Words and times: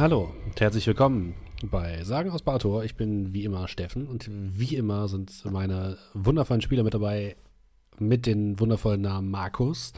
Hallo 0.00 0.32
und 0.46 0.58
herzlich 0.58 0.86
willkommen 0.86 1.34
bei 1.62 2.02
Sagen 2.04 2.30
aus 2.30 2.40
Bartor. 2.40 2.84
Ich 2.84 2.94
bin 2.96 3.34
wie 3.34 3.44
immer 3.44 3.68
Steffen 3.68 4.06
und 4.06 4.30
wie 4.30 4.74
immer 4.74 5.08
sind 5.08 5.44
meine 5.44 5.98
wundervollen 6.14 6.62
Spieler 6.62 6.84
mit 6.84 6.94
dabei 6.94 7.36
mit 7.98 8.24
den 8.24 8.58
wundervollen 8.58 9.02
Namen 9.02 9.30
Markus, 9.30 9.92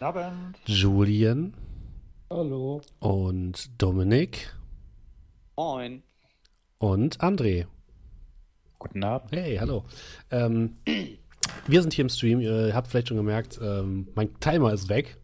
Abend. 0.00 0.56
Julian 0.64 1.52
Hallo. 2.30 2.80
und 3.00 3.82
Dominik 3.82 4.56
Moin. 5.56 6.02
und 6.78 7.18
André. 7.20 7.66
Guten 8.78 9.04
Abend. 9.04 9.30
Hey, 9.32 9.58
hallo. 9.58 9.84
Ähm, 10.30 10.78
wir 11.66 11.82
sind 11.82 11.92
hier 11.92 12.04
im 12.04 12.08
Stream. 12.08 12.40
Ihr 12.40 12.70
habt 12.72 12.88
vielleicht 12.88 13.08
schon 13.08 13.18
gemerkt, 13.18 13.60
ähm, 13.62 14.08
mein 14.14 14.40
Timer 14.40 14.72
ist 14.72 14.88
weg. 14.88 15.18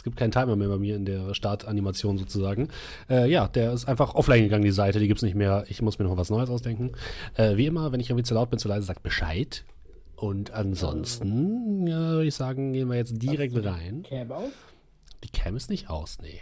Es 0.00 0.04
gibt 0.04 0.16
keinen 0.16 0.30
Timer 0.30 0.56
mehr 0.56 0.68
bei 0.68 0.78
mir 0.78 0.96
in 0.96 1.04
der 1.04 1.34
Startanimation 1.34 2.16
sozusagen. 2.16 2.68
Äh, 3.10 3.30
ja, 3.30 3.48
der 3.48 3.74
ist 3.74 3.86
einfach 3.86 4.14
offline 4.14 4.44
gegangen, 4.44 4.64
die 4.64 4.70
Seite. 4.70 4.98
Die 4.98 5.06
gibt 5.06 5.18
es 5.18 5.22
nicht 5.22 5.34
mehr. 5.34 5.66
Ich 5.68 5.82
muss 5.82 5.98
mir 5.98 6.06
noch 6.06 6.16
was 6.16 6.30
Neues 6.30 6.48
ausdenken. 6.48 6.92
Äh, 7.34 7.58
wie 7.58 7.66
immer, 7.66 7.92
wenn 7.92 8.00
ich 8.00 8.08
irgendwie 8.08 8.24
zu 8.24 8.32
laut 8.32 8.48
bin, 8.48 8.58
zu 8.58 8.66
leise, 8.66 8.86
sagt 8.86 9.02
Bescheid. 9.02 9.62
Und 10.16 10.52
ansonsten, 10.52 11.86
ja, 11.86 12.12
würde 12.12 12.28
ich 12.28 12.34
sagen, 12.34 12.72
gehen 12.72 12.88
wir 12.88 12.96
jetzt 12.96 13.22
direkt 13.22 13.62
rein. 13.62 14.02
Cam 14.08 14.32
auf? 14.32 14.72
Die 15.22 15.28
Cam 15.28 15.54
ist 15.54 15.68
nicht 15.68 15.90
aus, 15.90 16.16
nee. 16.22 16.40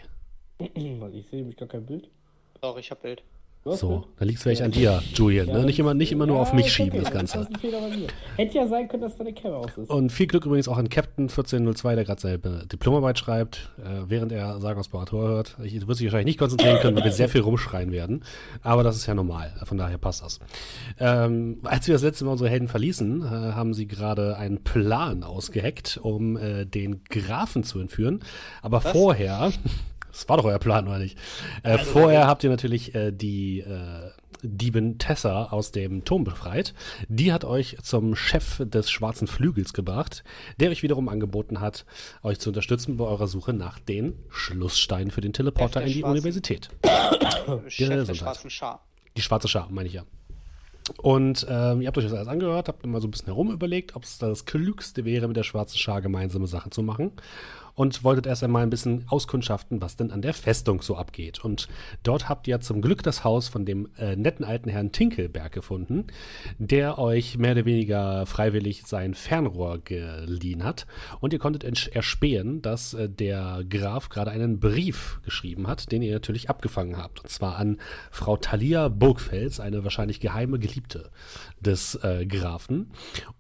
Weil 1.00 1.16
ich 1.16 1.26
sehe 1.26 1.40
nämlich 1.40 1.56
gar 1.56 1.66
kein 1.66 1.84
Bild. 1.84 2.08
Doch, 2.60 2.78
ich 2.78 2.92
hab 2.92 3.02
Bild. 3.02 3.24
Du 3.64 3.74
So, 3.74 4.06
dann 4.18 4.28
liegt 4.28 4.38
es 4.38 4.42
vielleicht 4.44 4.62
an 4.62 4.70
dir, 4.70 5.02
Julian. 5.14 5.48
Ne? 5.48 5.64
Nicht 5.64 5.78
immer, 5.78 5.92
nicht 5.92 6.12
immer 6.12 6.26
nur 6.26 6.38
auf 6.38 6.52
mich 6.52 6.72
schieben, 6.72 7.02
das 7.02 7.10
Ganze. 7.10 7.38
Das. 7.38 7.62
Hätte 8.36 8.54
ja 8.56 8.66
sein 8.66 8.88
können, 8.88 9.02
dass 9.02 9.16
deine 9.16 9.32
Cam 9.34 9.52
aus 9.52 9.76
ist. 9.76 9.90
Und 9.90 10.10
viel 10.12 10.26
Glück 10.26 10.46
übrigens 10.46 10.68
auch 10.68 10.78
an 10.78 10.88
Captain 10.88 11.24
1402, 11.24 11.94
der 11.96 12.04
gerade 12.04 12.20
seine 12.20 12.38
Diplomarbeit 12.66 13.18
schreibt, 13.18 13.70
äh, 13.78 14.08
während 14.08 14.32
er 14.32 14.60
Sagen 14.60 14.78
aus 14.78 14.88
Barator 14.88 15.28
hört. 15.28 15.56
Ich 15.62 15.86
wird 15.86 15.98
sich 15.98 16.06
wahrscheinlich 16.06 16.26
nicht 16.26 16.38
konzentrieren 16.38 16.78
können, 16.80 16.96
weil 16.96 17.04
wir 17.04 17.12
sehr 17.12 17.28
viel 17.28 17.40
rumschreien 17.40 17.90
werden. 17.90 18.24
Aber 18.62 18.82
das 18.82 18.96
ist 18.96 19.06
ja 19.06 19.14
normal. 19.14 19.52
Von 19.64 19.76
daher 19.76 19.98
passt 19.98 20.22
das. 20.22 20.38
Ähm, 20.98 21.58
als 21.64 21.86
wir 21.86 21.94
das 21.94 22.02
letzte 22.02 22.24
Mal 22.24 22.32
unsere 22.32 22.50
Helden 22.50 22.68
verließen, 22.68 23.22
äh, 23.22 23.26
haben 23.26 23.74
sie 23.74 23.86
gerade 23.86 24.36
einen 24.36 24.62
Plan 24.62 25.24
ausgeheckt, 25.24 25.98
um 26.00 26.36
äh, 26.36 26.64
den 26.64 27.02
Grafen 27.04 27.64
zu 27.64 27.80
entführen. 27.80 28.20
Aber 28.62 28.80
vorher, 28.80 29.52
das 30.18 30.28
war 30.28 30.36
doch 30.36 30.44
euer 30.44 30.58
Plan, 30.58 30.88
oder 30.88 30.98
nicht? 30.98 31.16
Äh, 31.62 31.78
vorher 31.78 32.26
habt 32.26 32.42
ihr 32.42 32.50
natürlich 32.50 32.92
äh, 32.94 33.12
die 33.12 33.60
äh, 33.60 34.10
Diebin 34.42 34.98
Tessa 34.98 35.44
aus 35.44 35.70
dem 35.70 36.04
Turm 36.04 36.24
befreit. 36.24 36.74
Die 37.08 37.32
hat 37.32 37.44
euch 37.44 37.76
zum 37.82 38.16
Chef 38.16 38.60
des 38.64 38.90
Schwarzen 38.90 39.28
Flügels 39.28 39.72
gebracht, 39.72 40.24
der 40.58 40.70
euch 40.70 40.82
wiederum 40.82 41.08
angeboten 41.08 41.60
hat, 41.60 41.84
euch 42.24 42.40
zu 42.40 42.50
unterstützen 42.50 42.96
bei 42.96 43.04
eurer 43.04 43.28
Suche 43.28 43.52
nach 43.52 43.78
den 43.78 44.14
Schlusssteinen 44.28 45.12
für 45.12 45.20
den 45.20 45.32
Teleporter 45.32 45.82
in 45.82 45.86
die 45.86 46.00
Schwarzen. 46.00 46.10
Universität. 46.10 46.68
Chef 47.68 48.06
der 48.06 48.14
schwarzen 48.14 48.50
Schar. 48.50 48.84
Die 49.16 49.22
schwarze 49.22 49.46
Schar, 49.46 49.68
meine 49.70 49.86
ich 49.86 49.94
ja. 49.94 50.02
Und 50.96 51.46
ähm, 51.48 51.82
ihr 51.82 51.86
habt 51.86 51.98
euch 51.98 52.04
das 52.04 52.14
alles 52.14 52.28
angehört, 52.28 52.68
habt 52.68 52.82
immer 52.82 53.00
so 53.00 53.06
ein 53.06 53.10
bisschen 53.10 53.26
herum 53.26 53.52
überlegt, 53.52 53.94
ob 53.94 54.04
es 54.04 54.18
das 54.18 54.46
Klügste 54.46 55.04
wäre, 55.04 55.28
mit 55.28 55.36
der 55.36 55.42
schwarzen 55.42 55.78
Schar 55.78 56.00
gemeinsame 56.00 56.46
Sachen 56.46 56.72
zu 56.72 56.82
machen. 56.82 57.12
Und 57.78 58.02
wolltet 58.02 58.26
erst 58.26 58.42
einmal 58.42 58.64
ein 58.64 58.70
bisschen 58.70 59.04
auskundschaften, 59.06 59.80
was 59.80 59.94
denn 59.94 60.10
an 60.10 60.20
der 60.20 60.34
Festung 60.34 60.82
so 60.82 60.96
abgeht. 60.96 61.44
Und 61.44 61.68
dort 62.02 62.28
habt 62.28 62.48
ihr 62.48 62.60
zum 62.60 62.82
Glück 62.82 63.04
das 63.04 63.22
Haus 63.22 63.46
von 63.46 63.64
dem 63.64 63.88
äh, 63.96 64.16
netten 64.16 64.44
alten 64.44 64.68
Herrn 64.68 64.90
Tinkelberg 64.90 65.52
gefunden, 65.52 66.08
der 66.58 66.98
euch 66.98 67.38
mehr 67.38 67.52
oder 67.52 67.66
weniger 67.66 68.26
freiwillig 68.26 68.82
sein 68.84 69.14
Fernrohr 69.14 69.78
geliehen 69.78 70.64
hat. 70.64 70.88
Und 71.20 71.32
ihr 71.32 71.38
konntet 71.38 71.62
erspähen, 71.94 72.62
dass 72.62 72.94
äh, 72.94 73.08
der 73.08 73.62
Graf 73.68 74.08
gerade 74.08 74.32
einen 74.32 74.58
Brief 74.58 75.20
geschrieben 75.24 75.68
hat, 75.68 75.92
den 75.92 76.02
ihr 76.02 76.14
natürlich 76.14 76.50
abgefangen 76.50 76.96
habt. 76.96 77.20
Und 77.20 77.30
zwar 77.30 77.58
an 77.58 77.78
Frau 78.10 78.36
Thalia 78.36 78.88
Burgfels, 78.88 79.60
eine 79.60 79.84
wahrscheinlich 79.84 80.18
geheime 80.18 80.58
Geliebte 80.58 81.10
des 81.60 81.94
äh, 82.02 82.26
Grafen. 82.26 82.90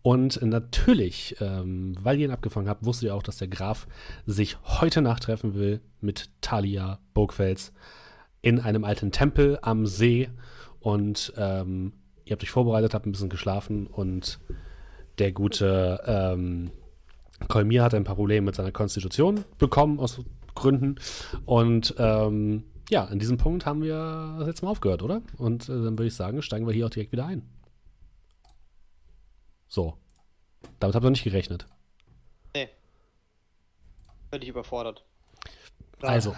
Und 0.02 0.42
natürlich, 0.42 1.36
ähm, 1.40 1.96
weil 2.02 2.18
ihr 2.18 2.26
ihn 2.26 2.32
abgefangen 2.32 2.68
habt, 2.68 2.84
wusstet 2.84 3.06
ihr 3.08 3.14
auch, 3.14 3.22
dass 3.22 3.38
der 3.38 3.48
Graf 3.48 3.86
sich 4.26 4.56
heute 4.64 5.02
Nacht 5.02 5.24
treffen 5.24 5.54
will 5.54 5.80
mit 6.00 6.30
Thalia 6.40 6.98
Burgfels 7.14 7.72
in 8.42 8.60
einem 8.60 8.84
alten 8.84 9.12
Tempel 9.12 9.58
am 9.62 9.86
See. 9.86 10.28
Und 10.80 11.32
ähm, 11.36 11.92
ihr 12.24 12.32
habt 12.32 12.42
euch 12.42 12.50
vorbereitet, 12.50 12.94
habt 12.94 13.06
ein 13.06 13.12
bisschen 13.12 13.28
geschlafen 13.28 13.86
und 13.86 14.38
der 15.18 15.32
gute 15.32 16.00
ähm, 16.06 16.70
Kolmir 17.48 17.82
hat 17.82 17.94
ein 17.94 18.04
paar 18.04 18.16
Probleme 18.16 18.46
mit 18.46 18.54
seiner 18.54 18.72
Konstitution 18.72 19.44
bekommen, 19.58 20.00
aus 20.00 20.20
Gründen. 20.54 20.96
Und 21.44 21.94
ähm, 21.98 22.64
ja, 22.90 23.04
in 23.04 23.18
diesem 23.18 23.36
Punkt 23.36 23.66
haben 23.66 23.82
wir 23.82 24.36
das 24.38 24.48
letzte 24.48 24.64
Mal 24.64 24.70
aufgehört, 24.70 25.02
oder? 25.02 25.22
Und 25.36 25.68
äh, 25.68 25.72
dann 25.72 25.98
würde 25.98 26.06
ich 26.06 26.14
sagen, 26.14 26.42
steigen 26.42 26.66
wir 26.66 26.74
hier 26.74 26.86
auch 26.86 26.90
direkt 26.90 27.12
wieder 27.12 27.26
ein. 27.26 27.42
So. 29.68 29.96
Damit 30.80 30.96
habt 30.96 31.04
ihr 31.04 31.10
nicht 31.10 31.24
gerechnet. 31.24 31.66
Nee. 32.54 32.68
Völlig 34.30 34.48
überfordert. 34.48 35.04
Also, 36.00 36.34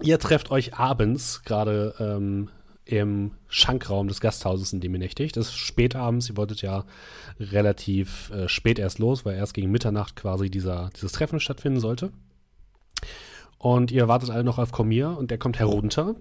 ihr 0.00 0.18
trefft 0.18 0.50
euch 0.50 0.74
abends 0.74 1.42
gerade 1.44 1.94
ähm, 1.98 2.50
im 2.84 3.32
Schankraum 3.48 4.08
des 4.08 4.20
Gasthauses, 4.20 4.72
in 4.72 4.80
dem 4.80 4.94
ihr 4.94 4.98
nächtigt. 4.98 5.36
Es 5.36 5.48
ist 5.48 5.56
spät 5.56 5.94
abends, 5.94 6.28
ihr 6.28 6.36
wolltet 6.36 6.62
ja 6.62 6.84
relativ 7.38 8.30
äh, 8.30 8.48
spät 8.48 8.78
erst 8.78 8.98
los, 8.98 9.24
weil 9.24 9.36
erst 9.36 9.54
gegen 9.54 9.70
Mitternacht 9.70 10.16
quasi 10.16 10.50
dieser, 10.50 10.90
dieses 10.96 11.12
Treffen 11.12 11.40
stattfinden 11.40 11.80
sollte. 11.80 12.12
Und 13.58 13.90
ihr 13.90 14.08
wartet 14.08 14.30
alle 14.30 14.44
noch 14.44 14.58
auf 14.58 14.72
Komir 14.72 15.16
und 15.18 15.30
der 15.30 15.38
kommt 15.38 15.58
herunter 15.58 16.14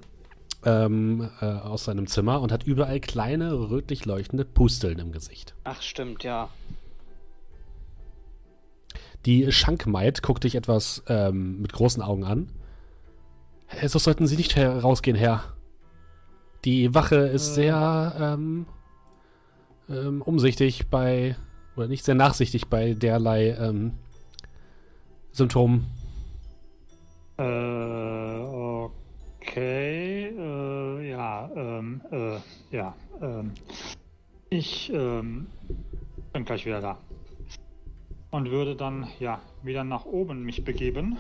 ähm, 0.66 1.30
äh, 1.42 1.46
aus 1.46 1.86
seinem 1.86 2.08
Zimmer 2.08 2.42
und 2.42 2.52
hat 2.52 2.64
überall 2.64 3.00
kleine 3.00 3.54
rötlich 3.54 4.06
leuchtende 4.06 4.46
Pusteln 4.46 5.00
im 5.00 5.12
Gesicht. 5.12 5.56
Ach, 5.64 5.82
stimmt, 5.82 6.24
ja. 6.24 6.50
Die 9.26 9.52
Schankmaid 9.52 10.24
guckt 10.24 10.44
dich 10.44 10.56
etwas 10.56 11.04
ähm, 11.08 11.62
mit 11.62 11.74
großen 11.74 12.02
Augen 12.02 12.24
an. 12.24 12.50
Äh, 13.70 13.88
So 13.88 14.00
sollten 14.00 14.28
Sie 14.28 14.38
nicht 14.38 14.56
herausgehen, 14.56 15.18
Herr. 15.18 15.44
Die 16.66 16.94
Wache 16.94 17.16
ist 17.16 17.56
sehr 17.56 18.16
ähm, 18.20 18.66
ähm, 19.90 20.22
umsichtig 20.22 20.88
bei, 20.90 21.36
oder 21.76 21.88
nicht 21.88 22.04
sehr 22.04 22.16
nachsichtig 22.16 22.68
bei 22.68 22.94
derlei 22.94 23.52
ähm, 23.52 23.94
Symptomen. 25.32 25.88
Äh, 27.38 27.44
okay. 29.50 30.34
Äh, 30.38 31.10
ja, 31.10 31.50
ähm, 31.56 32.02
äh, 32.12 32.76
ja. 32.76 32.96
Ähm, 33.22 33.54
ich 34.50 34.92
ähm, 34.94 35.48
bin 36.34 36.46
gleich 36.46 36.66
wieder 36.66 36.82
da. 36.82 36.98
Und 38.32 38.52
würde 38.52 38.76
dann, 38.76 39.08
ja, 39.20 39.42
wieder 39.64 39.84
nach 39.84 40.06
oben 40.06 40.44
mich 40.44 40.64
begeben. 40.64 41.18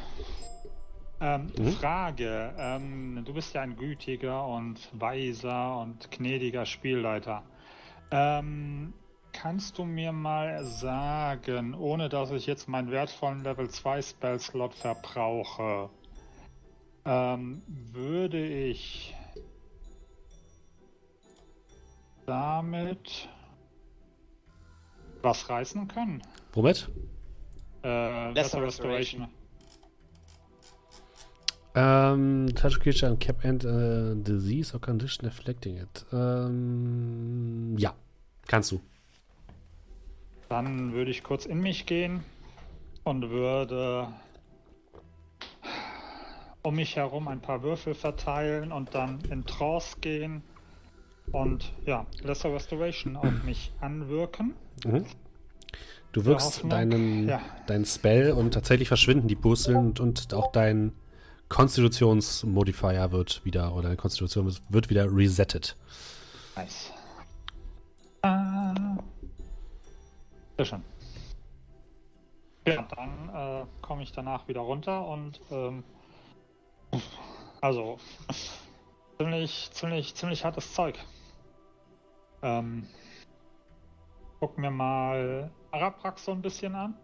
Ähm, 1.22 1.52
Mhm. 1.58 1.72
Frage. 1.74 2.54
Ähm, 2.58 3.24
du 3.26 3.34
bist 3.34 3.54
ja 3.54 3.62
ein 3.62 3.76
gütiger 3.76 4.46
und 4.46 4.90
weiser 4.94 5.80
und 5.80 6.12
gnädiger 6.12 6.66
Spielleiter. 6.66 7.44
Ähm, 8.12 8.94
kannst 9.34 9.78
du 9.78 9.86
mir 9.86 10.12
mal 10.12 10.64
sagen, 10.64 11.74
ohne 11.74 12.10
dass 12.10 12.32
ich 12.32 12.46
jetzt 12.46 12.70
meinen 12.70 12.90
wertvollen 12.92 13.44
Level 13.44 13.70
2 13.70 14.02
Spell-Slot 14.02 14.76
verbrauche, 14.76 15.90
ähm, 17.10 17.64
würde 17.66 18.46
ich 18.46 19.16
damit 22.28 23.28
was 25.24 25.50
reißen 25.50 25.88
können? 25.88 26.22
Womit? 26.54 26.88
Äh, 27.84 28.32
Lesser 28.34 28.62
Restoration. 28.62 29.24
Restoration. 29.24 29.28
Ähm, 31.76 32.54
touch 32.56 32.80
creature 32.80 33.10
and 33.10 33.20
cap 33.20 33.44
and 33.44 33.64
äh, 33.64 34.16
disease 34.16 34.74
or 34.74 34.80
condition 34.80 35.28
afflicting 35.28 35.78
it. 35.78 36.06
Ähm, 36.14 37.76
ja, 37.78 37.96
kannst 38.48 38.72
du. 38.72 38.82
Dann 40.48 40.94
würde 40.94 41.10
ich 41.10 41.24
kurz 41.24 41.46
in 41.48 41.60
mich 41.60 41.88
gehen 41.88 42.24
und 43.04 43.30
würde 43.32 44.10
um 46.62 46.76
mich 46.76 46.96
herum 46.96 47.28
ein 47.28 47.42
paar 47.42 47.64
Würfel 47.64 47.94
verteilen 47.94 48.72
und 48.72 48.94
dann 48.94 49.22
in 49.30 49.46
Trance 49.46 49.98
gehen 50.02 50.44
und 51.32 51.72
ja, 51.86 52.06
Lesser 52.22 52.54
Restoration 52.54 53.16
auf 53.16 53.44
mich 53.44 53.72
anwirken. 53.80 54.56
Mhm. 54.86 55.06
Du 56.12 56.26
wirkst 56.26 56.64
deinen, 56.68 57.30
ja. 57.30 57.40
deinen 57.68 57.86
Spell 57.86 58.32
und 58.32 58.54
tatsächlich 58.54 58.88
verschwinden 58.88 59.28
die 59.28 59.36
Pusteln 59.36 59.78
und, 59.78 60.00
und 60.00 60.34
auch 60.34 60.52
dein 60.52 60.92
Konstitutionsmodifier 61.50 63.12
wird 63.12 63.46
wieder, 63.46 63.74
oder 63.74 63.84
deine 63.84 63.98
Konstitution 63.98 64.56
wird- 64.70 64.90
wieder 64.90 65.06
resettet. 65.12 65.76
Nice. 66.56 66.92
Ah. 68.22 68.98
Sehr 70.58 70.66
schön. 70.66 70.84
Ja, 72.68 72.86
dann 72.96 73.62
äh, 73.62 73.66
komme 73.82 74.04
ich 74.04 74.12
danach 74.12 74.48
wieder 74.48 74.62
runter 74.62 75.08
und 75.08 75.40
ähm, 75.52 75.84
also 77.62 77.98
ziemlich, 79.18 79.70
ziemlich, 79.72 80.16
ziemlich 80.16 80.46
hartes 80.46 80.74
Zeug. 80.74 80.98
Ähm, 82.42 82.88
guck 84.40 84.58
mir 84.58 84.72
mal 84.72 85.52
Araprax 85.72 86.26
so 86.26 86.32
ein 86.32 86.42
bisschen 86.42 86.76
an. 86.76 86.96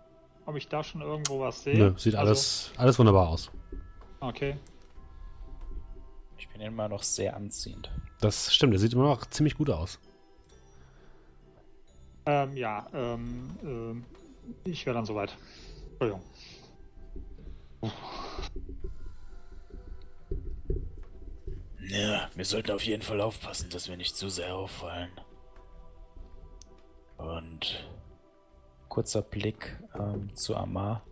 Ob 0.45 0.55
ich 0.55 0.67
da 0.67 0.83
schon 0.83 1.01
irgendwo 1.01 1.39
was 1.39 1.63
sehe. 1.63 1.77
Nö, 1.77 1.93
sieht 1.97 2.15
Also, 2.15 2.29
alles, 2.29 2.71
alles 2.77 2.99
wunderbar 2.99 3.29
aus. 3.29 3.49
Okay. 4.19 4.57
Ich 6.37 6.47
bin 6.49 6.61
immer 6.61 6.87
noch 6.87 7.01
sehr 7.01 7.35
anziehend. 7.35 7.91
Das 8.21 8.53
stimmt, 8.53 8.73
der 8.73 8.79
sieht 8.79 8.93
immer 8.93 9.03
noch 9.03 9.25
ziemlich 9.25 9.55
gut 9.55 9.69
aus. 9.69 9.99
Ähm, 12.27 12.55
ja, 12.55 12.85
ähm, 12.93 13.57
ähm, 13.63 14.05
ich 14.63 14.85
wäre 14.85 14.95
dann 14.95 15.05
soweit. 15.05 15.35
Entschuldigung. 15.91 16.21
Ja, 21.87 22.29
wir 22.35 22.45
sollten 22.45 22.71
auf 22.71 22.83
jeden 22.83 23.03
Fall 23.03 23.21
aufpassen, 23.21 23.69
dass 23.69 23.87
wir 23.89 23.97
nicht 23.97 24.15
zu 24.15 24.29
sehr 24.29 24.55
auffallen. 24.55 25.11
Und 27.17 27.87
kurzer 28.89 29.21
Blick 29.21 29.77
ähm, 29.93 30.35
zu 30.35 30.55
Amar. 30.55 31.05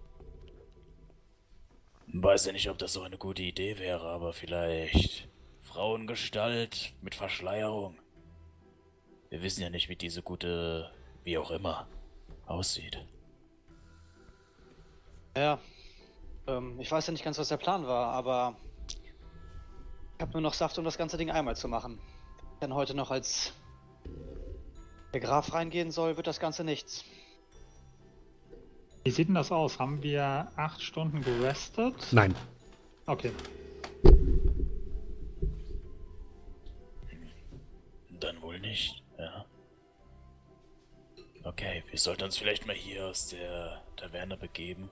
Weiß 2.07 2.45
ja 2.45 2.53
nicht, 2.53 2.69
ob 2.69 2.77
das 2.77 2.93
so 2.93 3.01
eine 3.01 3.17
gute 3.17 3.41
Idee 3.41 3.77
wäre, 3.79 4.07
aber 4.07 4.33
vielleicht 4.33 5.29
Frauengestalt 5.59 6.93
mit 7.01 7.15
Verschleierung. 7.15 7.97
Wir 9.29 9.41
wissen 9.41 9.61
ja 9.61 9.69
nicht, 9.69 9.89
wie 9.89 9.95
diese 9.95 10.21
gute, 10.21 10.91
wie 11.23 11.37
auch 11.37 11.51
immer, 11.51 11.87
aussieht. 12.45 13.03
Ja. 15.35 15.59
Ähm, 16.47 16.79
ich 16.79 16.91
weiß 16.91 17.07
ja 17.07 17.13
nicht 17.13 17.23
ganz, 17.23 17.37
was 17.37 17.47
der 17.47 17.57
Plan 17.57 17.87
war, 17.87 18.11
aber 18.13 18.55
ich 20.17 20.21
habe 20.21 20.31
nur 20.33 20.41
noch 20.41 20.53
Saft, 20.53 20.77
um 20.77 20.85
das 20.85 20.97
ganze 20.97 21.17
Ding 21.17 21.31
einmal 21.31 21.55
zu 21.55 21.67
machen. 21.67 21.99
Wenn 22.59 22.73
heute 22.73 22.95
noch 22.95 23.11
als 23.11 23.53
der 25.13 25.19
Graf 25.19 25.53
reingehen 25.53 25.91
soll, 25.91 26.17
wird 26.17 26.27
das 26.27 26.39
Ganze 26.39 26.63
nichts. 26.63 27.05
Wie 29.03 29.11
sieht 29.11 29.27
denn 29.27 29.35
das 29.35 29.51
aus? 29.51 29.79
Haben 29.79 30.01
wir 30.01 30.51
acht 30.55 30.81
Stunden 30.81 31.21
gerestet? 31.21 31.95
Nein, 32.11 32.33
Okay. 33.05 33.31
Dann 38.19 38.41
wohl 38.41 38.59
nicht, 38.59 39.03
ja. 39.17 39.45
Okay, 41.43 41.83
wir 41.89 41.99
sollten 41.99 42.23
uns 42.23 42.37
vielleicht 42.37 42.65
mal 42.65 42.75
hier 42.75 43.07
aus 43.07 43.27
der 43.27 43.83
Taverne 43.97 44.37
begeben. 44.37 44.89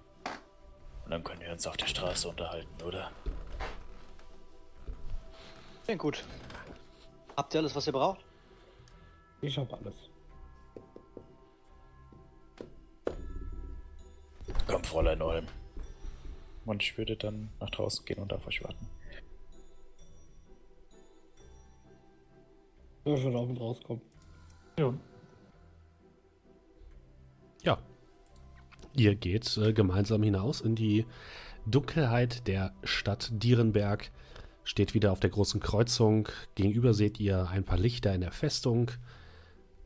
Und 1.06 1.12
dann 1.12 1.24
können 1.24 1.40
wir 1.40 1.52
uns 1.52 1.66
auf 1.66 1.78
der 1.78 1.88
Straße 1.88 2.28
unterhalten, 2.28 2.84
oder? 2.84 3.12
Klingt 5.86 6.02
gut. 6.02 6.24
Habt 7.36 7.54
ihr 7.54 7.60
alles, 7.60 7.76
was 7.76 7.88
ihr 7.88 7.94
braucht? 7.94 8.24
Ich 9.42 9.58
hab 9.58 9.74
alles. 9.74 9.96
Komm, 14.68 14.84
Fräulein 14.84 15.22
Olm. 15.22 15.48
Und 16.66 16.84
ich 16.84 16.98
würde 16.98 17.18
dann 17.18 17.50
nach 17.60 17.70
draußen 17.70 18.06
gehen 18.06 18.20
und 18.20 18.32
auf 18.32 18.48
euch 18.48 18.64
warten. 18.64 18.88
Ich 23.04 23.12
will 23.12 23.18
schon 23.18 23.36
auch 23.36 23.48
mit 23.48 23.60
rauskommen. 23.60 24.02
Jo. 24.78 24.94
Ja. 27.64 27.80
Ihr 28.94 29.16
geht 29.16 29.58
äh, 29.58 29.74
gemeinsam 29.74 30.22
hinaus 30.22 30.62
in 30.62 30.76
die 30.76 31.06
Dunkelheit 31.66 32.48
der 32.48 32.74
Stadt 32.84 33.30
Dierenberg. 33.32 34.12
Steht 34.64 34.94
wieder 34.94 35.12
auf 35.12 35.20
der 35.20 35.32
großen 35.32 35.60
Kreuzung. 35.60 36.30
Gegenüber 36.56 36.94
seht 36.94 37.20
ihr 37.20 37.50
ein 37.50 37.64
paar 37.64 37.80
Lichter 37.80 38.14
in 38.14 38.22
der 38.22 38.32
Festung. 38.32 38.92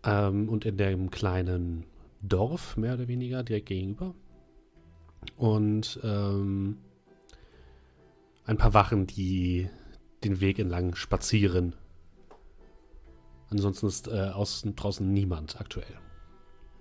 Ähm, 0.03 0.49
und 0.49 0.65
in 0.65 0.77
dem 0.77 1.09
kleinen 1.09 1.85
Dorf, 2.21 2.77
mehr 2.77 2.95
oder 2.95 3.07
weniger, 3.07 3.43
direkt 3.43 3.67
gegenüber. 3.67 4.13
Und 5.37 5.99
ähm, 6.03 6.77
ein 8.45 8.57
paar 8.57 8.73
Wachen, 8.73 9.07
die 9.07 9.69
den 10.23 10.39
Weg 10.41 10.59
entlang 10.59 10.95
spazieren. 10.95 11.75
Ansonsten 13.49 13.87
ist 13.87 14.07
äh, 14.07 14.29
außen, 14.33 14.75
draußen 14.75 15.11
niemand 15.11 15.59
aktuell. 15.59 15.95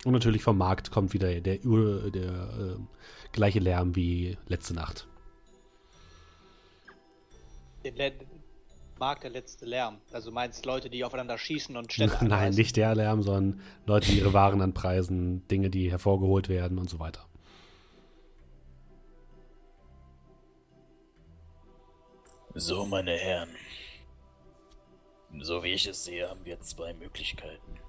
Und 0.05 0.13
natürlich 0.13 0.43
vom 0.43 0.59
Markt 0.59 0.91
kommt 0.91 1.15
wieder 1.15 1.41
der, 1.41 1.65
Ur- 1.65 2.11
der 2.11 2.77
äh, 2.77 2.77
gleiche 3.33 3.61
Lärm 3.61 3.97
wie 3.97 4.37
letzte 4.49 4.75
Nacht. 4.75 5.09
Den 7.85 7.97
Le 7.97 8.13
mag 8.99 9.21
der 9.21 9.31
letzte 9.31 9.67
Lärm. 9.67 9.99
Also 10.13 10.31
du 10.31 10.35
meinst 10.35 10.65
Leute, 10.65 10.89
die 10.89 11.05
aufeinander 11.05 11.37
schießen 11.37 11.77
und 11.77 11.93
Städte 11.93 12.15
Nein, 12.21 12.33
anreißen? 12.33 12.57
nicht 12.57 12.77
der 12.77 12.95
Lärm, 12.95 13.23
sondern 13.23 13.61
Leute, 13.87 14.11
die 14.11 14.19
ihre 14.19 14.33
Waren 14.33 14.63
anpreisen, 14.63 15.47
Dinge, 15.49 15.69
die 15.69 15.91
hervorgeholt 15.91 16.49
werden 16.49 16.79
und 16.79 16.89
so 16.89 16.99
weiter. 16.99 17.27
So, 22.55 22.87
meine 22.87 23.17
Herren. 23.17 23.51
So 25.41 25.65
wie 25.65 25.73
ich 25.73 25.87
es 25.89 26.05
sehe, 26.05 26.31
haben 26.31 26.45
wir 26.45 26.61
zwei 26.61 26.95
Möglichkeiten. 26.95 27.81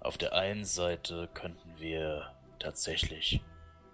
Auf 0.00 0.18
der 0.18 0.34
einen 0.34 0.66
Seite 0.66 1.30
könnten 1.32 1.70
wir 1.78 2.30
tatsächlich 2.58 3.40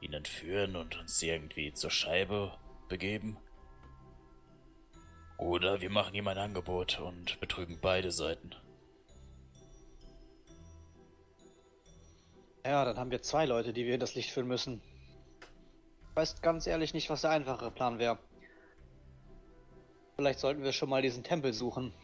ihn 0.00 0.12
entführen 0.12 0.74
und 0.74 0.98
uns 0.98 1.22
irgendwie 1.22 1.72
zur 1.72 1.92
Scheibe 1.92 2.52
begeben. 2.88 3.36
Oder 5.40 5.80
wir 5.80 5.88
machen 5.88 6.14
ihm 6.14 6.28
ein 6.28 6.36
Angebot 6.36 7.00
und 7.00 7.40
betrügen 7.40 7.78
beide 7.80 8.12
Seiten. 8.12 8.54
Ja, 12.62 12.84
dann 12.84 12.98
haben 12.98 13.10
wir 13.10 13.22
zwei 13.22 13.46
Leute, 13.46 13.72
die 13.72 13.86
wir 13.86 13.94
in 13.94 14.00
das 14.00 14.14
Licht 14.14 14.30
führen 14.32 14.48
müssen. 14.48 14.82
Ich 16.10 16.16
weiß 16.16 16.42
ganz 16.42 16.66
ehrlich 16.66 16.92
nicht, 16.92 17.08
was 17.08 17.22
der 17.22 17.30
einfachere 17.30 17.70
Plan 17.70 17.98
wäre. 17.98 18.18
Vielleicht 20.16 20.40
sollten 20.40 20.62
wir 20.62 20.72
schon 20.72 20.90
mal 20.90 21.00
diesen 21.00 21.24
Tempel 21.24 21.54
suchen. 21.54 21.94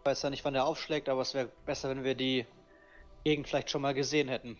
Ich 0.00 0.06
weiß 0.06 0.22
ja 0.22 0.30
nicht, 0.30 0.44
wann 0.44 0.54
der 0.54 0.66
aufschlägt, 0.66 1.08
aber 1.08 1.20
es 1.22 1.34
wäre 1.34 1.52
besser, 1.66 1.88
wenn 1.88 2.02
wir 2.02 2.16
die 2.16 2.46
Gegend 3.22 3.46
vielleicht 3.46 3.70
schon 3.70 3.82
mal 3.82 3.94
gesehen 3.94 4.28
hätten. 4.28 4.58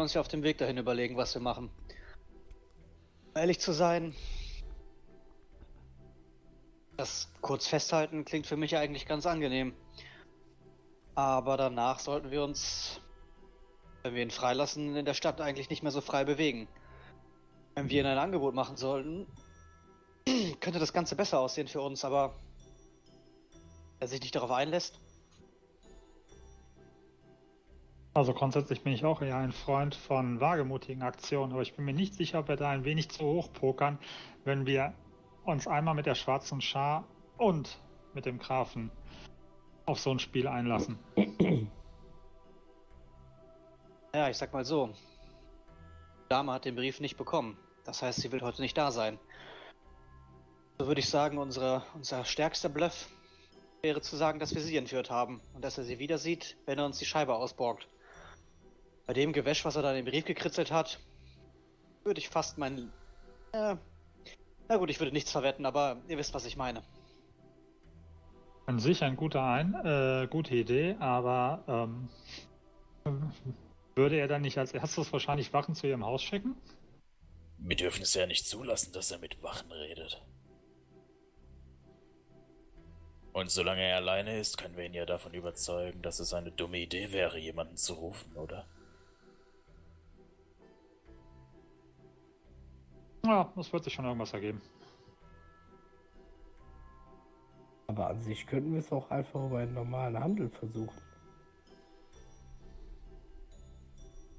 Können 0.00 0.06
uns 0.06 0.14
ja 0.14 0.22
auf 0.22 0.28
dem 0.28 0.42
Weg 0.42 0.56
dahin 0.56 0.78
überlegen, 0.78 1.18
was 1.18 1.34
wir 1.34 1.42
machen. 1.42 1.70
Um 3.34 3.36
ehrlich 3.36 3.60
zu 3.60 3.72
sein, 3.72 4.14
das 6.96 7.30
kurz 7.42 7.66
festhalten 7.66 8.24
klingt 8.24 8.46
für 8.46 8.56
mich 8.56 8.78
eigentlich 8.78 9.04
ganz 9.04 9.26
angenehm. 9.26 9.74
Aber 11.16 11.58
danach 11.58 11.98
sollten 11.98 12.30
wir 12.30 12.42
uns, 12.42 13.02
wenn 14.02 14.14
wir 14.14 14.22
ihn 14.22 14.30
freilassen, 14.30 14.96
in 14.96 15.04
der 15.04 15.12
Stadt 15.12 15.38
eigentlich 15.42 15.68
nicht 15.68 15.82
mehr 15.82 15.92
so 15.92 16.00
frei 16.00 16.24
bewegen. 16.24 16.66
Wenn 17.74 17.90
wir 17.90 18.00
ihm 18.00 18.06
ein 18.06 18.16
Angebot 18.16 18.54
machen 18.54 18.78
sollten, 18.78 19.26
könnte 20.60 20.78
das 20.78 20.94
Ganze 20.94 21.14
besser 21.14 21.40
aussehen 21.40 21.68
für 21.68 21.82
uns, 21.82 22.06
aber 22.06 22.34
er 23.98 24.08
sich 24.08 24.22
nicht 24.22 24.34
darauf 24.34 24.50
einlässt. 24.50 24.98
Also 28.20 28.34
grundsätzlich 28.34 28.82
bin 28.82 28.92
ich 28.92 29.02
auch 29.06 29.22
eher 29.22 29.38
ein 29.38 29.50
Freund 29.50 29.94
von 29.94 30.40
wagemutigen 30.40 31.00
Aktionen, 31.00 31.54
aber 31.54 31.62
ich 31.62 31.72
bin 31.72 31.86
mir 31.86 31.94
nicht 31.94 32.12
sicher, 32.12 32.40
ob 32.40 32.48
wir 32.48 32.56
da 32.56 32.68
ein 32.68 32.84
wenig 32.84 33.08
zu 33.08 33.24
hoch 33.24 33.50
pokern, 33.50 33.98
wenn 34.44 34.66
wir 34.66 34.92
uns 35.46 35.66
einmal 35.66 35.94
mit 35.94 36.04
der 36.04 36.14
schwarzen 36.14 36.60
Schar 36.60 37.04
und 37.38 37.78
mit 38.12 38.26
dem 38.26 38.38
Grafen 38.38 38.90
auf 39.86 40.00
so 40.00 40.10
ein 40.10 40.18
Spiel 40.18 40.46
einlassen. 40.46 40.98
Ja, 44.14 44.28
ich 44.28 44.36
sag 44.36 44.52
mal 44.52 44.66
so. 44.66 44.88
Die 44.88 46.28
Dame 46.28 46.52
hat 46.52 46.66
den 46.66 46.74
Brief 46.74 47.00
nicht 47.00 47.16
bekommen. 47.16 47.56
Das 47.84 48.02
heißt, 48.02 48.20
sie 48.20 48.30
will 48.32 48.42
heute 48.42 48.60
nicht 48.60 48.76
da 48.76 48.90
sein. 48.90 49.18
So 50.78 50.88
würde 50.88 51.00
ich 51.00 51.08
sagen, 51.08 51.38
unsere, 51.38 51.84
unser 51.94 52.26
stärkster 52.26 52.68
Bluff 52.68 53.08
wäre 53.80 54.02
zu 54.02 54.16
sagen, 54.16 54.40
dass 54.40 54.54
wir 54.54 54.60
sie 54.60 54.76
entführt 54.76 55.10
haben 55.10 55.40
und 55.54 55.64
dass 55.64 55.78
er 55.78 55.84
sie 55.84 55.98
wieder 55.98 56.18
sieht, 56.18 56.58
wenn 56.66 56.78
er 56.78 56.84
uns 56.84 56.98
die 56.98 57.06
Scheibe 57.06 57.34
ausborgt. 57.34 57.88
Bei 59.10 59.14
dem 59.14 59.32
Gewäsch, 59.32 59.64
was 59.64 59.74
er 59.74 59.82
da 59.82 59.90
in 59.90 59.96
den 59.96 60.04
Brief 60.04 60.24
gekritzelt 60.24 60.70
hat, 60.70 61.00
würde 62.04 62.20
ich 62.20 62.28
fast 62.28 62.58
meinen. 62.58 62.92
Äh, 63.50 63.74
na 64.68 64.76
gut, 64.76 64.88
ich 64.88 65.00
würde 65.00 65.10
nichts 65.10 65.32
verwetten, 65.32 65.66
aber 65.66 65.96
ihr 66.06 66.16
wisst, 66.16 66.32
was 66.32 66.44
ich 66.44 66.56
meine. 66.56 66.84
An 68.66 68.78
sich 68.78 69.02
ein 69.02 69.16
guter 69.16 69.42
ein, 69.42 69.74
äh, 69.74 70.28
gute 70.30 70.54
Idee, 70.54 70.94
aber 71.00 72.08
ähm, 73.04 73.28
würde 73.96 74.16
er 74.16 74.28
dann 74.28 74.42
nicht 74.42 74.58
als 74.58 74.72
erstes 74.74 75.12
wahrscheinlich 75.12 75.52
Wachen 75.52 75.74
zu 75.74 75.88
ihrem 75.88 76.06
Haus 76.06 76.22
schicken? 76.22 76.54
Wir 77.58 77.74
dürfen 77.74 78.02
es 78.02 78.14
ja 78.14 78.26
nicht 78.26 78.46
zulassen, 78.46 78.92
dass 78.92 79.10
er 79.10 79.18
mit 79.18 79.42
Wachen 79.42 79.72
redet. 79.72 80.22
Und 83.32 83.50
solange 83.50 83.82
er 83.82 83.96
alleine 83.96 84.38
ist, 84.38 84.56
können 84.56 84.76
wir 84.76 84.84
ihn 84.84 84.94
ja 84.94 85.04
davon 85.04 85.34
überzeugen, 85.34 86.00
dass 86.00 86.20
es 86.20 86.32
eine 86.32 86.52
dumme 86.52 86.78
Idee 86.78 87.10
wäre, 87.10 87.40
jemanden 87.40 87.76
zu 87.76 87.94
rufen, 87.94 88.36
oder? 88.36 88.68
Ja, 93.24 93.52
es 93.56 93.72
wird 93.72 93.84
sich 93.84 93.92
schon 93.92 94.04
irgendwas 94.04 94.32
ergeben. 94.32 94.60
Aber 97.86 98.08
an 98.08 98.20
sich 98.20 98.46
könnten 98.46 98.72
wir 98.72 98.80
es 98.80 98.92
auch 98.92 99.10
einfach 99.10 99.44
über 99.44 99.58
einen 99.58 99.74
normalen 99.74 100.18
Handel 100.18 100.48
versuchen. 100.48 101.02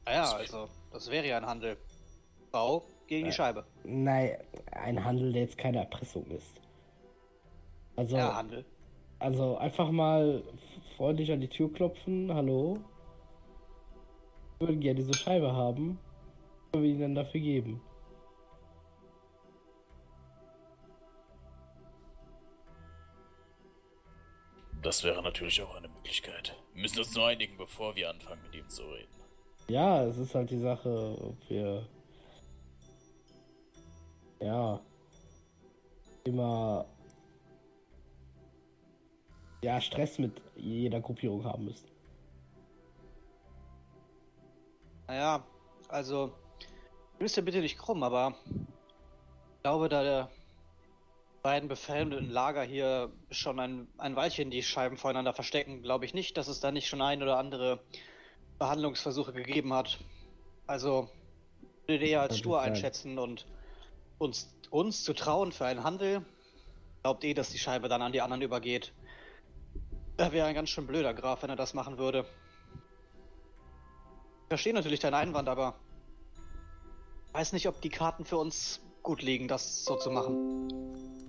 Naja, 0.05 0.23
also, 0.31 0.67
das 0.91 1.09
wäre 1.09 1.27
ja 1.27 1.38
ein 1.38 1.45
Handel. 1.45 1.77
Frau 2.50 2.83
gegen 3.07 3.25
die 3.25 3.31
Scheibe. 3.31 3.65
Nein, 3.83 4.38
ein 4.71 5.03
Handel, 5.03 5.31
der 5.31 5.43
jetzt 5.43 5.57
keine 5.57 5.79
Erpressung 5.79 6.25
ist. 6.27 6.59
Also, 7.95 8.17
Ja, 8.17 8.35
Handel. 8.35 8.65
also 9.19 9.57
einfach 9.57 9.91
mal 9.91 10.43
freundlich 10.97 11.31
an 11.31 11.39
die 11.39 11.47
Tür 11.50 11.71
klopfen. 11.71 12.33
Hallo. 12.33 12.79
Wir 14.59 14.67
würden 14.67 14.79
gerne 14.81 14.95
diese 14.95 15.13
Scheibe 15.13 15.53
haben. 15.53 16.00
Was 16.65 16.71
können 16.71 16.83
wir 16.83 16.91
ihnen 16.91 17.15
dafür 17.15 17.41
geben? 17.41 17.81
Das 24.81 25.03
wäre 25.03 25.21
natürlich 25.21 25.61
auch 25.61 25.75
eine 25.75 25.88
Möglichkeit. 25.89 26.55
Wir 26.73 26.81
müssen 26.81 27.00
uns 27.00 27.15
nur 27.15 27.27
einigen, 27.27 27.55
bevor 27.57 27.95
wir 27.95 28.09
anfangen, 28.09 28.41
mit 28.43 28.55
ihm 28.55 28.67
zu 28.67 28.83
reden. 28.83 29.11
Ja, 29.67 30.03
es 30.03 30.17
ist 30.17 30.33
halt 30.33 30.50
die 30.50 30.59
Sache, 30.59 31.17
ob 31.21 31.50
wir. 31.50 31.88
Ja. 34.39 34.81
Immer. 36.23 36.85
Ja, 39.63 39.79
Stress 39.79 40.17
mit 40.17 40.41
jeder 40.55 41.00
Gruppierung 41.00 41.43
haben 41.43 41.65
müssen. 41.65 41.88
Naja, 45.07 45.45
also, 45.88 46.33
nimmst 47.19 47.38
dir 47.38 47.43
bitte 47.43 47.59
nicht 47.59 47.77
krumm, 47.77 48.01
aber 48.01 48.33
ich 48.45 49.61
glaube, 49.61 49.89
da 49.89 50.01
der 50.01 50.29
beiden 51.41 51.67
befehlenden 51.67 52.29
Lager 52.29 52.63
hier 52.63 53.12
schon 53.31 53.60
ein, 53.60 53.88
ein 53.98 54.15
Weilchen 54.15 54.51
die 54.51 54.63
Scheiben 54.63 54.98
voneinander 54.98 55.33
verstecken, 55.33 55.81
glaube 55.81 56.05
ich 56.05 56.13
nicht, 56.13 56.38
dass 56.38 56.48
es 56.48 56.60
da 56.60 56.71
nicht 56.71 56.88
schon 56.88 57.01
ein 57.01 57.21
oder 57.24 57.38
andere 57.38 57.79
Behandlungsversuche 58.60 59.33
gegeben 59.33 59.74
hat. 59.74 60.00
Also, 60.67 61.10
würde 61.88 62.05
eher 62.05 62.21
als 62.21 62.38
stur 62.38 62.62
einschätzen 62.62 63.17
und 63.17 63.45
uns, 64.17 64.53
uns 64.69 65.03
zu 65.03 65.13
trauen 65.13 65.51
für 65.51 65.65
einen 65.65 65.83
Handel. 65.83 66.24
Glaubt 67.01 67.24
eh, 67.24 67.33
dass 67.33 67.50
die 67.50 67.57
Scheibe 67.57 67.89
dann 67.89 68.01
an 68.01 68.12
die 68.12 68.21
anderen 68.21 68.43
übergeht. 68.43 68.93
Er 70.17 70.31
wäre 70.31 70.48
ein 70.48 70.53
ganz 70.53 70.69
schön 70.69 70.86
blöder 70.86 71.13
Graf, 71.15 71.41
wenn 71.41 71.50
er 71.50 71.55
das 71.55 71.74
machen 71.74 71.98
würde. 71.98 72.25
Ich 74.43 74.48
verstehe 74.50 74.74
natürlich 74.74 75.00
deinen 75.00 75.15
Einwand, 75.15 75.50
aber 75.50 75.75
weiß 77.33 77.53
nicht, 77.53 77.67
ob 77.67 77.81
die 77.81 77.89
Karten 77.89 78.25
für 78.25 78.38
uns 78.38 78.81
gut 79.01 79.24
liegen, 79.24 79.48
das 79.48 79.83
so 79.83 79.95
zu 79.95 80.12
machen. 80.12 81.20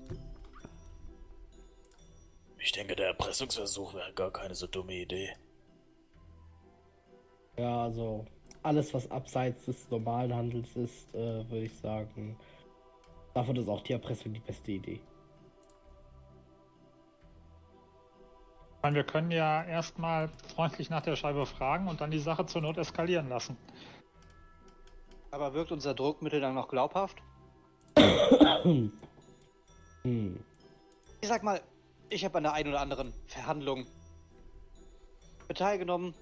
Ich 2.62 2.70
denke, 2.70 2.94
der 2.94 3.08
Erpressungsversuch 3.08 3.92
wäre 3.94 4.12
gar 4.12 4.30
keine 4.30 4.54
so 4.54 4.68
dumme 4.68 4.94
Idee. 4.94 5.34
Ja, 7.58 7.82
also 7.82 8.24
alles, 8.62 8.94
was 8.94 9.10
abseits 9.10 9.64
des 9.64 9.90
normalen 9.90 10.32
Handels 10.32 10.76
ist, 10.76 11.12
äh, 11.12 11.50
würde 11.50 11.64
ich 11.64 11.76
sagen, 11.76 12.38
davon 13.34 13.56
ist 13.56 13.68
auch 13.68 13.82
die 13.82 13.94
Erpressung 13.94 14.32
die 14.32 14.40
beste 14.40 14.72
Idee. 14.72 15.00
Wir 18.84 19.04
können 19.04 19.30
ja 19.30 19.64
erstmal 19.64 20.28
freundlich 20.54 20.90
nach 20.90 21.02
der 21.02 21.14
Scheibe 21.14 21.46
fragen 21.46 21.88
und 21.88 22.00
dann 22.00 22.10
die 22.10 22.18
Sache 22.18 22.46
zur 22.46 22.62
Not 22.62 22.78
eskalieren 22.78 23.28
lassen. 23.28 23.56
Aber 25.30 25.54
wirkt 25.54 25.72
unser 25.72 25.94
Druckmittel 25.94 26.40
dann 26.40 26.54
noch 26.54 26.68
glaubhaft? 26.68 27.18
Hm. 30.04 30.40
Ich 31.20 31.28
sag 31.28 31.44
mal, 31.44 31.60
ich 32.12 32.24
habe 32.24 32.36
an 32.38 32.44
der 32.44 32.52
einen 32.52 32.68
oder 32.68 32.80
anderen 32.80 33.12
Verhandlung 33.26 33.86
teilgenommen. 35.54 36.14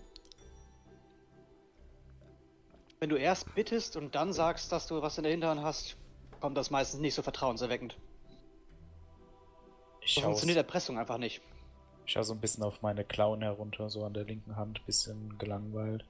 Wenn 2.99 3.11
du 3.11 3.17
erst 3.17 3.55
bittest 3.55 3.97
und 3.97 4.15
dann 4.15 4.33
sagst, 4.33 4.73
dass 4.73 4.89
du 4.89 5.01
was 5.03 5.17
in 5.19 5.23
der 5.23 5.31
Hinterhand 5.31 5.63
hast, 5.63 5.97
kommt 6.41 6.57
das 6.57 6.71
meistens 6.71 7.01
nicht 7.01 7.15
so 7.15 7.23
vertrauenserweckend. 7.23 7.97
Ich 10.01 10.15
So 10.15 10.21
schaue 10.21 10.31
funktioniert 10.31 10.59
Erpressung 10.59 10.99
einfach 10.99 11.19
nicht. 11.19 11.41
schau 12.07 12.23
so 12.23 12.35
ein 12.35 12.41
bisschen 12.41 12.65
auf 12.65 12.83
meine 12.83 13.05
Klauen 13.05 13.43
herunter, 13.43 13.89
so 13.89 14.05
an 14.05 14.15
der 14.15 14.25
linken 14.25 14.57
Hand, 14.57 14.85
bisschen 14.85 15.39
gelangweilt. 15.39 16.05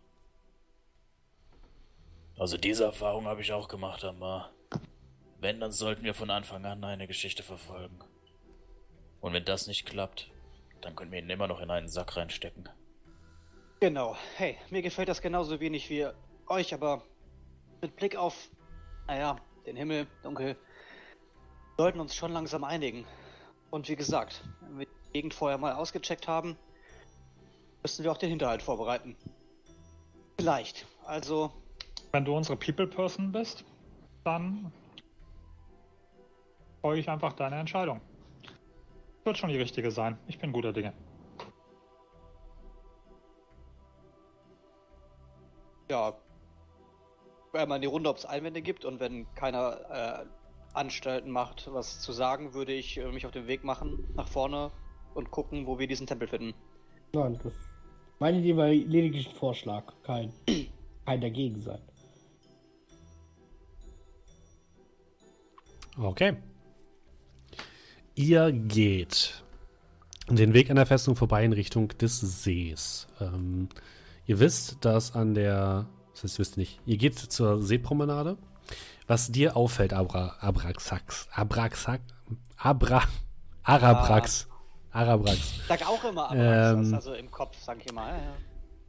Also 2.39 2.57
diese 2.57 2.85
Erfahrung 2.85 3.27
habe 3.27 3.43
ich 3.43 3.53
auch 3.53 3.69
gemacht, 3.69 4.03
aber 4.03 4.51
wenn, 5.41 5.61
dann 5.61 5.73
sollten 5.73 6.05
wir 6.05 6.15
von 6.15 6.31
Anfang 6.31 6.65
an 6.65 6.83
eine 6.83 7.07
Geschichte 7.07 7.43
verfolgen. 7.43 8.01
Und 9.21 9.33
wenn 9.33 9.45
das 9.45 9.67
nicht 9.67 9.87
klappt, 9.87 10.31
dann 10.81 10.97
können 10.97 11.13
wir 11.13 11.19
ihn 11.19 11.31
immer 11.31 11.47
noch 11.47 11.61
in 11.61 11.71
einen 11.71 11.89
Sack 11.89 12.17
reinstecken. 12.17 12.69
Genau. 13.81 14.17
Hey, 14.37 14.57
mir 14.71 14.83
gefällt 14.83 15.09
das 15.09 15.21
genauso 15.21 15.61
wenig 15.61 15.89
wie 15.91 16.07
euch, 16.49 16.75
aber 16.75 17.03
mit 17.81 17.97
Blick 17.97 18.17
auf, 18.17 18.49
naja, 19.07 19.37
den 19.67 19.77
Himmel, 19.77 20.07
dunkel, 20.23 20.57
sollten 21.77 22.01
uns 22.01 22.15
schon 22.15 22.33
langsam 22.33 22.65
einigen. 22.65 23.07
Und 23.71 23.89
wie 23.89 23.97
gesagt, 23.97 24.43
wenn 24.61 24.81
wir 24.81 24.87
die 24.87 25.13
Gegend 25.13 25.35
vorher 25.35 25.59
mal 25.59 25.75
ausgecheckt 25.75 26.29
haben, 26.29 26.57
müssen 27.83 28.05
wir 28.05 28.13
auch 28.13 28.19
den 28.19 28.31
Hinterhalt 28.31 28.63
vorbereiten. 28.63 29.17
Vielleicht. 30.39 30.87
Also, 31.05 31.53
Wenn 32.13 32.25
du 32.25 32.37
unsere 32.37 32.57
People 32.57 32.87
Person 32.87 33.33
bist, 33.33 33.65
dann 34.25 34.73
folge 36.83 37.01
ich 37.01 37.09
einfach 37.09 37.33
deine 37.33 37.57
Entscheidung. 37.57 38.01
Wird 39.25 39.39
schon 39.39 39.51
die 39.51 39.59
richtige 39.59 39.91
sein. 39.91 40.19
Ich 40.27 40.39
bin 40.39 40.53
guter 40.53 40.73
Dinge. 40.73 40.95
ja, 45.91 46.15
einmal 47.53 47.77
in 47.77 47.83
die 47.83 47.89
Runde, 47.89 48.09
ob 48.09 48.17
es 48.17 48.25
Einwände 48.25 48.63
gibt 48.63 48.85
und 48.85 49.01
wenn 49.01 49.27
keiner 49.35 49.81
äh, 49.91 50.27
Anstalten 50.73 51.31
macht, 51.31 51.69
was 51.73 52.01
zu 52.01 52.13
sagen, 52.13 52.55
würde 52.55 52.73
ich 52.73 52.97
äh, 52.99 53.11
mich 53.11 53.27
auf 53.27 53.33
den 53.33 53.49
Weg 53.49 53.65
machen 53.65 54.09
nach 54.15 54.29
vorne 54.29 54.71
und 55.15 55.31
gucken, 55.31 55.67
wo 55.67 55.79
wir 55.79 55.89
diesen 55.89 56.07
Tempel 56.07 56.29
finden. 56.29 56.55
Nein, 57.13 57.39
das. 57.43 57.53
Meine 58.21 58.39
Idee 58.39 58.57
war 58.57 58.69
lediglich 58.69 59.29
ein 59.29 59.35
Vorschlag. 59.35 59.93
Kein, 60.05 60.33
kein 61.07 61.21
dagegen 61.21 61.61
sein. 61.61 61.81
Okay. 66.01 66.37
Ihr 68.21 68.53
geht 68.53 69.43
den 70.29 70.53
Weg 70.53 70.69
an 70.69 70.77
der 70.77 70.85
Festung 70.85 71.17
vorbei 71.17 71.43
in 71.43 71.55
Richtung 71.55 71.89
des 71.89 72.21
Sees. 72.21 73.07
Ähm, 73.19 73.71
ihr 74.27 74.39
wisst, 74.41 74.85
dass 74.85 75.15
an 75.15 75.33
der. 75.33 75.87
Das 76.13 76.25
heißt, 76.25 76.35
ihr 76.35 76.39
wisst 76.41 76.57
nicht. 76.59 76.81
Ihr 76.85 76.99
geht 76.99 77.19
zur 77.19 77.63
Seepromenade. 77.63 78.37
Was 79.07 79.33
dir 79.33 79.57
auffällt, 79.57 79.95
Abra, 79.95 80.37
Abraxax, 80.39 81.29
Abraxax, 81.33 82.03
Abra, 82.59 83.05
Arabrax, 83.63 84.49
Arabrax, 84.93 85.67
Sag 85.67 85.89
auch 85.89 86.05
immer, 86.05 86.31
aber 86.31 86.73
Ähm. 86.73 86.93
also 86.93 87.15
im 87.15 87.31
Kopf 87.31 87.57
sag 87.65 87.79
ich 87.81 87.91
immer, 87.91 88.07
ja, 88.07 88.17
ja. 88.17 88.35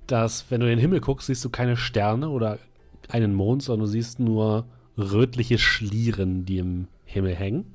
dass, 0.08 0.52
wenn 0.52 0.60
du 0.60 0.66
in 0.66 0.72
den 0.72 0.80
Himmel 0.80 1.00
guckst, 1.00 1.28
siehst 1.28 1.46
du 1.46 1.50
keine 1.50 1.78
Sterne 1.78 2.28
oder 2.28 2.60
einen 3.08 3.34
Mond, 3.34 3.64
sondern 3.64 3.86
du 3.86 3.92
siehst 3.92 4.20
nur 4.20 4.66
rötliche 4.98 5.58
Schlieren, 5.58 6.44
die 6.44 6.58
im 6.58 6.90
Himmel 7.06 7.34
hängen. 7.34 7.74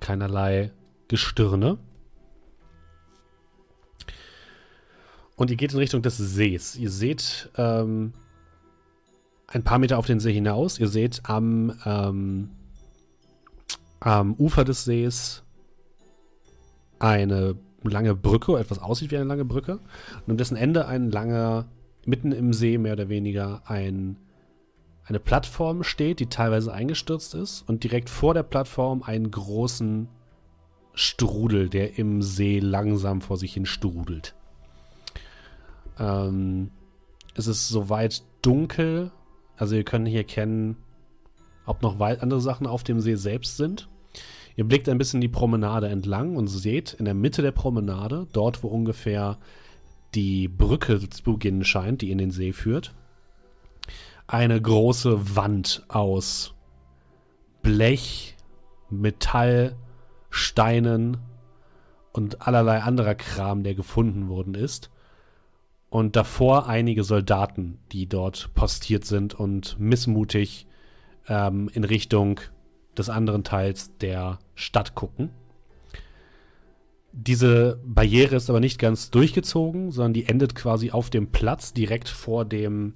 Keinerlei 0.00 0.70
Gestirne. 1.08 1.78
Und 5.36 5.50
ihr 5.50 5.56
geht 5.56 5.72
in 5.72 5.78
Richtung 5.78 6.02
des 6.02 6.16
Sees. 6.16 6.76
Ihr 6.76 6.90
seht 6.90 7.50
ähm, 7.56 8.12
ein 9.46 9.64
paar 9.64 9.78
Meter 9.78 9.98
auf 9.98 10.06
den 10.06 10.20
See 10.20 10.32
hinaus. 10.32 10.78
Ihr 10.78 10.88
seht 10.88 11.22
am, 11.24 11.72
ähm, 11.84 12.50
am 14.00 14.34
Ufer 14.34 14.64
des 14.64 14.84
Sees 14.84 15.42
eine 16.98 17.56
lange 17.82 18.14
Brücke, 18.14 18.58
etwas 18.58 18.78
aussieht 18.78 19.10
wie 19.10 19.16
eine 19.16 19.26
lange 19.26 19.44
Brücke. 19.44 19.80
Und 20.26 20.30
an 20.30 20.36
dessen 20.36 20.56
Ende 20.56 20.86
ein 20.86 21.10
langer, 21.10 21.66
mitten 22.06 22.32
im 22.32 22.52
See 22.52 22.78
mehr 22.78 22.94
oder 22.94 23.08
weniger 23.08 23.62
ein, 23.66 24.16
eine 25.06 25.20
Plattform 25.20 25.82
steht, 25.82 26.20
die 26.20 26.26
teilweise 26.26 26.72
eingestürzt 26.72 27.34
ist. 27.34 27.62
Und 27.68 27.84
direkt 27.84 28.08
vor 28.08 28.34
der 28.34 28.42
Plattform 28.42 29.02
einen 29.02 29.30
großen 29.30 30.08
Strudel, 30.94 31.68
der 31.68 31.98
im 31.98 32.22
See 32.22 32.58
langsam 32.58 33.20
vor 33.20 33.36
sich 33.36 33.54
hin 33.54 33.66
strudelt. 33.66 34.34
Ähm, 35.98 36.70
es 37.34 37.46
ist 37.46 37.68
soweit 37.68 38.22
dunkel, 38.42 39.10
also 39.56 39.74
ihr 39.74 39.84
könnt 39.84 40.04
nicht 40.04 40.14
erkennen, 40.14 40.76
ob 41.66 41.82
noch 41.82 41.98
weit 41.98 42.22
andere 42.22 42.40
Sachen 42.40 42.66
auf 42.66 42.84
dem 42.84 43.00
See 43.00 43.16
selbst 43.16 43.56
sind. 43.56 43.88
Ihr 44.56 44.64
blickt 44.64 44.88
ein 44.88 44.98
bisschen 44.98 45.20
die 45.20 45.28
Promenade 45.28 45.88
entlang 45.88 46.36
und 46.36 46.46
seht 46.46 46.92
in 46.94 47.04
der 47.04 47.14
Mitte 47.14 47.42
der 47.42 47.50
Promenade, 47.50 48.28
dort 48.32 48.62
wo 48.62 48.68
ungefähr 48.68 49.38
die 50.14 50.46
Brücke 50.46 51.08
zu 51.08 51.22
beginnen 51.24 51.64
scheint, 51.64 52.02
die 52.02 52.12
in 52.12 52.18
den 52.18 52.30
See 52.30 52.52
führt, 52.52 52.94
eine 54.26 54.60
große 54.60 55.36
Wand 55.36 55.84
aus 55.88 56.54
Blech, 57.62 58.36
Metall, 58.90 59.76
Steinen 60.30 61.18
und 62.12 62.46
allerlei 62.46 62.82
anderer 62.82 63.14
Kram, 63.14 63.62
der 63.62 63.74
gefunden 63.74 64.28
worden 64.28 64.54
ist. 64.54 64.90
Und 65.90 66.16
davor 66.16 66.66
einige 66.68 67.04
Soldaten, 67.04 67.78
die 67.92 68.08
dort 68.08 68.52
postiert 68.54 69.04
sind 69.04 69.34
und 69.34 69.78
missmutig 69.78 70.66
ähm, 71.28 71.70
in 71.72 71.84
Richtung 71.84 72.40
des 72.96 73.08
anderen 73.08 73.44
Teils 73.44 73.96
der 73.98 74.38
Stadt 74.54 74.94
gucken. 74.94 75.30
Diese 77.12 77.80
Barriere 77.84 78.34
ist 78.36 78.50
aber 78.50 78.58
nicht 78.58 78.80
ganz 78.80 79.10
durchgezogen, 79.10 79.92
sondern 79.92 80.14
die 80.14 80.26
endet 80.26 80.56
quasi 80.56 80.90
auf 80.90 81.10
dem 81.10 81.30
Platz 81.30 81.72
direkt 81.72 82.08
vor 82.08 82.44
dem 82.44 82.94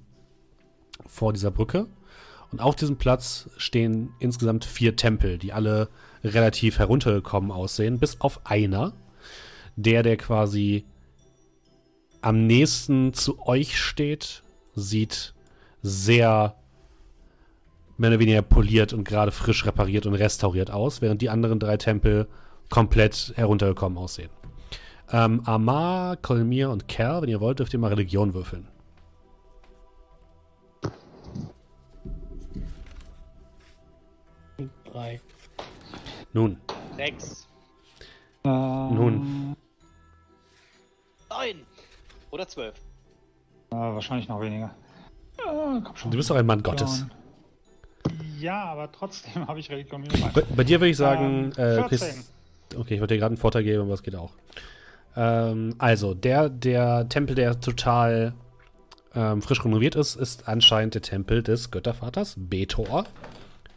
vor 1.09 1.33
dieser 1.33 1.51
Brücke. 1.51 1.87
Und 2.51 2.61
auf 2.61 2.75
diesem 2.75 2.97
Platz 2.97 3.49
stehen 3.57 4.13
insgesamt 4.19 4.65
vier 4.65 4.95
Tempel, 4.95 5.37
die 5.37 5.51
alle 5.51 5.89
relativ 6.23 6.79
heruntergekommen 6.79 7.51
aussehen, 7.51 7.99
bis 7.99 8.21
auf 8.21 8.45
einer, 8.45 8.93
der, 9.75 10.03
der 10.03 10.17
quasi 10.17 10.85
am 12.21 12.47
nächsten 12.47 13.13
zu 13.13 13.45
euch 13.47 13.77
steht, 13.77 14.43
sieht 14.75 15.33
sehr 15.81 16.55
mehr 17.97 18.09
oder 18.09 18.19
weniger 18.19 18.41
poliert 18.41 18.93
und 18.93 19.03
gerade 19.03 19.31
frisch 19.31 19.65
repariert 19.65 20.05
und 20.05 20.15
restauriert 20.15 20.71
aus, 20.71 21.01
während 21.01 21.21
die 21.21 21.29
anderen 21.29 21.59
drei 21.59 21.77
Tempel 21.77 22.27
komplett 22.69 23.33
heruntergekommen 23.35 23.97
aussehen. 23.97 24.29
Ähm, 25.11 25.41
Amar, 25.45 26.17
Kolmir 26.17 26.69
und 26.69 26.87
Kerl, 26.87 27.21
wenn 27.21 27.29
ihr 27.29 27.41
wollt, 27.41 27.59
dürft 27.59 27.73
ihr 27.73 27.79
mal 27.79 27.87
Religion 27.87 28.33
würfeln. 28.33 28.67
Drei. 34.91 35.19
Nun, 36.33 36.57
Sechs. 36.95 37.47
nun, 38.43 39.55
Neun. 41.29 41.61
Oder 42.31 42.47
zwölf. 42.47 42.75
Äh, 43.71 43.75
wahrscheinlich 43.75 44.27
noch 44.27 44.41
weniger. 44.41 44.71
Äh, 45.37 45.81
komm 45.83 45.95
schon. 45.95 46.11
du 46.11 46.17
bist 46.17 46.29
doch 46.29 46.35
ein 46.35 46.45
Mann 46.45 46.63
Gottes. 46.63 47.05
Ja, 48.39 48.63
aber 48.65 48.91
trotzdem 48.91 49.47
habe 49.47 49.59
ich 49.59 49.69
Religion 49.69 50.03
Bei, 50.33 50.43
bei 50.55 50.63
dir 50.63 50.79
würde 50.79 50.89
ich 50.89 50.97
sagen, 50.97 51.53
Ähm, 51.57 51.79
äh, 51.79 51.83
Chris, 51.87 52.03
14. 52.69 52.79
okay, 52.79 52.95
ich 52.95 52.99
wollte 53.01 53.13
dir 53.13 53.19
gerade 53.19 53.33
einen 53.33 53.37
Vorteil 53.37 53.63
geben, 53.63 53.83
aber 53.83 53.93
es 53.93 54.03
geht 54.03 54.15
auch. 54.15 54.31
Ähm, 55.15 55.75
also, 55.77 56.13
der, 56.13 56.49
der 56.49 57.09
Tempel, 57.09 57.35
der 57.35 57.59
total 57.59 58.33
ähm, 59.15 59.41
frisch 59.41 59.63
renoviert 59.63 59.95
ist, 59.95 60.15
ist 60.15 60.47
anscheinend 60.47 60.93
der 60.95 61.01
Tempel 61.01 61.43
des 61.43 61.71
Göttervaters 61.71 62.35
Betor. 62.37 63.05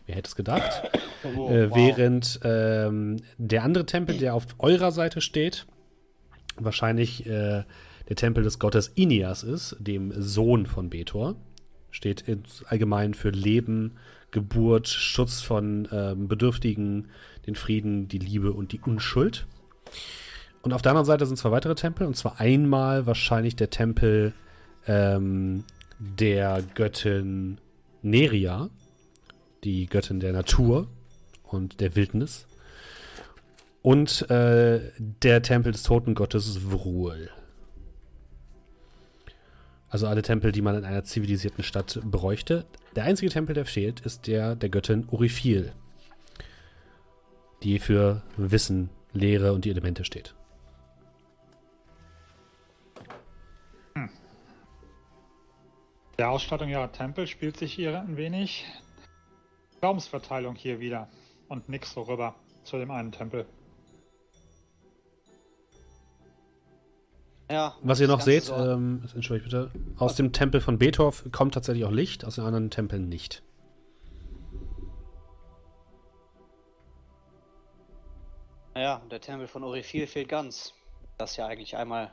Wer 0.06 0.16
hätte 0.16 0.28
es 0.28 0.36
gedacht? 0.36 0.82
Oh, 1.36 1.48
äh, 1.50 1.70
wow. 1.70 1.76
Während 1.76 2.40
ähm, 2.42 3.18
der 3.38 3.62
andere 3.62 3.86
Tempel, 3.86 4.18
der 4.18 4.34
auf 4.34 4.44
eurer 4.58 4.90
Seite 4.90 5.20
steht, 5.20 5.66
wahrscheinlich 6.56 7.26
äh, 7.26 7.62
der 8.08 8.16
Tempel 8.16 8.42
des 8.42 8.58
Gottes 8.58 8.88
Inias 8.88 9.44
ist, 9.44 9.76
dem 9.78 10.12
Sohn 10.20 10.66
von 10.66 10.90
Betor. 10.90 11.36
Steht 11.92 12.24
allgemein 12.66 13.14
für 13.14 13.30
Leben, 13.30 13.98
Geburt, 14.32 14.88
Schutz 14.88 15.42
von 15.42 15.86
ähm, 15.92 16.26
Bedürftigen, 16.26 17.08
den 17.46 17.54
Frieden, 17.54 18.08
die 18.08 18.18
Liebe 18.18 18.52
und 18.52 18.72
die 18.72 18.80
Unschuld. 18.80 19.46
Und 20.62 20.72
auf 20.72 20.82
der 20.82 20.90
anderen 20.90 21.06
Seite 21.06 21.26
sind 21.26 21.36
zwei 21.36 21.52
weitere 21.52 21.76
Tempel, 21.76 22.06
und 22.06 22.16
zwar 22.16 22.40
einmal 22.40 23.06
wahrscheinlich 23.06 23.54
der 23.54 23.70
Tempel 23.70 24.32
ähm, 24.86 25.64
der 25.98 26.62
Göttin 26.74 27.58
Neria, 28.02 28.70
die 29.64 29.86
Göttin 29.86 30.20
der 30.20 30.32
Natur 30.32 30.88
und 31.44 31.80
der 31.80 31.96
Wildnis. 31.96 32.46
Und 33.82 34.30
äh, 34.30 34.80
der 34.98 35.42
Tempel 35.42 35.72
des 35.72 35.82
Totengottes 35.82 36.70
Vrul. 36.70 37.30
Also 39.88 40.06
alle 40.06 40.22
Tempel, 40.22 40.52
die 40.52 40.62
man 40.62 40.76
in 40.76 40.84
einer 40.84 41.04
zivilisierten 41.04 41.64
Stadt 41.64 42.00
bräuchte. 42.04 42.64
Der 42.96 43.04
einzige 43.04 43.30
Tempel, 43.30 43.54
der 43.54 43.66
fehlt, 43.66 44.00
ist 44.00 44.26
der 44.26 44.54
der 44.56 44.68
Göttin 44.68 45.06
Urifil, 45.10 45.72
die 47.62 47.78
für 47.78 48.22
Wissen, 48.36 48.88
Lehre 49.12 49.52
und 49.52 49.64
die 49.64 49.70
Elemente 49.70 50.04
steht. 50.04 50.34
Der 56.18 56.30
Ausstattung 56.30 56.68
ihrer 56.68 56.92
Tempel 56.92 57.26
spielt 57.26 57.56
sich 57.56 57.72
hier 57.72 58.00
ein 58.00 58.16
wenig 58.16 58.64
Glaubensverteilung 59.82 60.54
hier 60.54 60.78
wieder 60.78 61.08
und 61.48 61.68
nix 61.68 61.92
so 61.92 62.02
rüber 62.02 62.36
zu 62.62 62.78
dem 62.78 62.92
einen 62.92 63.10
Tempel. 63.10 63.46
Ja, 67.50 67.74
Was 67.82 67.98
ihr 67.98 68.06
noch 68.06 68.20
seht, 68.20 68.44
so- 68.44 68.54
ähm, 68.54 69.02
entschuldigt 69.12 69.44
bitte, 69.50 69.72
aus 69.98 70.14
dem 70.14 70.32
Tempel 70.32 70.60
von 70.60 70.78
Betor 70.78 71.12
kommt 71.32 71.54
tatsächlich 71.54 71.84
auch 71.84 71.90
Licht, 71.90 72.24
aus 72.24 72.36
den 72.36 72.44
anderen 72.44 72.70
Tempeln 72.70 73.08
nicht. 73.08 73.42
Ja, 78.76 79.02
der 79.10 79.20
Tempel 79.20 79.48
von 79.48 79.64
Orifil 79.64 80.06
fehlt 80.06 80.28
ganz. 80.28 80.74
Das 81.18 81.36
ja 81.36 81.46
eigentlich 81.46 81.76
einmal 81.76 82.12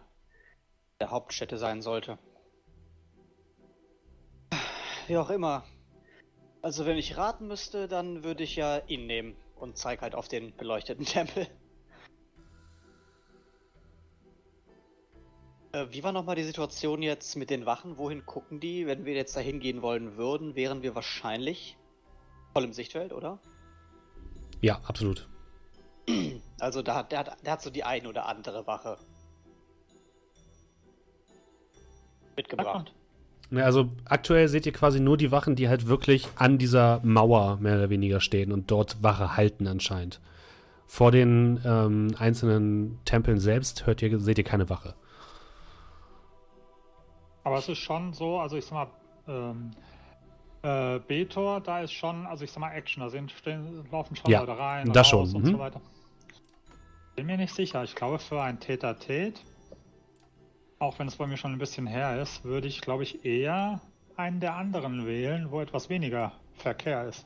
der 1.00 1.12
Hauptstätte 1.12 1.58
sein 1.60 1.82
sollte. 1.82 2.18
Wie 5.08 5.18
auch 5.18 5.30
immer. 5.30 5.64
Also 6.62 6.86
wenn 6.86 6.98
ich 6.98 7.16
raten 7.18 7.48
müsste, 7.48 7.88
dann 7.88 8.24
würde 8.24 8.44
ich 8.44 8.56
ja 8.56 8.80
ihn 8.88 9.08
nehmen 9.08 9.36
und 9.56 9.78
zeig 9.78 10.02
halt 10.02 10.16
auf 10.16 10.28
den 10.28 10.56
beleuchteten 10.56 11.06
Tempel. 11.06 11.48
Äh, 15.72 15.88
wie 15.92 16.04
war 16.04 16.12
nochmal 16.12 16.36
die 16.36 16.44
Situation 16.44 17.02
jetzt 17.02 17.36
mit 17.36 17.50
den 17.50 17.66
Wachen? 17.66 17.98
Wohin 17.98 18.26
gucken 18.26 18.60
die? 18.60 18.88
Wenn 18.88 19.06
wir 19.06 19.14
jetzt 19.14 19.36
dahin 19.36 19.60
gehen 19.60 19.82
wollen 19.82 20.18
würden, 20.18 20.56
wären 20.56 20.82
wir 20.82 20.96
wahrscheinlich 20.96 21.78
voll 22.54 22.64
im 22.64 22.74
Sichtfeld, 22.74 23.14
oder? 23.14 23.40
Ja, 24.62 24.82
absolut. 24.86 25.28
Also 26.62 26.82
da 26.82 26.96
hat, 26.96 27.14
der, 27.14 27.20
hat, 27.20 27.46
der 27.46 27.54
hat 27.54 27.62
so 27.62 27.70
die 27.70 27.86
ein 27.86 28.06
oder 28.06 28.26
andere 28.26 28.68
Wache 28.68 28.98
mitgebracht. 32.36 32.94
Ja, 33.52 33.64
also 33.66 33.90
aktuell 34.06 34.48
seht 34.48 34.66
ihr 34.66 34.72
quasi 34.72 35.00
nur 35.00 35.18
die 35.18 35.32
Wachen, 35.32 35.56
die 35.56 35.70
halt 35.70 35.88
wirklich 35.88 36.28
an 36.36 36.58
dieser 36.58 37.02
Mauer 37.04 37.58
mehr 37.60 37.76
oder 37.76 37.90
weniger 37.90 38.20
stehen 38.20 38.52
und 38.52 38.70
dort 38.70 39.02
Wache 39.02 39.36
halten 39.36 39.68
anscheinend. 39.68 40.20
Vor 40.86 41.12
den 41.12 41.60
ähm, 41.66 42.16
einzelnen 42.18 43.00
Tempeln 43.06 43.40
selbst 43.40 43.86
hört 43.86 44.02
ihr, 44.02 44.20
seht 44.20 44.38
ihr 44.38 44.44
keine 44.44 44.70
Wache. 44.70 44.96
Aber 47.44 47.58
es 47.58 47.70
ist 47.70 47.80
schon 47.80 48.14
so, 48.14 48.40
also 48.40 48.58
ich 48.58 48.66
sag 48.66 48.74
mal, 48.74 48.88
ähm, 49.28 49.72
äh, 50.62 51.00
Betor, 51.00 51.62
da 51.62 51.82
ist 51.82 51.94
schon, 51.94 52.28
also 52.28 52.44
ich 52.44 52.52
sag 52.52 52.60
mal, 52.60 52.72
Action, 52.72 53.02
da 53.02 53.10
sind, 53.10 53.32
stehen, 53.32 53.86
laufen 53.92 54.16
schon 54.16 54.30
Ja, 54.30 54.42
Leute 54.42 54.58
rein, 54.58 54.92
das 54.92 55.14
raus 55.14 55.32
schon, 55.32 55.42
und 55.42 55.48
mhm. 55.48 55.54
so 55.54 55.60
weiter. 55.60 55.82
Bin 57.16 57.26
mir 57.26 57.38
nicht 57.38 57.54
sicher. 57.54 57.84
Ich 57.84 57.96
glaube, 57.96 58.20
für 58.20 58.42
ein 58.42 58.60
Tete-a-Tete, 58.60 59.40
auch 60.80 60.98
wenn 61.00 61.08
es 61.08 61.18
bei 61.18 61.28
mir 61.28 61.38
schon 61.38 61.52
ein 61.52 61.60
bisschen 61.60 61.88
her 61.88 62.22
ist, 62.22 62.44
würde 62.44 62.68
ich, 62.68 62.82
glaube 62.82 63.04
ich, 63.04 63.26
eher 63.26 63.82
einen 64.16 64.40
der 64.40 64.56
anderen 64.56 65.06
wählen, 65.06 65.52
wo 65.52 65.62
etwas 65.62 65.90
weniger 65.90 66.32
Verkehr 66.54 67.08
ist. 67.08 67.26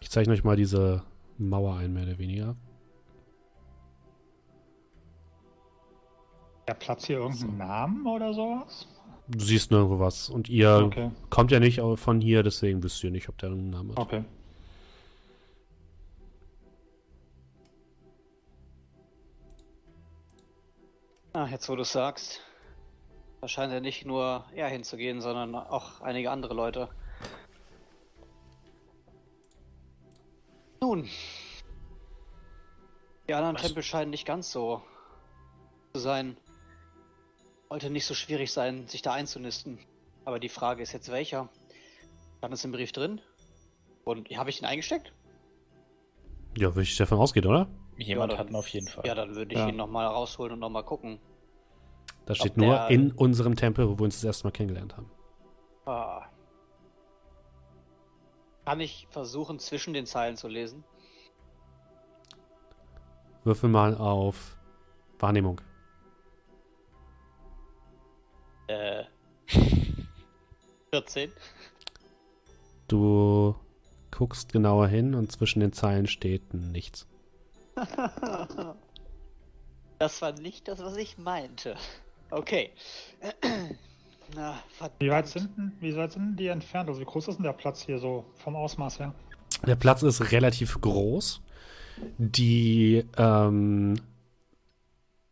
Ich 0.00 0.10
zeichne 0.10 0.32
euch 0.34 0.44
mal 0.44 0.56
diese 0.56 1.02
Mauer 1.38 1.76
ein, 1.76 1.92
mehr 1.92 2.04
oder 2.04 2.18
weniger. 2.18 2.56
Der 6.68 6.74
Platz 6.74 7.06
hier 7.06 7.18
irgendeinen 7.18 7.58
Namen 7.58 8.06
oder 8.06 8.32
sowas? 8.32 8.88
Du 9.28 9.40
siehst 9.44 9.70
nirgendwo 9.70 9.98
was. 9.98 10.28
Und 10.30 10.48
ihr 10.48 10.70
Okay, 10.86 11.10
kommt 11.30 11.50
ja 11.50 11.60
nicht 11.60 11.80
von 11.96 12.20
hier, 12.20 12.42
deswegen 12.42 12.82
wisst 12.82 13.02
ihr 13.04 13.10
nicht, 13.10 13.28
ob 13.28 13.38
der 13.38 13.50
einen 13.50 13.70
Namen 13.70 13.90
hat. 13.90 13.98
okay. 13.98 14.24
Ah, 21.36 21.48
jetzt 21.50 21.68
wo 21.68 21.74
du 21.74 21.82
sagst, 21.82 22.40
da 23.40 23.48
scheint 23.48 23.72
ja 23.72 23.80
nicht 23.80 24.06
nur 24.06 24.44
er 24.54 24.68
hinzugehen, 24.68 25.20
sondern 25.20 25.56
auch 25.56 26.00
einige 26.00 26.30
andere 26.30 26.54
Leute. 26.54 26.88
Nun, 30.80 31.08
die 33.28 33.34
anderen 33.34 33.56
Was? 33.56 33.62
Tempel 33.62 33.82
scheinen 33.82 34.10
nicht 34.10 34.26
ganz 34.26 34.52
so 34.52 34.80
zu 35.92 36.00
sein. 36.00 36.36
Sollte 37.68 37.90
nicht 37.90 38.06
so 38.06 38.14
schwierig 38.14 38.52
sein, 38.52 38.86
sich 38.86 39.02
da 39.02 39.12
einzunisten. 39.12 39.80
Aber 40.24 40.38
die 40.38 40.48
Frage 40.48 40.84
ist 40.84 40.92
jetzt 40.92 41.10
welcher? 41.10 41.48
Stand 42.38 42.54
es 42.54 42.64
im 42.64 42.70
Brief 42.70 42.92
drin? 42.92 43.20
Und 44.04 44.28
habe 44.36 44.50
ich 44.50 44.60
ihn 44.60 44.66
eingesteckt? 44.66 45.12
Ja, 46.56 46.68
würde 46.76 46.82
ich 46.82 46.96
davon 46.96 47.18
ausgehen, 47.18 47.46
oder? 47.46 47.66
Jemand 47.96 48.32
Ja, 48.32 48.38
hat 48.38 48.50
ihn 48.50 48.56
auf 48.56 48.68
jeden 48.68 48.88
Fall. 48.88 49.06
Ja, 49.06 49.14
dann 49.14 49.34
würde 49.34 49.52
ich 49.54 49.58
Ja. 49.60 49.68
ihn 49.68 49.76
nochmal 49.76 50.06
rausholen 50.06 50.52
und 50.54 50.58
nochmal 50.60 50.84
gucken. 50.84 51.18
Da 52.26 52.34
steht 52.34 52.56
nur 52.56 52.74
der- 52.74 52.88
in 52.90 53.12
unserem 53.12 53.54
Tempel, 53.54 53.88
wo 53.88 53.98
wir 53.98 54.04
uns 54.04 54.16
das 54.16 54.24
erste 54.24 54.44
Mal 54.46 54.50
kennengelernt 54.52 54.96
haben. 54.96 55.10
Ah. 55.86 56.26
Kann 58.64 58.80
ich 58.80 59.06
versuchen, 59.10 59.58
zwischen 59.58 59.92
den 59.92 60.06
Zeilen 60.06 60.36
zu 60.36 60.48
lesen? 60.48 60.84
Würfel 63.44 63.68
mal 63.68 63.94
auf 63.96 64.56
Wahrnehmung. 65.18 65.60
Äh. 68.68 69.04
14. 70.90 71.30
Du 72.88 73.54
guckst 74.10 74.52
genauer 74.52 74.86
hin 74.88 75.14
und 75.14 75.30
zwischen 75.32 75.60
den 75.60 75.72
Zeilen 75.72 76.06
steht 76.06 76.54
nichts. 76.54 77.06
Das 79.98 80.20
war 80.20 80.32
nicht 80.32 80.68
das, 80.68 80.80
was 80.80 80.96
ich 80.96 81.18
meinte. 81.18 81.76
Okay. 82.30 82.70
Na, 84.34 84.58
verdammt. 84.76 85.00
Wie 85.00 85.10
weit 85.10 85.28
sind 85.28 85.56
denn, 85.56 85.72
wie 85.80 85.96
weit 85.96 86.12
sind 86.12 86.22
denn 86.22 86.36
die 86.36 86.48
entfernt? 86.48 86.88
Also 86.88 87.00
wie 87.00 87.04
groß 87.04 87.28
ist 87.28 87.36
denn 87.36 87.44
der 87.44 87.52
Platz 87.52 87.82
hier 87.82 87.98
so 87.98 88.24
vom 88.34 88.56
Ausmaß 88.56 88.98
her? 88.98 89.14
Der 89.66 89.76
Platz 89.76 90.02
ist 90.02 90.32
relativ 90.32 90.80
groß. 90.80 91.40
Die 92.18 93.04
ähm, 93.16 93.94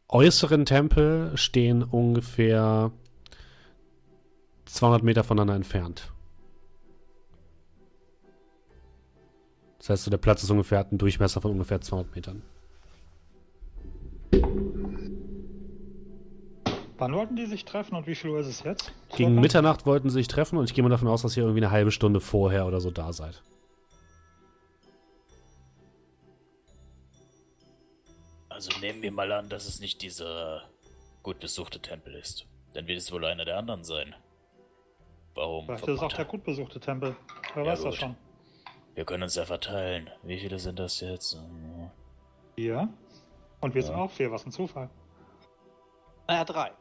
äußeren 0.09 0.65
Tempel 0.65 1.37
stehen 1.37 1.83
ungefähr 1.83 2.93
200 4.67 5.03
Meter 5.03 5.25
voneinander 5.25 5.55
entfernt. 5.55 6.13
Das 9.83 9.91
heißt, 9.91 10.05
so 10.05 10.11
der 10.13 10.19
Platz 10.19 10.45
ist 10.45 10.51
ungefähr 10.51 10.79
hat 10.79 10.93
einen 10.93 10.99
Durchmesser 10.99 11.41
von 11.41 11.51
ungefähr 11.51 11.81
200 11.81 12.15
Metern. 12.15 12.43
Wann 16.99 17.13
wollten 17.15 17.35
die 17.35 17.47
sich 17.47 17.65
treffen 17.65 17.97
und 17.97 18.07
wie 18.07 18.15
viel 18.15 18.31
Uhr 18.31 18.39
ist 18.39 18.47
es 18.47 18.63
jetzt? 18.63 18.93
Gegen? 19.17 19.35
Mitternacht 19.41 19.85
wollten 19.85 20.09
sie 20.09 20.15
sich 20.15 20.29
treffen 20.29 20.57
und 20.57 20.67
ich 20.67 20.75
gehe 20.75 20.85
mal 20.85 20.89
davon 20.89 21.09
aus, 21.09 21.23
dass 21.23 21.37
ihr 21.37 21.43
irgendwie 21.43 21.65
eine 21.65 21.73
halbe 21.73 21.91
Stunde 21.91 22.21
vorher 22.21 22.65
oder 22.67 22.81
so 22.81 22.93
da 22.93 23.13
seid. 23.13 23.43
Also 28.51 28.71
nehmen 28.79 29.03
wir 29.03 29.11
mal 29.11 29.33
an, 29.33 29.49
dass 29.49 29.67
es 29.67 29.81
nicht 29.81 30.01
dieser 30.01 30.63
gut 31.25 31.41
besuchte 31.41 31.81
Tempel 31.81 32.15
ist. 32.15 32.47
Dann 32.75 32.87
wird 32.87 32.99
es 32.99 33.11
wohl 33.11 33.25
einer 33.25 33.45
der 33.45 33.59
anderen 33.59 33.83
sein. 33.83 34.15
Warum? 35.35 35.67
Vielleicht 35.67 35.89
ist 35.89 35.95
es 35.97 36.01
auch 36.03 36.13
der 36.13 36.25
gut 36.27 36.45
besuchte 36.45 36.79
Tempel. 36.79 37.17
Wer 37.55 37.65
Ja, 37.65 37.73
weiß 37.73 37.83
das 37.83 37.95
gut. 37.95 38.01
schon. 38.01 38.17
Wir 38.95 39.05
können 39.05 39.23
uns 39.23 39.35
ja 39.37 39.45
verteilen. 39.45 40.11
Wie 40.23 40.39
viele 40.39 40.59
sind 40.59 40.79
das 40.79 41.01
jetzt? 41.01 41.39
Vier. 42.57 42.89
Und 43.61 43.75
wir 43.75 43.83
sind 43.83 43.95
Ja. 43.95 44.03
auch 44.03 44.11
vier, 44.11 44.31
was 44.31 44.45
ein 44.45 44.53
Zufall. 44.53 44.91
Naja, 46.29 46.45
drei. 46.45 46.73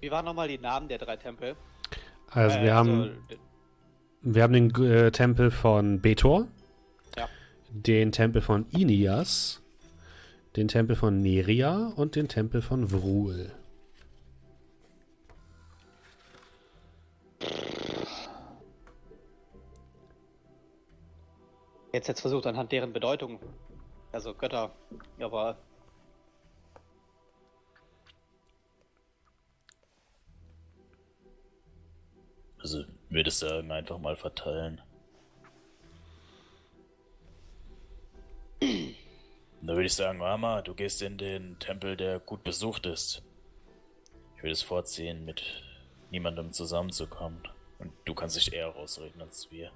Wie 0.00 0.10
waren 0.10 0.24
nochmal 0.24 0.48
die 0.48 0.58
Namen 0.58 0.88
der 0.88 0.98
drei 0.98 1.16
Tempel? 1.16 1.56
Also 2.30 2.58
Äh, 2.58 2.62
wir 2.64 2.74
haben 2.74 3.26
d- 3.30 3.38
Wir 4.26 4.42
haben 4.42 4.52
den 4.54 4.74
äh, 4.82 5.10
Tempel 5.12 5.50
von 5.50 6.00
Betor, 6.00 6.48
Ja. 7.16 7.28
den 7.70 8.10
Tempel 8.10 8.40
von 8.40 8.66
Inias, 8.70 9.62
den 10.56 10.68
Tempel 10.68 10.96
von 10.96 11.20
Neria 11.20 11.92
und 11.96 12.16
den 12.16 12.28
Tempel 12.28 12.62
von 12.62 12.90
Vrul. 12.90 13.52
Jetzt 21.94 22.08
jetzt 22.08 22.22
versucht 22.22 22.44
anhand 22.46 22.72
deren 22.72 22.92
Bedeutung. 22.92 23.38
Also 24.10 24.34
Götter. 24.34 24.72
Aber 25.20 25.56
Also 32.60 32.84
würde 33.10 33.28
ich 33.28 33.36
sagen, 33.36 33.70
einfach 33.70 33.98
mal 33.98 34.16
verteilen. 34.16 34.82
Da 38.60 39.74
würde 39.74 39.84
ich 39.84 39.94
sagen, 39.94 40.18
Mama, 40.18 40.62
du 40.62 40.74
gehst 40.74 41.00
in 41.00 41.16
den 41.16 41.60
Tempel, 41.60 41.96
der 41.96 42.18
gut 42.18 42.42
besucht 42.42 42.86
ist. 42.86 43.22
Ich 44.36 44.42
würde 44.42 44.52
es 44.52 44.62
vorziehen, 44.62 45.24
mit 45.24 45.62
niemandem 46.10 46.52
zusammenzukommen. 46.52 47.46
Und 47.78 47.92
du 48.04 48.14
kannst 48.14 48.34
dich 48.34 48.52
eher 48.52 48.66
rausreden 48.66 49.22
als 49.22 49.48
wir. 49.52 49.70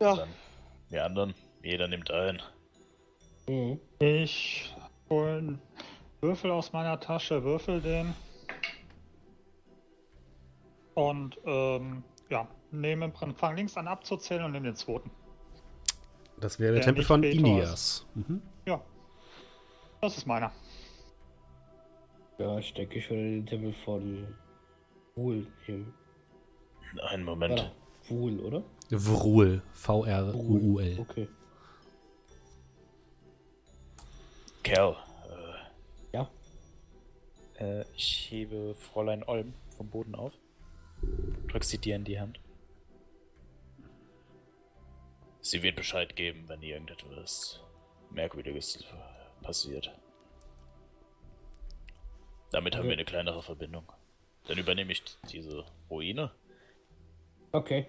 Ja, 0.00 0.16
Dann 0.16 0.28
wir 0.88 1.04
anderen, 1.04 1.34
jeder 1.62 1.88
nimmt 1.88 2.10
ein. 2.10 2.42
Mhm. 3.48 3.80
Ich 4.00 4.74
hole 5.08 5.38
einen 5.38 5.62
Würfel 6.20 6.50
aus 6.50 6.72
meiner 6.72 6.98
Tasche, 6.98 7.44
würfel 7.44 7.80
den. 7.80 8.14
Und 10.94 11.38
ähm, 11.44 12.02
ja, 12.28 12.48
nehme 12.70 13.06
im 13.06 13.12
Prinzip, 13.12 13.38
fang 13.38 13.56
links 13.56 13.76
an 13.76 13.88
abzuzählen 13.88 14.44
und 14.44 14.52
nehme 14.52 14.66
den 14.66 14.76
zweiten. 14.76 15.10
Das 16.40 16.58
wäre 16.58 16.72
der 16.72 16.80
Der 16.80 16.86
Tempel 16.86 17.04
von 17.04 17.22
Inias. 17.22 18.06
Mhm. 18.14 18.42
Ja. 18.66 18.80
Das 20.00 20.16
ist 20.16 20.26
meiner. 20.26 20.50
Ja, 22.38 22.58
ich 22.58 22.72
denke, 22.72 22.98
ich 22.98 23.10
würde 23.10 23.22
den 23.22 23.46
Tempel 23.46 23.72
von 23.72 24.34
Wohl 25.14 25.46
nehmen. 25.66 25.94
Einen 27.08 27.24
Moment. 27.24 27.52
Oder? 27.52 27.72
Wohl, 28.08 28.40
oder? 28.40 28.64
Vrul. 28.90 29.62
V-R-U-U-L. 29.74 30.98
Okay. 30.98 31.28
Kerl, 34.62 34.96
Ja. 36.12 36.28
Äh, 37.58 37.84
ich 37.96 38.30
hebe 38.30 38.74
Fräulein 38.74 39.22
Olm 39.24 39.54
vom 39.76 39.88
Boden 39.88 40.14
auf. 40.14 40.34
Drück 41.48 41.64
sie 41.64 41.78
dir 41.78 41.96
in 41.96 42.04
die 42.04 42.20
Hand. 42.20 42.40
sie 45.42 45.62
wird 45.62 45.74
Bescheid 45.74 46.14
geben, 46.14 46.44
wenn 46.48 46.62
irgendetwas 46.62 47.60
Merkwürdiges 48.10 48.84
passiert. 49.42 49.90
Damit 52.52 52.74
haben 52.74 52.80
Okay. 52.82 52.88
wir 52.90 52.92
eine 52.96 53.04
kleinere 53.04 53.42
Verbindung. 53.42 53.90
Dann 54.46 54.58
übernehme 54.58 54.92
ich 54.92 55.02
diese 55.32 55.64
Ruine. 55.90 56.30
Okay. 57.52 57.86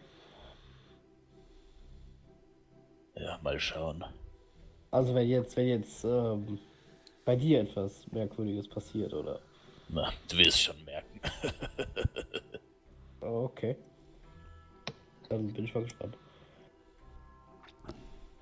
Ja, 3.15 3.39
mal 3.41 3.59
schauen. 3.59 4.03
Also 4.89 5.13
wenn 5.15 5.27
jetzt, 5.27 5.55
wenn 5.55 5.67
jetzt 5.67 6.03
ähm, 6.03 6.59
bei 7.25 7.35
dir 7.35 7.61
etwas 7.61 8.05
Merkwürdiges 8.11 8.67
passiert, 8.67 9.13
oder? 9.13 9.39
Na, 9.89 10.11
du 10.29 10.37
wirst 10.37 10.61
schon 10.61 10.83
merken. 10.85 11.21
Okay. 13.21 13.75
Dann 15.29 15.53
bin 15.53 15.65
ich 15.65 15.73
mal 15.73 15.83
gespannt. 15.83 16.17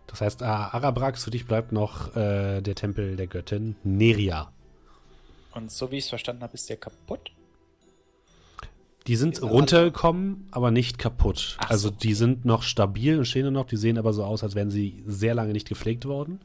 Das 0.07 0.21
heißt, 0.21 0.41
äh, 0.41 0.45
Arabrax, 0.45 1.25
für 1.25 1.31
dich 1.31 1.45
bleibt 1.45 1.71
noch 1.71 2.15
äh, 2.15 2.61
der 2.61 2.75
Tempel 2.75 3.15
der 3.15 3.27
Göttin 3.27 3.75
Neria. 3.83 4.51
Und 5.53 5.71
so 5.71 5.91
wie 5.91 5.97
ich 5.97 6.05
es 6.05 6.09
verstanden 6.09 6.41
habe, 6.43 6.53
ist 6.53 6.69
der 6.69 6.77
kaputt. 6.77 7.31
Die 9.09 9.15
sind 9.15 9.37
sind 9.37 9.49
runtergekommen, 9.49 10.47
aber 10.51 10.69
nicht 10.69 10.99
kaputt. 10.99 11.57
Ach 11.59 11.71
also 11.71 11.89
so. 11.89 11.95
die 11.95 12.13
sind 12.13 12.45
noch 12.45 12.61
stabil 12.61 13.17
und 13.17 13.25
stehen 13.25 13.51
noch. 13.51 13.65
Die 13.65 13.75
sehen 13.75 13.97
aber 13.97 14.13
so 14.13 14.23
aus, 14.23 14.43
als 14.43 14.53
wären 14.53 14.69
sie 14.69 15.01
sehr 15.07 15.33
lange 15.33 15.51
nicht 15.51 15.67
gepflegt 15.67 16.05
worden. 16.05 16.41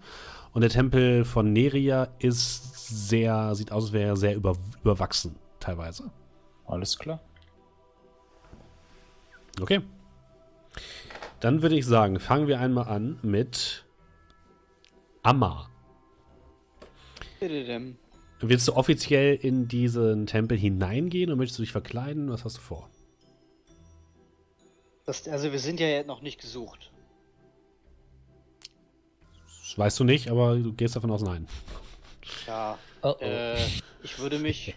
Und 0.55 0.63
der 0.63 0.71
Tempel 0.71 1.27
von 1.27 1.53
Neria 1.53 2.09
ist 2.21 2.89
sehr, 3.11 3.55
sieht 3.55 3.71
aus, 3.71 3.85
als 3.85 3.93
wäre 3.93 4.09
er 4.09 4.17
sehr 4.17 4.35
über, 4.35 4.57
überwachsen, 4.83 5.37
teilweise. 5.61 6.11
Alles 6.65 6.99
klar. 6.99 7.21
Okay. 9.61 9.83
Dann 11.41 11.61
würde 11.61 11.77
ich 11.77 11.85
sagen, 11.85 12.19
fangen 12.19 12.49
wir 12.49 12.61
einmal 12.61 12.89
an 12.89 13.19
mit 13.21 13.85
Amma. 15.23 15.69
Willst 18.41 18.69
du 18.69 18.75
offiziell 18.75 19.37
in 19.37 19.69
diesen 19.69 20.27
Tempel 20.27 20.59
hineingehen 20.59 21.31
und 21.31 21.39
möchtest 21.39 21.59
du 21.59 21.63
dich 21.63 21.73
verkleiden? 21.73 22.31
Was 22.31 22.45
hast 22.45 22.57
du 22.59 22.61
vor? 22.61 22.91
Das, 25.07 25.27
also 25.29 25.53
wir 25.53 25.59
sind 25.59 25.81
ja 25.81 26.03
noch 26.05 26.21
nicht 26.23 26.41
gesucht. 26.41 26.91
Das 29.47 29.79
weißt 29.79 30.01
du 30.01 30.05
nicht, 30.05 30.29
aber 30.31 30.57
du 30.57 30.73
gehst 30.73 30.97
davon 30.97 31.11
aus, 31.11 31.23
nein. 31.23 31.47
Ja, 32.47 32.79
Oh, 33.03 33.15
äh, 33.21 33.63
ich 34.03 34.19
würde 34.19 34.39
mich 34.39 34.75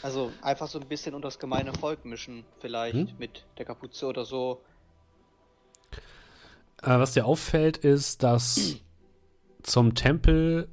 also 0.00 0.30
einfach 0.42 0.68
so 0.68 0.78
ein 0.78 0.86
bisschen 0.86 1.12
unter 1.14 1.26
das 1.26 1.40
gemeine 1.40 1.72
Volk 1.74 2.04
mischen, 2.04 2.44
vielleicht 2.60 2.94
Hm? 2.94 3.08
mit 3.18 3.44
der 3.58 3.64
Kapuze 3.64 4.06
oder 4.06 4.24
so. 4.24 4.60
Äh, 6.82 6.98
was 6.98 7.14
dir 7.14 7.26
auffällt, 7.26 7.78
ist, 7.78 8.22
dass 8.22 8.76
zum 9.64 9.94
Tempel 9.96 10.68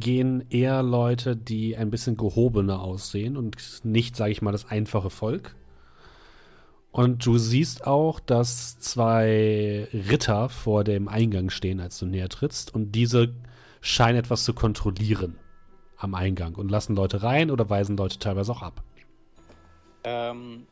gehen 0.00 0.44
eher 0.50 0.82
Leute, 0.82 1.36
die 1.36 1.76
ein 1.76 1.90
bisschen 1.90 2.16
gehobener 2.16 2.80
aussehen 2.80 3.36
und 3.36 3.56
nicht, 3.84 4.16
sage 4.16 4.32
ich 4.32 4.42
mal, 4.42 4.52
das 4.52 4.70
einfache 4.70 5.10
Volk. 5.10 5.54
Und 6.90 7.24
du 7.24 7.38
siehst 7.38 7.86
auch, 7.86 8.20
dass 8.20 8.78
zwei 8.78 9.88
Ritter 9.92 10.48
vor 10.48 10.84
dem 10.84 11.08
Eingang 11.08 11.50
stehen, 11.50 11.80
als 11.80 11.98
du 11.98 12.06
näher 12.06 12.28
trittst. 12.28 12.74
Und 12.74 12.92
diese 12.92 13.34
scheinen 13.80 14.18
etwas 14.18 14.44
zu 14.44 14.52
kontrollieren. 14.52 15.38
am 16.02 16.14
Eingang 16.14 16.56
und 16.56 16.70
lassen 16.70 16.96
Leute 16.96 17.22
rein 17.22 17.50
oder 17.50 17.70
weisen 17.70 17.96
Leute 17.96 18.18
teilweise 18.18 18.52
auch 18.52 18.62
ab. 18.62 18.82
Ähm, 20.04 20.66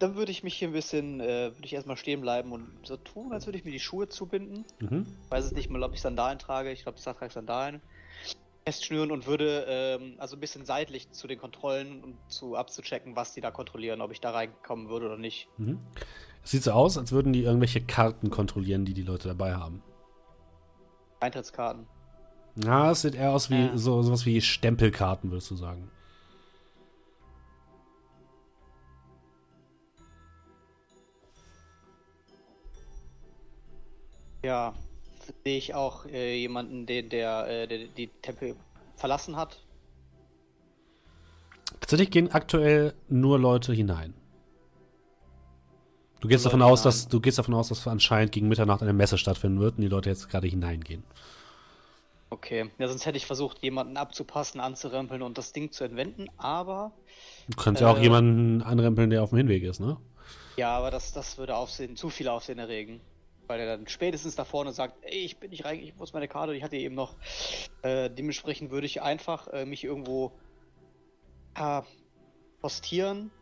dann 0.00 0.16
würde 0.16 0.32
ich 0.32 0.42
mich 0.42 0.54
hier 0.54 0.68
ein 0.68 0.72
bisschen, 0.72 1.20
äh, 1.20 1.54
würde 1.54 1.64
ich 1.64 1.74
erstmal 1.74 1.96
stehen 1.96 2.22
bleiben 2.22 2.52
und 2.52 2.68
so 2.84 2.96
tun, 2.96 3.32
als 3.32 3.46
würde 3.46 3.58
ich 3.58 3.64
mir 3.64 3.70
die 3.70 3.80
Schuhe 3.80 4.08
zubinden. 4.08 4.64
Mhm. 4.80 5.06
weiß 5.28 5.44
es 5.44 5.52
nicht 5.52 5.70
mal, 5.70 5.82
ob 5.82 5.92
ich 5.94 6.00
Sandalen 6.00 6.38
trage. 6.38 6.72
Ich 6.72 6.82
glaube, 6.82 6.98
ich 6.98 7.04
trage 7.04 7.30
Sandalen. 7.30 7.80
Festschnüren 8.66 9.10
und 9.10 9.26
würde 9.26 9.64
ähm, 9.68 10.14
also 10.18 10.36
ein 10.36 10.40
bisschen 10.40 10.64
seitlich 10.64 11.10
zu 11.12 11.26
den 11.26 11.38
Kontrollen 11.38 12.02
und 12.04 12.16
zu 12.28 12.56
abzuchecken, 12.56 13.16
was 13.16 13.32
die 13.34 13.40
da 13.40 13.50
kontrollieren, 13.50 14.00
ob 14.00 14.12
ich 14.12 14.20
da 14.20 14.30
reinkommen 14.30 14.88
würde 14.88 15.06
oder 15.06 15.16
nicht. 15.16 15.48
Mhm. 15.58 15.78
Es 16.42 16.52
sieht 16.52 16.62
so 16.62 16.72
aus, 16.72 16.96
als 16.96 17.12
würden 17.12 17.32
die 17.32 17.42
irgendwelche 17.42 17.80
Karten 17.80 18.30
kontrollieren, 18.30 18.84
die 18.84 18.94
die 18.94 19.02
Leute 19.02 19.28
dabei 19.28 19.54
haben. 19.54 19.82
Eintrittskarten. 21.20 21.86
Na, 22.54 22.90
es 22.90 23.02
sieht 23.02 23.14
eher 23.14 23.32
aus 23.32 23.50
wie 23.50 23.66
Ja. 23.66 23.76
so 23.76 24.02
sowas 24.02 24.24
wie 24.24 24.40
Stempelkarten, 24.40 25.30
würdest 25.30 25.50
du 25.50 25.56
sagen. 25.56 25.90
Ja, 34.42 34.74
sehe 35.44 35.58
ich 35.58 35.74
auch 35.74 36.06
äh, 36.06 36.36
jemanden, 36.38 36.86
den, 36.86 37.08
der, 37.08 37.46
äh, 37.46 37.68
der 37.68 37.86
die 37.88 38.08
Tempel 38.22 38.56
verlassen 38.96 39.36
hat. 39.36 39.60
Tatsächlich 41.80 42.10
gehen 42.10 42.30
aktuell 42.32 42.94
nur 43.08 43.38
Leute 43.38 43.72
hinein. 43.72 44.14
Du 46.20 46.28
gehst 46.28 46.44
davon 46.44 46.60
aus, 46.62 46.82
dass 46.82 47.08
du 47.08 47.20
gehst 47.20 47.38
davon 47.38 47.54
aus, 47.54 47.68
dass 47.68 47.86
anscheinend 47.88 48.32
gegen 48.32 48.48
Mitternacht 48.48 48.82
eine 48.82 48.92
Messe 48.92 49.16
stattfinden 49.16 49.58
wird 49.60 49.76
und 49.76 49.82
die 49.82 49.88
Leute 49.88 50.10
jetzt 50.10 50.28
gerade 50.28 50.46
hineingehen. 50.48 51.02
Okay, 52.30 52.70
ja, 52.78 52.88
sonst 52.88 53.06
hätte 53.06 53.16
ich 53.16 53.26
versucht, 53.26 53.58
jemanden 53.62 53.96
abzupassen, 53.96 54.60
anzurempeln 54.60 55.22
und 55.22 55.36
das 55.38 55.52
Ding 55.52 55.72
zu 55.72 55.84
entwenden, 55.84 56.28
aber 56.36 56.92
Du 57.48 57.56
könntest 57.56 57.82
ja 57.82 57.90
auch 57.90 57.98
Äh. 57.98 58.02
jemanden 58.02 58.62
anrempeln, 58.62 59.10
der 59.10 59.22
auf 59.22 59.30
dem 59.30 59.38
Hinweg 59.38 59.62
ist, 59.64 59.80
ne? 59.80 59.96
ja, 60.56 60.76
aber 60.76 60.90
das, 60.90 61.12
das 61.12 61.38
würde 61.38 61.56
Aufsehen, 61.56 61.96
zu 61.96 62.10
viel 62.10 62.28
Aufsehen 62.28 62.58
erregen. 62.58 63.00
Weil 63.50 63.58
er 63.58 63.76
dann 63.76 63.88
spätestens 63.88 64.36
da 64.36 64.44
vorne 64.44 64.72
sagt, 64.72 64.98
ey, 65.02 65.24
ich 65.24 65.40
bin 65.40 65.50
nicht 65.50 65.64
rein, 65.64 65.80
ich 65.80 65.96
muss 65.96 66.12
meine 66.12 66.28
Karte, 66.28 66.54
ich 66.54 66.62
hatte 66.62 66.76
eben 66.76 66.94
noch. 66.94 67.16
Äh, 67.82 68.08
dementsprechend 68.08 68.70
würde 68.70 68.86
ich 68.86 69.02
einfach 69.02 69.48
äh, 69.48 69.64
mich 69.66 69.82
irgendwo 69.82 70.38
äh, 71.56 71.82
postieren 72.62 73.32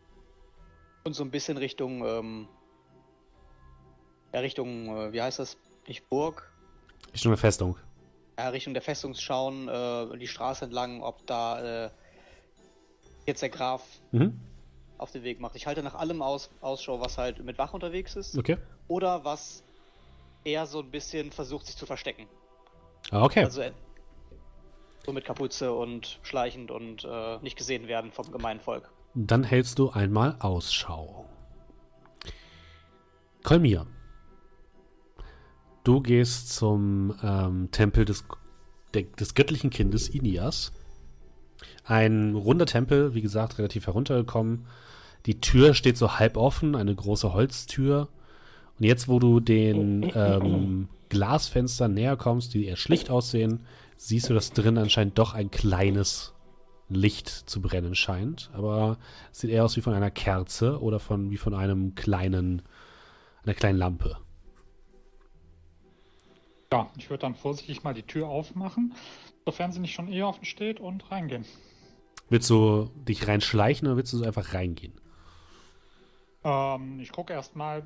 und 1.05 1.13
so 1.13 1.23
ein 1.23 1.31
bisschen 1.31 1.59
Richtung, 1.59 2.07
ähm, 2.07 2.49
ja, 4.33 4.41
Richtung, 4.41 4.97
äh, 4.97 5.13
wie 5.13 5.21
heißt 5.21 5.41
das? 5.41 5.59
Nicht 5.87 6.09
Burg, 6.09 6.51
Richtung 7.13 7.33
der 7.33 7.39
Festung. 7.39 7.77
ja, 8.39 8.49
Richtung 8.49 8.73
der 8.73 8.83
Festung 8.83 9.13
schauen, 9.13 9.69
äh, 9.69 10.17
die 10.17 10.27
Straße 10.27 10.65
entlang, 10.65 11.03
ob 11.03 11.27
da 11.27 11.85
äh, 11.85 11.91
jetzt 13.27 13.43
der 13.43 13.51
Graf 13.51 13.87
Mhm. 14.13 14.41
auf 14.97 15.11
den 15.11 15.23
Weg 15.23 15.39
macht. 15.39 15.55
Ich 15.55 15.67
halte 15.67 15.83
nach 15.83 15.97
allem 15.97 16.23
aus, 16.23 16.49
Ausschau, 16.63 16.99
was 16.99 17.19
halt 17.19 17.45
mit 17.45 17.59
Wach 17.59 17.75
unterwegs 17.75 18.17
ist 18.17 18.39
Okay. 18.39 18.57
oder 18.89 19.23
was 19.27 19.65
eher 20.45 20.67
so 20.67 20.81
ein 20.81 20.91
bisschen 20.91 21.33
versucht, 21.33 21.67
sich 21.67 21.77
zu 21.77 21.87
verstecken. 21.87 22.27
Ah, 23.11 23.25
okay. 23.25 23.45
Also 23.45 23.63
äh, 23.63 23.73
so 25.05 25.13
mit 25.13 25.25
Kapuze 25.25 25.73
und 25.73 26.19
schleichend 26.23 26.71
und 26.71 27.05
äh, 27.05 27.39
nicht 27.39 27.57
gesehen 27.57 27.89
werden 27.89 28.13
vom 28.13 28.31
gemeinen 28.31 28.61
Volk. 28.61 28.91
Dann 29.15 29.45
hältst 29.45 29.79
du 29.79 29.91
einmal 29.91 30.37
Ausschau. 30.41 31.27
Kolmir. 33.43 33.87
Du 35.85 36.03
gehst 36.03 36.55
zum 36.55 37.15
ähm, 37.23 37.71
Tempel 37.71 38.05
des, 38.05 38.25
der, 38.93 39.05
des 39.05 39.35
göttlichen 39.35 39.71
Kindes 39.71 40.09
Inias. 40.09 40.73
Ein 41.85 42.35
runder 42.35 42.67
Tempel, 42.67 43.15
wie 43.15 43.23
gesagt, 43.23 43.59
relativ 43.59 43.87
heruntergekommen. 43.87 44.67
Die 45.25 45.41
Tür 45.41 45.73
steht 45.73 45.97
so 45.97 46.19
halb 46.19 46.37
offen, 46.37 46.77
eine 46.77 46.95
große 46.95 47.33
Holztür. 47.33 48.09
Und 48.79 48.85
jetzt, 48.85 49.09
wo 49.09 49.19
du 49.19 49.41
den 49.41 50.11
ähm, 50.15 50.89
Glasfenstern 51.09 51.95
näher 51.95 52.17
kommst, 52.17 52.55
die 52.55 52.67
eher 52.67 52.77
schlicht 52.77 53.11
aussehen, 53.11 53.67
siehst 53.97 54.31
du, 54.31 54.35
dass 54.35 54.53
drin 54.53 54.79
anscheinend 54.79 55.19
doch 55.19 55.35
ein 55.35 55.51
kleines 55.51 56.35
Licht 56.89 57.29
zu 57.29 57.61
brennen 57.61 57.95
scheint. 57.95 58.51
Aber 58.53 58.99
es 59.33 59.41
sieht 59.41 59.51
eher 59.51 59.65
aus 59.65 59.77
wie 59.77 59.81
von 59.81 59.95
einer 59.95 60.11
Kerze 60.11 60.81
oder 60.81 61.01
von, 61.01 61.31
wie 61.31 61.37
von 61.37 61.55
einem 61.55 61.95
kleinen, 61.95 62.63
einer 63.43 63.55
kleinen 63.55 63.79
Lampe. 63.79 64.17
Ja, 66.73 66.91
ich 66.97 67.09
würde 67.11 67.23
dann 67.23 67.35
vorsichtig 67.35 67.83
mal 67.83 67.95
die 67.95 68.03
Tür 68.03 68.29
aufmachen, 68.29 68.95
sofern 69.45 69.73
sie 69.73 69.81
nicht 69.81 69.95
schon 69.95 70.13
eh 70.13 70.23
offen 70.23 70.45
steht 70.45 70.81
und 70.81 71.11
reingehen. 71.11 71.45
Willst 72.29 72.51
du 72.51 72.91
dich 73.09 73.27
reinschleichen 73.27 73.89
oder 73.89 73.97
willst 73.97 74.13
du 74.13 74.19
so 74.19 74.25
einfach 74.25 74.53
reingehen? 74.53 74.93
Ähm, 76.45 77.01
ich 77.01 77.11
gucke 77.11 77.33
erstmal, 77.33 77.85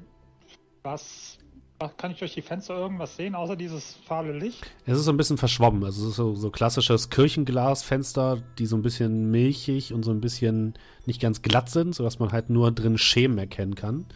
was, 0.83 1.39
was. 1.79 1.97
Kann 1.97 2.13
ich 2.13 2.19
durch 2.19 2.35
die 2.35 2.43
Fenster 2.43 2.77
irgendwas 2.77 3.17
sehen, 3.17 3.35
außer 3.35 3.57
dieses 3.57 3.97
fahle 4.07 4.33
Licht? 4.33 4.71
Es 4.87 4.99
ist 4.99 5.05
so 5.05 5.13
ein 5.13 5.17
bisschen 5.17 5.39
verschwommen. 5.39 5.85
Also 5.85 6.03
es 6.03 6.11
ist 6.11 6.17
so, 6.17 6.35
so 6.35 6.51
klassisches 6.51 7.11
Kirchenglasfenster, 7.11 8.43
die 8.59 8.67
so 8.67 8.77
ein 8.77 8.83
bisschen 8.83 9.31
milchig 9.31 9.93
und 9.93 10.03
so 10.05 10.11
ein 10.11 10.21
bisschen 10.21 10.75
nicht 11.07 11.21
ganz 11.21 11.43
glatt 11.43 11.71
sind, 11.71 11.95
sodass 11.95 12.19
man 12.19 12.33
halt 12.33 12.51
nur 12.51 12.73
drin 12.73 12.99
Schemen 12.99 13.39
erkennen 13.39 13.75
kann. 13.75 14.07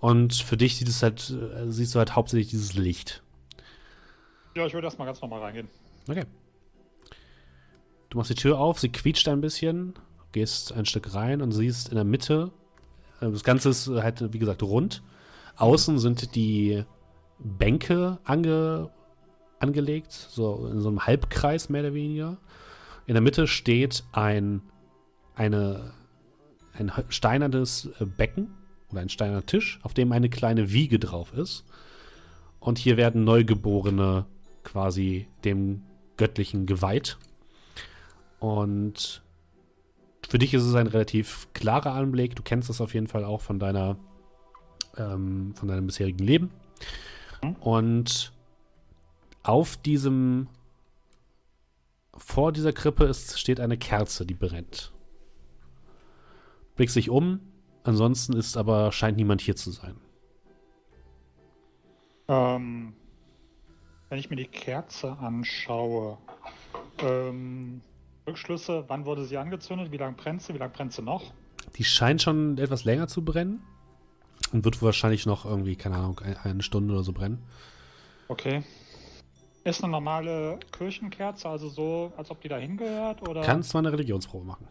Und 0.00 0.34
für 0.34 0.56
dich 0.56 0.76
sieht 0.76 0.88
es 0.88 1.02
halt, 1.02 1.30
äh, 1.30 1.70
siehst 1.70 1.94
du 1.94 1.98
halt 1.98 2.14
hauptsächlich 2.14 2.50
dieses 2.50 2.74
Licht. 2.74 3.22
Ja, 4.54 4.66
ich 4.66 4.74
würde 4.74 4.86
erstmal 4.86 5.06
ganz 5.06 5.20
normal 5.20 5.40
reingehen. 5.40 5.68
Okay. 6.08 6.24
Du 8.10 8.18
machst 8.18 8.30
die 8.30 8.36
Tür 8.36 8.60
auf, 8.60 8.78
sie 8.78 8.90
quietscht 8.90 9.26
ein 9.28 9.40
bisschen, 9.40 9.94
gehst 10.32 10.72
ein 10.72 10.86
Stück 10.86 11.14
rein 11.14 11.42
und 11.42 11.52
siehst 11.52 11.88
in 11.88 11.96
der 11.96 12.04
Mitte, 12.04 12.52
äh, 13.20 13.30
das 13.30 13.42
Ganze 13.42 13.70
ist 13.70 13.88
halt, 13.88 14.32
wie 14.32 14.38
gesagt, 14.38 14.62
rund. 14.62 15.02
Außen 15.56 15.98
sind 15.98 16.34
die 16.34 16.84
Bänke 17.38 18.18
ange, 18.24 18.90
angelegt, 19.58 20.12
so 20.12 20.66
in 20.70 20.80
so 20.80 20.88
einem 20.88 21.06
Halbkreis 21.06 21.68
mehr 21.68 21.82
oder 21.82 21.94
weniger. 21.94 22.38
In 23.06 23.14
der 23.14 23.22
Mitte 23.22 23.46
steht 23.46 24.04
ein, 24.12 24.62
eine, 25.34 25.92
ein 26.72 26.90
steinernes 27.08 27.90
äh, 28.00 28.04
Becken 28.04 28.54
oder 28.90 29.00
ein 29.00 29.08
steinerner 29.08 29.46
Tisch, 29.46 29.80
auf 29.82 29.94
dem 29.94 30.12
eine 30.12 30.30
kleine 30.30 30.72
Wiege 30.72 30.98
drauf 30.98 31.32
ist. 31.34 31.64
Und 32.60 32.78
hier 32.78 32.96
werden 32.96 33.24
Neugeborene 33.24 34.26
quasi 34.62 35.28
dem 35.44 35.82
Göttlichen 36.16 36.66
geweiht. 36.66 37.18
Und 38.38 39.22
für 40.28 40.38
dich 40.38 40.54
ist 40.54 40.62
es 40.62 40.74
ein 40.74 40.86
relativ 40.86 41.48
klarer 41.52 41.92
Anblick. 41.92 42.34
Du 42.36 42.42
kennst 42.42 42.68
das 42.68 42.80
auf 42.80 42.94
jeden 42.94 43.06
Fall 43.06 43.24
auch 43.24 43.40
von 43.40 43.58
deiner, 43.58 43.96
ähm, 44.98 45.54
von 45.54 45.68
deinem 45.68 45.86
bisherigen 45.86 46.24
Leben. 46.24 46.50
Und 47.60 48.32
auf 49.42 49.76
diesem, 49.76 50.48
vor 52.16 52.52
dieser 52.52 52.72
Krippe 52.72 53.04
ist, 53.04 53.38
steht 53.38 53.60
eine 53.60 53.76
Kerze, 53.76 54.24
die 54.24 54.34
brennt. 54.34 54.92
Blickst 56.76 56.96
dich 56.96 57.10
um, 57.10 57.40
ansonsten 57.84 58.34
ist 58.34 58.56
aber, 58.56 58.90
scheint 58.92 59.16
niemand 59.16 59.40
hier 59.40 59.56
zu 59.56 59.70
sein. 59.70 59.96
Ähm, 62.26 62.94
wenn 64.08 64.18
ich 64.18 64.30
mir 64.30 64.36
die 64.36 64.46
Kerze 64.46 65.18
anschaue, 65.18 66.18
ähm, 66.98 67.82
Rückschlüsse, 68.26 68.84
wann 68.88 69.04
wurde 69.04 69.24
sie 69.26 69.36
angezündet, 69.36 69.92
wie 69.92 69.98
lange 69.98 70.16
brennt 70.16 70.42
sie, 70.42 70.54
wie 70.54 70.58
lange 70.58 70.72
brennt 70.72 70.92
sie 70.94 71.02
noch? 71.02 71.32
Die 71.76 71.84
scheint 71.84 72.22
schon 72.22 72.56
etwas 72.58 72.84
länger 72.84 73.08
zu 73.08 73.24
brennen. 73.24 73.62
Und 74.54 74.64
wird 74.64 74.80
wahrscheinlich 74.82 75.26
noch 75.26 75.44
irgendwie, 75.44 75.74
keine 75.74 75.96
Ahnung, 75.96 76.20
ein- 76.20 76.36
eine 76.36 76.62
Stunde 76.62 76.94
oder 76.94 77.02
so 77.02 77.12
brennen. 77.12 77.42
Okay. 78.28 78.62
Ist 79.64 79.82
eine 79.82 79.90
normale 79.90 80.60
Kirchenkerze, 80.70 81.48
also 81.48 81.68
so, 81.68 82.12
als 82.16 82.30
ob 82.30 82.40
die 82.40 82.46
da 82.48 82.56
hingehört, 82.56 83.26
oder? 83.28 83.40
Kannst 83.40 83.74
mal 83.74 83.80
eine 83.80 83.90
Religionsprobe 83.92 84.44
machen. 84.44 84.68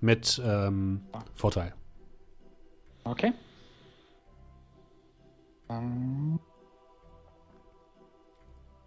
Mit 0.00 0.42
ähm, 0.44 1.02
Vorteil. 1.36 1.74
Okay. 3.04 3.32
Ähm. 5.70 6.40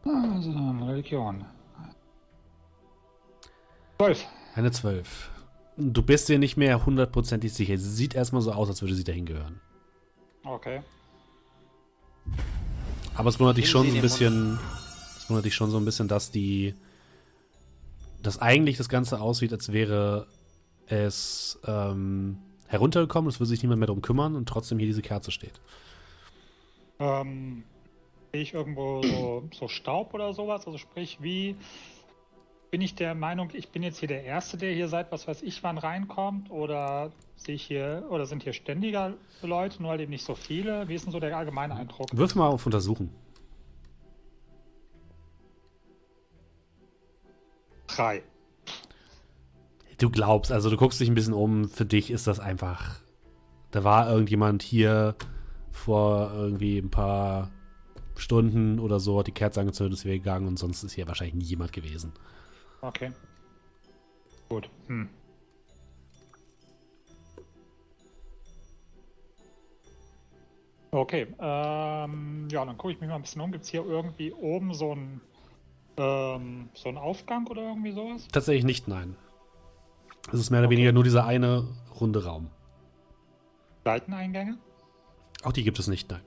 Also, 0.04 0.52
Religion. 0.86 1.46
12. 3.98 4.26
Eine 4.56 4.72
12. 4.72 5.32
Du 5.78 6.02
bist 6.04 6.28
dir 6.28 6.38
nicht 6.38 6.58
mehr 6.58 6.86
hundertprozentig 6.86 7.54
sicher. 7.54 7.78
Sie 7.78 7.90
sieht 7.90 8.14
erstmal 8.14 8.42
so 8.42 8.52
aus, 8.52 8.68
als 8.68 8.82
würde 8.82 8.94
sie 8.94 9.06
dahin 9.06 9.26
gehören. 9.26 9.62
Okay. 10.46 10.82
Aber 13.16 13.30
es 13.30 13.40
wundert 13.40 13.58
dich 13.58 13.70
schon 13.70 13.90
so 13.90 13.96
ein 13.96 14.02
bisschen. 14.02 14.60
Es 15.18 15.30
wundert 15.30 15.46
dich 15.46 15.56
schon 15.56 15.72
so 15.72 15.78
ein 15.78 15.86
bisschen, 15.86 16.08
dass 16.08 16.32
die. 16.32 16.76
Dass 18.22 18.40
eigentlich 18.42 18.78
das 18.78 18.90
Ganze 18.90 19.22
aussieht, 19.22 19.54
als 19.54 19.72
wäre 19.72 20.28
es 20.88 21.60
ähm, 21.66 22.38
heruntergekommen, 22.68 23.30
es 23.30 23.40
würde 23.40 23.50
sich 23.50 23.62
niemand 23.62 23.80
mehr 23.80 23.88
darum 23.88 24.02
kümmern 24.02 24.36
und 24.36 24.50
trotzdem 24.50 24.80
hier 24.80 24.88
diese 24.88 25.02
Kerze 25.02 25.32
steht. 25.32 25.60
Ähm, 27.00 27.64
sehe 28.32 28.42
ich 28.42 28.54
irgendwo 28.54 29.04
so, 29.04 29.48
so 29.54 29.68
Staub 29.68 30.14
oder 30.14 30.34
sowas? 30.34 30.66
Also 30.66 30.78
sprich, 30.78 31.18
wie 31.22 31.56
bin 32.76 32.82
ich 32.82 32.94
der 32.94 33.16
Meinung, 33.16 33.52
ich 33.54 33.70
bin 33.70 33.84
jetzt 33.84 34.00
hier 34.00 34.10
der 34.10 34.26
Erste, 34.26 34.58
der 34.58 34.74
hier 34.74 34.90
seit 34.90 35.10
was 35.10 35.30
weiß 35.30 35.44
ich 35.44 35.64
wann 35.64 35.78
reinkommt? 35.78 36.52
Oder 36.52 37.14
sehe 37.38 37.56
ich 37.56 37.64
hier, 37.64 38.06
oder 38.10 38.26
sind 38.26 38.44
hier 38.44 38.52
ständiger 38.52 39.14
Leute, 39.42 39.82
nur 39.82 39.92
halt 39.92 40.02
eben 40.02 40.10
nicht 40.10 40.26
so 40.26 40.36
viele? 40.36 40.86
Wie 40.90 40.96
ist 40.96 41.06
denn 41.06 41.14
so 41.14 41.22
der 41.22 41.38
allgemeine 41.38 41.74
Eindruck? 41.74 42.10
Wirf 42.12 42.36
mal 42.36 42.50
auf 42.50 42.66
Untersuchen. 42.66 43.12
Drei. 47.88 48.24
Du 49.98 50.10
glaubst, 50.10 50.52
also 50.52 50.70
du 50.70 50.76
guckst 50.76 51.00
dich 51.00 51.08
ein 51.08 51.16
bisschen 51.16 51.34
um, 51.34 51.70
für 51.70 51.86
dich 51.86 52.12
ist 52.12 52.28
das 52.28 52.42
einfach. 52.42 53.00
Da 53.72 53.86
war 53.86 54.12
irgendjemand 54.12 54.64
hier 54.64 55.16
vor 55.72 56.30
irgendwie 56.34 56.80
ein 56.80 56.92
paar 56.92 57.52
Stunden 58.18 58.80
oder 58.80 59.00
so, 59.00 59.18
hat 59.20 59.28
die 59.28 59.32
Kerze 59.32 59.62
angezündet, 59.62 59.98
ist 59.98 60.04
wieder 60.04 60.16
gegangen 60.16 60.50
und 60.50 60.60
sonst 60.60 60.84
ist 60.84 60.92
hier 60.92 61.08
wahrscheinlich 61.08 61.36
nie 61.36 61.46
jemand 61.46 61.72
gewesen. 61.72 62.12
Okay. 62.86 63.12
Gut. 64.48 64.70
Hm. 64.88 65.10
Okay, 70.92 71.28
ähm, 71.40 72.48
ja, 72.50 72.64
dann 72.64 72.78
gucke 72.78 72.94
ich 72.94 73.00
mich 73.02 73.10
mal 73.10 73.16
ein 73.16 73.22
bisschen 73.24 73.42
um. 73.42 73.52
Gibt 73.52 73.66
es 73.66 73.70
hier 73.70 73.84
irgendwie 73.84 74.32
oben 74.32 74.74
so 74.74 74.92
einen 74.92 75.20
ähm, 75.98 76.70
so 76.74 76.90
einen 76.90 76.98
Aufgang 76.98 77.48
oder 77.48 77.64
irgendwie 77.64 77.92
sowas? 77.92 78.28
Tatsächlich 78.32 78.64
nicht, 78.64 78.88
nein. 78.88 79.16
Es 80.32 80.40
ist 80.40 80.52
mehr 80.52 80.62
oder 80.62 80.70
weniger 80.70 80.92
nur 80.92 81.04
dieser 81.04 81.26
eine 81.26 81.68
runde 82.00 82.24
Raum. 82.24 82.50
Seiteneingänge? 83.84 84.58
Auch 85.44 85.52
die 85.52 85.64
gibt 85.64 85.80
es 85.80 85.88
nicht, 85.88 86.10
nein. 86.10 86.22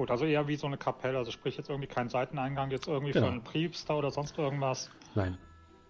Gut, 0.00 0.10
also 0.10 0.24
eher 0.24 0.48
wie 0.48 0.56
so 0.56 0.66
eine 0.66 0.78
Kapelle, 0.78 1.18
also 1.18 1.30
sprich 1.30 1.58
jetzt 1.58 1.68
irgendwie 1.68 1.86
kein 1.86 2.08
Seiteneingang, 2.08 2.70
jetzt 2.70 2.88
irgendwie 2.88 3.12
Genau. 3.12 3.26
für 3.26 3.32
einen 3.32 3.44
Priester 3.44 3.98
oder 3.98 4.10
sonst 4.10 4.38
irgendwas. 4.38 4.90
Nein. 5.14 5.36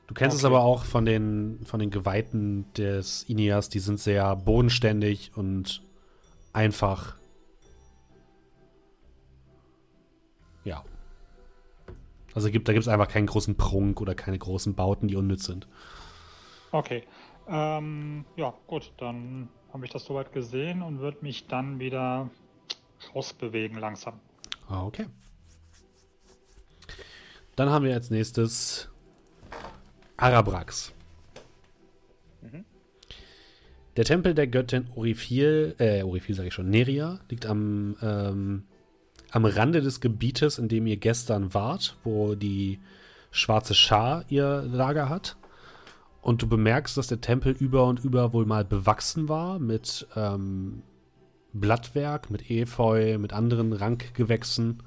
Du 0.08 0.14
kennst 0.14 0.36
es 0.36 0.44
Okay. 0.44 0.52
aber 0.52 0.64
auch 0.64 0.82
von 0.82 1.04
den, 1.04 1.60
von 1.64 1.78
den 1.78 1.90
Geweihten 1.90 2.66
des 2.72 3.22
Ineas, 3.22 3.68
die 3.68 3.78
sind 3.78 4.00
sehr 4.00 4.34
bodenständig 4.34 5.30
und 5.36 5.84
einfach. 6.52 7.14
Ja. 10.64 10.82
Also 12.34 12.50
gibt, 12.50 12.66
da 12.66 12.72
gibt 12.72 12.82
es 12.82 12.88
einfach 12.88 13.06
keinen 13.06 13.26
großen 13.26 13.56
Prunk 13.56 14.00
oder 14.00 14.16
keine 14.16 14.40
großen 14.40 14.74
Bauten, 14.74 15.06
die 15.06 15.14
unnütz 15.14 15.44
sind. 15.44 15.68
Okay. 16.72 17.04
Ähm, 17.46 18.24
ja, 18.34 18.54
gut, 18.66 18.92
dann 18.96 19.50
habe 19.72 19.86
ich 19.86 19.92
das 19.92 20.04
soweit 20.04 20.32
gesehen 20.32 20.82
und 20.82 20.98
würde 20.98 21.18
mich 21.20 21.46
dann 21.46 21.78
wieder 21.78 22.28
rausbewegen 23.14 23.78
langsam. 23.78 24.20
Ah, 24.68 24.84
okay. 24.84 25.06
Dann 27.56 27.70
haben 27.70 27.84
wir 27.84 27.94
als 27.94 28.10
nächstes 28.10 28.88
Arabrax. 30.16 30.92
Der 33.96 34.04
Tempel 34.04 34.34
der 34.34 34.46
Göttin 34.46 34.86
Orifil, 34.94 35.74
äh, 35.78 36.02
Orifil 36.02 36.34
sage 36.34 36.48
ich 36.48 36.54
schon, 36.54 36.70
Neria, 36.70 37.18
liegt 37.28 37.44
am, 37.44 37.96
ähm, 38.00 38.62
am 39.30 39.44
Rande 39.44 39.80
des 39.80 40.00
Gebietes, 40.00 40.58
in 40.58 40.68
dem 40.68 40.86
ihr 40.86 40.96
gestern 40.96 41.52
wart, 41.54 41.96
wo 42.04 42.34
die 42.34 42.78
schwarze 43.30 43.74
Schar 43.74 44.24
ihr 44.28 44.62
Lager 44.62 45.08
hat. 45.08 45.36
Und 46.22 46.40
du 46.40 46.48
bemerkst, 46.48 46.96
dass 46.96 47.08
der 47.08 47.20
Tempel 47.20 47.52
über 47.52 47.86
und 47.86 48.02
über 48.04 48.32
wohl 48.32 48.46
mal 48.46 48.64
bewachsen 48.64 49.28
war 49.28 49.58
mit 49.58 50.06
ähm, 50.16 50.82
Blattwerk, 51.52 52.30
mit 52.30 52.50
Efeu, 52.50 53.18
mit 53.18 53.32
anderen 53.32 53.72
Rankgewächsen. 53.72 54.82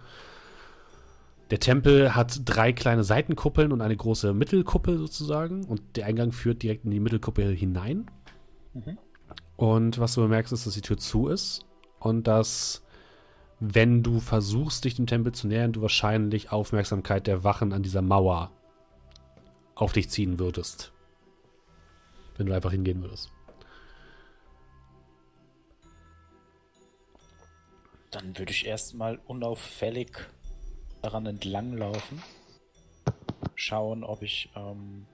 Der 1.52 1.60
Tempel 1.60 2.16
hat 2.16 2.42
drei 2.46 2.74
kleine 2.74 3.04
Seitenkuppeln 3.04 3.72
und 3.72 3.82
eine 3.82 3.96
große 3.96 4.34
Mittelkuppel 4.34 4.98
sozusagen. 4.98 5.66
Und 5.66 5.82
der 5.96 6.06
Eingang 6.06 6.32
führt 6.32 6.64
direkt 6.64 6.86
in 6.86 6.92
die 6.92 7.00
Mittelkuppel 7.00 7.54
hinein. 7.56 8.10
Und 9.56 10.00
was 10.00 10.16
du 10.16 10.22
bemerkst, 10.22 10.54
ist, 10.54 10.66
dass 10.66 10.74
die 10.74 10.82
Tür 10.82 10.98
zu 10.98 11.28
ist. 11.28 11.66
Und 12.00 12.28
dass, 12.28 12.84
wenn 13.60 14.04
du 14.04 14.20
versuchst, 14.20 14.86
dich 14.86 14.96
dem 14.96 15.08
Tempel 15.08 15.34
zu 15.34 15.48
nähern, 15.48 15.74
du 15.74 15.82
wahrscheinlich 15.82 16.52
Aufmerksamkeit 16.52 17.28
der 17.28 17.44
Wachen 17.44 17.72
an 17.72 17.84
dieser 17.84 18.02
Mauer 18.02 18.52
auf 19.76 19.94
dich 19.94 20.10
ziehen 20.10 20.40
würdest. 20.40 20.92
Wenn 22.38 22.48
du 22.48 22.54
einfach 22.54 22.72
hingehen 22.72 23.02
würdest. 23.02 23.32
Dann 28.14 28.38
würde 28.38 28.52
ich 28.52 28.68
erstmal 28.68 29.20
unauffällig 29.26 30.30
daran 31.02 31.26
entlanglaufen. 31.26 32.22
Schauen, 33.56 34.04
ob 34.04 34.22
ich 34.22 34.52
ähm, 34.56 35.08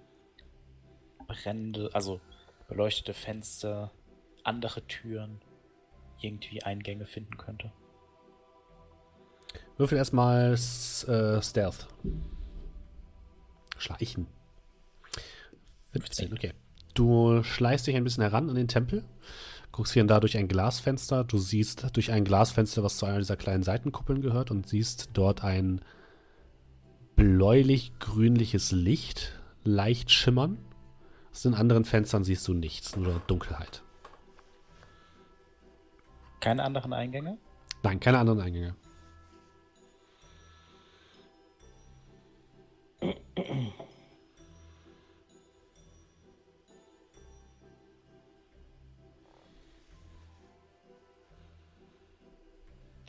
brennende, 1.27 1.89
also 1.93 2.19
beleuchtete 2.67 3.13
Fenster, 3.13 3.91
andere 4.43 4.85
Türen, 4.85 5.41
irgendwie 6.21 6.61
Eingänge 6.61 7.05
finden 7.05 7.37
könnte. 7.37 7.71
Würfel 9.77 9.97
erstmal 9.97 10.53
äh, 10.53 11.41
Stealth. 11.41 11.87
Schleichen. 13.77 14.27
15, 15.93 16.33
okay. 16.33 16.53
Du 16.93 17.43
schleichst 17.43 17.87
dich 17.87 17.95
ein 17.95 18.03
bisschen 18.03 18.23
heran 18.23 18.49
an 18.49 18.55
den 18.55 18.67
Tempel, 18.67 19.05
guckst 19.71 19.93
hier 19.93 20.01
und 20.01 20.07
da 20.07 20.19
durch 20.19 20.37
ein 20.37 20.47
Glasfenster. 20.47 21.23
Du 21.23 21.37
siehst 21.37 21.95
durch 21.95 22.11
ein 22.11 22.23
Glasfenster, 22.25 22.83
was 22.83 22.97
zu 22.97 23.05
einer 23.05 23.19
dieser 23.19 23.37
kleinen 23.37 23.63
Seitenkuppeln 23.63 24.21
gehört, 24.21 24.51
und 24.51 24.67
siehst 24.67 25.09
dort 25.13 25.43
ein 25.43 25.81
bläulich-grünliches 27.15 28.71
Licht, 28.71 29.39
leicht 29.63 30.11
schimmern. 30.11 30.57
Aus 31.31 31.43
den 31.43 31.53
anderen 31.53 31.85
Fenstern 31.85 32.23
siehst 32.23 32.47
du 32.47 32.53
nichts, 32.53 32.95
nur 32.95 33.21
Dunkelheit. 33.27 33.83
Keine 36.39 36.63
anderen 36.63 36.93
Eingänge? 36.93 37.37
Nein, 37.83 37.99
keine 37.99 38.19
anderen 38.19 38.41
Eingänge. 38.41 38.75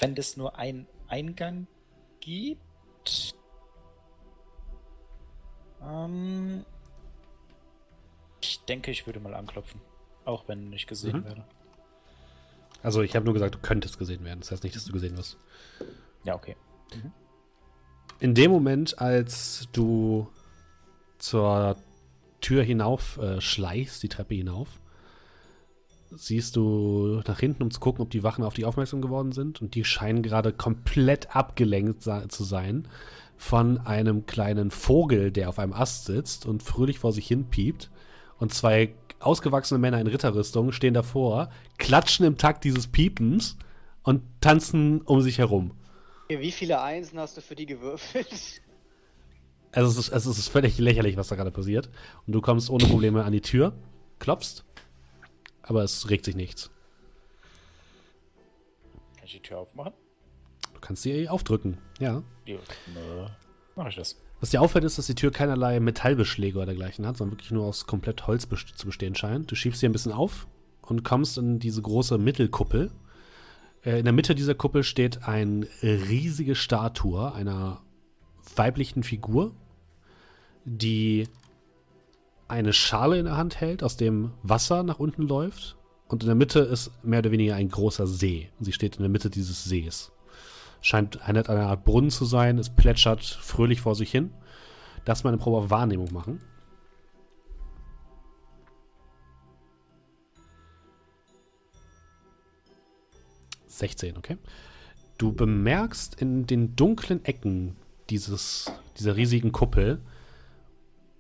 Wenn 0.01 0.17
es 0.17 0.37
nur 0.37 0.57
einen 0.57 0.87
Eingang 1.09 1.67
gibt. 2.21 3.35
Ähm, 5.83 6.65
ich 8.41 8.61
denke, 8.65 8.91
ich 8.91 9.07
würde 9.07 9.21
mal 9.21 9.35
anklopfen. 9.35 9.81
Auch 10.25 10.49
wenn 10.49 10.73
ich 10.73 10.87
gesehen 10.87 11.19
Mhm. 11.21 11.25
werde. 11.25 11.45
Also 12.83 13.03
ich 13.03 13.15
habe 13.15 13.25
nur 13.25 13.35
gesagt, 13.35 13.55
du 13.55 13.59
könntest 13.59 13.99
gesehen 13.99 14.25
werden. 14.25 14.41
Das 14.41 14.51
heißt 14.53 14.65
nicht, 14.65 14.75
dass 14.77 14.85
du 14.87 14.93
gesehen 14.93 15.17
wirst. 15.17 15.39
Ja, 16.25 16.35
okay. 16.35 16.57
In 18.21 18.35
dem 18.35 18.51
Moment, 18.51 18.99
als 18.99 19.69
du 19.73 20.29
zur 21.19 21.77
Tür 22.41 22.63
hinauf 22.63 23.19
äh, 23.19 23.41
schleichst, 23.41 24.03
die 24.03 24.09
Treppe 24.09 24.35
hinauf, 24.35 24.81
siehst 26.11 26.57
du 26.57 27.23
nach 27.27 27.39
hinten, 27.39 27.63
um 27.63 27.71
zu 27.71 27.81
gucken, 27.81 28.03
ob 28.03 28.11
die 28.11 28.23
Wachen 28.23 28.45
auf 28.45 28.55
dich 28.55 28.65
aufmerksam 28.65 29.01
geworden 29.01 29.33
sind. 29.33 29.63
Und 29.63 29.75
die 29.75 29.85
scheinen 29.85 30.23
gerade 30.23 30.53
komplett 30.53 31.35
abgelenkt 31.35 32.03
zu 32.03 32.45
sein 32.45 32.89
von 33.37 33.79
einem 33.79 34.27
kleinen 34.27 34.71
Vogel, 34.71 35.31
der 35.31 35.49
auf 35.49 35.59
einem 35.59 35.73
Ast 35.73 36.05
sitzt 36.05 36.47
und 36.47 36.63
fröhlich 36.63 36.99
vor 36.99 37.13
sich 37.13 37.27
hin 37.27 37.45
piept. 37.45 37.91
Und 38.39 38.53
zwei 38.53 38.95
ausgewachsene 39.21 39.79
Männer 39.79 40.01
in 40.01 40.07
Ritterrüstung 40.07 40.73
stehen 40.73 40.95
davor, 40.95 41.51
klatschen 41.79 42.27
im 42.27 42.37
Takt 42.37 42.65
dieses 42.65 42.87
Piepens 42.87 43.57
und 44.03 44.23
tanzen 44.41 45.03
um 45.03 45.21
sich 45.21 45.39
herum. 45.39 45.73
Wie 46.29 46.53
viele 46.53 46.81
Einsen 46.81 47.19
hast 47.19 47.37
du 47.37 47.41
für 47.41 47.57
die 47.57 47.67
gewürfelt? 47.67 48.61
Also 49.73 49.89
es 49.89 50.09
ist, 50.09 50.27
es 50.27 50.39
ist 50.39 50.49
völlig 50.49 50.79
lächerlich, 50.79 51.17
was 51.17 51.29
da 51.29 51.37
gerade 51.37 51.51
passiert. 51.51 51.91
Und 52.27 52.33
du 52.33 52.41
kommst 52.41 52.71
ohne 52.71 52.87
Probleme 52.87 53.25
an 53.25 53.33
die 53.33 53.41
Tür, 53.41 53.73
klopfst, 54.19 54.65
aber 55.63 55.83
es 55.83 56.11
regt 56.11 56.25
sich 56.25 56.37
nichts. 56.37 56.71
Kann 59.17 59.27
ich 59.27 59.33
die 59.33 59.41
Tür 59.41 59.59
aufmachen? 59.59 59.93
Du 60.75 60.81
kannst 60.81 61.03
sie 61.03 61.29
aufdrücken, 61.29 61.79
ja. 61.99 62.23
Ja. 62.47 62.59
Mach 63.77 63.89
ich 63.89 63.97
das. 63.97 64.17
Was 64.41 64.51
dir 64.51 64.63
auffällt, 64.63 64.85
ist, 64.85 64.97
dass 64.97 65.07
die 65.07 65.15
Tür 65.15 65.31
keinerlei 65.31 65.79
Metallbeschläge 65.81 66.57
oder 66.57 66.67
dergleichen 66.67 67.07
hat, 67.07 67.19
sondern 67.19 67.37
wirklich 67.37 67.51
nur 67.51 67.67
aus 67.67 67.87
komplett 67.87 68.27
Holz 68.27 68.49
zu 68.75 68.87
bestehen 68.87 69.15
scheint. 69.15 69.51
Du 69.51 69.55
schiebst 69.55 69.81
sie 69.81 69.87
ein 69.87 69.93
bisschen 69.93 70.13
auf 70.13 70.47
und 70.81 71.05
kommst 71.05 71.37
in 71.37 71.59
diese 71.59 71.83
große 71.83 72.17
Mittelkuppel. 72.17 72.91
Äh, 73.85 73.99
in 73.99 74.05
der 74.05 74.15
Mitte 74.15 74.35
dieser 74.35 74.55
Kuppel 74.55 74.83
steht 74.83 75.25
eine 75.25 75.67
riesige 75.83 76.55
Statue 76.55 77.33
einer 77.35 77.83
weiblichen 78.57 79.03
Figur, 79.03 79.53
die 80.65 81.29
eine 82.51 82.73
Schale 82.73 83.19
in 83.19 83.25
der 83.25 83.37
Hand 83.37 83.61
hält, 83.61 83.83
aus 83.83 83.97
dem 83.97 84.33
Wasser 84.43 84.83
nach 84.83 84.99
unten 84.99 85.23
läuft. 85.23 85.77
Und 86.09 86.25
in 86.25 86.27
der 86.27 86.35
Mitte 86.35 86.61
ist 86.61 86.91
mehr 87.05 87.21
oder 87.21 87.31
weniger 87.31 87.55
ein 87.55 87.69
großer 87.69 88.07
See. 88.07 88.51
Und 88.59 88.65
sie 88.65 88.73
steht 88.73 88.97
in 88.97 89.03
der 89.03 89.09
Mitte 89.09 89.31
dieses 89.31 89.65
Sees. 89.65 90.11
Scheint 90.81 91.23
eine, 91.23 91.49
eine 91.49 91.67
Art 91.67 91.85
Brunnen 91.85 92.11
zu 92.11 92.25
sein. 92.25 92.59
Es 92.59 92.69
plätschert 92.69 93.25
fröhlich 93.25 93.81
vor 93.81 93.95
sich 93.95 94.11
hin. 94.11 94.33
Lass 95.07 95.25
mal 95.25 95.31
eine 95.31 95.39
Probe 95.39 95.59
auf 95.59 95.71
Wahrnehmung 95.71 96.13
machen. 96.13 96.41
Sechzehn, 103.67 104.17
okay. 104.17 104.37
Du 105.17 105.33
bemerkst 105.33 106.21
in 106.21 106.47
den 106.47 106.77
dunklen 106.77 107.25
Ecken 107.25 107.77
dieses, 108.11 108.73
dieser 108.99 109.17
riesigen 109.17 109.53
Kuppel 109.53 110.01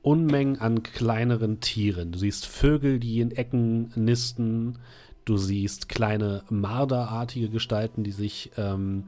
Unmengen 0.03 0.59
an 0.59 0.82
kleineren 0.82 1.61
Tieren. 1.61 2.12
Du 2.12 2.18
siehst 2.18 2.46
Vögel, 2.46 2.98
die 2.98 3.20
in 3.20 3.32
Ecken 3.32 3.92
nisten. 3.94 4.78
Du 5.24 5.36
siehst 5.36 5.88
kleine 5.88 6.42
Marderartige 6.48 7.51
Gestalten, 7.51 8.03
die 8.03 8.12
sich 8.12 8.51
ähm, 8.57 9.05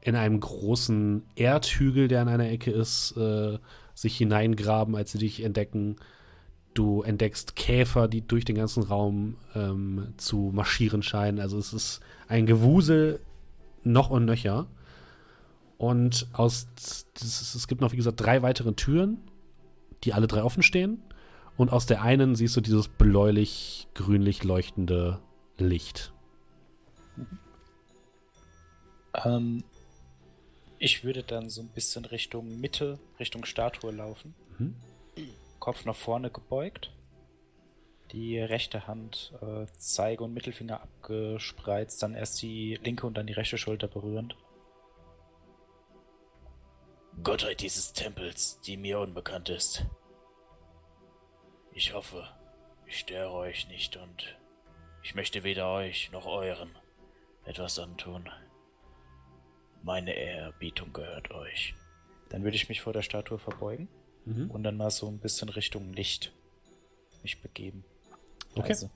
in 0.00 0.14
einem 0.14 0.38
großen 0.38 1.24
Erdhügel, 1.34 2.06
der 2.06 2.22
an 2.22 2.28
einer 2.28 2.48
Ecke 2.48 2.70
ist, 2.70 3.16
äh, 3.16 3.58
sich 3.94 4.16
hineingraben, 4.16 4.94
als 4.94 5.12
sie 5.12 5.18
dich 5.18 5.42
entdecken. 5.42 5.96
Du 6.74 7.02
entdeckst 7.02 7.56
Käfer, 7.56 8.06
die 8.06 8.20
durch 8.20 8.44
den 8.44 8.54
ganzen 8.54 8.84
Raum 8.84 9.36
ähm, 9.56 10.14
zu 10.16 10.52
marschieren 10.54 11.02
scheinen. 11.02 11.40
Also 11.40 11.58
es 11.58 11.72
ist 11.72 12.00
ein 12.28 12.46
Gewusel 12.46 13.18
noch 13.82 14.10
und 14.10 14.26
nöcher. 14.26 14.68
Und 15.78 16.28
aus 16.32 16.68
es 17.14 17.66
gibt 17.66 17.80
noch, 17.80 17.92
wie 17.92 17.96
gesagt, 17.96 18.20
drei 18.20 18.42
weitere 18.42 18.72
Türen, 18.74 19.18
die 20.04 20.12
alle 20.12 20.26
drei 20.26 20.42
offen 20.42 20.62
stehen. 20.62 21.02
Und 21.56 21.72
aus 21.72 21.86
der 21.86 22.02
einen 22.02 22.36
siehst 22.36 22.56
du 22.56 22.60
dieses 22.60 22.88
bläulich-grünlich 22.88 24.44
leuchtende 24.44 25.20
Licht. 25.58 26.12
Ähm, 29.24 29.64
ich 30.78 31.04
würde 31.04 31.22
dann 31.22 31.48
so 31.48 31.62
ein 31.62 31.68
bisschen 31.68 32.04
Richtung 32.04 32.60
Mitte, 32.60 32.98
Richtung 33.18 33.44
Statue 33.44 33.90
laufen. 33.90 34.34
Mhm. 34.58 34.74
Kopf 35.58 35.84
nach 35.84 35.96
vorne 35.96 36.30
gebeugt. 36.30 36.92
Die 38.12 38.38
rechte 38.38 38.86
Hand, 38.86 39.32
äh, 39.40 39.66
Zeige 39.78 40.22
und 40.24 40.34
Mittelfinger 40.34 40.80
abgespreizt, 40.80 42.02
dann 42.02 42.14
erst 42.14 42.40
die 42.42 42.78
linke 42.84 43.06
und 43.06 43.16
dann 43.16 43.26
die 43.26 43.32
rechte 43.32 43.58
Schulter 43.58 43.88
berührend. 43.88 44.36
Gottheit 47.22 47.60
dieses 47.60 47.92
Tempels, 47.92 48.60
die 48.60 48.76
mir 48.76 49.00
unbekannt 49.00 49.48
ist. 49.48 49.84
Ich 51.72 51.92
hoffe, 51.94 52.28
ich 52.86 52.98
störe 53.00 53.32
euch 53.32 53.68
nicht 53.68 53.96
und 53.96 54.36
ich 55.02 55.14
möchte 55.14 55.44
weder 55.44 55.70
euch 55.72 56.10
noch 56.12 56.26
euren 56.26 56.70
etwas 57.44 57.78
antun. 57.78 58.28
Meine 59.82 60.14
Ehrerbietung 60.14 60.92
gehört 60.92 61.30
euch. 61.30 61.74
Dann 62.28 62.42
würde 62.42 62.56
ich 62.56 62.68
mich 62.68 62.80
vor 62.80 62.92
der 62.92 63.02
Statue 63.02 63.38
verbeugen 63.38 63.88
Mhm. 64.24 64.50
und 64.50 64.64
dann 64.64 64.76
mal 64.76 64.90
so 64.90 65.06
ein 65.06 65.18
bisschen 65.20 65.48
Richtung 65.48 65.92
Licht 65.92 66.32
mich 67.22 67.40
begeben. 67.40 67.84
Okay. 68.56 68.68
Leise. 68.70 68.90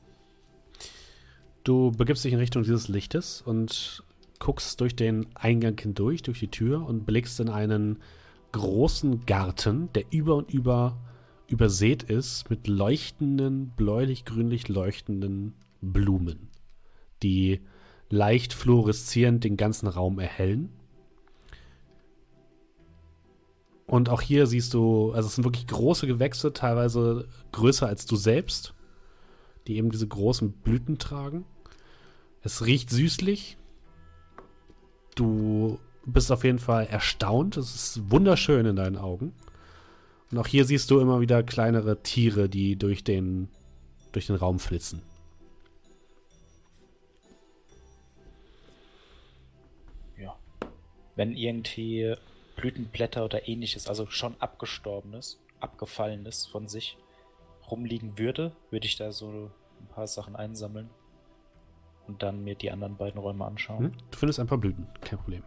Du 1.62 1.92
begibst 1.92 2.24
dich 2.24 2.32
in 2.32 2.40
Richtung 2.40 2.64
dieses 2.64 2.88
Lichtes 2.88 3.40
und 3.42 4.02
guckst 4.40 4.80
durch 4.80 4.96
den 4.96 5.26
Eingang 5.34 5.78
hindurch, 5.78 6.22
durch 6.22 6.40
die 6.40 6.48
Tür 6.48 6.84
und 6.84 7.06
blickst 7.06 7.38
in 7.38 7.48
einen 7.48 8.00
großen 8.50 9.24
Garten, 9.26 9.92
der 9.92 10.04
über 10.10 10.34
und 10.34 10.52
über 10.52 10.98
übersät 11.46 12.04
ist 12.04 12.48
mit 12.48 12.68
leuchtenden, 12.68 13.72
bläulich-grünlich 13.76 14.68
leuchtenden 14.68 15.54
Blumen, 15.80 16.48
die 17.22 17.60
leicht 18.08 18.52
fluoreszierend 18.52 19.42
den 19.44 19.56
ganzen 19.56 19.88
Raum 19.88 20.18
erhellen. 20.20 20.70
Und 23.86 24.08
auch 24.08 24.20
hier 24.20 24.46
siehst 24.46 24.74
du, 24.74 25.12
also 25.12 25.26
es 25.26 25.34
sind 25.34 25.44
wirklich 25.44 25.66
große 25.66 26.06
Gewächse, 26.06 26.52
teilweise 26.52 27.26
größer 27.50 27.88
als 27.88 28.06
du 28.06 28.14
selbst, 28.14 28.74
die 29.66 29.76
eben 29.76 29.90
diese 29.90 30.06
großen 30.06 30.52
Blüten 30.52 30.98
tragen. 30.98 31.44
Es 32.42 32.64
riecht 32.64 32.90
süßlich. 32.90 33.58
Du 35.14 35.78
bist 36.06 36.30
auf 36.32 36.44
jeden 36.44 36.58
Fall 36.58 36.86
erstaunt. 36.86 37.56
Es 37.56 37.74
ist 37.74 38.10
wunderschön 38.10 38.66
in 38.66 38.76
deinen 38.76 38.96
Augen. 38.96 39.34
Und 40.30 40.38
auch 40.38 40.46
hier 40.46 40.64
siehst 40.64 40.90
du 40.90 41.00
immer 41.00 41.20
wieder 41.20 41.42
kleinere 41.42 42.02
Tiere, 42.02 42.48
die 42.48 42.76
durch 42.76 43.02
den, 43.02 43.48
durch 44.12 44.26
den 44.26 44.36
Raum 44.36 44.58
flitzen. 44.58 45.02
Ja. 50.16 50.36
Wenn 51.16 51.36
irgendwie 51.36 52.14
Blütenblätter 52.56 53.24
oder 53.24 53.48
ähnliches, 53.48 53.88
also 53.88 54.06
schon 54.06 54.36
abgestorbenes, 54.38 55.40
abgefallenes 55.58 56.46
von 56.46 56.68
sich 56.68 56.96
rumliegen 57.68 58.18
würde, 58.18 58.52
würde 58.70 58.86
ich 58.86 58.96
da 58.96 59.12
so 59.12 59.50
ein 59.80 59.88
paar 59.88 60.06
Sachen 60.06 60.36
einsammeln 60.36 60.90
und 62.10 62.22
dann 62.22 62.44
mir 62.44 62.54
die 62.54 62.70
anderen 62.70 62.96
beiden 62.96 63.20
Räume 63.20 63.44
anschauen. 63.44 63.86
Hm? 63.86 63.92
Du 64.10 64.18
findest 64.18 64.40
ein 64.40 64.46
paar 64.46 64.58
Blüten, 64.58 64.86
kein 65.00 65.18
Problem. 65.18 65.42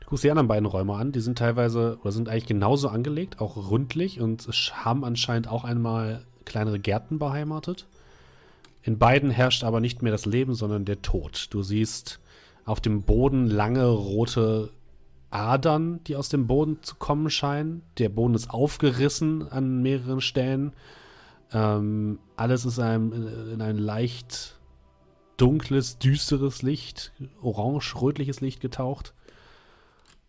Du 0.00 0.08
guckst 0.08 0.24
die 0.24 0.30
anderen 0.30 0.48
beiden 0.48 0.66
Räume 0.66 0.94
an, 0.94 1.12
die 1.12 1.20
sind 1.20 1.38
teilweise 1.38 1.98
oder 2.02 2.12
sind 2.12 2.28
eigentlich 2.28 2.46
genauso 2.46 2.88
angelegt, 2.88 3.40
auch 3.40 3.56
rundlich 3.70 4.20
und 4.20 4.46
haben 4.72 5.04
anscheinend 5.04 5.48
auch 5.48 5.64
einmal 5.64 6.24
kleinere 6.44 6.78
Gärten 6.78 7.18
beheimatet. 7.18 7.86
In 8.82 8.98
beiden 8.98 9.30
herrscht 9.30 9.64
aber 9.64 9.80
nicht 9.80 10.02
mehr 10.02 10.12
das 10.12 10.26
Leben, 10.26 10.54
sondern 10.54 10.84
der 10.84 11.00
Tod. 11.00 11.46
Du 11.50 11.62
siehst 11.62 12.20
auf 12.66 12.80
dem 12.80 13.02
Boden 13.02 13.46
lange 13.46 13.86
rote 13.86 14.70
Adern, 15.30 16.04
die 16.04 16.16
aus 16.16 16.28
dem 16.28 16.46
Boden 16.46 16.82
zu 16.82 16.96
kommen 16.96 17.30
scheinen. 17.30 17.82
Der 17.98 18.08
Boden 18.08 18.34
ist 18.34 18.50
aufgerissen 18.50 19.48
an 19.48 19.82
mehreren 19.82 20.20
Stellen. 20.20 20.72
Ähm, 21.52 22.18
alles 22.36 22.64
ist 22.64 22.78
einem, 22.78 23.12
in 23.52 23.60
ein 23.60 23.78
leicht 23.78 24.58
dunkles, 25.36 25.98
düsteres 25.98 26.62
Licht, 26.62 27.12
orange-rötliches 27.42 28.40
Licht 28.40 28.60
getaucht. 28.60 29.14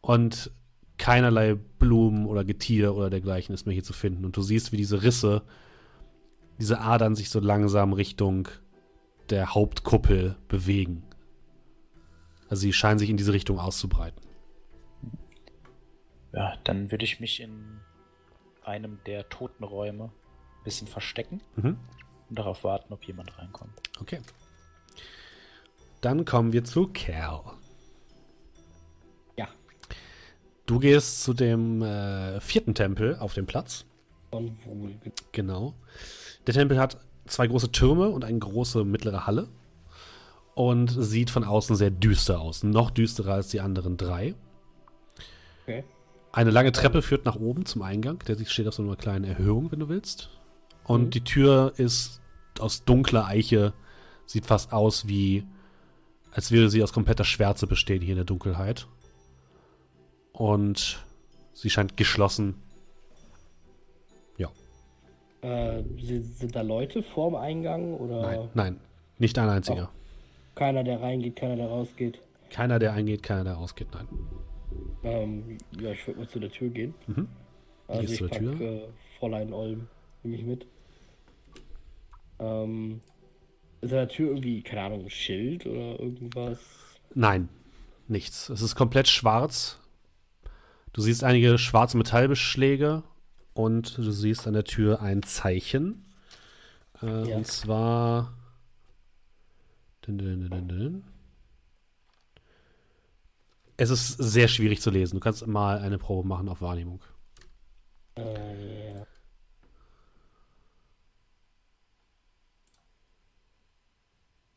Und 0.02 0.52
keinerlei 0.98 1.56
Blumen 1.56 2.26
oder 2.26 2.46
Getier 2.46 2.96
oder 2.96 3.10
dergleichen 3.10 3.54
ist 3.54 3.66
mehr 3.66 3.74
hier 3.74 3.84
zu 3.84 3.94
finden. 3.94 4.26
Und 4.26 4.38
du 4.38 4.42
siehst, 4.42 4.72
wie 4.72 4.78
diese 4.78 5.04
Risse, 5.04 5.44
diese 6.60 6.80
Adern 6.80 7.16
sich 7.16 7.30
so 7.30 7.40
langsam 7.40 7.94
Richtung 7.94 8.48
der 9.30 9.54
Hauptkuppel 9.54 10.38
bewegen. 10.48 11.04
Also 12.48 12.62
sie 12.62 12.74
scheinen 12.74 13.00
sich 13.00 13.10
in 13.10 13.18
diese 13.18 13.34
Richtung 13.34 13.60
auszubreiten. 13.60 14.22
Ja, 16.34 16.56
dann 16.64 16.92
würde 16.92 17.06
ich 17.06 17.20
mich 17.20 17.42
in 17.42 17.80
einem 18.64 19.00
der 19.06 19.30
toten 19.30 19.64
Räume 19.64 20.12
bisschen 20.66 20.88
verstecken 20.88 21.40
Mhm. 21.56 21.78
und 22.30 22.38
darauf 22.40 22.64
warten, 22.64 22.92
ob 22.94 23.04
jemand 23.06 23.38
reinkommt. 23.38 23.72
Okay. 24.02 24.20
Dann 26.02 26.26
kommen 26.26 26.54
wir 26.54 26.64
zu 26.64 26.88
Cal. 26.94 27.42
Ja. 29.38 29.48
Du 30.66 30.80
gehst 30.80 31.24
zu 31.24 31.34
dem 31.34 31.82
äh, 31.82 32.40
vierten 32.42 32.76
Tempel 32.76 33.16
auf 33.18 33.34
dem 33.34 33.46
Platz. 33.46 33.86
Von 34.32 34.58
wohl. 34.66 34.96
Genau. 35.32 35.74
Der 36.46 36.54
Tempel 36.54 36.78
hat 36.80 37.00
zwei 37.26 37.48
große 37.48 37.72
Türme 37.72 38.10
und 38.10 38.24
eine 38.26 38.38
große 38.40 38.84
mittlere 38.84 39.26
Halle. 39.26 39.48
Und 40.54 40.88
sieht 40.90 41.30
von 41.32 41.44
außen 41.44 41.76
sehr 41.76 41.92
düster 41.92 42.40
aus. 42.40 42.64
Noch 42.64 42.90
düsterer 42.92 43.34
als 43.34 43.50
die 43.50 43.60
anderen 43.62 43.98
drei. 43.98 44.36
Okay. 45.64 45.84
Eine 46.32 46.52
lange 46.52 46.72
Treppe 46.72 47.02
führt 47.02 47.26
nach 47.26 47.36
oben 47.36 47.66
zum 47.66 47.82
Eingang. 47.82 48.20
Der 48.20 48.38
steht 48.46 48.68
auf 48.68 48.74
so 48.76 48.84
einer 48.84 48.96
kleinen 48.96 49.26
Erhöhung, 49.26 49.72
wenn 49.72 49.80
du 49.80 49.90
willst. 49.90 50.30
Und 50.86 51.06
Mhm. 51.06 51.10
die 51.12 51.24
Tür 51.24 51.74
ist 51.78 52.22
aus 52.60 52.84
dunkler 52.86 53.26
Eiche. 53.28 53.74
Sieht 54.26 54.46
fast 54.46 54.72
aus 54.74 55.08
wie, 55.08 55.44
als 56.32 56.52
würde 56.52 56.70
sie 56.70 56.82
aus 56.84 56.94
kompletter 56.94 57.24
Schwärze 57.26 57.68
bestehen 57.68 58.02
hier 58.02 58.12
in 58.14 58.18
der 58.18 58.26
Dunkelheit. 58.26 58.88
Und 60.34 61.04
sie 61.54 61.70
scheint 61.70 61.98
geschlossen. 61.98 62.56
Äh, 65.42 65.84
sind, 66.00 66.56
da 66.56 66.62
Leute 66.64 67.04
vorm 67.04 67.36
Eingang 67.36 67.94
oder 67.94 68.22
Nein, 68.24 68.50
nein, 68.56 68.80
nicht 69.20 69.38
ein 69.38 69.48
einziger. 69.48 69.92
keiner, 70.56 70.84
der 70.84 71.00
reingeht, 71.04 71.36
keiner, 71.36 71.56
der 71.56 71.68
rausgeht? 71.68 72.20
Keiner, 72.50 72.80
der 72.80 72.94
eingeht, 72.94 73.22
keiner, 73.22 73.44
der 73.44 73.54
rausgeht, 73.54 73.90
nein. 73.94 74.08
Ähm, 75.04 75.58
ja, 75.80 75.92
ich 75.92 76.08
würde 76.08 76.22
mal 76.22 76.28
zu 76.30 76.40
der 76.40 76.50
Tür 76.50 76.70
gehen. 76.70 76.96
Mhm. 77.06 77.28
Also 77.88 78.02
Gehst 78.02 78.14
ich 78.14 78.20
zur 78.22 78.30
pack 78.30 78.40
Tür? 78.40 78.60
äh, 78.62 78.88
Fräulein 79.20 79.54
Olm 79.54 79.88
nehme 80.24 80.36
ich 80.38 80.44
mit. 80.46 80.66
Ähm, 82.40 83.02
ist 83.82 83.92
an 83.92 83.98
der 84.00 84.08
Tür 84.08 84.30
irgendwie, 84.30 84.62
keine 84.64 84.82
Ahnung, 84.84 85.04
ein 85.04 85.10
Schild 85.10 85.66
oder 85.66 86.00
irgendwas? 86.00 86.60
Nein, 87.14 87.50
nichts. 88.08 88.50
Es 88.50 88.62
ist 88.62 88.76
komplett 88.76 89.08
schwarz. 89.08 89.80
Du 90.94 91.02
siehst 91.02 91.24
einige 91.24 91.58
schwarze 91.58 91.98
Metallbeschläge 91.98 93.04
und 93.54 93.98
du 93.98 94.12
siehst 94.12 94.48
an 94.48 94.54
der 94.54 94.64
Tür 94.64 95.02
ein 95.02 95.24
Zeichen. 95.24 96.06
Äh, 97.02 97.30
Ja. 97.30 97.38
Und 97.38 97.48
zwar. 97.48 98.34
Dun, 100.02 100.18
dun, 100.18 100.68
dun. 100.68 101.04
Es 103.78 103.90
ist 103.90 104.18
sehr 104.18 104.48
schwierig 104.48 104.82
zu 104.82 104.90
lesen. 104.90 105.16
Du 105.16 105.20
kannst 105.20 105.46
mal 105.48 105.80
eine 105.80 105.98
Probe 105.98 106.28
machen 106.28 106.48
auf 106.48 106.62
Wahrnehmung. 106.62 107.02
Äh, 108.18 108.94
ja. 108.94 109.06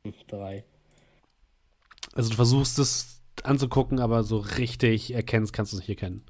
Fünf, 0.09 0.25
Drei. 0.27 0.65
Also 2.15 2.31
du 2.31 2.37
versuchst 2.37 2.79
es 2.79 3.23
anzugucken, 3.43 4.01
aber 4.01 4.23
so 4.23 4.39
richtig 4.39 5.13
erkennst 5.13 5.53
kannst 5.53 5.73
du 5.73 5.77
es 5.77 5.81
nicht 5.81 5.91
erkennen. 5.91 6.25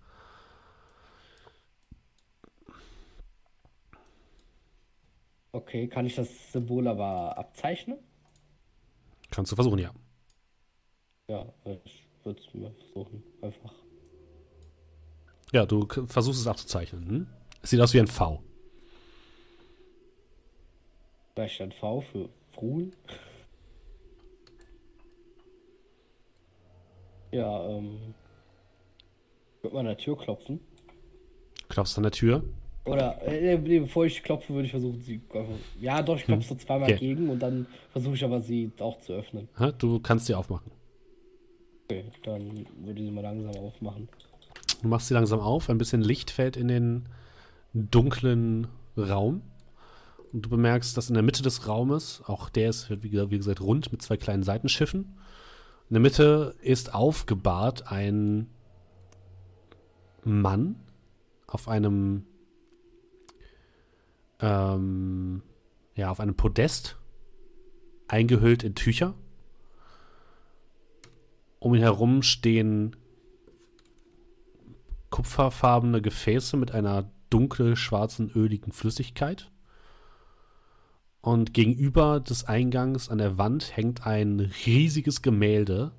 Okay, 5.53 5.87
kann 5.87 6.07
ich 6.07 6.17
das 6.17 6.53
Symbol 6.53 6.89
aber 6.89 7.39
abzeichnen? 7.39 7.99
Kannst 9.31 9.53
du 9.53 9.57
versuchen, 9.57 9.79
ja. 9.79 9.93
Ja, 11.29 11.47
ich 11.85 12.05
würde 12.25 12.41
es 12.41 12.55
mir 12.55 12.73
versuchen. 12.73 13.23
Einfach. 13.43 13.75
Ja, 15.53 15.67
du 15.67 15.87
versuchst 16.07 16.41
es 16.41 16.47
abzuzeichnen. 16.47 17.09
Hm? 17.09 17.27
Es 17.63 17.71
sieht 17.71 17.81
aus 17.81 17.95
wie 17.95 18.01
ein 18.01 18.09
V. 18.09 18.43
Vielleicht 21.35 21.61
ein 21.61 21.73
V 21.73 22.01
für 22.01 22.29
Fruhl. 22.51 22.91
Ja, 27.33 27.69
ähm. 27.69 28.15
Ich 29.59 29.65
würde 29.65 29.75
mal 29.75 29.81
an 29.81 29.87
der 29.87 29.97
Tür 29.99 30.17
klopfen. 30.17 30.61
Klopfst 31.69 31.97
an 31.97 32.05
der 32.05 32.13
Tür. 32.13 32.45
Oder, 32.87 33.21
äh, 33.23 33.59
nee, 33.59 33.81
bevor 33.81 34.07
ich 34.07 34.23
klopfe, 34.23 34.55
würde 34.55 34.65
ich 34.67 34.71
versuchen, 34.71 35.01
sie. 35.03 35.21
Ja, 35.81 36.01
doch, 36.03 36.17
ich 36.17 36.25
klopfe 36.25 36.49
so 36.49 36.55
zweimal 36.55 36.93
Okay. 36.93 36.99
gegen 36.99 37.29
und 37.29 37.41
dann 37.41 37.67
versuche 37.93 38.15
ich 38.15 38.25
aber, 38.25 38.41
sie 38.41 38.71
auch 38.81 38.99
zu 39.01 39.13
öffnen. 39.13 39.49
Ha, 39.59 39.73
Du 39.73 40.01
kannst 40.01 40.27
sie 40.27 40.35
aufmachen. 40.35 40.71
Okay, 41.91 42.05
dann 42.23 42.67
würde 42.83 43.01
ich 43.01 43.07
sie 43.07 43.11
mal 43.11 43.21
langsam 43.23 43.55
aufmachen. 43.57 44.09
Du 44.81 44.89
machst 44.89 45.09
sie 45.09 45.15
langsam 45.15 45.41
auf, 45.41 45.69
ein 45.69 45.77
bisschen 45.79 46.01
Licht 46.03 46.31
fällt 46.31 46.57
in 46.57 46.69
den 46.69 47.09
dunklen 47.75 48.69
Raum. 48.97 49.43
Und 50.33 50.43
du 50.43 50.49
bemerkst, 50.51 50.97
dass 50.97 51.09
in 51.09 51.15
der 51.15 51.23
Mitte 51.23 51.43
des 51.43 51.67
Raumes, 51.67 52.23
auch 52.27 52.49
der 52.49 52.71
ist, 52.71 52.91
wie 53.03 53.11
gesagt 53.11 53.61
rund 53.61 53.91
mit 53.93 54.03
zwei 54.03 54.17
kleinen 54.17 54.43
Seitenschiffen. 54.43 55.19
In 55.89 55.95
der 55.95 56.01
Mitte 56.01 56.55
ist 56.61 56.93
aufgebahrt 56.93 57.91
ein 57.91 58.51
Mann 60.23 60.77
auf 61.47 61.67
einem, 61.67 62.27
ähm, 64.41 65.43
ja, 65.95 66.11
auf 66.11 66.21
einem 66.21 66.35
Podest, 66.35 66.99
eingehüllt 68.07 68.65
in 68.65 68.75
Tücher. 68.75 69.15
Um 71.59 71.75
ihn 71.75 71.81
herum 71.81 72.23
stehen 72.23 72.95
kupferfarbene 75.09 76.03
Gefäße 76.03 76.59
mit 76.59 76.71
einer 76.71 77.11
dunkel 77.31 77.77
schwarzen, 77.77 78.31
öligen 78.31 78.73
Flüssigkeit. 78.73 79.51
Und 81.21 81.53
gegenüber 81.53 82.21
des 82.21 82.45
Eingangs 82.45 83.09
an 83.09 83.19
der 83.19 83.39
Wand 83.39 83.77
hängt 83.77 84.07
ein 84.07 84.41
riesiges 84.67 85.23
Gemälde 85.23 85.93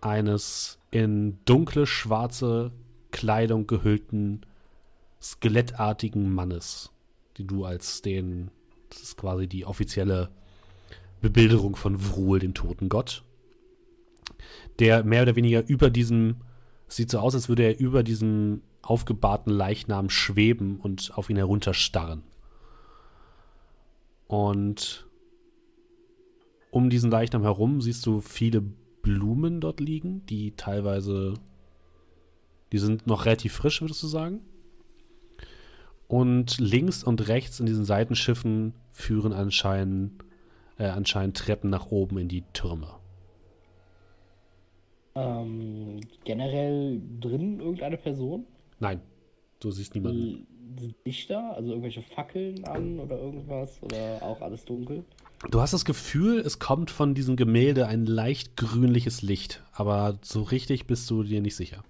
eines 0.00 0.78
in 0.90 1.38
dunkle 1.44 1.86
schwarze 1.86 2.72
Kleidung 3.10 3.66
gehüllten 3.66 4.42
skelettartigen 5.20 6.32
Mannes, 6.32 6.92
die 7.38 7.46
du 7.46 7.64
als 7.64 8.02
den, 8.02 8.50
das 8.90 9.02
ist 9.02 9.16
quasi 9.16 9.46
die 9.46 9.64
offizielle 9.64 10.30
Bebilderung 11.20 11.74
von 11.76 11.98
Vrul, 11.98 12.38
dem 12.38 12.52
toten 12.52 12.88
Gott, 12.88 13.24
der 14.78 15.02
mehr 15.02 15.22
oder 15.22 15.34
weniger 15.34 15.66
über 15.66 15.90
diesem 15.90 16.36
es 16.88 16.96
sieht 16.96 17.10
so 17.10 17.18
aus, 17.18 17.34
als 17.34 17.48
würde 17.48 17.64
er 17.64 17.78
über 17.78 18.02
diesem 18.02 18.62
aufgebahrten 18.82 19.50
Leichnam 19.50 20.10
schweben 20.10 20.78
und 20.80 21.12
auf 21.14 21.30
ihn 21.30 21.36
herunterstarren. 21.36 22.22
Und 24.28 25.06
um 26.70 26.90
diesen 26.90 27.10
Leichnam 27.10 27.42
herum 27.42 27.80
siehst 27.80 28.04
du 28.06 28.20
viele 28.20 28.60
Blumen 29.02 29.60
dort 29.60 29.80
liegen, 29.80 30.26
die 30.26 30.52
teilweise, 30.52 31.34
die 32.72 32.78
sind 32.78 33.06
noch 33.06 33.24
relativ 33.24 33.52
frisch, 33.52 33.80
würdest 33.80 34.02
du 34.02 34.08
sagen. 34.08 34.40
Und 36.08 36.58
links 36.58 37.02
und 37.02 37.28
rechts 37.28 37.60
in 37.60 37.66
diesen 37.66 37.84
Seitenschiffen 37.84 38.74
führen 38.92 39.32
anscheinend, 39.32 40.24
äh, 40.78 40.86
anscheinend 40.86 41.36
Treppen 41.36 41.70
nach 41.70 41.90
oben 41.90 42.18
in 42.18 42.28
die 42.28 42.42
Türme. 42.52 42.88
Ähm, 45.14 46.00
generell 46.24 47.00
drin 47.20 47.60
irgendeine 47.60 47.96
Person? 47.96 48.44
Nein, 48.78 49.00
du 49.60 49.70
siehst 49.70 49.94
niemanden. 49.94 50.46
Lichter, 51.04 51.54
also 51.54 51.70
irgendwelche 51.70 52.02
Fackeln 52.02 52.64
an 52.64 52.98
oder 52.98 53.18
irgendwas? 53.18 53.82
Oder 53.82 54.22
auch 54.22 54.40
alles 54.40 54.64
dunkel? 54.64 55.04
Du 55.50 55.60
hast 55.60 55.72
das 55.72 55.84
Gefühl, 55.84 56.40
es 56.40 56.58
kommt 56.58 56.90
von 56.90 57.14
diesem 57.14 57.36
Gemälde 57.36 57.86
ein 57.86 58.06
leicht 58.06 58.56
grünliches 58.56 59.22
Licht, 59.22 59.62
aber 59.72 60.18
so 60.22 60.42
richtig 60.42 60.86
bist 60.86 61.08
du 61.10 61.22
dir 61.22 61.40
nicht 61.40 61.56
sicher. 61.56 61.84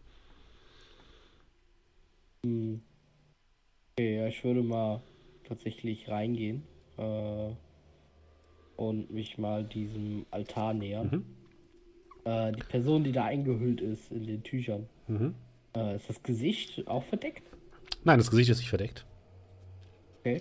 Hm. 2.45 2.83
Okay, 3.95 4.17
ja, 4.17 4.27
ich 4.27 4.45
würde 4.45 4.63
mal 4.63 5.01
tatsächlich 5.45 6.09
reingehen 6.09 6.65
äh, 6.99 7.51
und 8.77 9.11
mich 9.11 9.39
mal 9.39 9.65
diesem 9.65 10.27
Altar 10.31 10.75
nähern. 10.75 11.11
Mhm. 11.11 11.25
Äh, 12.31 12.53
die 12.53 12.63
Person, 12.63 13.05
die 13.05 13.13
da 13.13 13.25
eingehüllt 13.25 13.81
ist 13.81 14.11
in 14.11 14.27
den 14.27 14.43
Tüchern, 14.43 14.87
Mhm. 15.07 15.35
äh, 15.75 15.97
ist 15.97 16.11
das 16.11 16.23
Gesicht 16.23 16.87
auch 16.89 17.05
verdeckt? 17.05 17.43
Nein, 18.07 18.19
das 18.19 18.31
Gesicht 18.31 18.49
ist 18.51 18.59
nicht 18.59 18.69
verdeckt. 18.69 19.05
Okay. 20.21 20.41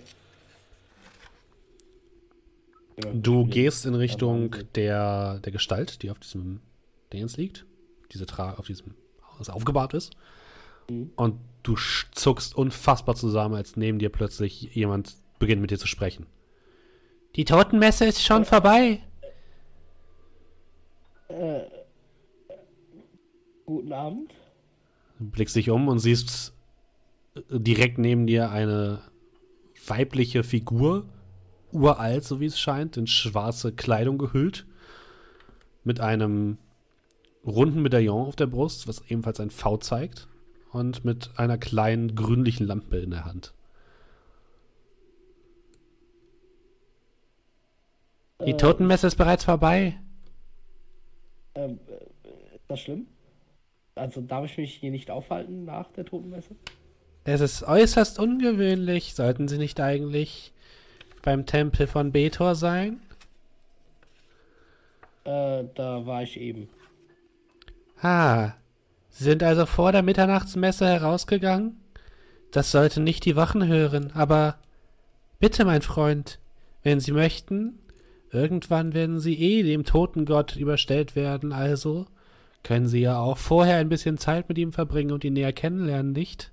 Du 3.12 3.44
gehst 3.44 3.84
in 3.86 3.96
Richtung 3.96 4.54
der, 4.76 5.40
der 5.40 5.50
Gestalt, 5.50 6.02
die 6.02 6.12
auf 6.12 6.20
diesem 6.20 6.60
Dingens 7.12 7.36
liegt. 7.36 7.66
Diese 8.12 8.24
Tra 8.24 8.54
auf 8.54 8.66
diesem 8.66 8.94
Haus 9.36 9.50
aufgebahrt 9.50 9.94
ist. 9.94 10.12
Mhm. 10.88 11.10
Und 11.16 11.40
du 11.64 11.74
zuckst 12.12 12.54
unfassbar 12.54 13.16
zusammen, 13.16 13.56
als 13.56 13.76
neben 13.76 13.98
dir 13.98 14.10
plötzlich 14.10 14.72
jemand 14.72 15.16
beginnt 15.40 15.60
mit 15.60 15.72
dir 15.72 15.78
zu 15.78 15.88
sprechen. 15.88 16.26
Die 17.34 17.44
Totenmesse 17.44 18.04
ist 18.04 18.22
schon 18.22 18.44
vorbei. 18.44 19.00
Äh, 21.26 21.62
guten 23.66 23.92
Abend. 23.92 24.32
Du 25.18 25.30
blickst 25.30 25.56
dich 25.56 25.68
um 25.68 25.88
und 25.88 25.98
siehst 25.98 26.52
äh, 26.52 26.55
direkt 27.50 27.98
neben 27.98 28.26
dir 28.26 28.50
eine 28.50 29.00
weibliche 29.86 30.42
Figur, 30.42 31.06
uralt, 31.72 32.24
so 32.24 32.40
wie 32.40 32.46
es 32.46 32.58
scheint, 32.58 32.96
in 32.96 33.06
schwarze 33.06 33.72
Kleidung 33.72 34.18
gehüllt, 34.18 34.66
mit 35.84 36.00
einem 36.00 36.58
runden 37.46 37.82
Medaillon 37.82 38.26
auf 38.26 38.36
der 38.36 38.46
Brust, 38.46 38.88
was 38.88 39.02
ebenfalls 39.08 39.40
ein 39.40 39.50
V 39.50 39.76
zeigt, 39.76 40.28
und 40.72 41.04
mit 41.04 41.30
einer 41.36 41.58
kleinen 41.58 42.14
grünlichen 42.14 42.66
Lampe 42.66 42.98
in 42.98 43.10
der 43.10 43.24
Hand. 43.24 43.54
Die 48.44 48.50
Äh, 48.50 48.56
Totenmesse 48.56 49.06
ist 49.06 49.16
bereits 49.16 49.44
vorbei. 49.44 49.98
Ähm, 51.54 51.78
äh, 51.88 52.56
ist 52.56 52.68
das 52.68 52.80
schlimm? 52.80 53.06
Also 53.94 54.20
darf 54.20 54.44
ich 54.44 54.58
mich 54.58 54.74
hier 54.74 54.90
nicht 54.90 55.10
aufhalten 55.10 55.64
nach 55.64 55.90
der 55.92 56.04
Totenmesse? 56.04 56.54
Es 57.28 57.40
ist 57.40 57.64
äußerst 57.64 58.20
ungewöhnlich. 58.20 59.14
Sollten 59.16 59.48
Sie 59.48 59.58
nicht 59.58 59.80
eigentlich 59.80 60.52
beim 61.22 61.44
Tempel 61.44 61.88
von 61.88 62.12
Betor 62.12 62.54
sein? 62.54 63.00
Äh, 65.24 65.64
da 65.74 66.06
war 66.06 66.22
ich 66.22 66.38
eben. 66.38 66.68
Ah, 68.00 68.52
Sie 69.10 69.24
sind 69.24 69.42
also 69.42 69.66
vor 69.66 69.90
der 69.90 70.02
Mitternachtsmesse 70.02 70.86
herausgegangen? 70.86 71.80
Das 72.52 72.70
sollte 72.70 73.00
nicht 73.00 73.24
die 73.24 73.34
Wachen 73.34 73.66
hören, 73.66 74.12
aber 74.14 74.58
bitte, 75.40 75.64
mein 75.64 75.82
Freund, 75.82 76.38
wenn 76.84 77.00
Sie 77.00 77.10
möchten, 77.10 77.80
irgendwann 78.30 78.94
werden 78.94 79.18
Sie 79.18 79.34
eh 79.34 79.64
dem 79.64 79.84
toten 79.84 80.26
Gott 80.26 80.54
überstellt 80.54 81.16
werden, 81.16 81.52
also 81.52 82.06
können 82.62 82.86
Sie 82.86 83.00
ja 83.00 83.18
auch 83.18 83.38
vorher 83.38 83.78
ein 83.78 83.88
bisschen 83.88 84.16
Zeit 84.16 84.48
mit 84.48 84.58
ihm 84.58 84.72
verbringen 84.72 85.10
und 85.10 85.24
ihn 85.24 85.32
näher 85.32 85.52
kennenlernen, 85.52 86.12
nicht? 86.12 86.52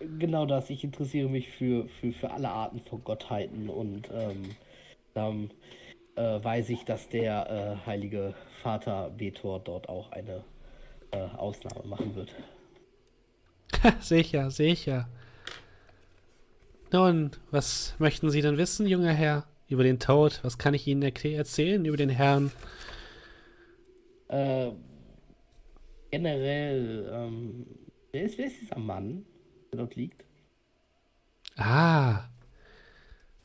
Genau 0.00 0.46
das. 0.46 0.70
Ich 0.70 0.84
interessiere 0.84 1.28
mich 1.28 1.50
für, 1.50 1.88
für, 1.88 2.12
für 2.12 2.30
alle 2.30 2.50
Arten 2.50 2.80
von 2.80 3.02
Gottheiten 3.04 3.68
und 3.68 4.08
ähm, 4.12 4.50
dann 5.14 5.50
äh, 6.16 6.42
weiß 6.42 6.70
ich, 6.70 6.84
dass 6.84 7.08
der 7.08 7.80
äh, 7.82 7.86
heilige 7.86 8.34
Vater 8.62 9.10
Betor 9.10 9.60
dort 9.60 9.88
auch 9.88 10.12
eine 10.12 10.44
äh, 11.10 11.22
Ausnahme 11.36 11.86
machen 11.86 12.14
wird. 12.14 12.34
sicher, 14.00 14.50
sicher. 14.50 15.08
Nun, 16.92 17.32
was 17.50 17.94
möchten 17.98 18.30
Sie 18.30 18.40
denn 18.40 18.56
wissen, 18.56 18.86
junger 18.86 19.12
Herr, 19.12 19.46
über 19.68 19.82
den 19.82 19.98
Tod? 19.98 20.40
Was 20.42 20.58
kann 20.58 20.74
ich 20.74 20.86
Ihnen 20.86 21.02
erzählen 21.02 21.84
über 21.84 21.96
den 21.96 22.10
Herrn? 22.10 22.52
Äh, 24.28 24.70
generell, 26.10 27.10
ähm, 27.12 27.66
wer 28.12 28.22
ist, 28.22 28.38
wer 28.38 28.46
ist 28.46 28.60
dieser 28.60 28.78
Mann, 28.78 29.24
dort 29.76 29.96
liegt? 29.96 30.24
Ah, 31.56 32.24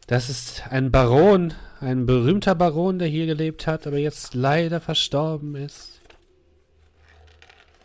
das 0.08 0.30
ist 0.30 0.64
ein 0.72 0.92
Baron, 0.92 1.54
ein 1.80 2.06
berühmter 2.06 2.56
Baron, 2.56 2.98
der 2.98 3.08
hier 3.08 3.28
gelebt 3.28 3.68
hat, 3.68 3.86
aber 3.86 3.98
jetzt 3.98 4.34
leider 4.34 4.80
verstorben 4.80 5.56
ist. 5.56 6.02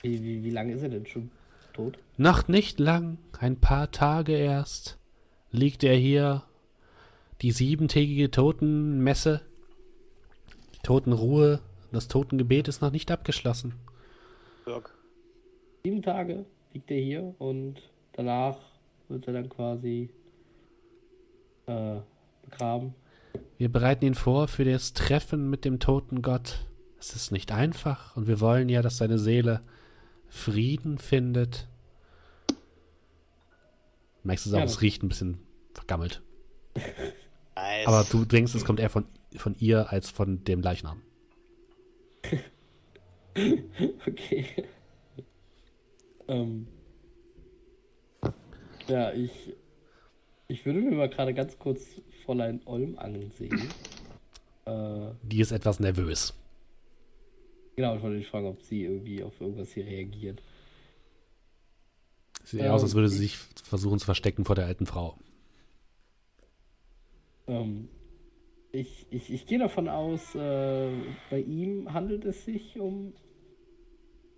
Wie, 0.02 0.22
wie, 0.22 0.42
wie 0.42 0.50
lange 0.50 0.72
ist 0.72 0.82
er 0.82 0.88
denn 0.88 1.06
schon 1.06 1.30
tot? 1.74 1.98
Noch 2.16 2.48
nicht 2.48 2.78
lang, 2.80 3.18
ein 3.38 3.60
paar 3.60 3.90
Tage 3.90 4.32
erst, 4.32 4.98
liegt 5.50 5.84
er 5.84 5.96
hier. 5.96 6.42
Die 7.42 7.50
siebentägige 7.50 8.30
Totenmesse, 8.30 9.42
die 10.74 10.78
Totenruhe, 10.78 11.60
das 11.92 12.08
Totengebet 12.08 12.68
ist 12.68 12.80
noch 12.80 12.90
nicht 12.90 13.10
abgeschlossen. 13.10 13.74
Sieben 15.82 16.00
Tage 16.00 16.46
liegt 16.72 16.90
er 16.90 17.00
hier 17.00 17.34
und 17.38 17.82
danach 18.14 18.58
wird 19.08 19.26
er 19.26 19.34
dann 19.34 19.48
quasi 19.48 20.10
äh, 21.66 21.96
begraben. 22.42 22.94
Wir 23.58 23.70
bereiten 23.70 24.04
ihn 24.04 24.14
vor 24.14 24.48
für 24.48 24.64
das 24.64 24.92
Treffen 24.92 25.50
mit 25.50 25.64
dem 25.64 25.78
toten 25.80 26.22
Gott. 26.22 26.66
Es 26.98 27.14
ist 27.14 27.32
nicht 27.32 27.52
einfach 27.52 28.16
und 28.16 28.26
wir 28.26 28.40
wollen 28.40 28.68
ja, 28.68 28.82
dass 28.82 28.96
seine 28.96 29.18
Seele 29.18 29.60
Frieden 30.28 30.98
findet. 30.98 31.68
Merkst 34.22 34.46
du 34.46 34.50
es 34.50 34.54
auch, 34.54 34.58
Ja, 34.60 34.64
es 34.64 34.80
riecht 34.80 35.02
ein 35.02 35.08
bisschen 35.08 35.38
vergammelt. 35.72 36.22
Nice. 37.56 37.86
Aber 37.86 38.04
du 38.10 38.24
denkst, 38.24 38.52
es 38.56 38.64
kommt 38.64 38.80
eher 38.80 38.90
von, 38.90 39.06
von 39.36 39.54
ihr 39.60 39.92
als 39.92 40.10
von 40.10 40.42
dem 40.44 40.60
Leichnam. 40.60 41.02
Okay. 43.36 44.46
ähm. 46.28 46.68
Ja, 48.88 49.12
ich. 49.12 49.54
Ich 50.46 50.66
würde 50.66 50.80
mir 50.80 50.90
mal 50.94 51.08
gerade 51.08 51.32
ganz 51.32 51.58
kurz 51.58 52.02
Fräulein 52.24 52.60
Olm 52.66 52.98
ansehen. 52.98 53.68
Äh, 54.66 55.10
Die 55.22 55.40
ist 55.40 55.52
etwas 55.52 55.78
nervös. 55.78 56.32
genau, 57.76 57.96
ich 57.96 58.02
wollte 58.02 58.16
dich 58.16 58.28
fragen, 58.28 58.46
ob 58.46 58.62
sie 58.62 58.84
irgendwie 58.84 59.22
auf 59.22 59.38
irgendwas 59.38 59.70
hier 59.74 59.84
reagiert. 59.84 60.42
Sieht 62.44 62.60
eher 62.60 62.72
aus, 62.72 62.82
als 62.82 62.94
würde 62.94 63.10
sie 63.10 63.16
Ähm, 63.16 63.20
sich 63.24 63.36
versuchen 63.36 63.98
zu 63.98 64.06
verstecken 64.06 64.46
vor 64.46 64.54
der 64.54 64.64
alten 64.64 64.86
Frau. 64.86 65.18
Ähm, 67.46 67.88
ich, 68.72 69.06
ich, 69.10 69.30
ich 69.30 69.46
gehe 69.46 69.58
davon 69.58 69.88
aus, 69.88 70.34
äh, 70.34 70.90
bei 71.30 71.40
ihm 71.40 71.92
handelt 71.92 72.24
es 72.24 72.46
sich 72.46 72.80
um 72.80 73.12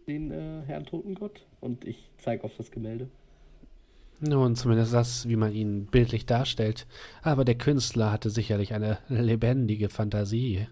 den 0.08 0.32
äh, 0.32 0.62
Herrn 0.66 0.86
Totengott 0.86 1.46
und 1.60 1.84
ich 1.84 2.10
zeige 2.18 2.42
auf 2.42 2.56
das 2.56 2.72
Gemälde. 2.72 3.08
Nun, 4.20 4.56
zumindest 4.56 4.94
das, 4.94 5.28
wie 5.28 5.36
man 5.36 5.52
ihn 5.52 5.86
bildlich 5.86 6.24
darstellt. 6.24 6.86
Aber 7.22 7.44
der 7.44 7.56
Künstler 7.56 8.10
hatte 8.12 8.30
sicherlich 8.30 8.72
eine 8.72 8.98
lebendige 9.08 9.88
Fantasie. 9.90 10.66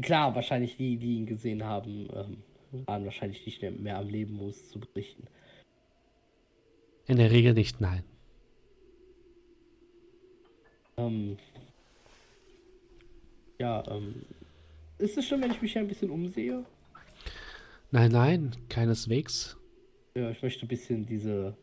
Klar, 0.00 0.34
wahrscheinlich 0.34 0.76
die, 0.76 0.96
die 0.96 1.16
ihn 1.16 1.26
gesehen 1.26 1.64
haben, 1.64 2.08
ähm, 2.14 2.84
waren 2.86 3.04
wahrscheinlich 3.04 3.44
nicht 3.44 3.62
mehr 3.62 3.98
am 3.98 4.08
Leben, 4.08 4.40
um 4.40 4.48
es 4.48 4.70
zu 4.70 4.80
berichten. 4.80 5.26
In 7.06 7.18
der 7.18 7.30
Regel 7.30 7.52
nicht, 7.52 7.80
nein. 7.80 8.02
Ähm, 10.96 11.36
ja, 13.58 13.84
ähm, 13.88 14.22
ist 14.98 15.18
es 15.18 15.26
schlimm, 15.26 15.42
wenn 15.42 15.50
ich 15.50 15.60
mich 15.60 15.72
hier 15.72 15.82
ein 15.82 15.88
bisschen 15.88 16.10
umsehe? 16.10 16.64
Nein, 17.90 18.10
nein, 18.10 18.50
keineswegs. 18.68 19.56
Ja, 20.14 20.30
ich 20.30 20.42
möchte 20.42 20.64
ein 20.64 20.68
bisschen 20.68 21.06
diese, 21.06 21.56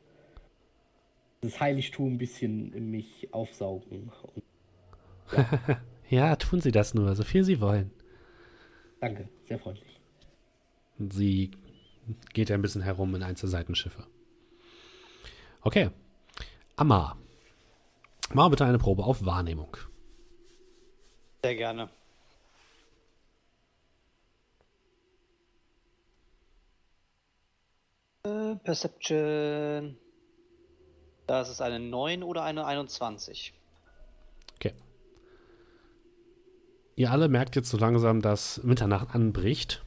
das 1.41 1.59
Heiligtum 1.59 2.13
ein 2.13 2.17
bisschen 2.17 2.73
in 2.73 2.91
mich 2.91 3.33
aufsaugen. 3.33 4.11
Und 4.35 4.43
Ja, 6.09 6.35
tun 6.35 6.59
Sie 6.59 6.71
das 6.71 6.93
nur, 6.93 7.15
so 7.15 7.23
viel 7.23 7.43
Sie 7.45 7.61
wollen. 7.61 7.91
danke, 8.99 9.29
sehr 9.45 9.57
freundlich. 9.59 9.99
Und 10.99 11.13
sie 11.13 11.51
geht 12.33 12.51
ein 12.51 12.61
bisschen 12.61 12.81
herum 12.81 13.15
in 13.15 13.23
eins 13.23 13.39
der 13.39 13.49
Seitenschiffe. 13.49 14.05
Okay. 15.61 15.89
Amma. 16.75 17.17
Mach 18.33 18.49
bitte 18.49 18.65
eine 18.65 18.77
Probe 18.77 19.03
auf 19.03 19.25
Wahrnehmung. 19.25 19.77
Sehr 21.43 21.55
gerne. 21.55 21.89
Perception. 28.23 29.97
Das 31.27 31.49
ist 31.49 31.61
eine 31.61 31.79
9 31.79 32.23
oder 32.23 32.43
eine 32.43 32.65
21. 32.65 33.53
Okay. 34.55 34.73
Ihr 36.95 37.11
alle 37.11 37.29
merkt 37.29 37.55
jetzt 37.55 37.69
so 37.69 37.77
langsam, 37.77 38.21
dass 38.21 38.63
Mitternacht 38.63 39.15
anbricht 39.15 39.83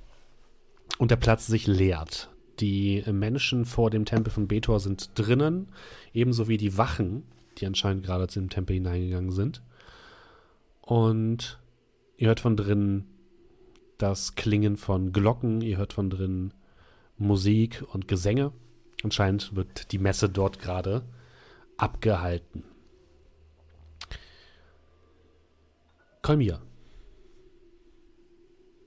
und 0.98 1.10
der 1.10 1.16
Platz 1.16 1.46
sich 1.46 1.66
leert. 1.66 2.30
Die 2.60 3.04
Menschen 3.10 3.64
vor 3.64 3.90
dem 3.90 4.04
Tempel 4.04 4.32
von 4.32 4.48
Betor 4.48 4.80
sind 4.80 5.10
drinnen, 5.18 5.72
ebenso 6.12 6.48
wie 6.48 6.56
die 6.56 6.78
Wachen, 6.78 7.24
die 7.58 7.66
anscheinend 7.66 8.04
gerade 8.04 8.28
zum 8.28 8.48
Tempel 8.48 8.74
hineingegangen 8.74 9.32
sind. 9.32 9.62
Und 10.80 11.58
ihr 12.16 12.28
hört 12.28 12.40
von 12.40 12.56
drinnen 12.56 13.06
das 13.98 14.34
Klingen 14.34 14.76
von 14.76 15.12
Glocken, 15.12 15.60
ihr 15.60 15.78
hört 15.78 15.92
von 15.92 16.10
drinnen 16.10 16.54
Musik 17.18 17.84
und 17.92 18.08
Gesänge. 18.08 18.52
Anscheinend 19.02 19.54
wird 19.54 19.92
die 19.92 19.98
Messe 19.98 20.28
dort 20.28 20.58
gerade 20.58 21.04
abgehalten. 21.76 22.64
Kolmir. 26.22 26.60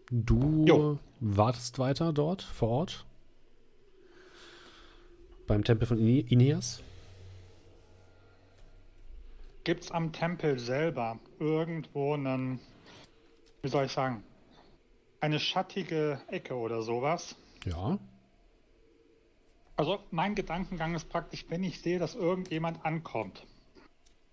Du 0.10 0.66
Jo. 0.66 1.00
wartest 1.20 1.78
weiter 1.80 2.14
dort 2.14 2.42
vor 2.42 2.70
Ort? 2.70 3.06
Beim 5.46 5.64
Tempel 5.64 5.86
von 5.88 5.98
Ine- 6.00 6.26
Ineas? 6.30 6.82
Gibt's 9.64 9.92
am 9.92 10.14
Tempel 10.14 10.60
selber 10.60 11.20
irgendwo 11.40 12.14
einen, 12.14 12.60
wie 13.62 13.68
soll 13.70 13.86
ich 13.86 13.92
sagen, 13.92 14.24
eine 15.20 15.40
schattige 15.40 16.22
Ecke 16.30 16.56
oder 16.56 16.82
sowas? 16.82 17.36
Ja. 17.66 18.00
Also 19.78 20.00
mein 20.10 20.34
Gedankengang 20.34 20.96
ist 20.96 21.08
praktisch, 21.08 21.46
wenn 21.50 21.64
ich 21.64 21.80
sehe, 21.82 22.00
dass 22.00 22.16
irgendjemand 22.16 22.84
ankommt, 22.84 23.46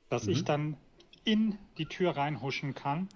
dass 0.09 0.27
ich 0.27 0.43
dann 0.45 0.79
in 1.25 1.59
die 1.77 1.85
Tür 1.85 2.17
reinhuschen 2.17 2.75
kann, 2.75 3.11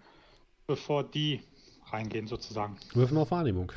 bevor 0.66 1.04
die 1.04 1.40
reingehen 1.86 2.26
sozusagen. 2.26 2.76
Würfen 2.92 3.16
auf 3.16 3.30
Wahrnehmung. 3.30 3.72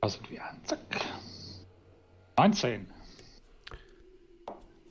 Da 0.00 0.08
sind 0.08 0.30
wir. 0.30 0.42
Zack. 0.64 0.78
19. 2.38 2.86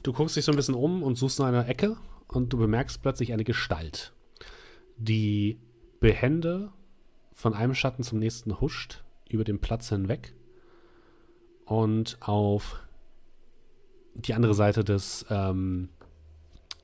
Du 0.04 0.12
guckst 0.12 0.36
dich 0.36 0.44
so 0.44 0.52
ein 0.52 0.58
bisschen 0.58 0.76
um 0.76 1.02
und 1.02 1.16
suchst 1.16 1.40
nach 1.40 1.48
einer 1.48 1.68
Ecke 1.70 1.96
und 2.28 2.52
du 2.52 2.58
bemerkst 2.58 3.02
plötzlich 3.02 3.32
eine 3.32 3.46
Gestalt, 3.46 4.14
die 4.98 5.58
behende 6.02 6.74
von 7.32 7.54
einem 7.54 7.74
Schatten 7.74 8.04
zum 8.04 8.20
nächsten 8.20 8.60
huscht, 8.60 9.02
über 9.30 9.46
den 9.46 9.60
Platz 9.60 9.90
hinweg 9.90 10.34
und 11.66 12.18
auf 12.20 12.82
die 14.14 14.34
andere 14.34 14.54
Seite 14.54 14.84
des, 14.84 15.26
ähm, 15.30 15.88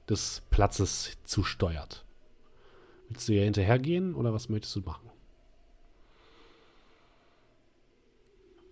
des 0.10 0.42
Platzes 0.50 1.18
zusteuert. 1.26 2.06
Willst 3.10 3.28
du 3.28 3.34
ihr 3.34 3.44
hinterhergehen 3.44 4.16
oder 4.16 4.34
was 4.34 4.48
möchtest 4.48 4.78
du 4.78 4.80
machen? 4.80 5.10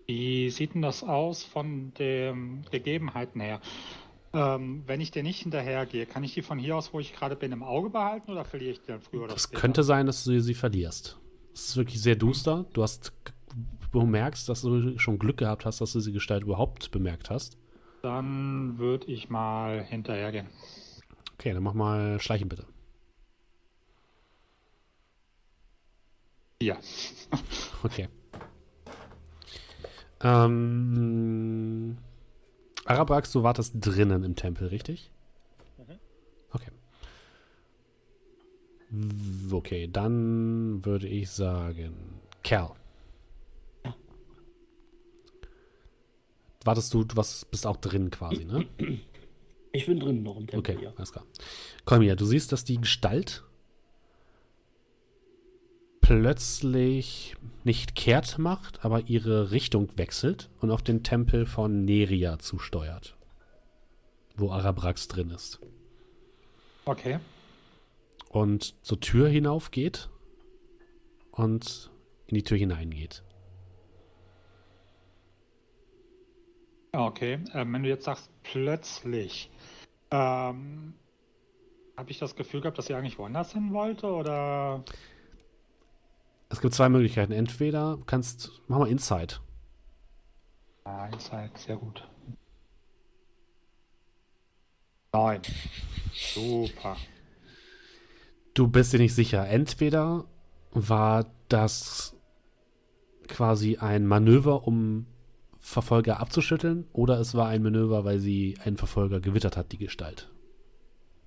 Wie 0.06 0.50
sieht 0.52 0.74
denn 0.74 0.84
das 0.84 1.04
aus 1.04 1.44
von 1.44 1.94
den 1.96 2.66
Gegebenheiten 2.72 3.42
her? 3.42 3.60
Ähm, 4.38 4.84
wenn 4.86 5.02
ich 5.02 5.12
dir 5.12 5.24
nicht 5.24 5.42
hinterhergehe, 5.42 6.06
kann 6.06 6.24
ich 6.24 6.34
die 6.34 6.42
von 6.42 6.60
hier 6.60 6.76
aus, 6.76 6.94
wo 6.94 7.00
ich 7.00 7.14
gerade 7.14 7.36
bin, 7.36 7.52
im 7.52 7.64
Auge 7.64 7.90
behalten 7.90 8.32
oder 8.32 8.46
verliere 8.46 8.72
ich 8.72 8.82
die 8.82 8.88
dann 8.88 9.02
früher 9.02 9.24
oder 9.24 9.36
Es 9.36 9.44
später? 9.44 9.62
könnte 9.62 9.84
sein, 9.84 10.06
dass 10.06 10.24
du 10.24 10.40
sie 10.42 10.54
verlierst. 10.54 11.18
Es 11.54 11.70
ist 11.70 11.78
wirklich 11.78 12.02
sehr 12.02 12.16
duster. 12.16 12.66
Du 12.74 12.84
hast 12.84 13.14
du 13.92 14.02
merkst, 14.02 14.48
dass 14.48 14.62
du 14.62 14.98
schon 15.00 15.18
Glück 15.18 15.38
gehabt 15.38 15.66
hast, 15.66 15.82
dass 15.82 15.94
du 15.94 16.00
sie 16.00 16.12
Gestalt 16.12 16.44
überhaupt 16.44 16.92
bemerkt 16.92 17.30
hast. 17.30 17.58
Dann 18.04 18.78
würde 18.78 19.08
ich 19.08 19.30
mal 19.30 19.84
hinterhergehen. 19.84 20.48
Okay, 21.34 21.54
dann 21.54 21.64
mach 21.64 21.74
mal 21.74 22.20
Schleichen 22.20 22.50
bitte. 22.50 22.66
Ja. 26.62 26.78
Okay. 27.84 28.10
Ähm, 30.22 31.98
Arabrax, 32.88 33.32
du 33.32 33.44
wartest 33.44 33.74
drinnen 33.80 34.24
im 34.24 34.36
Tempel, 34.36 34.68
richtig? 34.68 35.12
Mhm. 35.78 36.00
Okay. 36.52 36.72
Okay, 39.52 39.90
dann 39.92 40.84
würde 40.86 41.08
ich 41.08 41.30
sagen, 41.30 42.22
Kerl. 42.44 42.72
Wartest 46.64 46.94
du, 46.94 47.04
du 47.04 47.16
warst, 47.16 47.50
bist 47.52 47.66
auch 47.66 47.78
drin 47.78 48.10
quasi, 48.10 48.44
ne? 48.44 48.66
Ich 49.72 49.86
bin 49.86 50.00
drin 50.00 50.24
noch 50.24 50.38
im 50.38 50.48
Tempel, 50.48 50.60
Okay, 50.76 50.84
ja. 50.84 50.92
alles 50.98 51.12
klar. 51.12 51.26
Kolmia, 51.86 52.16
du 52.16 52.26
siehst, 52.26 52.52
dass 52.52 52.64
die 52.64 52.78
Gestalt 52.78 53.44
plötzlich 56.08 57.36
nicht 57.66 57.94
kehrt 57.94 58.40
macht, 58.40 58.86
aber 58.86 59.10
ihre 59.10 59.52
Richtung 59.52 59.90
wechselt 59.98 60.50
und 60.62 60.72
auf 60.72 60.82
den 60.82 61.04
Tempel 61.04 61.46
von 61.46 61.84
Neria 61.84 62.40
zusteuert. 62.40 63.18
Wo 64.38 64.50
Arabrax 64.50 65.10
drin 65.10 65.32
ist. 65.32 65.60
Okay. 66.86 67.20
Und 68.30 68.82
zur 68.86 69.02
Tür 69.02 69.28
hinaufgeht 69.28 70.10
und 71.32 71.92
in 72.28 72.36
die 72.36 72.44
Tür 72.44 72.58
hineingeht. 72.58 73.26
Okay. 76.94 77.40
Ähm, 77.54 77.74
wenn 77.74 77.84
du 77.84 77.90
jetzt 77.90 78.06
sagst, 78.06 78.32
plötzlich, 78.44 79.52
ähm, 80.12 80.94
habe 81.98 82.12
ich 82.12 82.18
das 82.18 82.38
Gefühl 82.38 82.62
gehabt, 82.62 82.78
dass 82.78 82.86
sie 82.86 82.94
eigentlich 82.94 83.20
woanders 83.20 83.52
hin 83.52 83.74
wollte 83.74 84.08
oder? 84.08 84.86
Es 86.50 86.62
gibt 86.62 86.74
zwei 86.74 86.90
Möglichkeiten. 86.90 87.34
Entweder 87.34 87.98
du 87.98 88.06
kannst, 88.06 88.52
mach 88.68 88.80
mal 88.80 88.88
Insight. 88.88 89.42
Ah, 90.84 91.08
Insight, 91.08 91.58
sehr 91.58 91.76
gut. 91.76 92.08
Nein. 95.14 95.42
Super. 96.14 96.96
Du 98.54 98.68
bist 98.68 98.94
dir 98.94 99.00
nicht 99.00 99.14
sicher. 99.14 99.48
Entweder 99.48 100.26
war 100.72 101.26
das 101.50 102.16
quasi 103.28 103.78
ein 103.78 104.08
Manöver, 104.08 104.68
um 104.68 105.06
Verfolger 105.60 106.20
abzuschütteln, 106.20 106.88
oder 106.94 107.20
es 107.20 107.36
war 107.36 107.50
ein 107.50 107.62
Manöver, 107.62 108.06
weil 108.06 108.20
sie 108.20 108.58
einen 108.64 108.78
Verfolger 108.78 109.20
gewittert 109.20 109.58
hat, 109.58 109.74
die 109.74 109.78
Gestalt. 109.78 110.32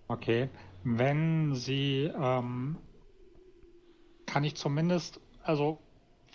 Okay. 0.09 0.49
Wenn 0.83 1.55
sie, 1.55 2.11
ähm, 2.19 2.79
kann 4.31 4.45
ich 4.45 4.55
zumindest, 4.55 5.21
also 5.43 5.79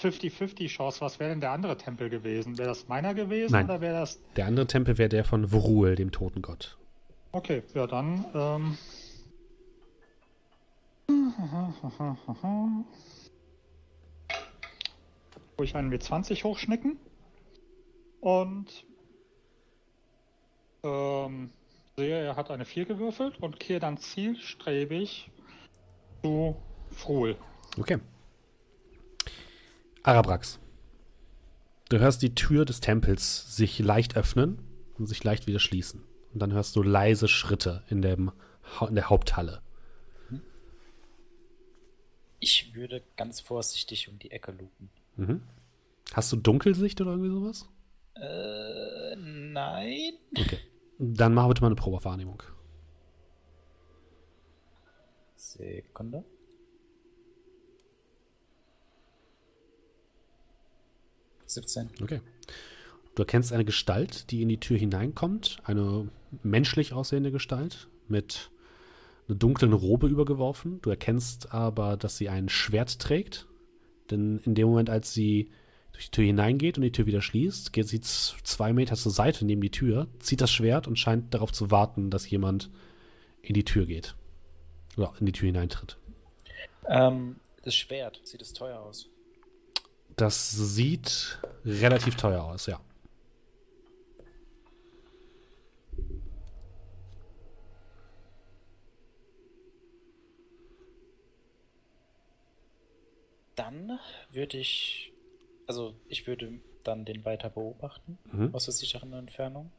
50-50 0.01 0.67
Chance, 0.67 0.99
was 1.01 1.19
wäre 1.19 1.29
denn 1.29 1.39
der 1.39 1.51
andere 1.51 1.77
Tempel 1.77 2.09
gewesen? 2.09 2.57
Wäre 2.57 2.67
das 2.67 2.87
meiner 2.89 3.13
gewesen 3.13 3.53
Nein. 3.53 3.65
oder 3.65 3.79
wäre 3.79 3.99
das. 3.99 4.19
Der 4.35 4.47
andere 4.47 4.67
Tempel 4.67 4.97
wäre 4.97 5.07
der 5.09 5.23
von 5.23 5.47
Vruel, 5.47 5.95
dem 5.95 6.11
toten 6.11 6.41
Gott. 6.41 6.77
Okay, 7.31 7.63
ja 7.73 7.87
dann, 7.87 8.25
ähm. 8.33 8.77
Ruhig 15.57 15.75
einen 15.75 15.93
W20 15.93 16.43
hochschnicken. 16.43 16.97
Und 18.19 18.85
ähm, 20.83 21.51
sehe, 21.95 22.25
er 22.25 22.35
hat 22.35 22.51
eine 22.51 22.65
4 22.65 22.85
gewürfelt 22.85 23.41
und 23.41 23.59
kehre 23.59 23.79
dann 23.79 23.97
zielstrebig 23.97 25.29
zu 26.21 26.57
Fruhl. 26.91 27.37
Okay. 27.77 27.99
Arabrax. 30.03 30.59
Du 31.89 31.99
hörst 31.99 32.21
die 32.21 32.35
Tür 32.35 32.65
des 32.65 32.79
Tempels 32.79 33.55
sich 33.55 33.79
leicht 33.79 34.17
öffnen 34.17 34.59
und 34.97 35.07
sich 35.07 35.23
leicht 35.23 35.47
wieder 35.47 35.59
schließen. 35.59 36.03
Und 36.33 36.39
dann 36.39 36.53
hörst 36.53 36.75
du 36.75 36.83
leise 36.83 37.27
Schritte 37.27 37.83
in, 37.89 38.01
dem, 38.01 38.31
in 38.87 38.95
der 38.95 39.09
Haupthalle. 39.09 39.61
Ich 42.39 42.75
würde 42.75 43.01
ganz 43.15 43.39
vorsichtig 43.39 44.09
um 44.09 44.19
die 44.19 44.31
Ecke 44.31 44.51
lupen. 44.51 44.89
Mhm. 45.15 45.41
Hast 46.13 46.31
du 46.31 46.35
Dunkelsicht 46.35 47.01
oder 47.01 47.11
irgendwie 47.11 47.31
sowas? 47.31 47.67
Äh, 48.15 49.15
nein. 49.15 50.13
Okay. 50.37 50.59
Dann 50.99 51.33
mach 51.33 51.47
bitte 51.47 51.61
mal 51.61 51.67
eine 51.67 51.75
Probe 51.75 51.97
auf 51.97 52.05
Wahrnehmung. 52.05 52.43
Sekunde. 55.35 56.23
Siebzehn. 61.55 61.89
Okay. 62.01 62.21
Du 63.15 63.23
erkennst 63.23 63.53
eine 63.53 63.65
Gestalt, 63.65 64.29
die 64.31 64.41
in 64.41 64.49
die 64.49 64.59
Tür 64.59 64.77
hineinkommt. 64.77 65.57
Eine 65.63 66.09
menschlich 66.43 66.93
aussehende 66.93 67.31
Gestalt 67.31 67.87
mit 68.07 68.51
einer 69.27 69.37
dunklen 69.37 69.73
Robe 69.73 70.07
übergeworfen. 70.07 70.81
Du 70.81 70.89
erkennst 70.89 71.53
aber, 71.53 71.97
dass 71.97 72.17
sie 72.17 72.29
ein 72.29 72.49
Schwert 72.49 72.99
trägt. 72.99 73.47
Denn 74.11 74.39
in 74.39 74.53
dem 74.53 74.67
Moment, 74.67 74.89
als 74.89 75.13
sie 75.13 75.49
durch 75.93 76.05
die 76.05 76.11
Tür 76.11 76.25
hineingeht 76.25 76.77
und 76.77 76.83
die 76.83 76.91
Tür 76.91 77.05
wieder 77.05 77.21
schließt, 77.21 77.71
geht 77.71 77.87
sie 77.87 78.01
zwei 78.01 78.73
Meter 78.73 78.95
zur 78.95 79.13
Seite 79.13 79.45
neben 79.45 79.61
die 79.61 79.71
Tür, 79.71 80.07
zieht 80.19 80.41
das 80.41 80.51
Schwert 80.51 80.87
und 80.87 80.99
scheint 80.99 81.33
darauf 81.33 81.53
zu 81.53 81.71
warten, 81.71 82.11
dass 82.11 82.29
jemand 82.29 82.69
in 83.41 83.53
die 83.53 83.63
Tür 83.63 83.85
geht. 83.85 84.15
Oder 84.97 85.13
in 85.19 85.25
die 85.25 85.31
Tür 85.31 85.47
hineintritt. 85.47 85.97
Ähm, 86.87 87.37
das 87.63 87.75
Schwert, 87.75 88.19
sieht 88.25 88.41
es 88.41 88.51
teuer 88.51 88.79
aus? 88.81 89.07
Das 90.15 90.51
sieht 90.51 91.39
relativ 91.65 92.15
teuer 92.15 92.43
aus, 92.43 92.67
ja. 92.67 92.79
Dann 103.55 103.99
würde 104.31 104.57
ich, 104.57 105.13
also 105.67 105.95
ich 106.09 106.27
würde 106.27 106.59
dann 106.83 107.05
den 107.05 107.23
weiter 107.25 107.49
beobachten, 107.49 108.17
Mhm. 108.31 108.53
aus 108.53 108.65
der 108.65 108.73
sicheren 108.73 109.13
Entfernung. 109.13 109.71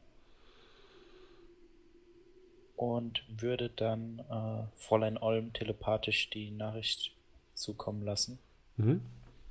Und 2.75 3.23
würde 3.27 3.69
dann 3.69 4.19
äh, 4.29 4.63
Fräulein 4.79 5.17
Olm 5.17 5.51
telepathisch 5.53 6.29
die 6.29 6.51
Nachricht 6.51 7.11
zukommen 7.55 8.03
lassen, 8.03 8.37
Mhm. 8.77 9.01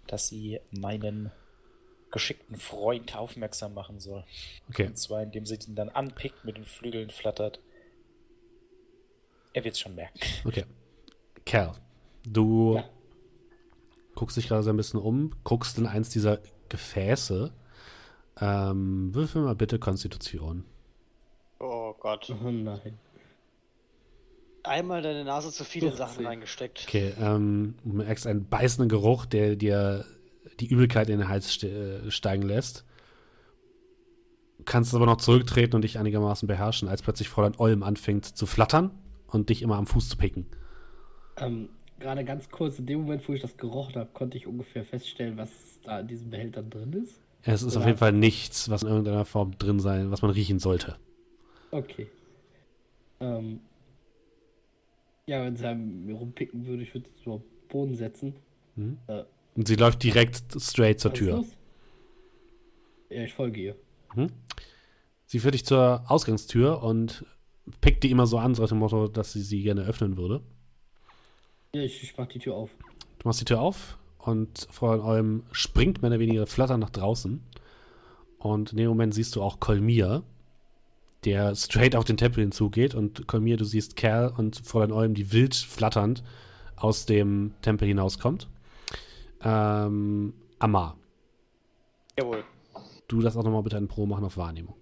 Dass 0.07 0.29
sie 0.29 0.61
meinen 0.71 1.31
geschickten 2.11 2.57
Freund 2.57 3.17
aufmerksam 3.17 3.75
machen 3.75 3.99
soll. 4.01 4.25
Okay. 4.69 4.87
Und 4.87 4.99
zwar, 4.99 5.23
indem 5.23 5.45
sie 5.45 5.57
ihn 5.67 5.75
dann 5.75 5.89
anpickt, 5.89 6.45
mit 6.45 6.57
den 6.57 6.65
Flügeln 6.65 7.11
flattert. 7.11 7.61
Er 9.53 9.65
wird 9.65 9.75
es 9.75 9.81
schon 9.81 9.95
merken. 9.95 10.19
Okay. 10.45 10.65
Kerl, 11.45 11.73
du 12.25 12.77
Ja. 12.77 12.89
guckst 14.15 14.37
dich 14.37 14.49
gerade 14.49 14.63
so 14.63 14.71
ein 14.71 14.77
bisschen 14.77 15.01
um, 15.01 15.35
guckst 15.45 15.79
in 15.79 15.87
eins 15.87 16.11
dieser 16.11 16.41
Gefäße. 16.69 17.53
Ähm, 18.41 19.15
würfel 19.15 19.43
mal 19.43 19.55
bitte 19.55 19.79
Konstitution. 19.79 20.65
Oh 21.59 21.95
Gott. 21.99 22.29
Oh 22.31 22.51
nein. 22.51 22.99
Einmal 24.67 25.03
deine 25.03 25.25
Nase 25.25 25.53
zu 25.53 25.65
viele 25.65 25.89
15. 25.89 26.07
Sachen 26.07 26.27
reingesteckt. 26.27 26.85
Okay, 26.87 27.15
ähm, 27.21 27.75
du 27.85 27.97
merkst 27.97 28.27
einen 28.27 28.49
beißenden 28.49 28.89
Geruch, 28.89 29.27
der 29.27 29.57
dir 29.57 30.05
die 30.61 30.67
Übelkeit 30.67 31.09
in 31.09 31.19
den 31.19 31.29
Hals 31.29 31.53
ste 31.53 32.03
äh, 32.07 32.11
steigen 32.11 32.43
lässt. 32.43 32.85
Kannst 34.65 34.95
aber 34.95 35.07
noch 35.07 35.19
zurücktreten 35.19 35.77
und 35.77 35.83
dich 35.83 35.99
einigermaßen 35.99 36.49
beherrschen, 36.49 36.89
als 36.89 37.03
plötzlich 37.03 37.29
Fräulein 37.29 37.55
Olm 37.59 37.83
anfängt 37.83 38.25
zu 38.25 38.47
flattern 38.47 38.91
und 39.29 39.51
dich 39.51 39.63
immer 39.63 39.77
am 39.77 39.87
Fuß 39.87 40.09
zu 40.09 40.17
picken. 40.17 40.47
Ähm, 41.37 41.69
gerade 42.01 42.25
ganz 42.25 42.49
kurz, 42.51 42.79
in 42.79 42.87
dem 42.87 43.03
Moment, 43.03 43.29
wo 43.29 43.33
ich 43.35 43.43
das 43.43 43.57
gerochen 43.57 43.95
habe, 43.97 44.11
konnte 44.13 44.37
ich 44.37 44.47
ungefähr 44.47 44.85
feststellen, 44.85 45.37
was 45.37 45.51
da 45.85 46.01
in 46.01 46.09
diesem 46.09 46.31
Behälter 46.31 46.63
drin 46.63 46.93
ist. 46.95 47.21
Es 47.43 47.63
ist 47.63 47.77
auf 47.77 47.83
Oder- 47.83 47.87
jeden 47.87 47.99
Fall 47.99 48.13
nichts, 48.13 48.69
was 48.71 48.83
in 48.83 48.89
irgendeiner 48.89 49.25
Form 49.25 49.57
drin 49.59 49.79
sein, 49.79 50.11
was 50.11 50.23
man 50.23 50.33
riechen 50.33 50.59
sollte. 50.59 50.97
Okay. 51.71 52.09
Ähm, 53.21 53.61
ja, 55.27 55.43
wenn 55.45 55.57
sie 55.57 55.75
mir 55.75 56.15
rumpicken 56.15 56.67
würde, 56.67 56.83
ich 56.83 56.95
würde 56.95 57.09
es 57.21 57.27
auf 57.27 57.43
den 57.43 57.69
Boden 57.69 57.95
setzen. 57.95 58.35
Mhm. 58.77 58.99
Äh, 59.09 59.25
Und 59.55 59.69
sie 59.69 59.75
läuft 59.77 60.03
direkt 60.03 60.43
straight 60.61 61.01
zur 61.01 61.13
Tür. 61.13 61.37
los? 61.39 61.47
Ja, 63.11 63.23
ich 63.23 63.35
folge 63.35 63.61
ihr. 63.61 63.77
Sie 65.27 65.41
führt 65.41 65.55
dich 65.55 65.67
zur 65.67 66.05
Ausgangstür 66.09 66.83
und 66.83 67.25
pickt 67.81 68.03
die 68.05 68.11
immer 68.11 68.27
so 68.27 68.39
an, 68.39 68.55
so 68.55 68.63
nach 68.63 68.69
dem 68.69 68.79
Motto, 68.79 69.09
dass 69.09 69.33
sie 69.33 69.43
sie 69.43 69.63
gerne 69.63 69.83
öffnen 69.83 70.17
würde. 70.17 70.41
Ja, 71.75 71.83
ich, 71.83 72.03
ich 72.03 72.17
mach 72.17 72.27
die 72.27 72.39
Tür 72.39 72.55
auf. 72.55 72.71
Du 73.19 73.29
machst 73.29 73.41
die 73.41 73.45
Tür 73.45 73.61
auf 73.61 73.99
und 74.19 74.69
Fräulein 74.71 75.05
Olm 75.05 75.43
springt 75.53 76.01
mehr 76.01 76.11
oder 76.11 76.21
weniger 76.21 76.47
flattern 76.47 76.81
nach 76.81 76.91
draußen. 76.91 77.43
Und 78.39 78.73
in 78.73 78.79
dem 78.79 78.89
Moment 78.89 79.15
siehst 79.15 79.35
du 79.37 79.43
auch 79.43 79.61
Kolmir, 79.61 80.23
der 81.27 81.55
straight 81.55 81.95
auf 81.97 82.05
den 82.05 82.17
Tempel 82.17 82.41
hinzugeht. 82.41 82.95
Und 82.95 83.27
Kolmir, 83.27 83.57
du 83.59 83.65
siehst 83.65 83.97
Kerl 83.97 84.33
und 84.37 84.57
Fräulein 84.65 84.93
Olm, 84.93 85.15
die 85.15 85.33
wild 85.33 85.55
flatternd 85.55 86.23
aus 86.77 87.05
dem 87.07 87.55
Tempel 87.63 87.87
hinauskommt. 87.89 88.49
Ähm, 89.43 90.33
Amar, 90.59 90.97
Jawohl. 92.19 92.45
du 93.09 93.21
darfst 93.21 93.37
auch 93.39 93.45
nochmal 93.45 93.63
bitte 93.63 93.77
eine 93.77 93.87
Probe 93.87 94.09
machen 94.09 94.25
auf 94.25 94.37
Wahrnehmung. 94.39 94.77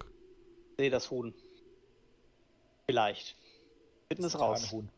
Sehe 0.78 0.90
das 0.90 1.10
Huhn. 1.10 1.34
Vielleicht. 2.86 3.34
Finden 4.08 4.24
es 4.24 4.38
raus. 4.38 4.70
Huhn. 4.70 4.88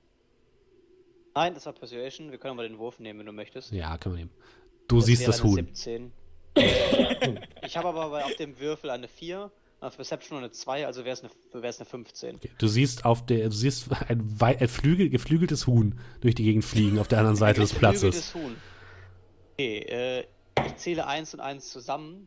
Nein, 1.35 1.55
das 1.55 1.67
war 1.67 1.73
Persuasion. 1.75 2.31
Wir 2.31 2.39
können 2.39 2.59
aber 2.59 2.67
den 2.69 2.79
Wurf 2.79 2.99
nehmen, 2.99 3.21
wenn 3.21 3.27
du 3.27 3.33
möchtest. 3.33 3.71
Ja, 3.73 3.97
können 3.99 4.15
wir 4.15 4.19
nehmen. 4.21 4.31
Du 4.89 5.01
siehst 5.01 5.21
wäre 5.23 5.33
das 5.33 5.43
Huhn. 5.45 5.55
17. 5.57 6.13
ich 7.63 7.77
habe 7.77 7.89
aber 7.89 8.09
bei- 8.11 8.25
auf 8.25 8.35
dem 8.37 8.59
Würfel 8.59 8.89
eine 8.91 9.09
4, 9.09 9.51
auf 9.81 9.97
Perception 9.97 10.39
eine 10.39 10.51
2, 10.51 10.87
also 10.87 11.05
wäre 11.05 11.13
es 11.13 11.23
eine, 11.23 11.63
wär's 11.63 11.79
eine 11.79 11.87
15. 11.87 12.37
Okay. 12.37 12.51
Du 12.59 12.67
siehst 12.67 13.05
auf 13.05 13.27
der, 13.27 13.49
du 13.49 13.55
siehst 13.55 13.89
ein, 14.09 14.39
ein 14.41 14.69
Flügel, 14.69 15.11
geflügeltes 15.11 15.67
Huhn 15.67 15.99
durch 16.21 16.35
die 16.35 16.45
Gegend 16.45 16.65
fliegen 16.65 16.99
auf 16.99 17.09
der 17.09 17.19
anderen 17.19 17.37
Seite 17.37 17.61
des 17.61 17.73
Platzes. 17.75 18.33
Geflügeltes 18.33 18.35
Huhn. 18.35 18.57
Okay, 19.55 19.79
äh, 19.79 20.25
ich 20.67 20.77
zähle 20.77 21.07
1 21.07 21.35
und 21.35 21.41
1 21.41 21.71
zusammen 21.71 22.27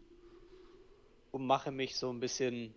und 1.31 1.45
mache 1.45 1.71
mich 1.71 1.95
so 1.95 2.11
ein 2.11 2.19
bisschen, 2.19 2.73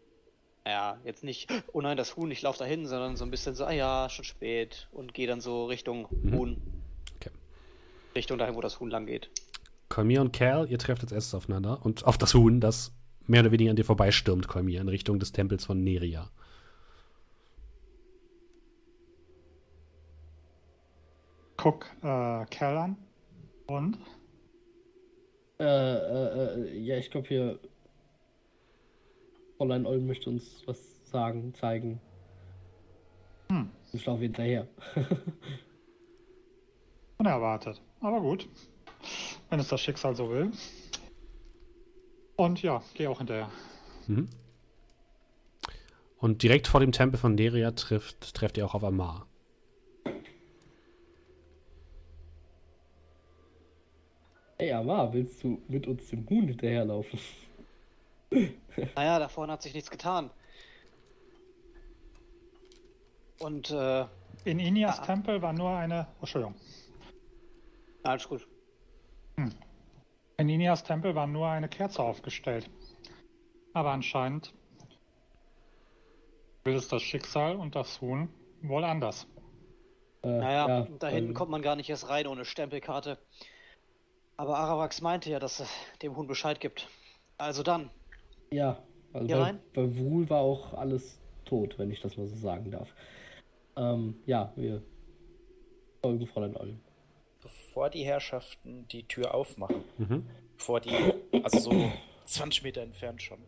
ja, 0.66 0.98
jetzt 1.04 1.24
nicht, 1.24 1.50
oh 1.72 1.80
nein, 1.80 1.96
das 1.96 2.16
Huhn, 2.16 2.30
ich 2.30 2.42
laufe 2.42 2.58
dahin, 2.58 2.86
sondern 2.86 3.16
so 3.16 3.24
ein 3.24 3.30
bisschen 3.30 3.54
so, 3.54 3.64
ah 3.64 3.72
ja, 3.72 4.08
schon 4.08 4.24
spät 4.24 4.88
und 4.92 5.12
gehe 5.14 5.26
dann 5.26 5.40
so 5.40 5.66
Richtung 5.66 6.08
Huhn. 6.30 6.60
Okay. 7.16 7.30
Richtung 8.14 8.38
dahin, 8.38 8.54
wo 8.54 8.60
das 8.60 8.80
Huhn 8.80 8.90
lang 8.90 9.06
geht. 9.06 9.30
Kolmir 9.88 10.22
und 10.22 10.32
Cal, 10.32 10.70
ihr 10.70 10.78
trefft 10.78 11.02
jetzt 11.02 11.12
erstes 11.12 11.34
aufeinander 11.34 11.84
und 11.84 12.06
auf 12.06 12.16
das 12.16 12.32
Huhn, 12.32 12.60
das 12.60 12.92
mehr 13.32 13.40
oder 13.40 13.50
weniger 13.50 13.70
an 13.70 13.76
dir 13.76 13.84
vorbeistürmt, 13.84 14.46
Kolmir, 14.46 14.82
in 14.82 14.88
Richtung 14.88 15.18
des 15.18 15.32
Tempels 15.32 15.64
von 15.64 15.82
Neria. 15.82 16.30
Guck 21.56 21.86
äh, 22.02 22.44
Cal 22.50 22.76
an. 22.76 22.96
Und? 23.66 23.96
Äh, 25.58 25.64
äh, 25.64 26.60
äh, 26.60 26.78
ja, 26.78 26.98
ich 26.98 27.10
glaube 27.10 27.28
hier. 27.28 27.58
Fräulein 29.56 29.86
Olm 29.86 30.06
möchte 30.06 30.28
uns 30.28 30.62
was 30.66 31.00
sagen, 31.04 31.54
zeigen. 31.54 32.02
Hm. 33.48 33.70
Ich 33.94 34.04
laufe 34.04 34.22
hinterher. 34.22 34.68
Unerwartet. 37.16 37.80
Aber 38.00 38.20
gut. 38.20 38.46
Wenn 39.48 39.60
es 39.60 39.68
das 39.68 39.80
Schicksal 39.80 40.14
so 40.16 40.28
will. 40.28 40.52
Und 42.36 42.62
ja, 42.62 42.82
geh 42.94 43.06
auch 43.06 43.18
hinterher. 43.18 43.50
Mhm. 44.06 44.28
Und 46.18 46.42
direkt 46.42 46.66
vor 46.68 46.80
dem 46.80 46.92
Tempel 46.92 47.18
von 47.18 47.34
Neria 47.34 47.72
trifft, 47.72 48.34
trefft 48.34 48.56
ihr 48.56 48.64
auch 48.64 48.74
auf 48.74 48.84
Amar. 48.84 49.26
Ey, 54.58 54.72
Amar, 54.72 55.12
willst 55.12 55.42
du 55.42 55.60
mit 55.68 55.86
uns 55.86 56.08
dem 56.08 56.28
Huhn 56.28 56.46
hinterherlaufen? 56.48 57.18
Naja, 58.96 59.18
da 59.18 59.28
vorne 59.28 59.52
hat 59.52 59.60
sich 59.62 59.74
nichts 59.74 59.90
getan. 59.90 60.30
Und, 63.40 63.70
äh, 63.70 64.06
In 64.46 64.58
Inias 64.58 64.98
Ah. 65.00 65.04
Tempel 65.04 65.42
war 65.42 65.52
nur 65.52 65.68
eine. 65.76 66.06
Oh, 66.14 66.20
Entschuldigung. 66.20 66.54
alles 68.02 68.26
gut. 68.26 68.46
In 70.36 70.48
Inias 70.48 70.82
Tempel 70.82 71.14
war 71.14 71.26
nur 71.26 71.48
eine 71.48 71.68
Kerze 71.68 72.02
aufgestellt. 72.02 72.68
Aber 73.74 73.90
anscheinend 73.90 74.52
will 76.64 76.74
es 76.74 76.88
das 76.88 77.02
Schicksal 77.02 77.56
und 77.56 77.74
das 77.74 78.00
Huhn 78.00 78.28
wohl 78.62 78.84
anders. 78.84 79.26
Äh, 80.22 80.28
Naja, 80.28 80.68
ja, 80.68 80.86
da 80.98 81.08
hinten 81.08 81.30
ähm, 81.30 81.34
kommt 81.34 81.50
man 81.50 81.62
gar 81.62 81.76
nicht 81.76 81.90
erst 81.90 82.08
rein 82.08 82.26
ohne 82.26 82.44
Stempelkarte. 82.44 83.18
Aber 84.36 84.58
Aravax 84.58 85.00
meinte 85.00 85.30
ja, 85.30 85.38
dass 85.38 85.60
er 85.60 85.66
dem 86.02 86.16
Huhn 86.16 86.26
Bescheid 86.26 86.60
gibt. 86.60 86.88
Also 87.38 87.62
dann. 87.62 87.90
Ja, 88.50 88.82
also 89.12 89.26
Hier 89.26 89.36
bei, 89.36 89.42
rein? 89.42 89.60
bei 89.74 89.96
Wul 89.96 90.30
war 90.30 90.40
auch 90.40 90.74
alles 90.74 91.20
tot, 91.44 91.78
wenn 91.78 91.90
ich 91.90 92.00
das 92.00 92.16
mal 92.16 92.26
so 92.26 92.36
sagen 92.36 92.70
darf. 92.70 92.94
Ähm, 93.76 94.16
ja, 94.26 94.52
wir 94.56 94.82
folgen 96.02 96.26
Fräulein 96.26 96.56
Olm. 96.56 96.80
Bevor 97.42 97.90
die 97.90 98.04
Herrschaften 98.04 98.86
die 98.88 99.02
Tür 99.08 99.34
aufmachen, 99.34 99.84
Mhm. 99.98 100.26
bevor 100.56 100.80
die, 100.80 100.94
also 101.42 101.58
so 101.58 101.92
20 102.24 102.62
Meter 102.62 102.82
entfernt 102.82 103.20
schon, 103.22 103.38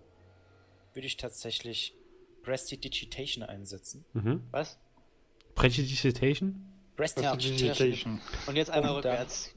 würde 0.95 1.07
ich 1.07 1.17
tatsächlich 1.17 1.95
Prestidigitation 2.43 3.45
einsetzen. 3.45 4.05
Mhm. 4.13 4.43
Was? 4.51 4.79
Prestidigitation? 5.55 6.71
Prestidigitation. 6.97 8.21
Und 8.47 8.57
jetzt 8.57 8.71
einmal 8.71 9.01
dann- 9.01 9.13
rückwärts. 9.13 9.51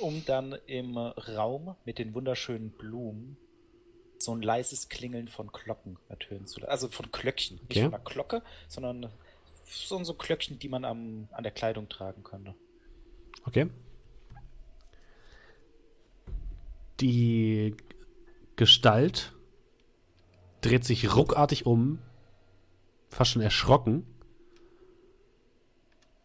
um 0.00 0.24
dann 0.24 0.56
im 0.66 0.96
Raum 0.96 1.74
mit 1.84 1.98
den 1.98 2.14
wunderschönen 2.14 2.70
Blumen 2.70 3.36
so 4.18 4.34
ein 4.34 4.40
leises 4.42 4.88
Klingeln 4.88 5.28
von 5.28 5.48
Glocken 5.48 5.98
ertönen 6.08 6.46
zu 6.46 6.60
lassen. 6.60 6.70
Also 6.70 6.88
von 6.88 7.10
Glöckchen. 7.10 7.56
Nicht 7.56 7.70
Okay. 7.72 7.82
von 7.84 7.94
einer 7.94 8.04
Glocke, 8.04 8.42
sondern 8.68 9.10
so, 9.66 10.02
so 10.04 10.14
Glöckchen, 10.14 10.58
die 10.58 10.68
man 10.68 10.84
am, 10.84 11.28
an 11.32 11.42
der 11.42 11.52
Kleidung 11.52 11.88
tragen 11.88 12.22
könnte. 12.22 12.54
Okay. 13.44 13.68
Die 17.00 17.74
Gestalt 18.56 19.34
dreht 20.60 20.84
sich 20.84 21.16
ruckartig 21.16 21.64
um, 21.66 21.98
fast 23.08 23.32
schon 23.32 23.42
erschrocken, 23.42 24.06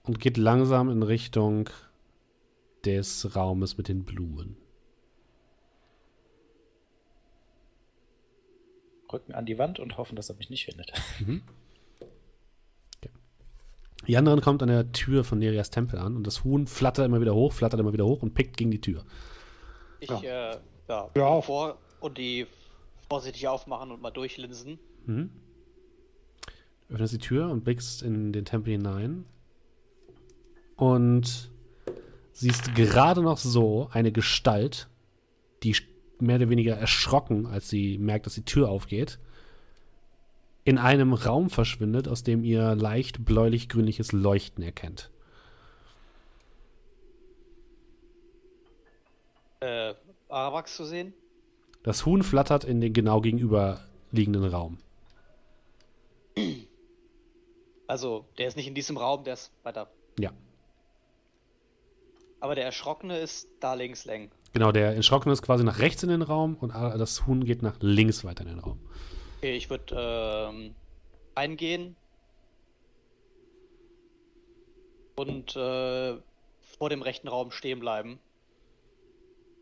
und 0.04 0.20
geht 0.20 0.38
langsam 0.38 0.90
in 0.90 1.04
Richtung 1.04 1.70
des 2.84 3.36
Raumes 3.36 3.78
mit 3.78 3.88
den 3.88 4.04
Blumen. 4.04 4.58
Rücken 9.12 9.34
an 9.34 9.46
die 9.46 9.58
Wand 9.58 9.80
und 9.80 9.98
hoffen, 9.98 10.16
dass 10.16 10.30
er 10.30 10.36
mich 10.36 10.50
nicht 10.50 10.66
findet. 10.66 10.94
Die 11.20 11.42
anderen 14.18 14.42
kommt 14.42 14.62
an 14.62 14.70
der 14.70 14.92
Tür 14.92 15.24
von 15.24 15.40
Nerias 15.40 15.70
Tempel 15.70 16.00
an 16.00 16.16
und 16.16 16.26
das 16.28 16.44
Huhn 16.44 16.68
flattert 16.68 17.06
immer 17.06 17.22
wieder 17.22 17.34
hoch, 17.34 17.54
flattert 17.54 17.80
immer 17.80 17.94
wieder 17.94 18.06
hoch 18.06 18.22
und 18.22 18.34
pickt 18.34 18.58
gegen 18.58 18.72
die 18.72 18.82
Tür. 18.82 19.04
Ich, 20.00 20.10
Ja. 20.10 20.52
äh, 20.54 20.58
ja, 20.88 21.26
auf. 21.26 21.46
vor 21.46 21.78
und 22.00 22.18
die 22.18 22.46
vorsichtig 23.10 23.48
aufmachen 23.48 23.92
und 23.92 24.02
mal 24.02 24.12
durchlinsen. 24.12 24.80
Mhm. 25.06 25.30
Du 26.88 26.94
öffnest 26.96 27.14
die 27.14 27.20
Tür 27.20 27.50
und 27.50 27.64
blickst 27.64 28.04
in 28.04 28.32
den 28.32 28.46
Tempel 28.46 28.74
hinein 28.74 29.26
und 30.76 31.50
siehst 32.34 32.76
gerade 32.76 33.22
noch 33.22 33.38
so 33.38 33.90
eine 33.92 34.12
Gestalt, 34.12 34.88
die 35.64 35.76
mehr 36.20 36.36
oder 36.38 36.50
weniger 36.50 36.76
erschrocken, 36.76 37.46
als 37.46 37.70
sie 37.70 37.98
merkt, 37.98 38.26
dass 38.26 38.36
die 38.36 38.46
Tür 38.46 38.70
aufgeht, 38.70 39.20
in 40.66 40.78
einem 40.78 41.14
Raum 41.14 41.50
verschwindet, 41.50 42.08
aus 42.10 42.24
dem 42.24 42.44
ihr 42.44 42.76
leicht 42.76 43.24
bläulich-grünliches 43.24 44.12
Leuchten 44.12 44.64
erkennt. 44.64 45.12
Äh, 49.62 49.94
Aravax 50.28 50.76
zu 50.76 50.86
sehen. 50.86 51.14
Das 51.84 52.06
Huhn 52.06 52.24
flattert 52.24 52.64
in 52.64 52.82
den 52.82 52.94
genau 52.94 53.22
gegenüberliegenden 53.22 54.44
Raum. 54.46 54.80
Also, 57.88 58.26
der 58.38 58.48
ist 58.48 58.58
nicht 58.58 58.68
in 58.68 58.74
diesem 58.76 58.98
Raum, 58.98 59.24
der 59.24 59.36
ist 59.36 59.52
weiter. 59.64 59.90
Ja, 60.20 60.32
Aber 62.40 62.56
der 62.56 62.66
Erschrockene 62.66 63.18
ist 63.20 63.48
da 63.60 63.74
links 63.76 64.06
lang. 64.06 64.32
genau, 64.54 64.72
der 64.72 64.96
Erschrockene 64.96 65.34
ist 65.34 65.42
quasi 65.42 65.64
nach 65.64 65.80
rechts 65.80 66.02
in 66.04 66.10
den 66.10 66.22
Raum 66.22 66.56
und 66.56 66.70
das 66.74 67.26
Huhn 67.28 67.44
geht 67.46 67.62
nach 67.62 67.78
links 67.82 68.24
weiter 68.24 68.44
in 68.44 68.50
den 68.50 68.60
Raum. 68.60 68.80
Okay, 69.46 69.58
ich 69.58 69.70
würde 69.70 69.96
ähm, 69.96 70.74
eingehen 71.36 71.96
und 75.18 75.56
äh, 75.56 76.18
vor 76.80 76.90
dem 76.90 77.04
rechten 77.04 77.28
Raum 77.28 77.52
stehen 77.52 77.80
bleiben. 77.80 78.18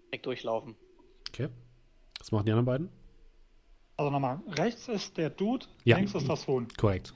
Direkt 0.07 0.25
durchlaufen. 0.25 0.77
Okay. 1.27 1.49
Was 2.17 2.31
machen 2.31 2.45
die 2.45 2.53
anderen 2.53 2.65
beiden? 2.65 2.89
Also 3.97 4.09
nochmal, 4.09 4.39
rechts 4.51 4.87
ist 4.87 5.17
der 5.17 5.29
Dude, 5.29 5.65
Ja. 5.83 5.97
links 5.97 6.15
ist 6.15 6.29
das 6.29 6.47
Huhn. 6.47 6.65
Korrekt. 6.77 7.13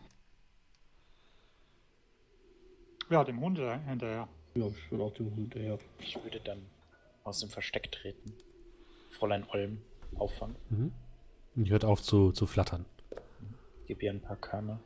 Ja, 3.10 3.24
dem 3.24 3.40
Hund 3.40 3.60
hinterher. 3.60 4.28
Ja, 4.56 4.68
ich 4.68 4.90
bin 4.90 5.00
auch 5.00 5.14
dem 5.14 5.28
Hund 5.28 5.54
hinterher. 5.54 5.80
Ich 6.00 6.22
würde 6.22 6.42
dann 6.42 6.66
aus 7.24 7.40
dem 7.40 7.50
Versteck 7.50 7.94
treten. 7.94 8.34
Fräulein 9.12 9.46
Olm 9.54 9.82
auffangen. 10.18 10.58
Und 11.58 11.70
hört 11.70 11.84
auf 11.84 12.02
zu, 12.04 12.32
zu 12.32 12.46
flattern. 12.46 12.86
Gebe 13.88 14.06
ihr 14.06 14.12
ein 14.12 14.22
paar 14.22 14.36
Körner. 14.38 14.80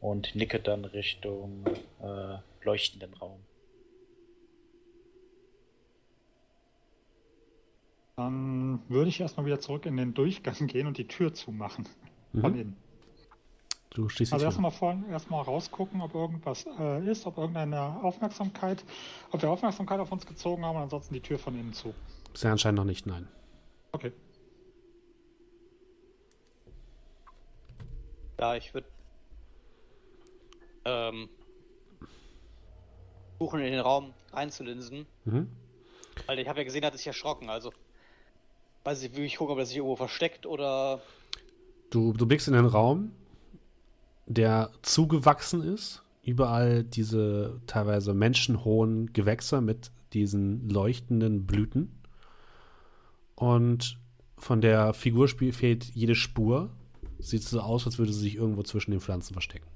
Und 0.00 0.34
nicke 0.34 0.58
dann 0.60 0.84
Richtung 0.84 1.64
äh, 2.02 2.38
leuchtenden 2.62 3.14
Raum. 3.14 3.40
Dann 8.16 8.82
würde 8.88 9.08
ich 9.08 9.20
erstmal 9.20 9.46
wieder 9.46 9.60
zurück 9.60 9.86
in 9.86 9.96
den 9.96 10.12
Durchgang 10.14 10.66
gehen 10.66 10.86
und 10.86 10.98
die 10.98 11.06
Tür 11.06 11.34
zumachen. 11.34 11.86
Von 12.32 12.52
Mhm. 12.52 12.58
innen. 12.58 12.76
Du 13.90 14.08
schließt 14.08 14.32
Also 14.32 14.44
erstmal 14.44 14.72
vor, 14.72 14.96
erstmal 15.10 15.42
rausgucken, 15.42 16.02
ob 16.02 16.14
irgendwas 16.14 16.66
äh, 16.78 17.08
ist, 17.08 17.24
ob 17.26 17.38
irgendeine 17.38 18.02
Aufmerksamkeit, 18.02 18.84
ob 19.30 19.40
wir 19.40 19.50
Aufmerksamkeit 19.50 20.00
auf 20.00 20.12
uns 20.12 20.26
gezogen 20.26 20.64
haben 20.64 20.76
und 20.76 20.82
ansonsten 20.82 21.14
die 21.14 21.20
Tür 21.20 21.38
von 21.38 21.54
innen 21.58 21.72
zu. 21.72 21.94
Bisher 22.32 22.52
anscheinend 22.52 22.78
noch 22.78 22.84
nicht, 22.84 23.06
nein. 23.06 23.28
Okay. 23.92 24.12
Ja, 28.38 28.54
ich 28.54 28.74
würde 28.74 28.86
ähm, 30.84 31.28
versuchen, 33.38 33.60
in 33.60 33.72
den 33.72 33.80
Raum 33.80 34.12
reinzulinsen. 34.32 35.06
Mhm. 35.24 35.48
Weil 36.26 36.38
ich 36.38 36.48
habe 36.48 36.60
ja 36.60 36.64
gesehen, 36.64 36.82
er 36.82 36.88
hat 36.88 36.96
sich 36.96 37.06
erschrocken, 37.06 37.50
also 37.50 37.72
weiß 38.84 39.02
ich, 39.02 39.16
will 39.16 39.24
ich 39.24 39.36
gucken, 39.36 39.52
ob 39.52 39.58
er 39.58 39.66
sich 39.66 39.76
irgendwo 39.76 39.96
versteckt 39.96 40.46
oder. 40.46 41.00
Du, 41.90 42.12
du 42.12 42.26
blickst 42.26 42.48
in 42.48 42.54
den 42.54 42.66
Raum, 42.66 43.12
der 44.26 44.70
zugewachsen 44.82 45.62
ist. 45.62 46.02
Überall 46.22 46.82
diese 46.82 47.60
teilweise 47.68 48.12
menschenhohen 48.12 49.12
Gewächse 49.12 49.60
mit 49.60 49.92
diesen 50.12 50.68
leuchtenden 50.68 51.46
Blüten. 51.46 52.02
Und 53.36 53.98
von 54.36 54.60
der 54.60 54.92
Figur 54.92 55.28
fehlt 55.28 55.84
jede 55.94 56.16
Spur. 56.16 56.70
Sieht 57.18 57.42
so 57.42 57.60
aus, 57.60 57.86
als 57.86 57.98
würde 57.98 58.12
sie 58.12 58.20
sich 58.20 58.34
irgendwo 58.36 58.62
zwischen 58.62 58.90
den 58.90 59.00
Pflanzen 59.00 59.32
verstecken. 59.32 59.66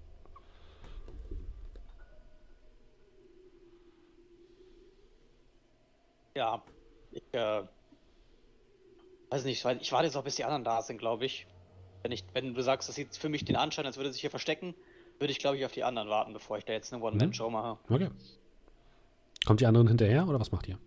Ja, 6.34 6.62
ich 7.12 7.22
äh, 7.32 7.62
weiß 9.30 9.44
nicht, 9.44 9.64
ich 9.64 9.92
warte 9.92 10.06
jetzt 10.06 10.16
auch, 10.16 10.24
bis 10.24 10.36
die 10.36 10.44
anderen 10.44 10.64
da 10.64 10.82
sind, 10.82 10.98
glaube 10.98 11.26
ich. 11.26 11.46
Wenn, 12.02 12.12
ich. 12.12 12.24
wenn 12.32 12.54
du 12.54 12.62
sagst, 12.62 12.88
das 12.88 12.96
sieht 12.96 13.16
für 13.16 13.28
mich 13.28 13.44
den 13.44 13.56
Anschein, 13.56 13.86
als 13.86 13.96
würde 13.96 14.10
er 14.10 14.12
sich 14.12 14.20
hier 14.20 14.30
verstecken, 14.30 14.74
würde 15.18 15.32
ich, 15.32 15.38
glaube 15.38 15.58
ich, 15.58 15.64
auf 15.64 15.72
die 15.72 15.84
anderen 15.84 16.08
warten, 16.08 16.32
bevor 16.32 16.56
ich 16.56 16.64
da 16.64 16.72
jetzt 16.72 16.92
eine 16.92 17.02
One-Man-Show 17.02 17.50
mache. 17.50 17.78
Okay. 17.88 18.08
Kommt 19.44 19.60
die 19.60 19.66
anderen 19.66 19.88
hinterher 19.88 20.26
oder 20.26 20.40
was 20.40 20.52
macht 20.52 20.68
ihr? 20.68 20.78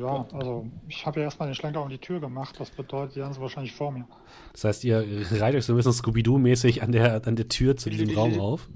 Ja, 0.00 0.26
also 0.32 0.64
ich 0.86 1.04
habe 1.06 1.18
ja 1.18 1.24
erstmal 1.24 1.48
den 1.48 1.56
Schlenker 1.56 1.82
um 1.82 1.88
die 1.88 1.98
Tür 1.98 2.20
gemacht. 2.20 2.54
Das 2.60 2.70
bedeutet, 2.70 3.16
die 3.16 3.20
sind 3.20 3.40
wahrscheinlich 3.40 3.72
vor 3.74 3.90
mir. 3.90 4.06
Das 4.52 4.62
heißt, 4.62 4.84
ihr 4.84 5.04
reiht 5.40 5.56
euch 5.56 5.64
so 5.64 5.72
ein 5.72 5.76
bisschen 5.76 5.92
Scooby-Doo-mäßig 5.92 6.82
an 6.82 6.92
der, 6.92 7.26
an 7.26 7.34
der 7.34 7.48
Tür 7.48 7.76
zu 7.76 7.90
diesem 7.90 8.16
Raum 8.16 8.38
auf. 8.38 8.68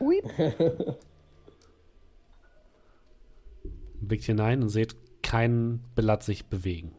Blickt 4.00 4.24
hinein 4.24 4.62
und 4.62 4.68
seht 4.68 4.96
keinen 5.22 5.78
Blatt 5.94 6.24
sich 6.24 6.46
bewegen. 6.46 6.96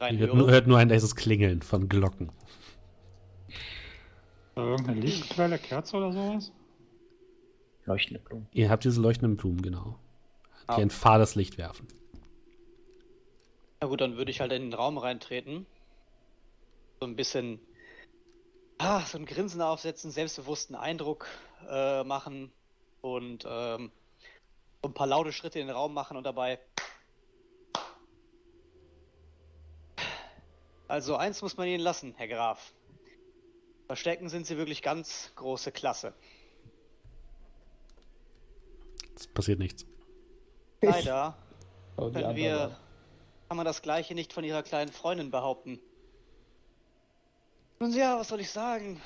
Rein 0.00 0.14
Ihr 0.14 0.20
hört 0.20 0.34
nur, 0.34 0.48
hört 0.48 0.68
nur 0.68 0.78
ein 0.78 0.88
leises 0.88 1.16
Klingeln 1.16 1.62
von 1.62 1.88
Glocken. 1.88 2.30
Äh, 4.56 4.60
Irgendeine 4.60 5.00
Lichtquelle, 5.00 5.58
Kerze 5.58 5.96
oder 5.96 6.12
sowas? 6.12 6.52
Leuchtende 7.84 8.20
Blumen. 8.20 8.46
Ihr 8.52 8.70
habt 8.70 8.84
diese 8.84 9.00
leuchtenden 9.00 9.36
Blumen, 9.36 9.60
genau. 9.60 9.98
Die 10.68 10.72
Ah. 10.72 10.76
ein 10.76 10.90
fades 10.90 11.34
Licht 11.34 11.56
werfen. 11.56 11.88
Na 13.80 13.86
gut, 13.86 14.00
dann 14.00 14.16
würde 14.16 14.30
ich 14.30 14.40
halt 14.40 14.52
in 14.52 14.62
den 14.62 14.74
Raum 14.74 14.98
reintreten. 14.98 15.66
So 17.00 17.06
ein 17.06 17.16
bisschen. 17.16 17.60
Ah, 18.78 19.00
so 19.00 19.18
ein 19.18 19.24
Grinsen 19.26 19.60
aufsetzen, 19.62 20.10
selbstbewussten 20.10 20.76
Eindruck 20.76 21.26
äh, 21.68 22.04
machen 22.04 22.52
und 23.00 23.44
ähm, 23.48 23.90
so 24.82 24.88
ein 24.88 24.94
paar 24.94 25.06
laute 25.06 25.32
Schritte 25.32 25.58
in 25.58 25.66
den 25.66 25.74
Raum 25.74 25.94
machen 25.94 26.16
und 26.16 26.24
dabei. 26.24 26.60
Also 30.86 31.16
eins 31.16 31.42
muss 31.42 31.56
man 31.56 31.66
ihnen 31.66 31.80
lassen, 31.82 32.14
Herr 32.16 32.28
Graf. 32.28 32.72
Verstecken 33.86 34.28
sind 34.28 34.46
sie 34.46 34.56
wirklich 34.56 34.82
ganz 34.82 35.32
große 35.34 35.72
Klasse. 35.72 36.14
Es 39.16 39.26
passiert 39.26 39.58
nichts. 39.58 39.86
Leider 40.80 41.36
Oh, 42.00 42.12
können 42.12 42.36
wir, 42.36 42.76
kann 43.48 43.56
man 43.56 43.66
das 43.66 43.82
gleiche 43.82 44.14
nicht 44.14 44.32
von 44.32 44.44
ihrer 44.44 44.62
kleinen 44.62 44.92
Freundin 44.92 45.32
behaupten. 45.32 45.80
Nun 47.80 47.92
ja, 47.92 48.16
was 48.20 48.28
soll 48.28 48.38
ich 48.38 48.50
sagen? 48.50 49.00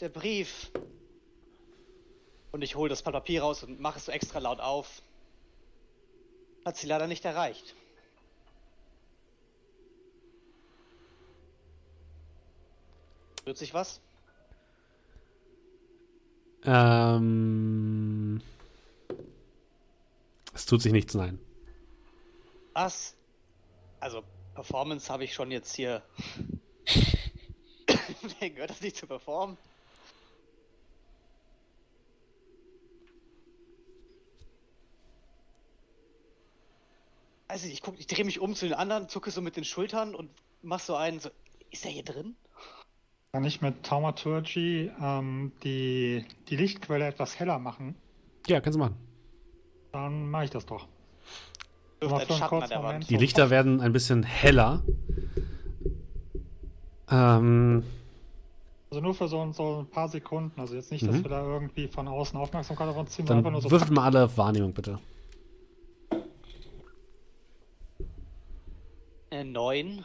Der 0.00 0.10
Brief. 0.10 0.70
Und 2.52 2.60
ich 2.60 2.76
hole 2.76 2.90
das 2.90 3.00
Blatt 3.00 3.14
Papier 3.14 3.40
raus 3.40 3.62
und 3.62 3.80
mache 3.80 3.98
es 3.98 4.04
so 4.04 4.12
extra 4.12 4.40
laut 4.40 4.60
auf. 4.60 5.00
Hat 6.66 6.76
sie 6.76 6.86
leider 6.86 7.06
nicht 7.06 7.24
erreicht. 7.24 7.74
Rührt 13.46 13.56
sich 13.56 13.72
was? 13.72 14.00
Ähm. 16.66 18.03
Es 20.54 20.66
tut 20.66 20.80
sich 20.80 20.92
nichts, 20.92 21.14
nein. 21.14 21.38
Was? 22.72 23.14
Also, 24.00 24.22
Performance 24.54 25.12
habe 25.12 25.24
ich 25.24 25.34
schon 25.34 25.50
jetzt 25.50 25.74
hier. 25.74 26.02
Gehört 28.40 28.70
das 28.70 28.80
nicht 28.80 28.96
zu 28.96 29.06
performen? 29.06 29.56
Also 37.48 37.68
ich 37.68 37.82
guck, 37.82 37.98
ich 37.98 38.06
drehe 38.06 38.24
mich 38.24 38.40
um 38.40 38.54
zu 38.54 38.66
den 38.66 38.74
anderen, 38.74 39.08
zucke 39.08 39.30
so 39.30 39.40
mit 39.40 39.56
den 39.56 39.64
Schultern 39.64 40.14
und 40.14 40.30
mach 40.62 40.80
so 40.80 40.96
einen, 40.96 41.20
so, 41.20 41.30
ist 41.70 41.84
er 41.84 41.90
hier 41.90 42.02
drin? 42.02 42.36
Kann 43.32 43.44
ich 43.44 43.60
mit 43.60 43.84
Taumaturgy 43.84 44.90
ähm, 45.00 45.52
die, 45.62 46.24
die 46.48 46.56
Lichtquelle 46.56 47.06
etwas 47.06 47.38
heller 47.38 47.58
machen? 47.58 47.96
Ja, 48.46 48.60
kannst 48.60 48.76
du 48.76 48.80
machen. 48.80 48.96
Dann 49.94 50.28
mache 50.28 50.44
ich 50.44 50.50
das 50.50 50.66
doch. 50.66 50.88
Die 53.08 53.16
Lichter 53.16 53.48
werden 53.48 53.80
ein 53.80 53.92
bisschen 53.92 54.24
heller. 54.24 54.82
Ähm, 57.08 57.84
Also 58.90 59.00
nur 59.00 59.14
für 59.14 59.28
so, 59.28 59.52
so 59.52 59.80
ein 59.82 59.86
paar 59.86 60.08
Sekunden. 60.08 60.60
Also 60.60 60.74
jetzt 60.74 60.90
nicht, 60.90 61.06
dass 61.06 61.14
Mhm. 61.14 61.22
wir 61.22 61.30
da 61.30 61.42
irgendwie 61.44 61.86
von 61.86 62.08
außen 62.08 62.36
Aufmerksamkeit 62.38 62.88
auf 62.88 62.96
uns 62.96 63.10
ziehen, 63.12 63.24
dann 63.26 63.36
sondern 63.36 63.54
einfach 63.54 63.62
nur 63.62 63.62
so. 63.62 63.70
würfelt 63.70 63.92
mal 63.92 64.04
alle 64.06 64.24
auf 64.24 64.36
Wahrnehmung, 64.36 64.72
bitte. 64.74 64.98
Äh, 69.30 69.44
neun. 69.44 70.04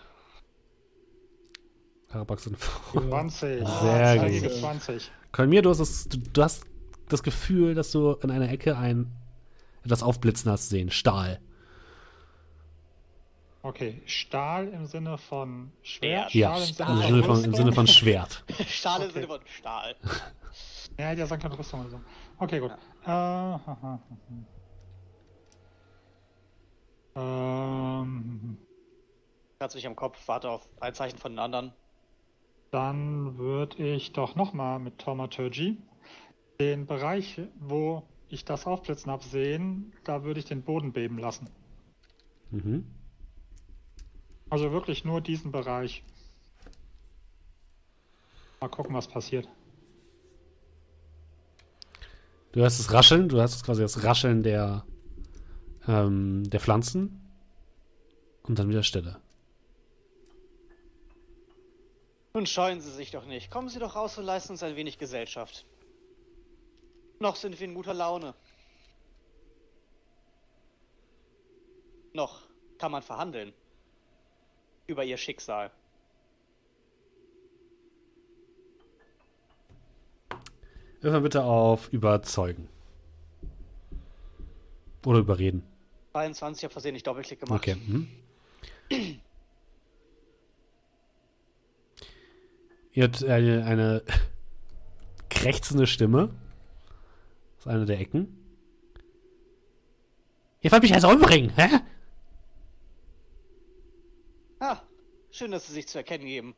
Harabax 2.12 2.46
und 2.48 2.58
20. 2.94 3.68
Sehr 3.68 4.30
gut. 4.42 4.52
20. 4.52 5.12
Kolmir, 5.32 5.62
du 5.64 5.70
hast, 5.72 5.80
das, 5.80 6.08
du, 6.10 6.18
du 6.18 6.44
hast 6.44 6.64
das 7.08 7.22
Gefühl, 7.24 7.74
dass 7.76 7.92
du 7.92 8.14
in 8.22 8.30
einer 8.32 8.50
Ecke 8.50 8.78
ein 8.78 9.12
etwas 9.84 10.04
aufblitzen 10.04 10.52
hast 10.52 10.70
sehen. 10.70 10.90
Stahl. 10.92 11.40
Okay, 13.62 14.02
Stahl 14.06 14.70
im 14.70 14.86
Sinne 14.86 15.18
von 15.18 15.72
Schwert? 15.82 16.34
Ja, 16.34 16.58
Ja, 16.58 16.66
Stahl 16.66 16.98
im 16.98 17.02
im 17.02 17.02
Sinne 17.08 17.24
von, 17.24 17.44
im 17.44 17.54
Sinne 17.54 17.74
von 17.74 17.88
Schwert. 17.88 18.44
Stahl 18.68 19.02
im 19.02 19.10
Okay. 19.10 19.14
Sinne 19.14 19.28
von 19.28 19.42
Stahl. 19.48 19.96
Ja, 20.98 21.06
hätte 21.08 21.22
ja 21.22 21.28
sagen 21.28 21.42
können, 21.42 21.54
Rüstung 21.54 21.80
oder 21.82 21.90
so. 21.92 22.02
Okay, 22.40 22.60
gut. 22.60 22.72
Äh, 23.04 23.08
haha. 23.08 24.02
ähm, 27.16 28.58
Kratze 29.60 29.78
mich 29.78 29.88
am 29.88 29.96
Kopf, 29.96 30.18
warte 30.28 30.50
auf 30.50 30.68
ein 30.82 30.94
Zeichen 30.94 31.18
von 31.18 31.34
den 31.34 31.40
anderen. 31.40 31.74
dann 32.72 33.38
würde 33.38 33.78
ich 33.78 34.12
doch 34.14 34.36
nochmal 34.36 34.80
mit 34.80 35.00
Taumaturgy 35.00 35.78
den 36.60 36.86
Bereich, 36.86 37.40
wo 37.60 38.04
ich 38.30 38.46
das 38.46 38.66
Aufblitzen 38.66 39.12
habe, 39.12 39.24
sehen. 39.24 39.94
Da 40.04 40.24
würde 40.24 40.40
ich 40.40 40.46
den 40.46 40.64
Boden 40.64 40.94
beben 40.94 41.18
lassen. 41.18 41.50
Mhm. 42.52 42.86
Also 44.50 44.72
wirklich 44.72 45.06
nur 45.06 45.22
diesen 45.22 45.52
Bereich. 45.52 46.04
Mal 48.62 48.70
gucken, 48.70 48.96
was 48.96 49.08
passiert. 49.08 49.48
Du 52.52 52.62
hörst 52.62 52.80
das 52.80 52.92
Rascheln, 52.92 53.30
du 53.30 53.38
hörst 53.38 53.64
quasi 53.64 53.82
das 53.82 54.04
Rascheln 54.04 54.42
der, 54.42 54.86
ähm, 55.88 56.50
der 56.50 56.60
Pflanzen. 56.60 57.16
Und 58.44 58.58
dann 58.58 58.70
wieder 58.70 58.82
Stille. 58.82 59.22
Nun 62.34 62.48
scheuen 62.48 62.82
Sie 62.82 62.92
sich 62.92 63.12
doch 63.12 63.26
nicht. 63.26 63.52
Kommen 63.52 63.70
Sie 63.70 63.80
doch 63.80 63.96
raus 63.96 64.18
und 64.18 64.26
leisten 64.26 64.54
uns 64.54 64.64
ein 64.64 64.76
wenig 64.76 64.98
Gesellschaft. 64.98 65.66
Noch 67.20 67.36
sind 67.36 67.60
wir 67.60 67.68
in 67.68 67.76
guter 67.76 67.94
Laune. 67.94 68.34
Noch 72.14 72.44
kann 72.78 72.92
man 72.94 73.02
verhandeln. 73.02 73.54
Über 74.88 75.04
Ihr 75.04 75.18
Schicksal. 75.18 75.70
Wirf 81.02 81.14
mal 81.14 81.22
bitte 81.22 81.44
auf 81.44 81.90
Überzeugen. 81.90 82.70
Oder 85.06 85.20
Überreden. 85.20 85.64
22 86.14 86.64
habe 86.64 86.72
versehentlich 86.72 87.04
Doppelklick 87.04 87.40
gemacht. 87.42 87.62
Okay. 87.62 87.76
Mhm. 87.76 88.08
Ihr 92.92 93.04
habt 93.04 93.24
eine, 93.24 93.64
eine 93.66 94.04
krächzende 95.30 95.86
Stimme 95.86 96.34
aus 97.60 97.68
einer 97.68 97.86
der 97.86 98.00
Ecken. 98.00 98.36
Ihr 100.62 100.72
wollt 100.72 100.84
mich 100.84 100.94
also 100.94 101.10
umbringen, 101.10 101.52
hä? 101.56 101.80
Ah, 104.60 104.82
schön, 105.32 105.52
dass 105.52 105.68
Sie 105.68 105.74
sich 105.74 105.88
zu 105.88 105.98
erkennen 105.98 106.26
geben. 106.26 106.56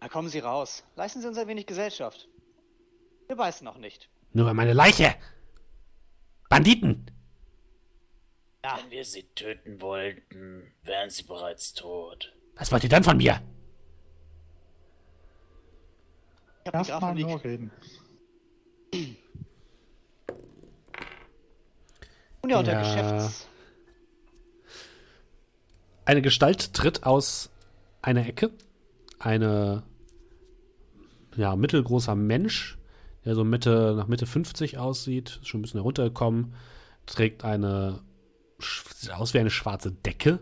Na 0.00 0.08
kommen 0.08 0.28
Sie 0.28 0.40
raus. 0.40 0.84
Leisten 0.96 1.20
Sie 1.20 1.28
uns 1.28 1.38
ein 1.38 1.48
wenig 1.48 1.66
Gesellschaft. 1.66 2.28
Wir 3.28 3.36
beißen 3.36 3.64
noch 3.64 3.78
nicht. 3.78 4.08
Nur 4.32 4.52
meine 4.54 4.72
Leiche! 4.72 5.14
Banditen! 6.48 7.10
Ja, 8.64 8.78
Wenn 8.78 8.90
wir 8.90 9.04
sie 9.04 9.24
töten 9.34 9.80
wollten, 9.80 10.72
wären 10.84 11.10
sie 11.10 11.24
bereits 11.24 11.74
tot. 11.74 12.32
Was 12.56 12.70
wollt 12.70 12.84
ihr 12.84 12.90
dann 12.90 13.02
von 13.02 13.16
mir? 13.16 13.42
ich 16.64 16.66
hab 16.66 16.74
Erstmal 16.74 17.14
nur 17.14 17.42
reden. 17.42 17.70
Und 22.42 22.50
ja, 22.50 22.58
unter 22.58 22.72
Ja. 22.72 22.80
Geschäfts... 22.80 23.48
Eine 26.04 26.22
Gestalt 26.22 26.74
tritt 26.74 27.04
aus 27.04 27.50
einer 28.02 28.26
Ecke. 28.26 28.50
Eine 29.20 29.84
ja, 31.36 31.54
mittelgroßer 31.54 32.16
Mensch, 32.16 32.76
der 33.24 33.36
so 33.36 33.44
Mitte, 33.44 33.94
nach 33.96 34.08
Mitte 34.08 34.26
50 34.26 34.78
aussieht, 34.78 35.38
ist 35.40 35.48
schon 35.48 35.60
ein 35.60 35.62
bisschen 35.62 35.78
heruntergekommen, 35.78 36.54
trägt 37.06 37.44
eine, 37.44 38.00
sieht 38.58 39.12
aus 39.12 39.32
wie 39.32 39.38
eine 39.38 39.50
schwarze 39.50 39.92
Decke 39.92 40.40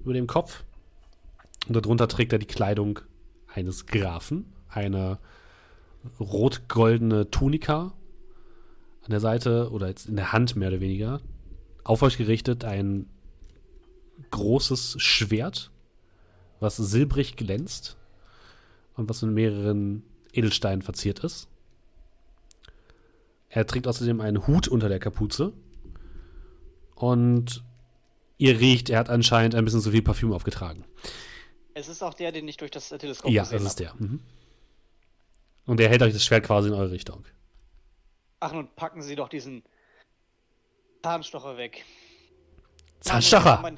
über 0.00 0.12
dem 0.12 0.28
Kopf. 0.28 0.64
Und 1.66 1.74
darunter 1.74 2.06
trägt 2.06 2.32
er 2.32 2.38
die 2.38 2.46
Kleidung 2.46 3.00
eines 3.52 3.86
Grafen, 3.86 4.52
eine 4.68 5.18
rot-goldene 6.20 7.30
Tunika 7.30 7.92
an 9.08 9.12
der 9.12 9.20
Seite 9.20 9.70
oder 9.70 9.88
jetzt 9.88 10.06
in 10.06 10.16
der 10.16 10.32
Hand 10.32 10.54
mehr 10.54 10.68
oder 10.68 10.80
weniger. 10.80 11.20
Auf 11.82 12.02
euch 12.02 12.18
gerichtet 12.18 12.64
ein 12.64 13.08
großes 14.30 14.96
Schwert, 14.98 15.70
was 16.60 16.76
silbrig 16.76 17.36
glänzt 17.36 17.96
und 18.94 19.08
was 19.08 19.22
mit 19.22 19.32
mehreren 19.32 20.02
Edelsteinen 20.32 20.82
verziert 20.82 21.20
ist. 21.20 21.48
Er 23.48 23.66
trägt 23.66 23.86
außerdem 23.88 24.20
einen 24.20 24.46
Hut 24.46 24.68
unter 24.68 24.90
der 24.90 24.98
Kapuze 24.98 25.54
und 26.94 27.64
ihr 28.36 28.60
riecht, 28.60 28.90
er 28.90 28.98
hat 28.98 29.08
anscheinend 29.08 29.54
ein 29.54 29.64
bisschen 29.64 29.80
zu 29.80 29.90
viel 29.90 30.02
Parfüm 30.02 30.32
aufgetragen. 30.34 30.84
Es 31.72 31.88
ist 31.88 32.02
auch 32.02 32.12
der, 32.12 32.30
den 32.30 32.46
ich 32.46 32.58
durch 32.58 32.72
das 32.72 32.90
Teleskop 32.90 33.30
Ja, 33.30 33.44
gesehen 33.44 33.64
das 33.64 33.72
ist 33.74 33.86
hab. 33.88 33.98
der. 33.98 34.06
Mhm. 34.06 34.20
Und 35.64 35.80
er 35.80 35.88
hält 35.88 36.02
euch 36.02 36.12
das 36.12 36.24
Schwert 36.24 36.44
quasi 36.44 36.68
in 36.68 36.74
eure 36.74 36.90
Richtung. 36.90 37.24
Ach, 38.40 38.52
nun 38.52 38.68
packen 38.76 39.02
Sie 39.02 39.16
doch 39.16 39.28
diesen 39.28 39.62
Zahnstocher 41.02 41.56
weg. 41.56 41.84
Zahnstocher! 43.00 43.72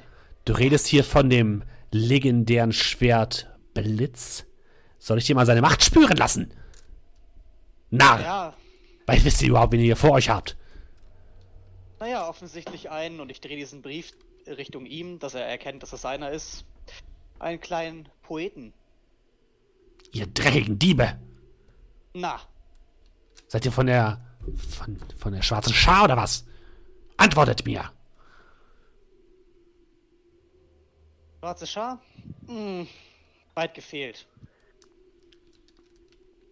Du 0.45 0.53
redest 0.53 0.87
hier 0.87 1.03
von 1.03 1.29
dem 1.29 1.63
legendären 1.91 2.71
Schwert 2.71 3.47
Blitz. 3.73 4.45
Soll 4.97 5.17
ich 5.19 5.25
dir 5.25 5.35
mal 5.35 5.45
seine 5.45 5.61
Macht 5.61 5.83
spüren 5.83 6.17
lassen? 6.17 6.53
Narr! 7.89 8.21
Ja, 8.21 8.53
Weil 9.05 9.23
wisst 9.23 9.41
ihr 9.41 9.49
überhaupt, 9.49 9.73
wen 9.73 9.79
ihr 9.79 9.85
hier 9.87 9.95
vor 9.95 10.11
euch 10.11 10.29
habt? 10.29 10.57
naja, 11.99 12.27
offensichtlich 12.27 12.89
einen, 12.89 13.19
und 13.19 13.29
ich 13.29 13.41
drehe 13.41 13.57
diesen 13.57 13.83
Brief 13.83 14.11
Richtung 14.47 14.87
ihm, 14.87 15.19
dass 15.19 15.35
er 15.35 15.45
erkennt, 15.45 15.83
dass 15.83 15.93
es 15.93 16.01
seiner 16.01 16.31
ist, 16.31 16.65
einen 17.37 17.61
kleinen 17.61 18.09
Poeten. 18.23 18.73
Ihr 20.11 20.25
dreckigen 20.25 20.79
Diebe! 20.79 21.19
Na, 22.13 22.39
Seid 23.47 23.65
ihr 23.65 23.71
von 23.71 23.85
der. 23.85 24.19
Von, 24.69 24.97
von 25.17 25.33
der 25.33 25.41
schwarzen 25.41 25.73
Schar 25.73 26.03
oder 26.05 26.17
was? 26.17 26.45
Antwortet 27.17 27.65
mir! 27.65 27.91
schwarze 31.41 31.65
Schar? 31.65 31.99
Hm, 32.45 32.87
weit 33.55 33.73
gefehlt. 33.73 34.27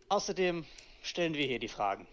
Außerdem 0.09 0.65
stellen 1.03 1.35
wir 1.35 1.45
hier 1.45 1.59
die 1.59 1.67
Fragen. 1.67 2.07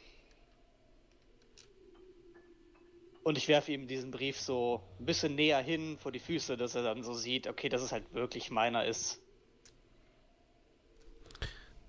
Und 3.25 3.39
ich 3.39 3.49
werfe 3.49 3.73
ihm 3.73 3.89
diesen 3.89 4.11
Brief 4.11 4.39
so 4.39 4.83
ein 5.01 5.07
bisschen 5.07 5.37
näher 5.37 5.61
hin 5.61 5.97
vor 5.99 6.13
die 6.13 6.21
Füße, 6.21 6.59
dass 6.59 6.75
er 6.75 6.83
dann 6.83 7.03
so 7.03 7.15
sieht, 7.15 7.47
okay, 7.47 7.71
dass 7.71 7.81
es 7.81 7.93
halt 7.93 8.13
wirklich 8.13 8.51
meiner 8.51 8.85
ist. 8.85 9.21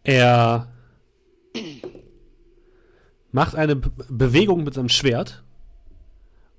Er 0.05 0.71
macht 3.31 3.55
eine 3.55 3.75
Be 3.75 3.91
Bewegung 4.09 4.63
mit 4.63 4.73
seinem 4.73 4.89
Schwert 4.89 5.43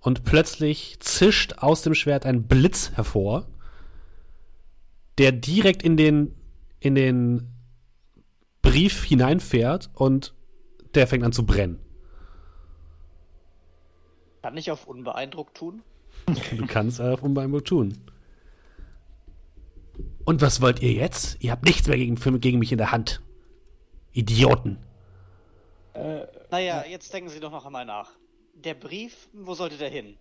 und 0.01 0.25
plötzlich 0.25 0.99
zischt 1.01 1.55
aus 1.59 1.83
dem 1.83 1.95
Schwert 1.95 2.25
ein 2.27 2.45
Blitz 2.45 2.93
hervor, 2.95 3.47
der 5.19 5.33
direkt 5.33 5.83
in 5.83 5.97
den, 5.97 6.35
in 6.81 6.95
den 6.95 7.49
Brief 8.63 9.05
hineinfährt 9.05 9.91
und 9.95 10.35
der 10.95 11.07
fängt 11.07 11.25
an 11.25 11.33
zu 11.33 11.45
brennen. 11.45 11.81
Kann 14.43 14.57
ich 14.57 14.71
auf 14.71 14.87
unbeeindruckt 14.87 15.57
tun? 15.57 15.83
Du 16.57 16.67
kannst 16.67 17.01
auf 17.01 17.23
unbeeindruckt 17.23 17.69
tun. 17.69 17.99
Und 20.25 20.43
was 20.43 20.61
wollt 20.61 20.81
ihr 20.83 20.93
jetzt? 20.93 21.43
Ihr 21.43 21.51
habt 21.51 21.65
nichts 21.65 21.89
mehr 21.89 21.97
gegen, 21.97 22.17
gegen 22.41 22.59
mich 22.59 22.73
in 22.73 22.79
der 22.79 22.93
Hand. 22.93 23.23
Idioten. 24.13 24.79
Naja, 26.51 26.85
jetzt 26.85 27.13
denken 27.13 27.31
Sie 27.31 27.41
doch 27.41 27.51
noch 27.51 27.67
einmal 27.67 27.85
nach. 27.85 28.11
Der 28.55 28.75
Brief, 28.75 29.29
wo 29.33 29.55
sollte 29.55 29.77
der 29.77 29.91
hin? 29.91 30.17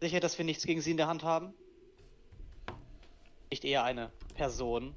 Sicher, 0.00 0.20
dass 0.20 0.36
wir 0.36 0.44
nichts 0.44 0.64
gegen 0.64 0.80
Sie 0.80 0.90
in 0.90 0.96
der 0.96 1.08
Hand 1.08 1.22
haben? 1.22 1.54
Nicht 3.50 3.64
eher 3.64 3.84
eine 3.84 4.10
Person? 4.34 4.94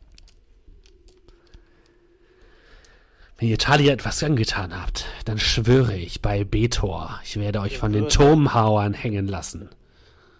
Wenn 3.37 3.47
ihr 3.47 3.57
Talia 3.57 3.93
etwas 3.93 4.21
angetan 4.21 4.77
habt, 4.77 5.05
dann 5.23 5.39
schwöre 5.39 5.95
ich 5.95 6.21
bei 6.21 6.43
Betor, 6.43 7.21
ich 7.23 7.39
werde 7.39 7.61
euch 7.61 7.73
Wir 7.73 7.79
von 7.79 7.93
den 7.93 8.09
Turmhauern 8.09 8.93
hängen 8.93 9.27
lassen. 9.29 9.69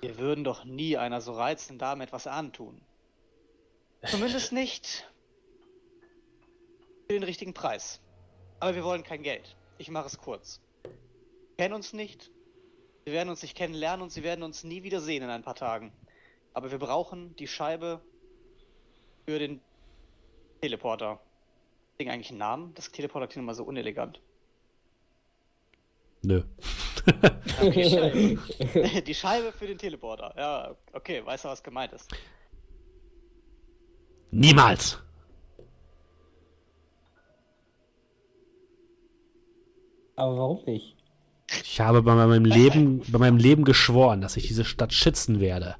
Wir 0.02 0.18
würden 0.18 0.44
doch 0.44 0.66
nie 0.66 0.98
einer 0.98 1.22
so 1.22 1.32
reizenden 1.32 1.80
Dame 1.80 2.04
etwas 2.04 2.28
antun. 2.28 2.82
Zumindest 4.06 4.52
nicht 4.52 5.09
für 7.10 7.14
den 7.14 7.24
richtigen 7.24 7.56
Preis. 7.56 8.00
Aber 8.60 8.76
wir 8.76 8.84
wollen 8.84 9.02
kein 9.02 9.24
Geld. 9.24 9.56
Ich 9.80 9.90
mache 9.90 10.06
es 10.06 10.20
kurz. 10.20 10.62
Wir 10.84 11.66
kennen 11.66 11.74
uns 11.74 11.92
nicht. 11.92 12.30
Wir 13.04 13.14
werden 13.14 13.30
uns 13.30 13.42
nicht 13.42 13.58
kennenlernen 13.58 14.04
und 14.04 14.12
sie 14.12 14.22
werden 14.22 14.44
uns 14.44 14.64
nie 14.64 14.84
wieder 14.84 15.02
sehen 15.02 15.24
in 15.24 15.30
ein 15.32 15.42
paar 15.42 15.56
Tagen. 15.56 15.92
Aber 16.54 16.70
wir 16.70 16.78
brauchen 16.78 17.36
die 17.38 17.48
Scheibe 17.48 18.00
für 19.26 19.40
den 19.40 19.60
Teleporter. 20.62 21.20
Ding 22.00 22.12
eigentlich 22.12 22.30
einen 22.30 22.38
Namen? 22.38 22.76
Das 22.76 22.92
Teleporter 22.92 23.28
klingt 23.28 23.44
immer 23.44 23.56
so 23.56 23.64
unelegant. 23.64 24.22
Nö. 26.22 26.44
die 27.64 29.16
Scheibe 29.16 29.52
für 29.52 29.66
den 29.66 29.80
Teleporter. 29.80 30.32
Ja, 30.38 30.76
okay, 30.94 31.26
weißt 31.26 31.46
du, 31.46 31.50
was 31.50 31.64
gemeint 31.64 31.92
ist. 31.92 32.08
Niemals. 34.30 35.00
Aber 40.20 40.38
warum 40.38 40.60
nicht? 40.66 40.96
Ich 41.64 41.80
habe 41.80 42.02
bei 42.02 42.14
meinem 42.14 42.46
Leben, 42.46 43.02
bei 43.08 43.18
meinem 43.18 43.38
Leben 43.38 43.64
geschworen, 43.64 44.22
dass 44.22 44.38
ich 44.38 44.48
diese 44.48 44.66
Stadt 44.66 44.94
schützen 44.94 45.40
werde. 45.40 45.76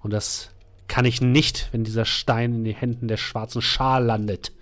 Und 0.00 0.12
das 0.12 0.50
kann 0.86 1.04
ich 1.04 1.20
nicht, 1.20 1.68
wenn 1.72 1.84
dieser 1.84 2.04
Stein 2.04 2.54
in 2.54 2.64
den 2.64 2.76
Händen 2.76 3.08
der 3.08 3.16
schwarzen 3.16 3.60
Schar 3.60 4.00
landet. 4.00 4.52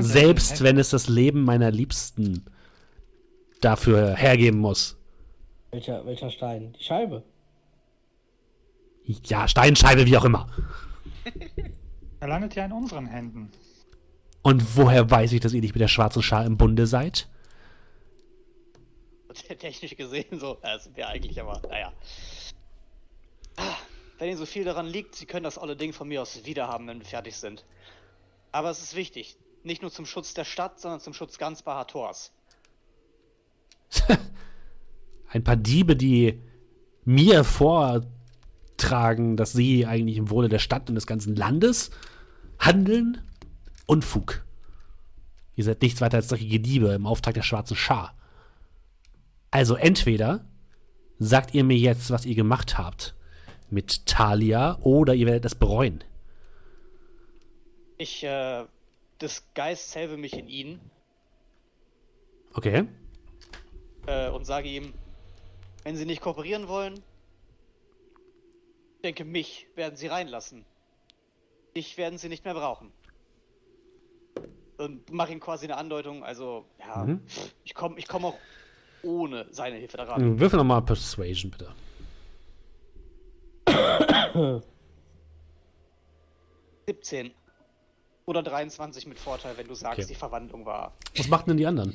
Selbst 0.00 0.62
wenn 0.62 0.78
es 0.78 0.90
das 0.90 1.08
Leben 1.08 1.42
meiner 1.42 1.70
Liebsten 1.70 2.44
dafür 3.60 4.14
hergeben 4.14 4.58
muss. 4.58 4.96
Welcher, 5.70 6.04
welcher 6.06 6.30
Stein? 6.30 6.74
Die 6.78 6.84
Scheibe. 6.84 7.22
Ja, 9.04 9.48
Steinscheibe, 9.48 10.06
wie 10.06 10.16
auch 10.16 10.24
immer. 10.24 10.48
Er 12.18 12.28
landet 12.28 12.54
ja 12.54 12.64
in 12.64 12.72
unseren 12.72 13.06
Händen. 13.06 13.50
Und 14.42 14.76
woher 14.76 15.10
weiß 15.10 15.32
ich, 15.32 15.40
dass 15.40 15.52
ihr 15.52 15.60
nicht 15.60 15.74
mit 15.74 15.82
der 15.82 15.88
schwarzen 15.88 16.22
Schar 16.22 16.46
im 16.46 16.56
Bunde 16.56 16.86
seid? 16.86 17.28
Technisch 19.58 19.96
gesehen 19.96 20.38
so, 20.38 20.58
sind 20.78 20.96
wir 20.96 21.08
eigentlich, 21.08 21.40
aber 21.40 21.60
naja. 21.68 21.92
Ah, 23.56 23.76
Wenn 24.18 24.28
Ihnen 24.28 24.38
so 24.38 24.46
viel 24.46 24.64
daran 24.64 24.86
liegt, 24.86 25.14
Sie 25.14 25.26
können 25.26 25.44
das 25.44 25.58
olle 25.58 25.76
Ding 25.76 25.92
von 25.92 26.08
mir 26.08 26.22
aus 26.22 26.44
wiederhaben, 26.44 26.86
wenn 26.86 26.98
wir 26.98 27.06
fertig 27.06 27.36
sind. 27.36 27.64
Aber 28.52 28.70
es 28.70 28.82
ist 28.82 28.96
wichtig. 28.96 29.36
Nicht 29.62 29.82
nur 29.82 29.90
zum 29.90 30.06
Schutz 30.06 30.34
der 30.34 30.44
Stadt, 30.44 30.80
sondern 30.80 31.00
zum 31.00 31.12
Schutz 31.12 31.38
ganz 31.38 31.62
Bahators. 31.62 32.32
Ein 35.28 35.44
paar 35.44 35.56
Diebe, 35.56 35.96
die 35.96 36.40
mir 37.04 37.44
vortragen, 37.44 39.36
dass 39.36 39.52
sie 39.52 39.86
eigentlich 39.86 40.16
im 40.16 40.30
Wohle 40.30 40.48
der 40.48 40.58
Stadt 40.58 40.88
und 40.88 40.94
des 40.94 41.06
ganzen 41.06 41.34
Landes 41.34 41.90
handeln? 42.58 43.22
Unfug. 43.86 44.44
Ihr 45.56 45.64
seid 45.64 45.82
nichts 45.82 46.00
weiter 46.00 46.18
als 46.18 46.28
dreckige 46.28 46.60
Diebe 46.60 46.88
im 46.88 47.06
Auftrag 47.06 47.34
der 47.34 47.42
schwarzen 47.42 47.76
Schar. 47.76 48.14
Also 49.50 49.74
entweder 49.76 50.44
sagt 51.18 51.54
ihr 51.54 51.64
mir 51.64 51.76
jetzt, 51.78 52.10
was 52.10 52.26
ihr 52.26 52.34
gemacht 52.34 52.78
habt 52.78 53.14
mit 53.70 54.06
Talia, 54.06 54.78
oder 54.82 55.14
ihr 55.14 55.26
werdet 55.26 55.44
es 55.44 55.54
bereuen. 55.54 56.04
Ich, 57.98 58.22
äh, 58.22 58.64
das 59.18 59.42
Geist 59.54 59.90
selbe 59.92 60.16
mich 60.16 60.34
in 60.34 60.48
ihn 60.48 60.80
Okay. 62.54 62.86
äh, 64.06 64.28
und 64.30 64.44
sage 64.44 64.68
ihm, 64.68 64.92
wenn 65.84 65.96
sie 65.96 66.04
nicht 66.06 66.20
kooperieren 66.20 66.68
wollen, 66.68 66.94
ich 68.96 69.02
denke, 69.02 69.24
mich 69.24 69.66
werden 69.74 69.96
sie 69.96 70.06
reinlassen. 70.08 70.64
Dich 71.74 71.96
werden 71.96 72.18
sie 72.18 72.28
nicht 72.28 72.44
mehr 72.44 72.54
brauchen. 72.54 72.92
Und 74.78 75.10
mache 75.10 75.32
ihm 75.32 75.40
quasi 75.40 75.64
eine 75.66 75.76
Andeutung, 75.76 76.24
also, 76.24 76.66
ja, 76.78 77.04
Mhm. 77.04 77.20
ich 77.64 77.74
komme 77.74 77.98
ich 77.98 78.06
komm 78.08 78.24
auch 78.26 78.38
ohne 79.06 79.46
seine 79.50 79.76
Hilfe 79.76 79.96
daran. 79.96 80.38
Würfel 80.38 80.58
nochmal 80.58 80.82
Persuasion, 80.82 81.50
bitte. 81.50 81.68
17 86.86 87.30
oder 88.26 88.42
23 88.42 89.06
mit 89.06 89.18
Vorteil, 89.18 89.56
wenn 89.56 89.66
du 89.66 89.74
sagst, 89.74 89.98
Okay. 90.00 90.08
die 90.08 90.14
Verwandlung 90.14 90.64
war. 90.66 90.92
Was 91.16 91.28
machten 91.28 91.50
denn 91.50 91.56
die 91.56 91.66
anderen? 91.66 91.94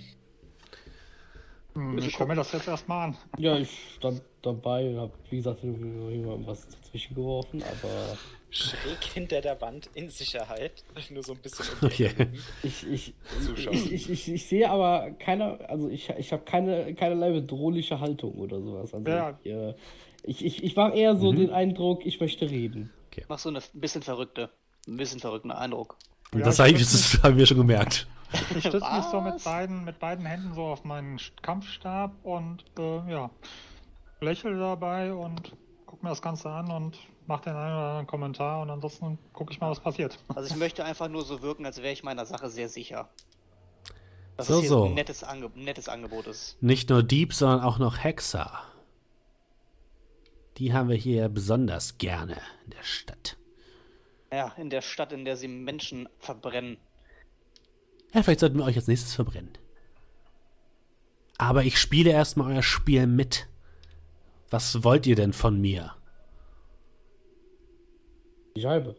Hm, 1.73 1.98
Ich 1.98 2.11
schaue 2.11 2.27
mir 2.27 2.35
das 2.35 2.52
jetzt 2.52 2.68
erstmal 2.68 3.10
an. 3.10 3.18
Ja, 3.38 3.57
ich 3.57 3.69
stand 3.95 4.22
dabei 4.41 4.89
und 4.89 4.98
habe, 4.98 5.14
wie 5.30 5.38
gesagt, 5.38 5.64
jemandem 5.64 6.45
was 6.48 6.68
dazwischen 6.69 7.15
geworfen, 7.15 7.64
aber 7.64 8.18
Schräg 8.49 9.03
hinter 9.06 9.39
der 9.39 9.60
Wand 9.61 9.89
in 9.93 10.10
Sicherheit. 10.10 10.84
Nur 11.10 11.23
so 11.23 11.34
ein 11.34 11.39
bisschen 11.39 11.65
um 11.69 11.88
Okay. 11.88 12.27
Ich, 12.64 12.85
ich, 12.88 13.14
ich, 13.57 13.91
ich, 13.91 14.10
ich, 14.11 14.31
ich 14.34 14.45
sehe 14.48 14.69
aber 14.69 15.11
keine, 15.11 15.69
also 15.69 15.88
ich, 15.89 16.10
ich 16.10 16.34
habe 16.34 16.43
keine, 16.43 16.93
keinerlei 16.95 17.31
bedrohliche 17.31 17.99
Haltung 17.99 18.34
oder 18.34 18.60
sowas. 18.61 18.93
Also 18.93 19.10
Ja. 19.10 19.39
ich, 19.43 19.52
äh, 19.52 19.73
ich, 20.23 20.45
ich, 20.45 20.64
ich 20.64 20.76
war 20.76 20.93
eher 20.93 21.14
Mhm. 21.14 21.19
so 21.19 21.31
den 21.31 21.49
Eindruck, 21.52 22.06
ich 22.06 22.19
möchte 22.19 22.49
reden. 22.49 22.91
Mach 23.30 23.39
so 23.39 23.49
eine 23.49 23.60
ein 23.60 23.80
bisschen 23.80 24.02
verrückte, 24.02 24.49
ein 24.88 24.98
bisschen 24.98 25.19
verrückten 25.19 25.52
Eindruck. 25.52 25.95
Ja, 26.33 26.45
das 26.45 26.55
ich 26.55 26.59
habe 26.59 26.69
würd 26.71 26.81
ich, 26.81 26.91
das 26.91 27.23
haben 27.23 27.37
wir 27.37 27.45
schon 27.45 27.57
gemerkt. 27.57 28.07
Ich 28.55 28.65
stütze 28.65 28.77
mich 28.79 29.03
so 29.11 29.19
mit 29.19 29.43
beiden, 29.43 29.83
mit 29.83 29.99
beiden 29.99 30.25
Händen 30.25 30.53
so 30.53 30.63
auf 30.63 30.85
meinen 30.85 31.19
Kampfstab 31.41 32.13
und 32.23 32.63
äh, 32.79 33.11
ja, 33.11 33.29
lächle 34.21 34.57
dabei 34.57 35.13
und 35.13 35.53
guck 35.85 36.01
mir 36.01 36.09
das 36.09 36.21
Ganze 36.21 36.49
an 36.49 36.71
und 36.71 36.97
mach 37.27 37.41
den 37.41 37.53
einen 37.53 37.75
oder 37.75 37.87
anderen 37.87 38.07
Kommentar 38.07 38.61
und 38.61 38.69
ansonsten 38.69 39.19
gucke 39.33 39.51
ich 39.51 39.59
mal, 39.59 39.69
was 39.69 39.81
passiert. 39.81 40.17
Also 40.33 40.49
ich 40.49 40.55
möchte 40.55 40.85
einfach 40.85 41.09
nur 41.09 41.25
so 41.25 41.41
wirken, 41.41 41.65
als 41.65 41.77
wäre 41.77 41.91
ich 41.91 42.03
meiner 42.03 42.25
Sache 42.25 42.49
sehr 42.49 42.69
sicher. 42.69 43.09
Dass 44.37 44.47
So, 44.47 44.61
es 44.61 44.69
so. 44.69 44.85
ein 44.85 44.93
nettes, 44.93 45.23
Ange 45.23 45.51
nettes 45.55 45.89
Angebot 45.89 46.27
ist. 46.27 46.61
Nicht 46.61 46.89
nur 46.89 47.03
Dieb, 47.03 47.33
sondern 47.33 47.61
auch 47.61 47.79
noch 47.79 47.97
Hexer. 47.97 48.61
Die 50.57 50.73
haben 50.73 50.87
wir 50.89 50.95
hier 50.95 51.27
besonders 51.27 51.97
gerne 51.97 52.37
in 52.65 52.71
der 52.71 52.83
Stadt. 52.83 53.37
Ja, 54.33 54.53
in 54.57 54.69
der 54.69 54.81
Stadt, 54.81 55.11
in 55.11 55.25
der 55.25 55.35
sie 55.35 55.47
Menschen 55.47 56.07
verbrennen. 56.19 56.77
Ja, 58.13 58.23
vielleicht 58.23 58.39
sollten 58.39 58.57
wir 58.57 58.65
euch 58.65 58.77
als 58.77 58.87
nächstes 58.87 59.13
verbrennen. 59.13 59.51
Aber 61.37 61.63
ich 61.63 61.77
spiele 61.77 62.11
erstmal 62.11 62.53
euer 62.53 62.63
Spiel 62.63 63.07
mit. 63.07 63.47
Was 64.49 64.83
wollt 64.83 65.05
ihr 65.07 65.15
denn 65.15 65.33
von 65.33 65.59
mir? 65.59 65.95
Die 68.55 68.61
Scheibe. 68.61 68.95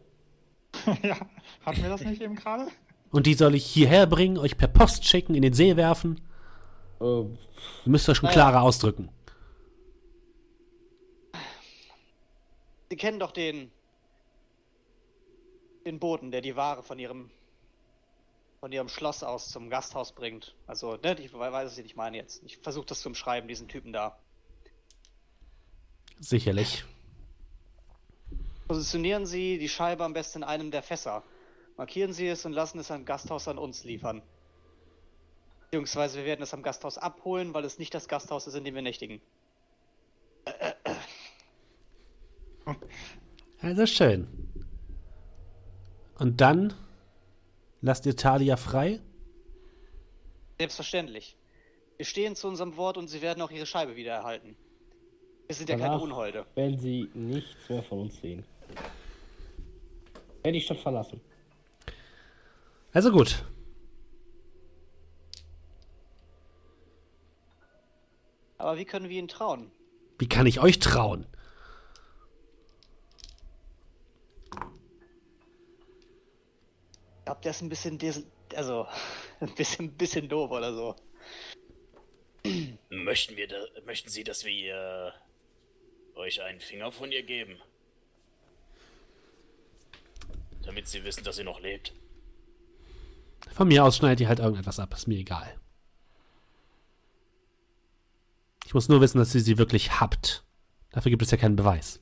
ja, 1.02 1.16
hatten 1.64 1.82
wir 1.82 1.90
das 1.90 2.02
nicht 2.02 2.20
eben 2.20 2.34
gerade? 2.36 2.68
Und 3.10 3.26
die 3.26 3.34
soll 3.34 3.54
ich 3.54 3.64
hierher 3.66 4.06
bringen, 4.06 4.38
euch 4.38 4.56
per 4.56 4.68
Post 4.68 5.04
schicken, 5.04 5.34
in 5.34 5.42
den 5.42 5.52
See 5.52 5.76
werfen? 5.76 6.20
Äh, 7.00 7.04
Ihr 7.04 7.36
müsst 7.84 8.09
euch 8.09 8.16
schon 8.16 8.26
Naja. 8.26 8.34
klarer 8.34 8.62
ausdrücken. 8.62 9.10
Sie 12.90 12.96
kennen 12.96 13.18
doch 13.18 13.32
den 13.32 13.70
den 15.84 15.98
Boten, 15.98 16.30
der 16.30 16.40
die 16.40 16.56
Ware 16.56 16.82
von 16.82 16.98
ihrem 16.98 17.30
von 18.62 18.70
ihrem 18.70 18.88
Schloss 18.88 19.24
aus 19.24 19.48
zum 19.48 19.70
Gasthaus 19.70 20.12
bringt. 20.12 20.54
Also, 20.68 20.94
ne, 21.02 21.16
ich 21.18 21.34
weiß, 21.34 21.64
was 21.64 21.78
ich 21.78 21.96
meine 21.96 22.16
jetzt. 22.16 22.44
Ich 22.44 22.59
versuche 22.59 22.86
das 22.86 23.00
zu 23.00 23.09
umschreiben, 23.09 23.48
diesen 23.48 23.66
Typen 23.66 23.92
da. 23.92 24.16
Sicherlich. 26.20 26.84
Positionieren 28.68 29.26
Sie 29.26 29.59
die 29.59 29.68
Scheibe 29.68 30.04
am 30.04 30.12
besten 30.12 30.38
in 30.38 30.44
einem 30.44 30.70
der 30.70 30.84
Fässer. 30.84 31.24
Markieren 31.76 32.12
Sie 32.12 32.28
es 32.28 32.46
und 32.46 32.52
lassen 32.52 32.78
es 32.78 32.92
am 32.92 33.04
Gasthaus 33.04 33.48
an 33.48 33.59
uns 33.59 33.82
liefern. 33.82 34.22
Beziehungsweise 35.72 36.18
wir 36.18 36.24
werden 36.24 36.42
es 36.42 36.54
am 36.54 36.62
Gasthaus 36.62 36.98
abholen, 36.98 37.54
weil 37.54 37.64
es 37.64 37.80
nicht 37.80 37.92
das 37.92 38.06
Gasthaus 38.06 38.46
ist, 38.46 38.54
in 38.54 38.62
dem 38.62 38.76
wir 38.76 38.82
nächtigen. 38.82 39.20
Also 43.60 43.86
schön. 43.86 44.52
Und 46.18 46.40
dann 46.40 46.74
lasst 47.80 48.06
ihr 48.06 48.16
Talia 48.16 48.56
frei? 48.56 49.01
Selbstverständlich. 50.59 51.36
Wir 51.97 52.06
stehen 52.06 52.36
zu 52.36 52.48
unserem 52.48 52.76
Wort 52.76 52.97
und 52.97 53.09
Sie 53.09 53.22
werden 53.22 53.43
auch 53.43 53.51
Ihre 53.51 53.66
Scheibe 53.66 53.97
wieder 53.97 54.12
erhalten. 54.12 54.56
Wir 55.47 55.55
sind 55.56 55.68
ja 55.68 55.76
keine 55.76 55.89
Danach 55.90 56.02
Unholde. 56.02 56.47
werden 56.55 56.78
sie 56.78 57.10
nichts 57.14 57.68
mehr 57.68 57.82
von 57.82 58.01
uns 58.01 58.20
sehen. 58.20 58.44
Werde 60.43 60.59
die 60.59 60.64
Stadt 60.64 60.78
verlassen. 60.78 61.20
Also 62.93 63.10
gut. 63.10 63.44
Aber 68.59 68.76
wie 68.78 68.84
können 68.84 69.09
wir 69.09 69.18
Ihnen 69.18 69.28
trauen? 69.28 69.70
Wie 70.18 70.28
kann 70.28 70.47
ich 70.47 70.60
euch 70.60 70.78
trauen? 70.78 71.26
Glaube, 77.32 77.42
der 77.42 77.50
ist 77.50 77.62
ein 77.62 77.68
bisschen 77.68 77.98
des 77.98 78.26
also 78.54 78.86
ein 79.40 79.54
bisschen, 79.54 79.86
ein 79.86 79.96
bisschen 79.96 80.28
doof 80.28 80.50
oder 80.50 80.74
so. 80.74 80.96
Möchten 82.90 83.36
wir 83.36 83.48
da, 83.48 83.56
möchten 83.86 84.10
Sie, 84.10 84.24
dass 84.24 84.44
wir 84.44 85.14
äh, 86.16 86.18
euch 86.18 86.42
einen 86.42 86.60
Finger 86.60 86.90
von 86.90 87.10
ihr 87.12 87.22
geben? 87.22 87.56
Damit 90.64 90.88
Sie 90.88 91.04
wissen, 91.04 91.24
dass 91.24 91.36
sie 91.36 91.44
noch 91.44 91.60
lebt. 91.60 91.94
Von 93.52 93.68
mir 93.68 93.84
aus 93.84 93.96
schneidet 93.96 94.20
ihr 94.20 94.28
halt 94.28 94.40
irgendetwas 94.40 94.78
ab, 94.78 94.92
ist 94.92 95.09
mir 95.09 95.18
egal. 95.18 95.59
Ich 98.66 98.74
muss 98.74 98.88
nur 98.88 99.00
wissen, 99.00 99.18
dass 99.18 99.34
ihr 99.34 99.40
sie 99.40 99.59
wirklich 99.59 100.00
habt. 100.00 100.44
Dafür 100.90 101.10
gibt 101.10 101.22
es 101.22 101.30
ja 101.30 101.36
keinen 101.36 101.56
Beweis. 101.56 102.02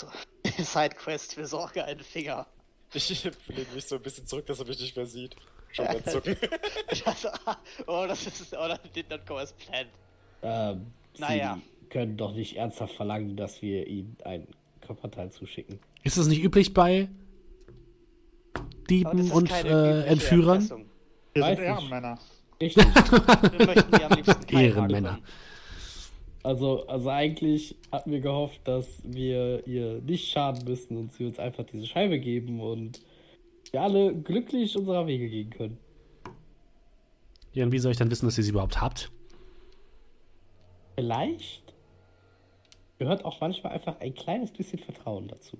So. 0.00 0.08
Sidequest, 0.62 1.36
besorge 1.36 1.84
einen 1.84 2.00
Finger. 2.00 2.46
Ich 2.92 3.22
lege 3.22 3.72
mich 3.72 3.84
so 3.84 3.96
ein 3.96 4.02
bisschen 4.02 4.26
zurück, 4.26 4.46
dass 4.46 4.58
er 4.58 4.66
mich 4.66 4.80
nicht 4.80 4.96
mehr 4.96 5.06
sieht. 5.06 5.36
Schon 5.70 5.84
mal 5.84 6.02
zucken. 6.02 6.36
Also, 7.04 7.28
oh, 7.86 8.04
das 8.08 8.26
ist. 8.26 8.52
Oh, 8.52 8.66
das 8.66 8.80
did 8.92 9.08
not 9.08 9.24
go 9.26 9.36
as 9.36 9.52
planned. 9.52 9.90
Ähm, 10.42 10.86
Naja. 11.18 11.60
Sie 11.80 11.86
können 11.88 12.16
doch 12.16 12.34
nicht 12.34 12.56
ernsthaft 12.56 12.94
verlangen, 12.94 13.36
dass 13.36 13.62
wir 13.62 13.86
ihnen 13.86 14.16
ein 14.24 14.48
Körperteil 14.80 15.30
zuschicken. 15.30 15.78
Ist 16.02 16.16
es 16.16 16.26
nicht 16.26 16.42
üblich 16.42 16.74
bei 16.74 17.08
das 18.54 18.64
Dieben 18.88 19.18
ist 19.18 19.32
und 19.32 19.52
äh, 19.52 20.06
Entführern? 20.06 20.60
Wir 21.34 21.44
sind. 21.44 21.58
Ehrenmänner. 21.60 22.18
Richtig. 22.60 22.86
Wir 22.86 23.66
möchten 23.66 23.92
die 23.96 24.04
am 24.04 24.12
liebsten 24.12 24.56
Ehrenmänner. 24.56 25.12
haben. 25.12 25.22
Also, 26.42 26.86
also 26.86 27.10
eigentlich 27.10 27.76
hatten 27.92 28.10
wir 28.10 28.20
gehofft, 28.20 28.60
dass 28.64 29.02
wir 29.04 29.66
ihr 29.66 30.00
nicht 30.00 30.30
schaden 30.30 30.64
müssen 30.64 30.96
und 30.96 31.12
sie 31.12 31.26
uns 31.26 31.38
einfach 31.38 31.64
diese 31.64 31.86
Scheibe 31.86 32.18
geben 32.18 32.60
und 32.60 33.00
wir 33.72 33.82
alle 33.82 34.14
glücklich 34.14 34.76
unserer 34.76 35.06
Wege 35.06 35.28
gehen 35.28 35.50
können. 35.50 35.78
Ja, 37.52 37.64
und 37.64 37.72
wie 37.72 37.78
soll 37.78 37.92
ich 37.92 37.98
dann 37.98 38.10
wissen, 38.10 38.26
dass 38.26 38.38
ihr 38.38 38.44
sie 38.44 38.50
überhaupt 38.50 38.80
habt? 38.80 39.10
Vielleicht 40.94 41.74
gehört 42.98 43.24
auch 43.24 43.40
manchmal 43.40 43.72
einfach 43.72 44.00
ein 44.00 44.14
kleines 44.14 44.52
bisschen 44.52 44.78
Vertrauen 44.78 45.28
dazu. 45.28 45.58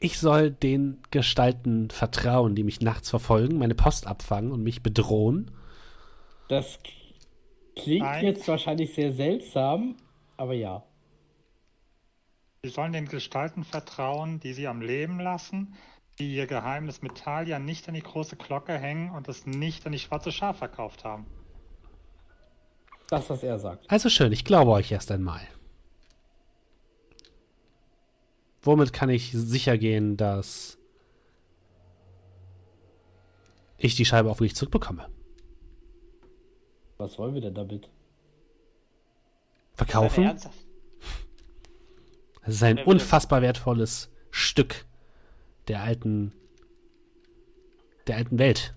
Ich 0.00 0.18
soll 0.18 0.50
den 0.50 0.98
Gestalten 1.10 1.90
vertrauen, 1.90 2.56
die 2.56 2.64
mich 2.64 2.80
nachts 2.80 3.10
verfolgen, 3.10 3.58
meine 3.58 3.76
Post 3.76 4.06
abfangen 4.06 4.50
und 4.50 4.62
mich 4.62 4.82
bedrohen. 4.82 5.50
Das 6.48 6.80
klingt 7.74 8.02
Nein. 8.02 8.24
jetzt 8.24 8.46
wahrscheinlich 8.48 8.94
sehr 8.94 9.12
seltsam, 9.12 9.96
aber 10.36 10.54
ja. 10.54 10.84
Sie 12.62 12.70
sollen 12.70 12.92
den 12.92 13.08
Gestalten 13.08 13.64
vertrauen, 13.64 14.38
die 14.38 14.52
sie 14.52 14.68
am 14.68 14.80
Leben 14.80 15.18
lassen, 15.18 15.74
die 16.18 16.36
ihr 16.36 16.46
Geheimnis 16.46 17.02
mit 17.02 17.16
Talia 17.16 17.58
nicht 17.58 17.88
an 17.88 17.94
die 17.94 18.02
große 18.02 18.36
Glocke 18.36 18.78
hängen 18.78 19.10
und 19.10 19.28
es 19.28 19.46
nicht 19.46 19.84
an 19.86 19.92
die 19.92 19.98
schwarze 19.98 20.30
Schaf 20.30 20.58
verkauft 20.58 21.04
haben. 21.04 21.26
Das, 23.08 23.28
was 23.28 23.42
er 23.42 23.58
sagt. 23.58 23.90
Also 23.90 24.08
schön, 24.08 24.32
ich 24.32 24.44
glaube 24.44 24.70
euch 24.70 24.92
erst 24.92 25.10
einmal. 25.10 25.40
Womit 28.62 28.92
kann 28.92 29.10
ich 29.10 29.32
sicher 29.32 29.76
gehen, 29.76 30.16
dass 30.16 30.78
ich 33.76 33.96
die 33.96 34.04
Scheibe 34.04 34.30
auch 34.30 34.36
wirklich 34.36 34.54
zurückbekomme? 34.54 35.08
Was 37.02 37.18
wollen 37.18 37.34
wir 37.34 37.40
denn 37.40 37.54
damit? 37.54 37.88
Verkaufen? 39.74 40.24
Das 42.44 42.54
ist 42.54 42.62
ein 42.62 42.78
unfassbar 42.78 43.42
wertvolles 43.42 44.08
Stück 44.30 44.86
der 45.66 45.82
alten, 45.82 46.32
der 48.06 48.16
alten 48.16 48.38
Welt. 48.38 48.74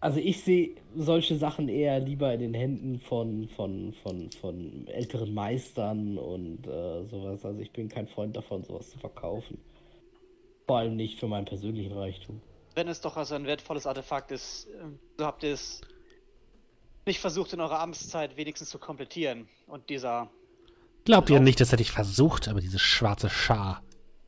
Also 0.00 0.20
ich 0.20 0.42
sehe 0.42 0.76
solche 0.94 1.36
Sachen 1.36 1.68
eher 1.68 1.98
lieber 1.98 2.32
in 2.34 2.40
den 2.40 2.54
Händen 2.54 2.98
von, 2.98 3.48
von, 3.48 3.94
von, 3.94 4.30
von 4.30 4.86
älteren 4.86 5.32
Meistern 5.32 6.18
und 6.18 6.66
äh, 6.66 7.04
sowas. 7.04 7.44
Also 7.44 7.60
ich 7.60 7.72
bin 7.72 7.88
kein 7.88 8.06
Freund 8.06 8.36
davon, 8.36 8.62
sowas 8.64 8.90
zu 8.90 8.98
verkaufen. 8.98 9.58
Vor 10.66 10.78
allem 10.78 10.96
nicht 10.96 11.18
für 11.18 11.26
meinen 11.26 11.46
persönlichen 11.46 11.92
Reichtum. 11.92 12.42
Wenn 12.78 12.86
es 12.86 13.00
doch 13.00 13.16
also 13.16 13.34
ein 13.34 13.44
wertvolles 13.44 13.88
Artefakt 13.88 14.30
ist, 14.30 14.68
ähm, 14.80 15.00
so 15.18 15.26
habt 15.26 15.42
ihr 15.42 15.52
es 15.52 15.80
nicht 17.06 17.18
versucht, 17.18 17.52
in 17.52 17.60
eurer 17.60 17.80
Amtszeit 17.80 18.36
wenigstens 18.36 18.70
zu 18.70 18.78
komplettieren. 18.78 19.48
Und 19.66 19.90
dieser. 19.90 20.30
Glaubt 21.04 21.28
ihr 21.28 21.38
Genau. 21.38 21.44
nicht, 21.46 21.60
das 21.60 21.72
hätte 21.72 21.82
ich 21.82 21.90
versucht, 21.90 22.46
aber 22.46 22.60
diese 22.60 22.78
schwarze 22.78 23.30
Schar, 23.30 23.82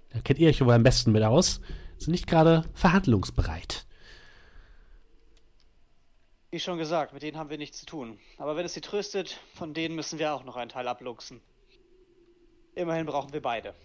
da 0.09 0.21
kennt 0.21 0.41
ihr 0.41 0.49
euch 0.49 0.61
wohl 0.65 0.73
am 0.73 0.83
besten 0.83 1.13
mit 1.13 1.23
aus, 1.23 1.61
sind 1.99 2.11
nicht 2.11 2.27
gerade 2.27 2.65
verhandlungsbereit. 2.75 3.87
Wie 6.51 6.59
schon 6.59 6.79
gesagt, 6.79 7.13
mit 7.13 7.23
denen 7.23 7.39
haben 7.39 7.51
wir 7.51 7.59
nichts 7.59 7.79
zu 7.79 7.87
tun. 7.87 8.19
Aber 8.37 8.57
wenn 8.57 8.67
es 8.67 8.75
sie 8.75 8.81
tröstet, 8.81 9.39
von 9.55 9.75
denen 9.75 9.95
müssen 9.95 10.19
wir 10.19 10.35
auch 10.35 10.43
noch 10.43 10.57
einen 10.57 10.71
Teil 10.71 10.89
abluchsen. 10.89 11.41
Immerhin 12.75 13.07
brauchen 13.07 13.33
wir 13.33 13.43
beide. 13.43 13.77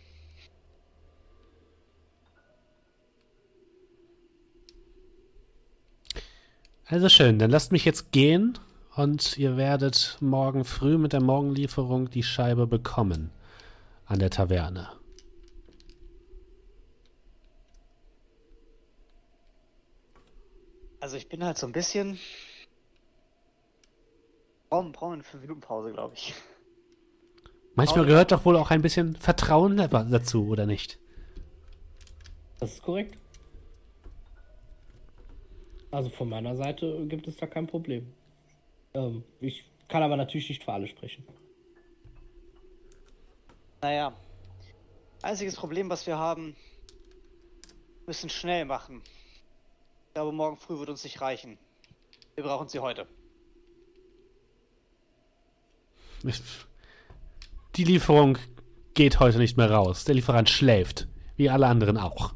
Also 6.86 7.10
schön, 7.10 7.40
dann 7.40 7.50
lasst 7.52 7.72
mich 7.72 7.86
jetzt 7.86 8.12
gehen 8.12 8.58
und 8.96 9.38
ihr 9.38 9.58
werdet 9.58 10.18
morgen 10.22 10.64
früh 10.66 10.98
mit 10.98 11.14
der 11.14 11.22
Morgenlieferung 11.22 12.10
die 12.10 12.24
Scheibe 12.24 12.68
bekommen 12.68 13.32
an 14.06 14.20
der 14.20 14.30
Taverne. 14.30 14.90
Also 21.00 21.18
ich 21.18 21.30
bin 21.30 21.44
halt 21.44 21.58
so 21.58 21.68
ein 21.68 21.72
bisschen. 21.72 22.20
Brauchen, 24.70 24.92
brauchen 24.92 25.14
eine 25.14 25.24
5 25.24 25.42
Minuten 25.44 25.62
Pause, 25.62 25.92
glaube 25.92 26.16
ich. 26.16 26.34
Manchmal 27.76 28.06
gehört 28.06 28.32
doch 28.32 28.46
wohl 28.46 28.56
auch 28.58 28.72
ein 28.72 28.82
bisschen 28.82 29.16
Vertrauen 29.16 29.78
da- 29.78 29.88
dazu, 29.88 30.48
oder 30.48 30.66
nicht? 30.66 30.98
Das 32.60 32.74
ist 32.74 32.82
korrekt. 32.82 33.18
Also 35.96 36.10
von 36.10 36.28
meiner 36.28 36.58
Seite 36.58 37.06
gibt 37.08 37.26
es 37.26 37.38
da 37.38 37.48
kein 37.48 37.68
Problem. 37.68 38.12
Ähm, 38.94 39.24
ich 39.40 39.64
kann 39.88 40.04
aber 40.04 40.18
natürlich 40.18 40.50
nicht 40.50 40.62
für 40.62 40.74
alle 40.74 40.90
sprechen. 40.90 41.26
Naja. 43.82 44.14
Einziges 45.22 45.56
Problem, 45.56 45.90
was 45.90 46.06
wir 46.06 46.18
haben, 46.18 46.54
müssen 48.08 48.30
schnell 48.30 48.66
machen. 48.66 49.04
Ich 50.08 50.14
glaube, 50.16 50.34
morgen 50.34 50.58
früh 50.58 50.78
wird 50.80 50.90
uns 50.90 51.06
nicht 51.06 51.22
reichen. 51.22 51.58
Wir 52.36 52.44
brauchen 52.44 52.68
sie 52.68 52.80
heute. 52.80 53.08
Die 57.78 57.86
Lieferung 57.86 58.38
geht 58.96 59.22
heute 59.22 59.38
nicht 59.38 59.56
mehr 59.56 59.72
raus. 59.72 60.04
Der 60.04 60.16
Lieferant 60.16 60.50
schläft, 60.50 61.08
wie 61.38 61.50
alle 61.50 61.68
anderen 61.68 61.98
auch. 61.98 62.36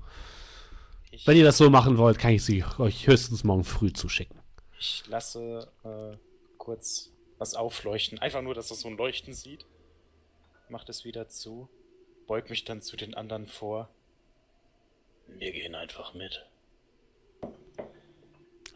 Ich, 1.19 1.27
Wenn 1.27 1.35
ihr 1.35 1.43
das 1.43 1.57
so 1.57 1.69
machen 1.69 1.97
wollt, 1.97 2.17
kann 2.17 2.31
ich 2.31 2.45
sie 2.45 2.63
euch 2.77 3.05
höchstens 3.05 3.43
morgen 3.43 3.65
früh 3.65 3.91
zuschicken. 3.91 4.39
ich 4.79 5.03
lasse 5.07 5.69
äh, 5.83 6.15
kurz 6.57 7.11
was 7.37 7.55
aufleuchten. 7.55 8.19
Einfach 8.19 8.41
nur, 8.41 8.53
dass 8.53 8.69
er 8.69 8.77
so 8.77 8.87
ein 8.87 8.95
Leuchten 8.95 9.33
sieht. 9.33 9.65
Macht 10.69 10.87
es 10.87 11.03
wieder 11.03 11.27
zu. 11.27 11.67
Beug 12.25 12.49
mich 12.49 12.63
dann 12.63 12.81
zu 12.81 12.95
den 12.95 13.15
anderen 13.15 13.47
vor. 13.47 13.89
Wir 15.27 15.51
gehen 15.51 15.75
einfach 15.75 16.13
mit. 16.13 16.45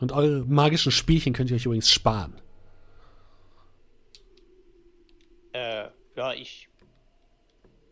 Und 0.01 0.11
eure 0.11 0.43
magischen 0.43 0.91
Spielchen 0.91 1.31
könnt 1.31 1.49
ihr 1.49 1.55
euch 1.55 1.65
übrigens 1.65 1.89
sparen. 1.89 2.41
Äh, 5.53 5.87
ja, 6.17 6.33
ich. 6.33 6.67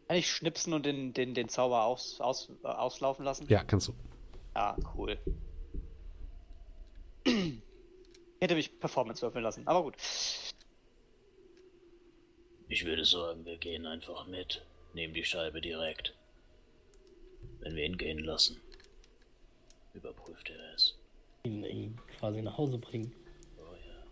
Kann 0.09 0.17
ich 0.17 0.29
schnipsen 0.29 0.73
und 0.73 0.85
den, 0.85 1.13
den, 1.13 1.35
den 1.35 1.47
Zauber 1.47 1.85
aus, 1.85 2.19
aus, 2.19 2.49
äh, 2.65 2.67
auslaufen 2.67 3.23
lassen? 3.23 3.47
Ja, 3.47 3.63
kannst 3.63 3.87
du. 3.87 3.93
Ja, 4.55 4.75
cool. 4.95 5.17
Ich 7.23 8.41
hätte 8.41 8.55
mich 8.55 8.79
Performance 8.79 9.21
würfeln 9.21 9.43
lassen, 9.43 9.67
aber 9.67 9.83
gut. 9.83 9.95
Ich 12.67 12.85
würde 12.85 13.05
sagen, 13.05 13.45
wir 13.45 13.57
gehen 13.57 13.85
einfach 13.85 14.27
mit. 14.27 14.65
Nehmen 14.93 15.13
die 15.13 15.23
Scheibe 15.23 15.61
direkt. 15.61 16.15
Wenn 17.59 17.75
wir 17.75 17.85
ihn 17.85 17.97
gehen 17.97 18.19
lassen, 18.19 18.59
überprüft 19.93 20.49
er 20.49 20.73
es. 20.73 20.97
Ihn, 21.43 21.63
ihn 21.63 21.99
quasi 22.17 22.41
nach 22.41 22.57
Hause 22.57 22.77
bringen. 22.77 23.13
Oh 23.57 23.75
ja. 23.75 24.03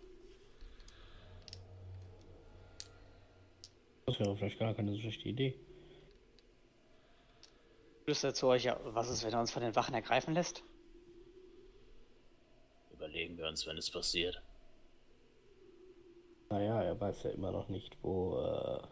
Das 4.06 4.20
wäre 4.20 4.36
vielleicht 4.36 4.58
gar 4.58 4.74
keine 4.74 4.92
so 4.92 5.00
schlechte 5.00 5.28
Idee. 5.28 5.54
Flüstert 8.10 8.34
zu 8.34 8.48
euch, 8.48 8.64
ja, 8.64 8.76
was 8.82 9.08
ist, 9.08 9.22
wenn 9.22 9.32
er 9.32 9.38
uns 9.38 9.52
von 9.52 9.62
den 9.62 9.76
Wachen 9.76 9.94
ergreifen 9.94 10.34
lässt? 10.34 10.64
Überlegen 12.90 13.38
wir 13.38 13.46
uns, 13.46 13.64
wenn 13.68 13.78
es 13.78 13.88
passiert. 13.88 14.42
Naja, 16.48 16.82
er 16.82 17.00
weiß 17.00 17.22
ja 17.22 17.30
immer 17.30 17.52
noch 17.52 17.68
nicht, 17.68 17.96
wo 18.02 18.40
äh, 18.40 18.82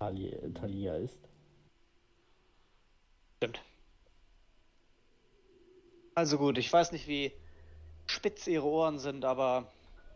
Talia, 0.00 0.38
Talia 0.54 0.96
ist. 0.96 1.20
Stimmt. 3.36 3.62
Also 6.16 6.36
gut, 6.36 6.58
ich 6.58 6.72
weiß 6.72 6.90
nicht, 6.90 7.06
wie 7.06 7.30
spitz 8.06 8.48
ihre 8.48 8.66
Ohren 8.66 8.98
sind, 8.98 9.24
aber 9.24 9.70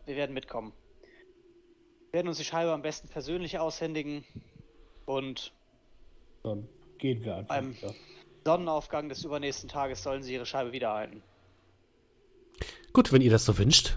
wir 0.05 0.17
werden 0.17 0.33
mitkommen. 0.33 0.73
Wir 2.11 2.17
werden 2.17 2.27
uns 2.27 2.39
die 2.39 2.43
Scheibe 2.43 2.73
am 2.73 2.81
besten 2.81 3.07
persönlich 3.07 3.57
aushändigen 3.57 4.25
und 5.05 5.53
Dann 6.43 6.67
gehen 7.03 7.23
wir 7.25 7.35
einfach. 7.35 7.55
Beim- 7.55 7.75
wieder. 7.75 7.93
Sonnenaufgang 8.45 9.09
des 9.09 9.23
übernächsten 9.25 9.67
Tages 9.69 10.01
sollen 10.03 10.23
sie 10.23 10.33
ihre 10.33 10.45
Scheibe 10.45 10.71
wieder 10.71 10.87
erhalten. 10.87 11.21
Gut, 12.93 13.11
wenn 13.11 13.21
ihr 13.21 13.31
das 13.31 13.43
so 13.45 13.57
wünscht. 13.57 13.95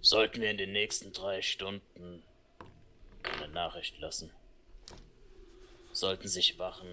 Sollten 0.00 0.40
wir 0.40 0.50
in 0.50 0.56
den 0.58 0.72
nächsten 0.72 1.12
drei 1.12 1.42
Stunden 1.42 2.22
eine 3.22 3.48
Nachricht 3.48 3.98
lassen. 3.98 4.30
Sollten 5.92 6.28
sich 6.28 6.58
Wachen 6.58 6.88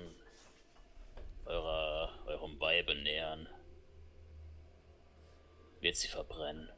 eurer, 1.45 2.11
eurem 2.25 2.59
Weibe 2.59 2.95
nähern, 2.95 3.47
wird 5.81 5.95
sie 5.95 6.07
verbrennen. 6.07 6.69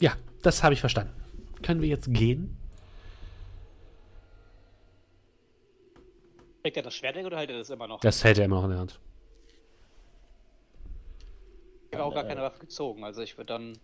Ja, 0.00 0.16
das 0.42 0.62
habe 0.62 0.74
ich 0.74 0.80
verstanden. 0.80 1.12
Können 1.62 1.80
wir 1.82 1.88
jetzt 1.88 2.12
gehen? 2.12 2.56
Kriegt 6.62 6.76
er 6.76 6.82
das 6.82 6.94
Schwert 6.94 7.16
weg 7.16 7.24
oder 7.26 7.38
hält 7.38 7.50
er 7.50 7.58
das 7.58 7.70
immer 7.70 7.86
noch? 7.86 8.00
Das 8.00 8.22
hält 8.24 8.38
er 8.38 8.44
immer 8.44 8.56
noch 8.56 8.64
in 8.64 8.70
der 8.70 8.78
Hand. 8.80 9.00
Ich 11.90 11.94
habe 11.94 12.04
auch 12.04 12.14
gar 12.14 12.24
keine 12.24 12.42
Waffe 12.42 12.58
gezogen, 12.60 13.02
also 13.04 13.22
ich 13.22 13.36
würde 13.38 13.46
dann. 13.46 13.78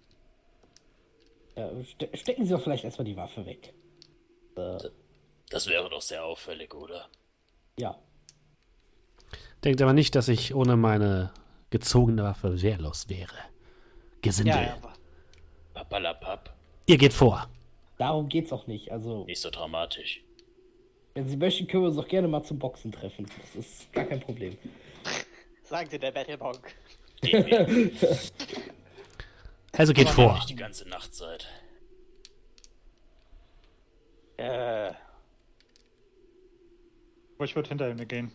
Ja, 1.57 1.71
ste 1.85 2.11
stecken 2.17 2.45
Sie 2.45 2.51
doch 2.53 2.63
vielleicht 2.63 2.85
erstmal 2.85 3.05
die 3.07 3.17
Waffe 3.17 3.47
weg. 3.47 3.73
Äh, 4.57 4.79
Das 5.51 5.67
wäre 5.69 5.89
doch 5.89 6.03
sehr 6.03 6.25
auffällig, 6.25 6.75
oder? 6.75 7.09
ja. 7.79 7.97
Denkt 9.65 9.81
aber 9.81 9.95
nicht, 9.95 10.15
dass 10.15 10.29
ich 10.29 10.55
ohne 10.55 10.77
meine 10.77 11.33
gezogene 11.71 12.23
Waffe 12.23 12.61
wehrlos 12.61 13.09
wäre. 13.09 13.35
Gesindel. 14.21 14.55
Ja, 14.57 14.63
ja, 14.63 14.75
aber 14.75 14.93
Papalapap, 15.89 16.55
Ihr 16.87 16.99
geht 16.99 17.13
vor. 17.13 17.49
Darum 17.99 18.29
geht's 18.29 18.53
auch 18.53 18.67
nicht. 18.67 18.91
Also, 18.93 19.25
nicht 19.25 19.41
so 19.41 19.51
dramatisch. 19.51 20.23
wenn 21.15 21.29
Sie 21.29 21.37
möchten, 21.37 21.67
können 21.67 21.85
wir 21.85 21.89
uns 21.89 21.99
auch 21.99 22.09
gerne 22.09 22.29
mal 22.29 22.43
zum 22.43 22.59
Boxen 22.59 22.91
treffen. 22.93 23.27
Das 23.41 23.55
ist 23.55 23.93
gar 23.93 24.05
kein 24.05 24.21
Problem. 24.21 24.57
sagte 25.65 25.99
der 25.99 26.11
Battlebonk. 26.13 26.75
Gehen. 27.21 27.91
Also 29.77 29.93
geht 29.93 30.07
haben 30.07 30.15
vor. 30.15 30.35
nicht 30.35 30.49
die 30.51 30.55
ganze 30.55 30.89
Nachtzeit. 30.89 31.49
Äh, 34.37 34.93
Aber 37.35 37.45
ich 37.45 37.57
würde 37.57 37.69
hinter 37.71 37.91
ihm 37.91 38.07
gehen. 38.07 38.31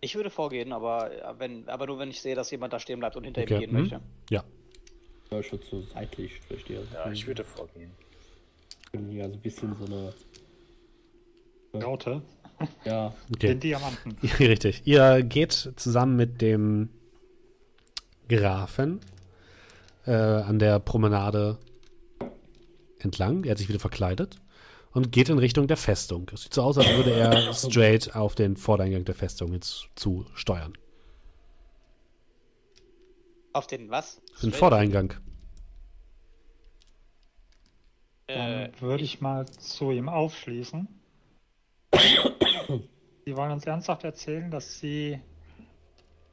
ich 0.00 0.14
würde 0.14 0.30
vorgehen, 0.30 0.72
aber 0.72 1.12
äh, 1.12 1.38
wenn, 1.38 1.68
aber 1.68 1.86
nur 1.86 1.98
wenn 1.98 2.08
ich 2.08 2.22
sehe, 2.22 2.34
dass 2.34 2.50
jemand 2.50 2.72
da 2.72 2.80
stehen 2.80 2.98
bleibt 2.98 3.14
und 3.16 3.24
hinter 3.24 3.42
ihm 3.42 3.44
Okay. 3.44 3.58
gehen 3.58 3.70
hm? 3.72 3.80
möchte. 3.80 4.00
Ja. 4.30 4.42
Ja, 5.32 5.40
ich 5.40 5.50
würde 5.50 5.64
so 5.64 5.80
seitlich, 5.80 6.40
verstehe. 6.46 6.80
Also 6.80 6.94
Ja, 6.94 7.10
ich 7.10 7.26
würde 7.26 7.42
vorgehen. 7.42 7.90
Hier 9.10 9.24
also 9.24 9.36
ein 9.36 9.40
bisschen 9.40 9.74
so 9.78 9.86
eine. 9.86 10.12
Raute. 11.82 12.20
Ja. 12.84 13.14
Okay. 13.34 13.48
Den 13.48 13.60
Diamanten. 13.60 14.18
Richtig. 14.38 14.82
Ihr 14.84 15.22
geht 15.22 15.72
zusammen 15.76 16.16
mit 16.16 16.42
dem 16.42 16.90
Grafen 18.28 19.00
äh, 20.04 20.12
an 20.12 20.58
der 20.58 20.78
Promenade 20.80 21.58
entlang. 22.98 23.44
Er 23.44 23.52
hat 23.52 23.58
sich 23.58 23.70
wieder 23.70 23.80
verkleidet 23.80 24.36
und 24.92 25.12
geht 25.12 25.30
in 25.30 25.38
Richtung 25.38 25.66
der 25.66 25.78
Festung. 25.78 26.30
Es 26.32 26.42
sieht 26.42 26.52
so 26.52 26.60
aus, 26.62 26.76
als 26.76 26.94
würde 26.94 27.12
er 27.12 27.52
straight 27.54 28.14
auf 28.14 28.34
den 28.34 28.58
Vordereingang 28.58 29.06
der 29.06 29.14
Festung 29.14 29.54
jetzt 29.54 29.88
zu 29.96 30.26
steuern. 30.34 30.74
Auf 33.52 33.66
den 33.66 33.90
was? 33.90 34.20
Den 34.42 34.52
Vordereingang. 34.52 35.14
Äh, 38.26 38.68
Dann 38.68 38.80
würde 38.80 39.04
ich 39.04 39.20
mal 39.20 39.46
zu 39.46 39.90
ihm 39.90 40.08
aufschließen. 40.08 40.88
Sie 43.24 43.36
wollen 43.36 43.52
uns 43.52 43.66
ernsthaft 43.66 44.04
erzählen, 44.04 44.50
dass 44.50 44.78
Sie 44.80 45.20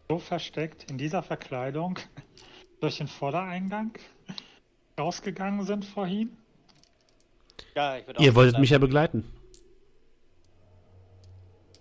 so 0.07 0.17
versteckt 0.17 0.89
in 0.89 0.97
dieser 0.97 1.21
Verkleidung 1.21 1.99
durch 2.79 2.97
den 2.97 3.07
Vordereingang 3.07 3.91
rausgegangen 4.99 5.65
sind 5.65 5.85
vorhin? 5.85 6.35
ja, 7.75 7.97
ich 7.97 8.07
würd 8.07 8.19
Ihr 8.19 8.31
auch 8.31 8.35
wolltet 8.35 8.53
sagen, 8.53 8.61
mich 8.61 8.69
ja 8.71 8.77
begleiten. 8.77 9.23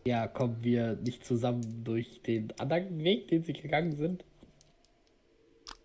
Ja, 0.07 0.27
kommen 0.27 0.63
wir 0.63 0.97
nicht 0.97 1.25
zusammen 1.25 1.85
durch 1.85 2.23
den 2.23 2.53
anderen 2.59 3.03
Weg, 3.05 3.29
den 3.29 3.43
sie 3.43 3.53
gegangen 3.53 3.95
sind? 3.97 4.25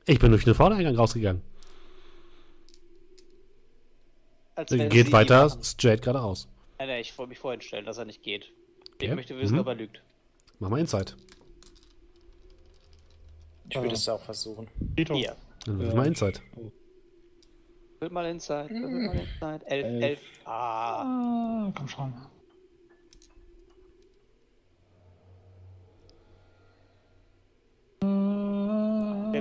Ich 0.06 0.20
bin 0.20 0.32
durch 0.32 0.44
den 0.44 0.54
Vordereingang 0.56 0.96
rausgegangen. 0.96 1.42
Geht 4.68 5.08
Sie 5.08 5.12
weiter 5.14 5.50
straight 5.64 6.02
geradeaus. 6.02 6.48
Nein, 6.78 6.90
nein, 6.90 7.02
ich 7.02 7.18
wollte 7.18 7.30
mich 7.30 7.40
vorhin 7.40 7.62
stellen, 7.62 7.86
dass 7.86 7.98
er 7.98 8.06
nicht 8.06 8.22
geht. 8.22 8.52
Ich 9.00 9.08
Okay. 9.08 9.16
möchte 9.16 9.38
wissen, 9.38 9.54
Mhm. 9.56 9.60
ob 9.62 9.68
er 9.68 9.76
lügt. 9.76 10.02
Mach 10.60 10.70
mal 10.70 10.80
Insight. 10.80 11.16
Ich 13.70 13.76
würde 13.76 13.96
es 13.96 14.08
auch 14.10 14.22
versuchen. 14.22 14.68
Hier. 14.98 15.36
Dann 15.66 15.80
würfel 15.80 15.96
mal 15.96 16.06
Insight. 16.08 16.42
Will 18.00 18.10
mal 18.10 18.26
Inside, 18.30 18.70
will 18.70 18.82
mal 19.08 19.16
Inside. 19.16 19.66
Elf, 19.68 19.86
Elf. 19.86 20.04
elf. 20.04 20.20
Ah. 20.46 21.02
Ah, 21.68 21.74
komm 21.76 21.88
schon. 21.88 22.14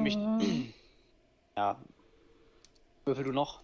Mich. 0.01 0.17
ja. 1.57 1.81
Würfel 3.05 3.25
du 3.25 3.33
noch? 3.33 3.63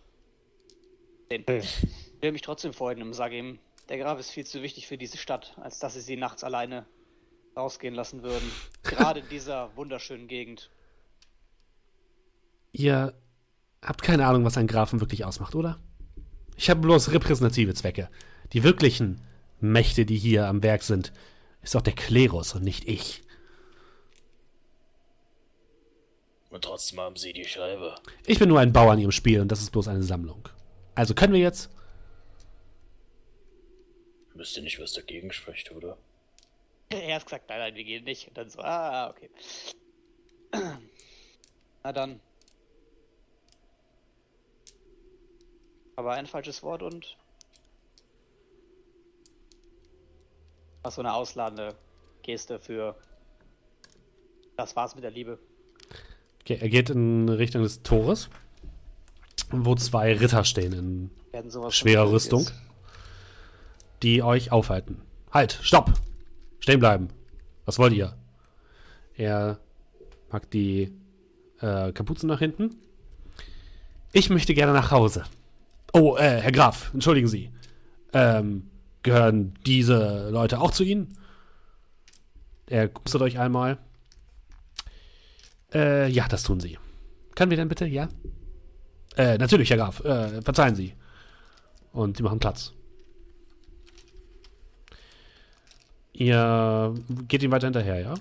Den. 1.30 1.44
Ich 1.48 1.86
will 2.20 2.32
mich 2.32 2.42
trotzdem 2.42 2.72
freuen 2.72 3.02
und 3.02 3.12
sage 3.14 3.38
ihm, 3.38 3.58
der 3.88 3.98
Graf 3.98 4.18
ist 4.18 4.30
viel 4.30 4.44
zu 4.44 4.62
wichtig 4.62 4.86
für 4.86 4.98
diese 4.98 5.16
Stadt, 5.16 5.56
als 5.60 5.78
dass 5.78 5.94
sie 5.94 6.00
sie 6.00 6.16
nachts 6.16 6.44
alleine 6.44 6.86
rausgehen 7.56 7.94
lassen 7.94 8.22
würden. 8.22 8.50
Gerade 8.82 9.20
in 9.20 9.28
dieser 9.28 9.74
wunderschönen 9.76 10.28
Gegend. 10.28 10.70
Ihr 12.72 13.14
habt 13.82 14.02
keine 14.02 14.26
Ahnung, 14.26 14.44
was 14.44 14.56
ein 14.56 14.66
Grafen 14.66 15.00
wirklich 15.00 15.24
ausmacht, 15.24 15.54
oder? 15.54 15.78
Ich 16.56 16.70
habe 16.70 16.80
bloß 16.80 17.12
repräsentative 17.12 17.74
Zwecke. 17.74 18.10
Die 18.52 18.62
wirklichen 18.62 19.20
Mächte, 19.60 20.04
die 20.04 20.18
hier 20.18 20.48
am 20.48 20.62
Werk 20.62 20.82
sind, 20.82 21.12
ist 21.62 21.76
auch 21.76 21.82
der 21.82 21.94
Klerus 21.94 22.54
und 22.54 22.64
nicht 22.64 22.88
ich. 22.88 23.22
Und 26.50 26.64
trotzdem 26.64 27.00
haben 27.00 27.16
sie 27.16 27.32
die 27.32 27.44
Scheibe. 27.44 27.94
Ich 28.26 28.38
bin 28.38 28.48
nur 28.48 28.60
ein 28.60 28.72
Bauer 28.72 28.94
in 28.94 29.00
ihrem 29.00 29.12
Spiel 29.12 29.40
und 29.40 29.52
das 29.52 29.60
ist 29.60 29.70
bloß 29.70 29.88
eine 29.88 30.02
Sammlung. 30.02 30.48
Also 30.94 31.14
können 31.14 31.34
wir 31.34 31.40
jetzt? 31.40 31.70
Wüsste 34.34 34.62
nicht, 34.62 34.80
was 34.80 34.92
dagegen 34.92 35.32
spricht, 35.32 35.70
oder? 35.72 35.98
Er 36.90 37.16
hat 37.16 37.24
gesagt, 37.24 37.50
nein, 37.50 37.58
nein, 37.58 37.74
wir 37.74 37.84
gehen 37.84 38.04
nicht. 38.04 38.28
Und 38.28 38.38
dann 38.38 38.48
so, 38.48 38.60
ah, 38.60 39.10
okay. 39.10 39.30
Na 41.82 41.92
dann. 41.92 42.20
Aber 45.96 46.12
ein 46.12 46.26
falsches 46.26 46.62
Wort 46.62 46.82
und. 46.82 47.18
Was 50.82 50.94
so 50.94 51.02
eine 51.02 51.12
ausladende 51.12 51.76
Geste 52.22 52.58
für. 52.58 52.96
Das 54.56 54.74
war's 54.74 54.94
mit 54.94 55.04
der 55.04 55.10
Liebe. 55.10 55.38
Okay, 56.48 56.60
er 56.62 56.70
geht 56.70 56.88
in 56.88 57.28
Richtung 57.28 57.62
des 57.62 57.82
Tores, 57.82 58.30
wo 59.50 59.74
zwei 59.74 60.14
Ritter 60.14 60.44
stehen 60.44 60.72
in 60.72 61.10
schwerer 61.68 62.10
Rüstung, 62.10 62.44
ist. 62.44 62.54
die 64.02 64.22
euch 64.22 64.50
aufhalten. 64.50 65.02
Halt, 65.30 65.58
stopp! 65.60 65.92
Stehen 66.60 66.80
bleiben. 66.80 67.08
Was 67.66 67.78
wollt 67.78 67.92
ihr? 67.92 68.16
Er 69.14 69.58
packt 70.30 70.54
die 70.54 70.90
äh, 71.60 71.92
Kapuzen 71.92 72.30
nach 72.30 72.38
hinten. 72.38 72.76
Ich 74.12 74.30
möchte 74.30 74.54
gerne 74.54 74.72
nach 74.72 74.90
Hause. 74.90 75.24
Oh, 75.92 76.16
äh, 76.16 76.40
Herr 76.40 76.52
Graf, 76.52 76.94
entschuldigen 76.94 77.28
Sie. 77.28 77.50
Ähm, 78.14 78.70
gehören 79.02 79.52
diese 79.66 80.30
Leute 80.30 80.62
auch 80.62 80.70
zu 80.70 80.82
Ihnen? 80.82 81.14
Er 82.68 82.88
kustet 82.88 83.20
euch 83.20 83.38
einmal. 83.38 83.76
Äh, 85.74 86.08
ja, 86.08 86.26
das 86.28 86.42
tun 86.42 86.60
Sie. 86.60 86.78
Können 87.34 87.50
wir 87.50 87.56
denn 87.56 87.68
bitte, 87.68 87.86
ja? 87.86 88.08
Äh, 89.16 89.38
natürlich, 89.38 89.70
Herr 89.70 89.76
Graf. 89.76 90.04
Äh, 90.04 90.42
verzeihen 90.42 90.74
Sie. 90.74 90.94
Und 91.92 92.16
sie 92.16 92.22
machen 92.22 92.38
Platz. 92.38 92.72
Ihr 96.12 96.94
geht 97.28 97.42
ihm 97.42 97.50
weiter 97.50 97.68
hinterher, 97.68 98.00
ja? 98.00 98.14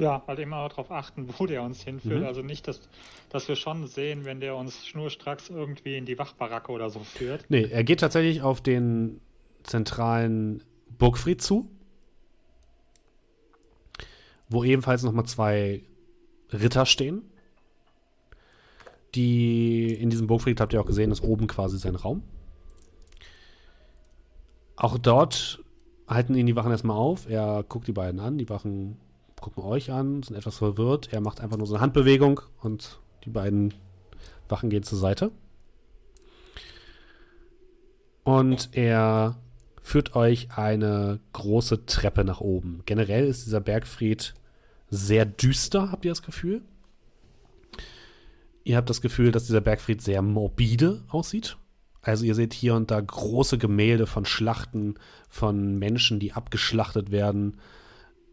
Ja, 0.00 0.22
halt 0.26 0.38
immer 0.38 0.68
darauf 0.68 0.90
achten, 0.90 1.28
wo 1.38 1.46
der 1.46 1.62
uns 1.62 1.82
hinführt. 1.84 2.20
Mhm. 2.20 2.26
Also 2.26 2.42
nicht, 2.42 2.66
dass, 2.66 2.80
dass 3.28 3.46
wir 3.48 3.56
schon 3.56 3.86
sehen, 3.86 4.24
wenn 4.24 4.40
der 4.40 4.56
uns 4.56 4.86
schnurstracks 4.86 5.50
irgendwie 5.50 5.96
in 5.96 6.06
die 6.06 6.18
Wachbaracke 6.18 6.72
oder 6.72 6.90
so 6.90 7.00
führt. 7.00 7.44
Nee, 7.48 7.68
er 7.70 7.84
geht 7.84 8.00
tatsächlich 8.00 8.42
auf 8.42 8.60
den 8.60 9.20
zentralen 9.62 10.64
Burgfried 10.98 11.40
zu, 11.40 11.70
wo 14.52 14.64
ebenfalls 14.64 15.02
nochmal 15.02 15.26
zwei 15.26 15.82
Ritter 16.52 16.86
stehen. 16.86 17.22
Die 19.14 19.92
in 19.92 20.10
diesem 20.10 20.26
Burgfried, 20.26 20.60
habt 20.60 20.72
ihr 20.72 20.80
auch 20.80 20.86
gesehen, 20.86 21.10
ist 21.10 21.22
oben 21.22 21.46
quasi 21.46 21.78
sein 21.78 21.96
Raum. 21.96 22.22
Auch 24.76 24.98
dort 24.98 25.62
halten 26.08 26.34
ihn 26.34 26.46
die 26.46 26.56
Wachen 26.56 26.70
erstmal 26.70 26.96
auf. 26.96 27.28
Er 27.28 27.64
guckt 27.68 27.86
die 27.86 27.92
beiden 27.92 28.20
an. 28.20 28.38
Die 28.38 28.48
Wachen 28.48 28.98
gucken 29.40 29.62
euch 29.64 29.90
an, 29.90 30.22
sind 30.22 30.36
etwas 30.36 30.58
verwirrt. 30.58 31.12
Er 31.12 31.20
macht 31.20 31.40
einfach 31.40 31.58
nur 31.58 31.66
so 31.66 31.74
eine 31.74 31.82
Handbewegung 31.82 32.40
und 32.62 33.00
die 33.24 33.30
beiden 33.30 33.74
Wachen 34.48 34.70
gehen 34.70 34.82
zur 34.82 34.98
Seite. 34.98 35.30
Und 38.24 38.70
er 38.72 39.36
führt 39.82 40.14
euch 40.14 40.56
eine 40.56 41.20
große 41.32 41.86
Treppe 41.86 42.24
nach 42.24 42.40
oben. 42.40 42.82
Generell 42.86 43.26
ist 43.26 43.46
dieser 43.46 43.60
Bergfried 43.60 44.34
sehr 44.92 45.24
düster, 45.24 45.90
habt 45.90 46.04
ihr 46.04 46.10
das 46.10 46.22
Gefühl? 46.22 46.62
Ihr 48.62 48.76
habt 48.76 48.90
das 48.90 49.00
Gefühl, 49.00 49.32
dass 49.32 49.46
dieser 49.46 49.62
Bergfried 49.62 50.02
sehr 50.02 50.20
morbide 50.20 51.02
aussieht. 51.08 51.56
Also 52.02 52.26
ihr 52.26 52.34
seht 52.34 52.52
hier 52.52 52.74
und 52.74 52.90
da 52.90 53.00
große 53.00 53.56
Gemälde 53.56 54.06
von 54.06 54.26
Schlachten, 54.26 54.96
von 55.30 55.78
Menschen, 55.78 56.20
die 56.20 56.32
abgeschlachtet 56.32 57.10
werden. 57.10 57.58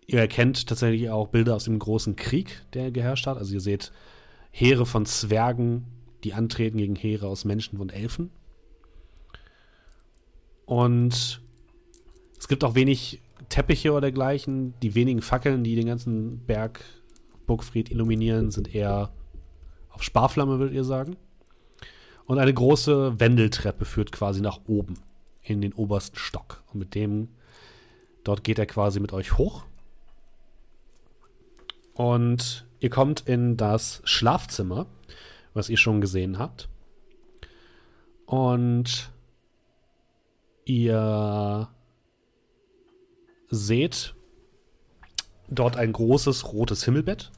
Ihr 0.05 0.19
erkennt 0.19 0.67
tatsächlich 0.67 1.09
auch 1.09 1.29
Bilder 1.29 1.55
aus 1.55 1.63
dem 1.63 1.79
großen 1.79 2.17
Krieg, 2.17 2.65
der 2.73 2.91
geherrscht 2.91 3.25
hat. 3.25 3.37
Also 3.37 3.53
ihr 3.53 3.61
seht 3.61 3.93
Heere 4.51 4.85
von 4.85 5.05
Zwergen, 5.05 5.85
die 6.25 6.33
antreten 6.33 6.77
gegen 6.77 6.95
Heere 6.95 7.27
aus 7.27 7.45
Menschen 7.45 7.79
und 7.79 7.93
Elfen. 7.93 8.31
Und 10.65 11.41
es 12.37 12.47
gibt 12.49 12.65
auch 12.65 12.75
wenig 12.75 13.21
Teppiche 13.49 13.91
oder 13.91 14.01
dergleichen. 14.01 14.73
Die 14.81 14.95
wenigen 14.95 15.21
Fackeln, 15.21 15.63
die 15.63 15.75
den 15.75 15.87
ganzen 15.87 16.45
Berg 16.45 16.83
Burgfried 17.45 17.91
illuminieren, 17.91 18.51
sind 18.51 18.73
eher 18.73 19.11
auf 19.89 20.03
Sparflamme, 20.03 20.59
würdet 20.59 20.75
ihr 20.75 20.83
sagen. 20.83 21.17
Und 22.25 22.37
eine 22.37 22.53
große 22.53 23.19
Wendeltreppe 23.19 23.85
führt 23.85 24.11
quasi 24.11 24.39
nach 24.39 24.59
oben 24.67 24.99
in 25.41 25.61
den 25.61 25.73
obersten 25.73 26.17
Stock. 26.17 26.63
Und 26.71 26.79
mit 26.79 26.93
dem, 26.93 27.29
dort 28.23 28.43
geht 28.43 28.59
er 28.59 28.67
quasi 28.67 28.99
mit 28.99 29.13
euch 29.13 29.37
hoch. 29.37 29.65
Und 31.95 32.67
ihr 32.79 32.89
kommt 32.89 33.21
in 33.21 33.57
das 33.57 34.01
Schlafzimmer, 34.03 34.85
was 35.53 35.69
ihr 35.69 35.77
schon 35.77 36.01
gesehen 36.01 36.37
habt. 36.37 36.69
Und 38.27 39.11
ihr 40.65 41.67
seht 43.49 44.15
dort 45.49 45.77
ein 45.77 45.91
großes 45.91 46.53
rotes 46.53 46.83
Himmelbett. 46.83 47.31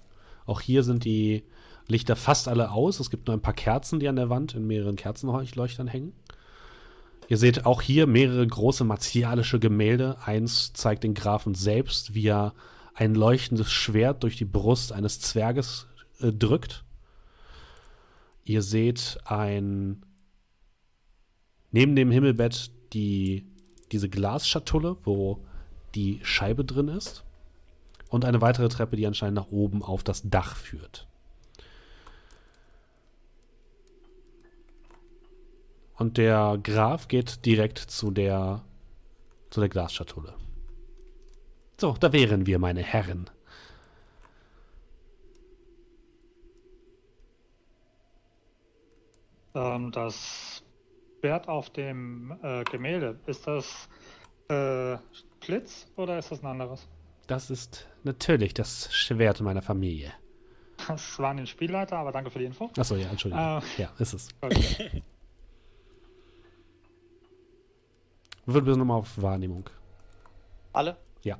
Auch 0.46 0.62
hier 0.62 0.84
sind 0.84 1.06
die 1.06 1.44
Lichter 1.88 2.16
fast 2.16 2.48
alle 2.48 2.72
aus. 2.72 3.00
Es 3.00 3.10
gibt 3.10 3.28
nur 3.28 3.36
ein 3.36 3.42
paar 3.42 3.54
Kerzen, 3.54 4.00
die 4.00 4.08
an 4.08 4.16
der 4.16 4.30
Wand 4.30 4.54
in 4.54 4.68
mehreren 4.68 4.96
Kerzenleuchtern 4.96 5.88
hängen. 5.88 6.14
Ihr 7.28 7.38
seht 7.38 7.66
auch 7.66 7.82
hier 7.82 8.08
mehrere 8.08 8.46
große 8.46 8.84
martialische 8.84 9.60
Gemälde. 9.60 10.18
Eins 10.26 10.74
zeigt 10.74 11.04
den 11.04 11.14
Grafen 11.14 11.56
selbst, 11.56 12.14
wie 12.14 12.28
er 12.28 12.54
ein 12.94 13.16
leuchtendes 13.16 13.72
Schwert 13.72 14.24
durch 14.24 14.36
die 14.36 14.46
Brust 14.46 14.92
eines 14.92 15.22
Zwerges 15.22 15.88
äh, 16.20 16.32
drückt. 16.34 16.84
Ihr 18.44 18.62
seht 18.62 19.20
ein 19.26 20.06
neben 21.72 21.96
dem 21.96 22.12
Himmelbett 22.12 22.72
die 22.92 23.46
diese 23.92 24.10
Glasschatulle, 24.10 24.98
wo 25.04 25.46
die 25.96 26.20
Scheibe 26.24 26.66
drin 26.66 26.88
ist 26.88 27.24
und 28.10 28.26
eine 28.26 28.42
weitere 28.42 28.70
Treppe, 28.70 28.96
die 28.96 29.08
anscheinend 29.08 29.36
nach 29.36 29.52
oben 29.52 29.84
auf 29.84 30.04
das 30.04 30.24
Dach 30.30 30.56
führt. 30.56 31.08
Und 35.96 36.18
der 36.18 36.60
Graf 36.64 37.08
geht 37.08 37.46
direkt 37.46 37.78
zu 37.78 38.12
der 38.12 38.64
zu 39.52 39.60
der 39.60 39.70
Glasschatulle. 39.70 40.34
So, 41.80 41.96
da 42.00 42.12
wären 42.14 42.46
wir, 42.46 42.58
meine 42.58 42.82
Herren. 42.82 43.30
Ähm, 49.54 49.92
das 49.92 50.64
Schwert 51.20 51.48
auf 51.48 51.70
dem 51.70 52.38
äh, 52.42 52.64
Gemälde, 52.64 53.20
ist 53.26 53.46
das 53.46 53.90
äh, 54.48 54.98
Blitz 55.46 55.88
oder 55.96 56.18
ist 56.20 56.32
das 56.32 56.42
ein 56.42 56.48
anderes? 56.48 56.88
Das 57.28 57.50
ist 57.50 57.88
natürlich 58.04 58.54
das 58.54 58.94
Schwert 58.94 59.42
meiner 59.42 59.62
Familie. 59.62 60.14
Das 60.88 61.20
waren 61.20 61.38
den 61.38 61.48
Spielleiter, 61.48 61.98
aber 61.98 62.12
danke 62.12 62.32
für 62.32 62.40
die 62.40 62.46
Info. 62.46 62.70
Achso, 62.78 62.96
ja, 62.96 63.08
Entschuldigung. 63.10 63.44
Ah. 63.44 63.62
Ja, 63.78 63.92
ist 64.00 64.14
es. 64.14 64.30
Okay. 64.42 65.04
Würfel 68.46 68.62
bitte 68.64 68.78
nochmal 68.80 68.98
auf 68.98 69.22
Wahrnehmung. 69.22 69.70
Alle? 70.74 70.98
Ja. 71.24 71.38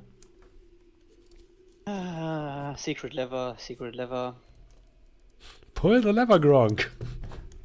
Ah, 1.84 2.76
Secret 2.76 3.12
Lever, 3.12 3.56
Secret 3.58 3.96
Lever. 3.96 4.36
Pull 5.74 6.00
the 6.02 6.10
lever, 6.10 6.38
Gronk. 6.38 6.92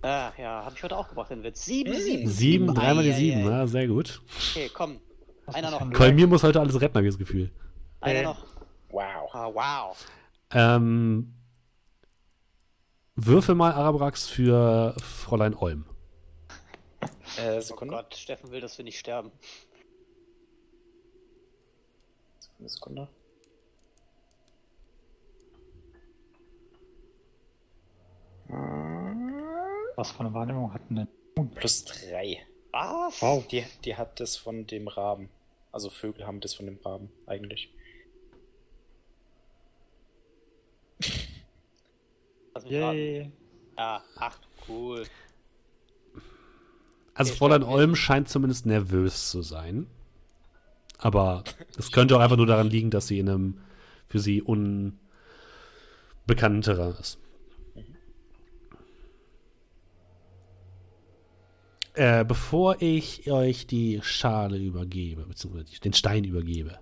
Ah, 0.02 0.32
ja, 0.38 0.66
habe 0.66 0.74
ich 0.76 0.82
heute 0.84 0.98
auch 0.98 1.08
gebracht, 1.08 1.30
den 1.30 1.44
Witz. 1.44 1.64
Sieben, 1.66 1.94
sieben, 1.94 2.28
Sieben, 2.28 2.74
dreimal 2.74 3.04
die 3.04 3.12
Ei, 3.12 3.14
ei, 3.14 3.18
sieben, 3.20 3.48
ei. 3.48 3.52
ja, 3.52 3.68
sehr 3.68 3.88
gut. 3.88 4.22
Okay, 4.52 4.70
komm. 4.74 5.00
Einer 5.48 5.72
noch. 5.72 5.94
Kolmir 5.94 6.28
muss 6.28 6.44
heute 6.44 6.60
alles 6.60 6.80
retten, 6.80 6.96
habe 6.96 7.08
ich 7.08 7.14
das 7.14 7.20
Gefühl. 7.20 7.52
Einer 8.02 8.20
Äh. 8.20 8.24
noch. 8.24 8.46
Wow. 8.90 9.34
Ah, 9.34 9.50
wow. 9.54 10.06
Ähm, 10.52 11.34
würfel 13.16 13.56
mal 13.56 13.72
Arabrax 13.74 14.28
für 14.28 14.96
Fräulein 15.02 15.56
Olm. 15.56 15.86
Äh, 17.38 17.58
Oh 17.58 17.62
Sekunde. 17.62 17.96
Gott, 17.96 18.16
Steffen 18.16 18.52
will, 18.52 18.62
dass 18.62 18.78
wir 18.78 18.86
nicht 18.86 19.00
sterben. 19.00 19.32
Sekunde, 22.40 22.70
Sekunde. 22.70 23.08
Was 29.96 30.12
für 30.12 30.20
eine 30.22 30.34
Wahrnehmung 30.34 30.74
hatten 30.74 30.96
denn? 30.96 31.08
Plus 31.56 31.86
drei. 31.86 32.46
Was? 32.72 33.22
Wow. 33.22 33.46
Die, 33.48 33.66
die 33.84 33.96
hat 33.96 34.20
das 34.20 34.38
von 34.38 34.68
dem 34.68 34.88
Raben. 34.88 35.30
Also 35.78 35.92
Vögel 35.92 36.26
haben 36.26 36.40
das 36.40 36.56
von 36.56 36.66
dem 36.66 36.80
Raben, 36.84 37.12
eigentlich. 37.28 37.70
Also. 42.56 42.70
Yay. 42.70 43.32
Ja, 43.78 44.02
acht, 44.16 44.42
cool. 44.68 45.06
Also 47.14 47.30
Okay, 47.30 47.38
Fräulein. 47.38 47.62
Olm 47.62 47.96
scheint 47.96 48.28
zumindest 48.28 48.66
nervös 48.66 49.30
zu 49.30 49.44
sein. 49.44 49.86
Aber 50.98 51.44
es 51.78 51.92
könnte 51.92 52.18
auch 52.18 52.22
einfach 52.22 52.38
nur 52.38 52.48
daran 52.48 52.72
liegen, 52.72 52.90
dass 52.90 53.06
sie 53.06 53.20
in 53.20 53.30
einem 53.30 53.62
für 54.08 54.18
sie 54.18 54.42
unbekannten 54.42 54.98
Terrain 56.64 56.96
ist. 57.00 57.20
Äh, 61.98 62.24
bevor 62.26 62.80
ich 62.80 63.30
euch 63.32 63.66
die 63.66 64.00
Schale 64.04 64.58
übergebe, 64.60 65.24
beziehungsweise 65.26 65.80
den 65.82 65.94
Stein 65.94 66.24
übergebe. 66.26 66.78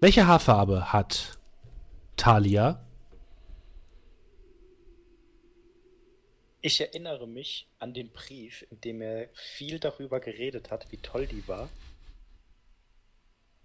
Welche 0.00 0.26
Haarfarbe 0.26 0.94
hat 0.94 1.38
Talia? 2.16 2.82
Ich 6.62 6.80
erinnere 6.80 7.26
mich 7.28 7.68
an 7.78 7.92
den 7.92 8.08
Brief, 8.10 8.66
in 8.70 8.80
dem 8.80 9.02
er 9.02 9.28
viel 9.34 9.78
darüber 9.78 10.20
geredet 10.20 10.70
hat, 10.70 10.90
wie 10.92 10.96
toll 10.98 11.26
die 11.26 11.46
war. 11.48 11.68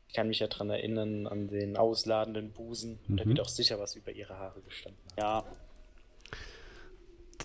Ich 0.10 0.14
kann 0.14 0.28
mich 0.28 0.40
ja 0.40 0.48
dran 0.48 0.70
erinnern 0.70 1.26
an 1.28 1.48
den 1.48 1.78
ausladenden 1.78 2.52
Busen. 2.52 3.00
Und 3.08 3.18
da 3.18 3.24
Mhm. 3.24 3.30
wird 3.30 3.40
auch 3.40 3.50
sicher 3.50 3.80
was 3.80 3.96
über 3.96 4.12
ihre 4.12 4.38
Haare 4.38 4.62
gestanden 4.62 5.00
haben. 5.12 5.18
Ja, 5.20 5.46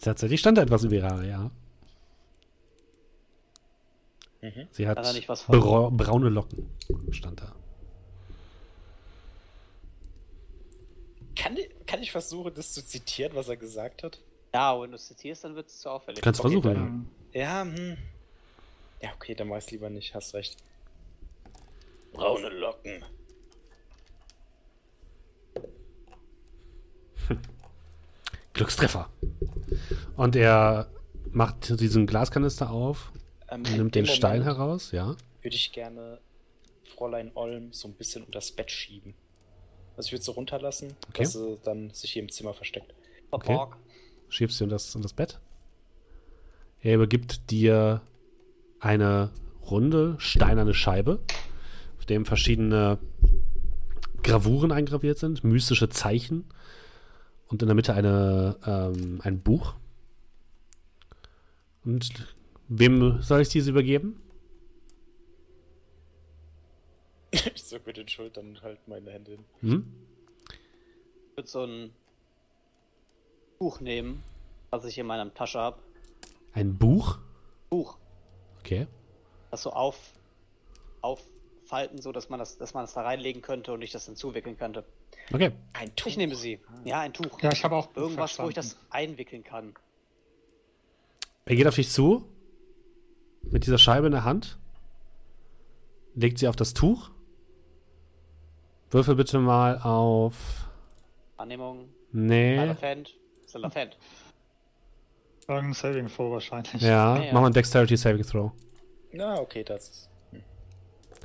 Tatsächlich 0.00 0.40
stand 0.40 0.56
da 0.58 0.62
etwas 0.62 0.84
über 0.84 0.94
ihre 0.94 1.10
Haare, 1.10 1.28
ja. 1.28 1.50
Mhm. 4.42 4.68
Sie 4.70 4.88
hat 4.88 4.98
Hat 4.98 5.12
nicht 5.14 5.28
was 5.28 5.42
von- 5.42 5.60
bra 5.60 5.90
braune 5.90 6.30
Locken, 6.30 6.70
stand 7.10 7.40
da. 7.40 7.54
Kann, 11.36 11.56
ich- 11.56 11.70
kann 11.86 12.02
ich 12.02 12.10
versuchen, 12.12 12.52
das 12.54 12.72
zu 12.72 12.84
zitieren, 12.84 13.34
was 13.34 13.48
er 13.48 13.56
gesagt 13.56 14.02
hat? 14.02 14.18
ja, 14.52 14.80
wenn 14.80 14.90
du 14.90 14.96
es 14.96 15.06
zitierst, 15.06 15.44
dann 15.44 15.54
wird 15.54 15.68
es 15.68 15.78
zu 15.78 15.88
auffällig. 15.90 16.20
Kannst 16.22 16.40
Okay, 16.40 16.50
versuchen, 16.60 16.74
ja. 16.74 16.86
Ähm, 16.86 17.06
Ja, 17.32 17.62
hm. 17.62 17.96
Ja, 19.00 19.10
okay, 19.14 19.34
dann 19.36 19.46
mach 19.48 19.58
ich's 19.58 19.70
lieber 19.70 19.88
nicht, 19.90 20.12
hast 20.14 20.34
recht. 20.34 20.56
Braune 22.12 22.48
Locken. 22.48 23.04
Glückstreffer. 28.52 29.08
Und 30.16 30.36
er 30.36 30.88
macht 31.30 31.80
diesen 31.80 32.06
Glaskanister 32.06 32.70
auf, 32.70 33.12
Ähm, 33.48 33.62
nimmt 33.62 33.94
den 33.94 34.06
Stein 34.06 34.40
Moment 34.40 34.58
heraus, 34.58 34.92
ja. 34.92 35.16
Würde 35.42 35.56
ich 35.56 35.72
gerne 35.72 36.18
Fräulein 36.82 37.30
Olm 37.34 37.72
so 37.72 37.88
ein 37.88 37.94
bisschen 37.94 38.24
unters 38.24 38.52
Bett 38.52 38.70
schieben. 38.70 39.14
Also 39.96 40.08
ich 40.08 40.12
würde 40.12 40.24
sie 40.24 40.30
runterlassen, 40.32 40.94
Okay. 41.08 41.22
dass 41.22 41.32
sie 41.32 41.58
dann 41.64 41.90
sich 41.90 42.12
hier 42.12 42.22
im 42.22 42.30
Zimmer 42.30 42.54
versteckt. 42.54 42.94
Verborg. 43.28 43.76
Schiebst 44.28 44.58
sie 44.58 44.64
in 44.64 44.70
das, 44.70 44.94
in 44.94 45.02
das 45.02 45.12
Bett. 45.12 45.40
Er 46.80 46.94
übergibt 46.94 47.50
dir 47.50 48.00
eine 48.80 49.30
runde, 49.70 50.14
steinerne 50.18 50.74
Scheibe, 50.74 51.20
auf 51.98 52.06
dem 52.06 52.24
verschiedene 52.24 52.98
Gravuren 54.22 54.72
eingraviert 54.72 55.18
sind, 55.18 55.44
mystische 55.44 55.88
Zeichen 55.88 56.44
und 57.50 57.60
in 57.62 57.66
der 57.66 57.74
Mitte 57.74 57.94
eine, 57.94 58.56
ähm, 58.64 59.20
ein 59.22 59.40
Buch. 59.40 59.74
Und 61.84 62.34
wem 62.68 63.20
soll 63.20 63.40
ich 63.40 63.48
diese 63.48 63.70
übergeben? 63.70 64.22
ich 67.32 67.62
so 67.62 67.76
mit 67.84 67.96
den 67.96 68.08
Schultern 68.08 68.50
und 68.50 68.62
halt 68.62 68.78
meine 68.86 69.10
Hände 69.10 69.32
hin. 69.32 69.44
Hm? 69.60 69.92
Ich 71.30 71.36
würde 71.36 71.48
so 71.48 71.64
ein 71.64 71.92
Buch 73.58 73.80
nehmen, 73.80 74.22
was 74.70 74.84
ich 74.84 74.96
in 74.96 75.06
meiner 75.06 75.32
Tasche 75.34 75.58
habe. 75.58 75.80
Ein 76.52 76.76
Buch? 76.78 77.18
Buch. 77.68 77.98
Okay. 78.60 78.86
Das 79.50 79.62
so 79.62 79.70
auf, 79.70 79.98
auffalten, 81.00 82.00
so 82.00 82.12
dass 82.12 82.28
man 82.28 82.38
das, 82.38 82.58
dass 82.58 82.74
man 82.74 82.84
es 82.84 82.92
da 82.92 83.02
reinlegen 83.02 83.42
könnte 83.42 83.72
und 83.72 83.82
ich 83.82 83.90
das 83.90 84.06
dann 84.06 84.16
zuwickeln 84.16 84.56
könnte. 84.56 84.84
Okay. 85.32 85.52
Ein 85.74 85.94
Tuch. 85.96 86.06
Ich 86.08 86.16
nehme 86.16 86.34
sie. 86.34 86.60
Ja, 86.84 87.00
ein 87.00 87.12
Tuch. 87.12 87.40
Ja, 87.40 87.52
ich 87.52 87.62
habe 87.64 87.76
auch 87.76 87.94
Irgendwas, 87.94 88.38
wo 88.38 88.48
ich 88.48 88.54
verstanden. 88.54 88.80
das 88.82 88.92
einwickeln 88.94 89.44
kann. 89.44 89.74
Er 91.44 91.56
geht 91.56 91.66
auf 91.66 91.74
dich 91.76 91.90
zu, 91.90 92.24
mit 93.42 93.64
dieser 93.66 93.78
Scheibe 93.78 94.06
in 94.06 94.12
der 94.12 94.24
Hand, 94.24 94.58
legt 96.14 96.38
sie 96.38 96.48
auf 96.48 96.56
das 96.56 96.74
Tuch. 96.74 97.10
Würfel 98.90 99.14
bitte 99.14 99.38
mal 99.38 99.78
auf. 99.80 100.34
Annehmung. 101.36 101.88
Nee. 102.12 102.58
Ein 102.58 102.68
Elephant. 102.70 103.16
Irgendein 105.48 105.72
Saving 105.74 106.08
Throw 106.08 106.32
wahrscheinlich. 106.32 106.80
Ja, 106.82 107.16
Ja, 107.16 107.22
ja. 107.22 107.32
mach 107.32 107.40
mal 107.40 107.46
einen 107.46 107.54
Dexterity 107.54 107.96
Saving 107.96 108.22
Throw. 108.24 108.52
Na, 109.12 109.40
okay, 109.40 109.64
das 109.64 109.88
ist. 109.88 110.10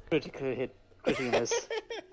Critical 0.10 0.54
Hit. 0.56 0.72
Critical 1.04 1.40
Miss. 1.42 1.52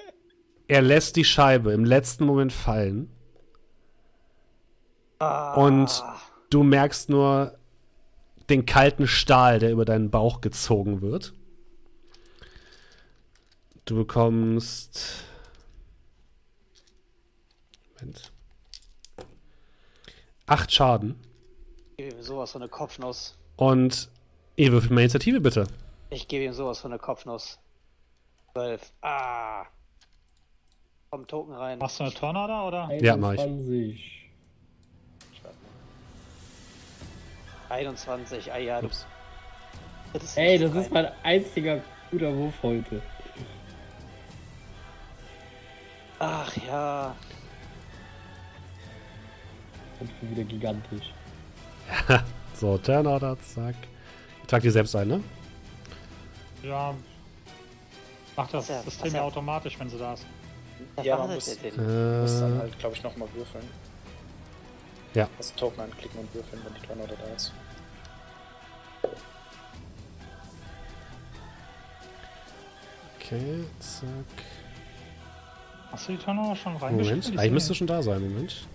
Er 0.68 0.82
lässt 0.82 1.16
die 1.16 1.24
Scheibe 1.24 1.72
im 1.72 1.84
letzten 1.84 2.24
Moment 2.24 2.52
fallen 2.52 3.10
Ah, 5.18 5.54
und 5.54 6.02
du 6.50 6.62
merkst 6.64 7.08
nur 7.08 7.56
den 8.50 8.66
kalten 8.66 9.06
Stahl, 9.06 9.60
der 9.60 9.70
über 9.70 9.84
deinen 9.84 10.10
Bauch 10.10 10.40
gezogen 10.40 11.00
wird. 11.00 11.32
Du 13.84 13.96
bekommst. 13.96 15.24
Moment. 17.94 18.32
Acht 20.46 20.72
Schaden. 20.72 21.20
sowas 22.20 22.52
von 22.52 22.62
eine 22.62 22.68
Kopfnuss. 22.68 23.36
Und 23.56 24.10
ihr 24.56 24.72
würfelt 24.72 24.90
mal 24.90 25.02
Initiative 25.02 25.40
bitte. 25.40 25.66
Ich 26.10 26.26
gebe 26.26 26.44
ihm 26.44 26.52
sowas 26.52 26.80
von 26.80 26.90
der 26.90 26.98
Kopfnuss. 26.98 27.58
12. 28.54 28.92
Ah. 29.02 29.66
Komm, 31.12 31.26
Token 31.26 31.52
rein. 31.54 31.78
Machst 31.78 32.00
du 32.00 32.04
eine 32.04 32.12
Tornado 32.14 32.68
oder? 32.68 32.88
Ja, 33.02 33.18
mach 33.18 33.34
ich. 33.34 33.40
21. 33.40 34.30
21. 37.68 38.50
Ah 38.50 38.56
ja. 38.56 38.80
Ups. 38.82 39.06
Das 40.14 40.38
Ey, 40.38 40.58
nicht 40.58 40.64
das 40.74 40.86
ist 40.86 40.94
rein. 40.94 41.04
mein 41.04 41.12
einziger 41.22 41.82
guter 42.10 42.34
Wurf 42.34 42.54
heute. 42.62 43.02
Ach 46.18 46.56
ja. 46.66 47.14
Und 50.00 50.10
schon 50.18 50.30
wieder 50.30 50.44
gigantisch. 50.44 51.12
So, 52.54 52.78
Turnorder, 52.78 53.36
zack. 53.40 53.74
Ich 54.42 54.46
trag 54.46 54.62
dir 54.62 54.70
selbst 54.70 54.94
ein, 54.94 55.08
ne? 55.08 55.20
Ja. 56.62 56.94
Macht 58.36 58.54
das 58.54 58.68
System 58.68 59.14
ja- 59.14 59.22
automatisch, 59.22 59.78
wenn 59.80 59.90
sie 59.90 59.98
da 59.98 60.12
ist. 60.14 60.24
Ja, 61.02 61.16
man 61.18 61.28
das 61.30 61.46
muss- 61.48 61.58
denn? 61.58 62.22
Muss 62.22 62.40
dann 62.40 62.56
Äh, 62.56 62.60
halt, 62.60 62.78
glaube 62.78 62.96
ich, 62.96 63.02
nochmal 63.02 63.28
würfeln. 63.34 63.64
Ja. 65.14 65.28
Also 65.38 65.54
Token 65.56 65.80
anklicken 65.82 66.20
und 66.20 66.34
würfeln, 66.34 66.62
wenn 66.64 66.74
die 66.80 66.86
Tornado 66.86 67.14
da 67.14 67.34
ist. 67.34 67.52
okay, 73.18 73.64
zack. 73.78 74.06
Hast 75.90 76.08
du 76.08 76.12
die 76.12 76.18
Tornado 76.18 76.54
schon 76.54 76.76
reingeschrieben? 76.76 77.20
Moment, 77.20 77.38
eigentlich 77.38 77.52
müsste 77.52 77.74
schon 77.74 77.86
da 77.86 78.02
sein, 78.02 78.22
Moment. 78.22 78.66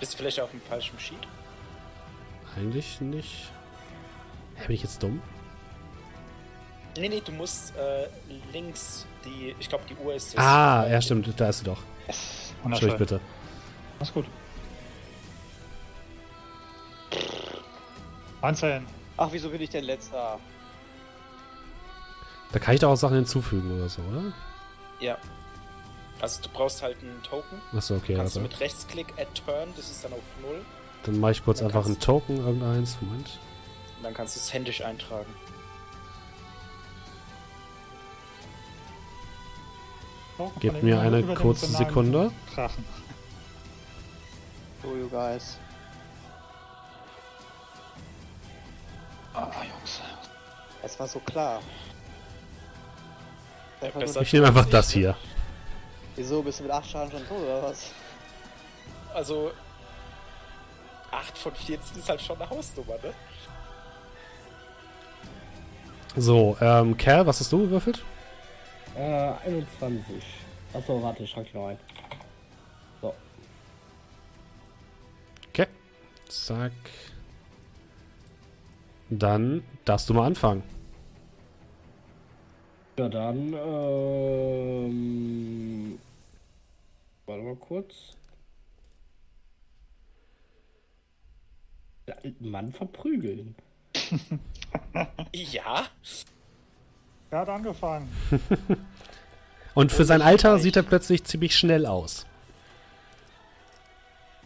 Bist 0.00 0.12
du 0.12 0.16
vielleicht 0.18 0.40
auf 0.40 0.50
dem 0.50 0.60
falschen 0.60 0.98
Sheet? 0.98 1.18
Eigentlich 2.56 3.00
nicht. 3.00 3.50
Hä, 4.56 4.66
bin 4.66 4.76
ich 4.76 4.82
jetzt 4.82 5.02
dumm? 5.02 5.22
Nee, 6.98 7.08
nee, 7.08 7.22
du 7.24 7.32
musst 7.32 7.74
äh, 7.76 8.06
links 8.52 9.06
die, 9.24 9.54
ich 9.58 9.68
glaube, 9.68 9.84
die 9.88 9.94
Uhr 9.96 10.14
ist. 10.14 10.38
Ah, 10.38 10.86
ja, 10.88 11.00
stimmt, 11.00 11.28
da 11.38 11.48
ist 11.48 11.58
sie 11.58 11.64
doch. 11.64 11.78
Wunderschön. 12.62 12.88
Entschuldigt 12.90 12.98
bitte. 12.98 13.20
Alles 13.98 14.12
gut. 14.12 14.26
19. 18.42 18.86
Ach, 19.16 19.28
wieso 19.32 19.48
bin 19.50 19.60
ich 19.60 19.70
denn 19.70 19.84
letzter? 19.84 20.38
Da 22.52 22.58
kann 22.58 22.74
ich 22.74 22.80
doch 22.80 22.90
auch 22.90 22.96
Sachen 22.96 23.16
hinzufügen 23.16 23.76
oder 23.76 23.88
so, 23.88 24.02
oder? 24.02 24.32
Ja. 25.00 25.18
Also 26.20 26.42
du 26.42 26.48
brauchst 26.50 26.82
halt 26.82 26.96
einen 27.02 27.22
Token. 27.22 27.60
Achso, 27.76 27.96
okay, 27.96 28.14
Kannst 28.14 28.36
du 28.36 28.40
warte. 28.40 28.52
mit 28.54 28.60
Rechtsklick 28.60 29.12
add 29.18 29.28
turn, 29.44 29.68
das 29.76 29.90
ist 29.90 30.04
dann 30.04 30.12
auf 30.12 30.20
0. 30.42 30.64
Dann 31.04 31.20
mache 31.20 31.32
ich 31.32 31.44
kurz 31.44 31.58
Dann 31.58 31.66
einfach 31.68 31.80
ein 31.84 31.92
kannst- 31.92 32.02
Token, 32.02 32.36
irgendeins. 32.38 32.96
Moment. 33.00 33.38
Und 33.98 34.02
dann 34.04 34.14
kannst 34.14 34.36
du 34.36 34.40
es 34.40 34.52
händisch 34.52 34.82
eintragen. 34.82 35.26
Gebt 40.60 40.82
mir 40.82 41.00
eine 41.00 41.22
kurze 41.34 41.66
Sekunde. 41.66 42.30
Drachen. 42.54 42.84
So, 44.82 44.94
you 44.94 45.08
guys. 45.08 45.58
Ah, 49.34 49.48
Jungs. 49.62 50.00
Es 50.82 50.98
war 51.00 51.06
so 51.08 51.18
klar. 51.20 51.60
Ja, 53.80 53.88
nur, 53.94 54.22
Ich 54.22 54.32
nehme 54.32 54.46
einfach 54.48 54.66
das 54.66 54.88
ne? 54.88 55.00
hier. 55.00 55.16
wieso 56.16 56.42
bist 56.42 56.60
du 56.60 56.64
mit 56.64 56.72
8 56.72 56.88
Schaden 56.88 57.10
schon 57.10 57.26
tot 57.28 57.38
oder 57.42 57.62
was? 57.64 57.90
Also 59.14 59.52
8 61.10 61.36
von 61.38 61.54
14 61.54 61.98
ist 61.98 62.08
halt 62.08 62.20
schon 62.20 62.36
eine 62.40 62.48
Hausnummer, 62.48 62.94
ne? 63.02 63.12
So, 66.16 66.56
ähm, 66.60 66.96
Kerl, 66.96 67.26
was 67.26 67.40
hast 67.40 67.52
du 67.52 67.58
gewürfelt? 67.60 68.02
Äh, 68.96 69.32
21. 69.44 70.24
Achso, 70.72 71.02
warte, 71.02 71.24
ich 71.24 71.30
schrank 71.30 71.52
noch 71.54 71.68
ein. 71.68 71.78
So. 73.02 73.14
Okay. 75.50 75.66
Zack. 76.28 76.72
Dann 79.10 79.62
darfst 79.84 80.08
du 80.08 80.14
mal 80.14 80.26
anfangen. 80.26 80.62
Ja, 82.98 83.08
dann, 83.10 83.52
ähm. 83.52 84.96
Warte 87.26 87.42
mal 87.42 87.56
kurz. 87.56 88.16
Den 92.06 92.14
alten 92.14 92.50
Mann 92.50 92.72
verprügeln. 92.72 93.54
Ja. 95.32 95.86
Er 97.36 97.40
hat 97.40 97.50
angefangen. 97.50 98.08
Und 99.74 99.92
für 99.92 100.06
sein 100.06 100.22
Alter 100.22 100.58
sieht 100.58 100.74
er 100.74 100.82
plötzlich 100.82 101.22
ziemlich 101.24 101.54
schnell 101.54 101.84
aus. 101.84 102.24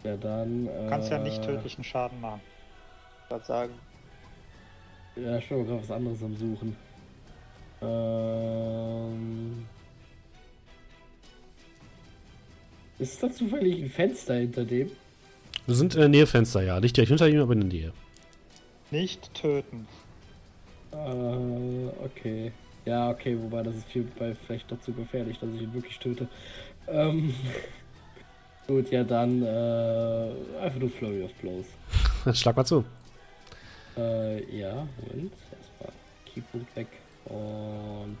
Ja, 0.03 0.17
dann. 0.17 0.65
Du 0.65 0.89
kannst 0.89 1.09
ja 1.09 1.17
nicht 1.17 1.41
äh, 1.41 1.45
tödlichen 1.45 1.85
Schaden 1.85 2.19
machen. 2.19 2.41
Ich 3.23 3.31
wollte 3.31 3.45
sagen. 3.45 3.73
Ja, 5.15 5.37
ich 5.37 5.47
bin 5.47 5.65
gerade 5.65 5.81
was 5.81 5.89
anderes 5.89 6.21
am 6.21 6.35
Suchen. 6.35 6.75
Ähm. 7.81 9.65
Ist 12.99 13.23
da 13.23 13.31
zufällig 13.31 13.83
ein 13.83 13.89
Fenster 13.89 14.33
hinter 14.33 14.65
dem? 14.65 14.91
Wir 15.65 15.75
sind 15.75 15.93
in 15.93 16.01
der 16.01 16.09
Nähe 16.09 16.27
Fenster, 16.27 16.61
ja. 16.61 16.81
Nicht 16.81 16.97
direkt 16.97 17.07
hinter 17.07 17.29
ihm, 17.29 17.39
aber 17.39 17.53
in 17.53 17.61
der 17.61 17.69
Nähe. 17.69 17.93
Nicht 18.89 19.33
töten. 19.33 19.87
Äh, 20.91 20.97
okay. 22.03 22.51
Ja, 22.85 23.09
okay, 23.09 23.37
wobei 23.39 23.63
das 23.63 23.75
ist 23.75 23.87
viel, 23.87 24.07
bei 24.17 24.33
vielleicht 24.33 24.71
doch 24.71 24.79
zu 24.81 24.91
gefährlich, 24.93 25.37
dass 25.39 25.49
ich 25.55 25.61
ihn 25.61 25.73
wirklich 25.73 25.99
töte. 25.99 26.27
Ähm. 26.87 27.33
Gut, 28.67 28.91
ja 28.91 29.03
dann, 29.03 29.41
äh, 29.43 30.31
einfach 30.61 30.79
nur 30.79 30.89
Flurry 30.89 31.23
of 31.23 31.33
Blows. 31.33 31.65
Schlag 32.37 32.55
mal 32.55 32.63
zu. 32.63 32.85
Äh, 33.97 34.59
ja, 34.59 34.87
Moment. 35.01 35.33
Erstmal 35.51 35.91
Keypunkt 36.25 36.75
weg. 36.75 36.87
Und 37.25 38.17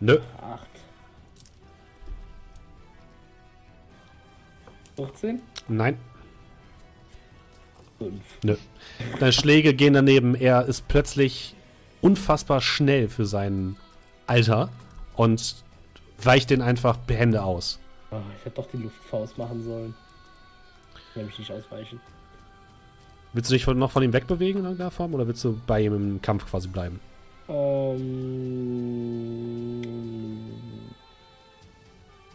Nö. 0.00 0.18
8. 0.40 0.66
14? 4.96 5.42
Nein. 5.68 5.98
5. 7.98 8.12
Nö. 8.44 8.56
Deine 9.18 9.32
Schläge 9.32 9.74
gehen 9.74 9.94
daneben. 9.94 10.34
Er 10.34 10.66
ist 10.66 10.86
plötzlich 10.88 11.54
unfassbar 12.00 12.60
schnell 12.60 13.08
für 13.08 13.26
sein 13.26 13.76
Alter 14.26 14.70
und 15.16 15.56
weicht 16.22 16.50
den 16.50 16.62
einfach 16.62 16.96
behende 16.96 17.42
aus. 17.42 17.78
Oh, 18.10 18.16
ich 18.38 18.44
hätte 18.44 18.56
doch 18.56 18.68
die 18.70 18.78
Luftfaust 18.78 19.38
machen 19.38 19.62
sollen. 19.62 19.94
Nämlich 21.14 21.38
nicht 21.38 21.52
ausweichen. 21.52 22.00
Willst 23.32 23.50
du 23.50 23.54
dich 23.54 23.66
noch 23.66 23.90
von 23.90 24.02
ihm 24.02 24.12
wegbewegen 24.12 24.60
in 24.60 24.64
irgendeiner 24.64 24.90
Form 24.90 25.14
oder 25.14 25.26
willst 25.26 25.44
du 25.44 25.60
bei 25.66 25.82
ihm 25.82 25.94
im 25.94 26.22
Kampf 26.22 26.46
quasi 26.46 26.68
bleiben? 26.68 27.00
Ähm, 27.48 28.02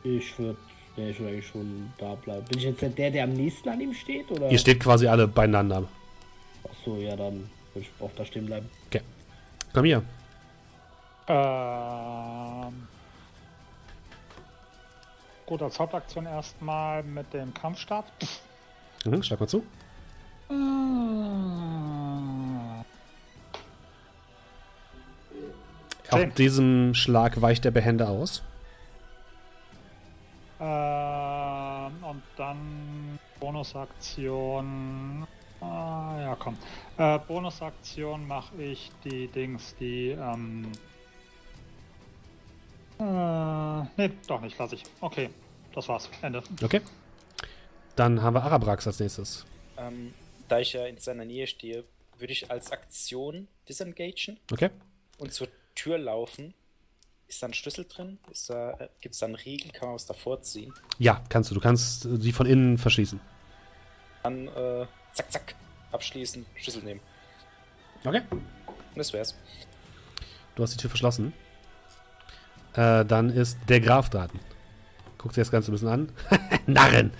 ich 0.04 0.38
würde 0.38 0.58
ja, 0.96 1.08
ich 1.08 1.20
eigentlich 1.20 1.48
schon 1.48 1.92
da 1.98 2.14
bleiben. 2.16 2.46
Bin 2.46 2.60
ich 2.60 2.66
jetzt 2.66 2.82
der, 2.82 3.10
der 3.12 3.24
am 3.24 3.34
nächsten 3.34 3.70
an 3.70 3.82
ihm 3.82 3.94
steht? 3.94 4.30
Oder? 4.30 4.52
Ihr 4.52 4.60
steht 4.60 4.80
quasi 4.80 5.08
alle 5.08 5.28
beieinander. 5.28 5.88
Achso, 6.64 6.98
ja, 6.98 7.16
dann 7.16 7.50
würde 7.74 7.88
ich 7.88 7.90
auch 8.00 8.12
da 8.16 8.24
stehen 8.26 8.46
bleiben. 8.46 8.70
Komm 9.74 9.86
hier. 9.86 10.04
Ähm. 11.28 12.88
Gut, 15.46 15.62
als 15.62 15.80
Hauptaktion 15.80 16.26
erstmal 16.26 17.04
mit 17.04 17.34
dem 17.34 17.54
Kampfstab. 17.54 18.06
Mhm, 19.06 19.24
schlag 19.24 19.40
mal 19.40 19.48
zu. 19.48 19.64
Auf 26.10 26.20
Zehn. 26.20 26.34
diesem 26.36 26.94
Schlag 26.94 27.42
weicht 27.42 27.66
der 27.66 27.72
behende 27.72 28.08
aus. 28.08 28.44
Ähm, 30.60 32.04
und 32.04 32.24
dann 32.38 33.20
Bonusaktion. 33.40 35.26
Ah, 35.64 36.20
ja, 36.20 36.36
komm. 36.36 36.58
Äh, 36.98 37.20
Bonusaktion 37.20 38.28
mache 38.28 38.62
ich 38.62 38.92
die 39.06 39.28
Dings, 39.28 39.76
die. 39.80 40.10
Ähm, 40.10 40.72
äh, 43.00 43.82
nee, 43.98 44.12
doch 44.28 44.42
nicht, 44.42 44.58
lasse 44.58 44.76
ich. 44.76 44.84
Okay, 45.02 45.30
das 45.74 45.88
war's. 45.88 46.10
Ende. 46.22 46.44
Okay. 46.62 46.82
Dann 47.96 48.22
haben 48.22 48.34
wir 48.36 48.44
Arabrax 48.44 48.88
als 48.88 49.00
nächstes. 49.00 49.46
Ähm, 49.78 50.14
da 50.48 50.60
ich 50.60 50.74
ja 50.74 50.86
in 50.86 50.98
seiner 50.98 51.26
Nähe 51.26 51.48
stehe, 51.48 51.84
würde 52.18 52.34
ich 52.34 52.50
als 52.52 52.72
Aktion 52.72 53.48
disengagen 53.68 54.38
Okay. 54.52 54.70
und 55.18 55.34
zur 55.34 55.48
Tür 55.76 55.98
laufen. 55.98 56.54
Ist 57.28 57.42
da 57.42 57.48
ein 57.48 57.54
Schlüssel 57.54 57.86
drin? 57.86 58.20
Ist 58.32 58.50
da, 58.50 58.72
äh, 58.74 58.90
Gibt 59.02 59.14
es 59.14 59.20
da 59.20 59.26
einen 59.28 59.36
Riegel? 59.36 59.72
Kann 59.72 59.88
man 59.88 59.96
was 59.96 60.06
davor 60.06 60.42
ziehen? 60.42 60.74
Ja, 61.00 61.24
kannst 61.30 61.50
du. 61.50 61.56
Du 61.56 61.62
kannst 61.62 62.06
die 62.10 62.32
von 62.32 62.46
innen 62.46 62.78
verschließen. 62.78 63.20
Dann, 64.24 64.48
äh, 64.50 64.86
zack, 65.14 65.32
zack. 65.32 65.56
abschließen, 65.92 66.46
Schlüssel 66.56 66.84
nehmen. 66.84 67.00
Okay. 68.04 68.22
Und 68.32 68.98
das 68.98 69.14
wär's. 69.14 69.36
Du 70.56 70.64
hast 70.64 70.74
die 70.74 70.78
Tür 70.78 70.90
verschlossen. 70.90 71.34
Äh, 72.74 73.06
dann 73.06 73.30
ist 73.30 73.58
der 73.70 73.80
Graf 73.80 74.10
dran. 74.10 74.30
Guckt 75.18 75.36
sich 75.36 75.42
das 75.42 75.52
Ganze 75.52 75.72
ein 75.72 75.74
bisschen 75.74 75.88
an. 75.88 76.10
Narren! 76.66 77.12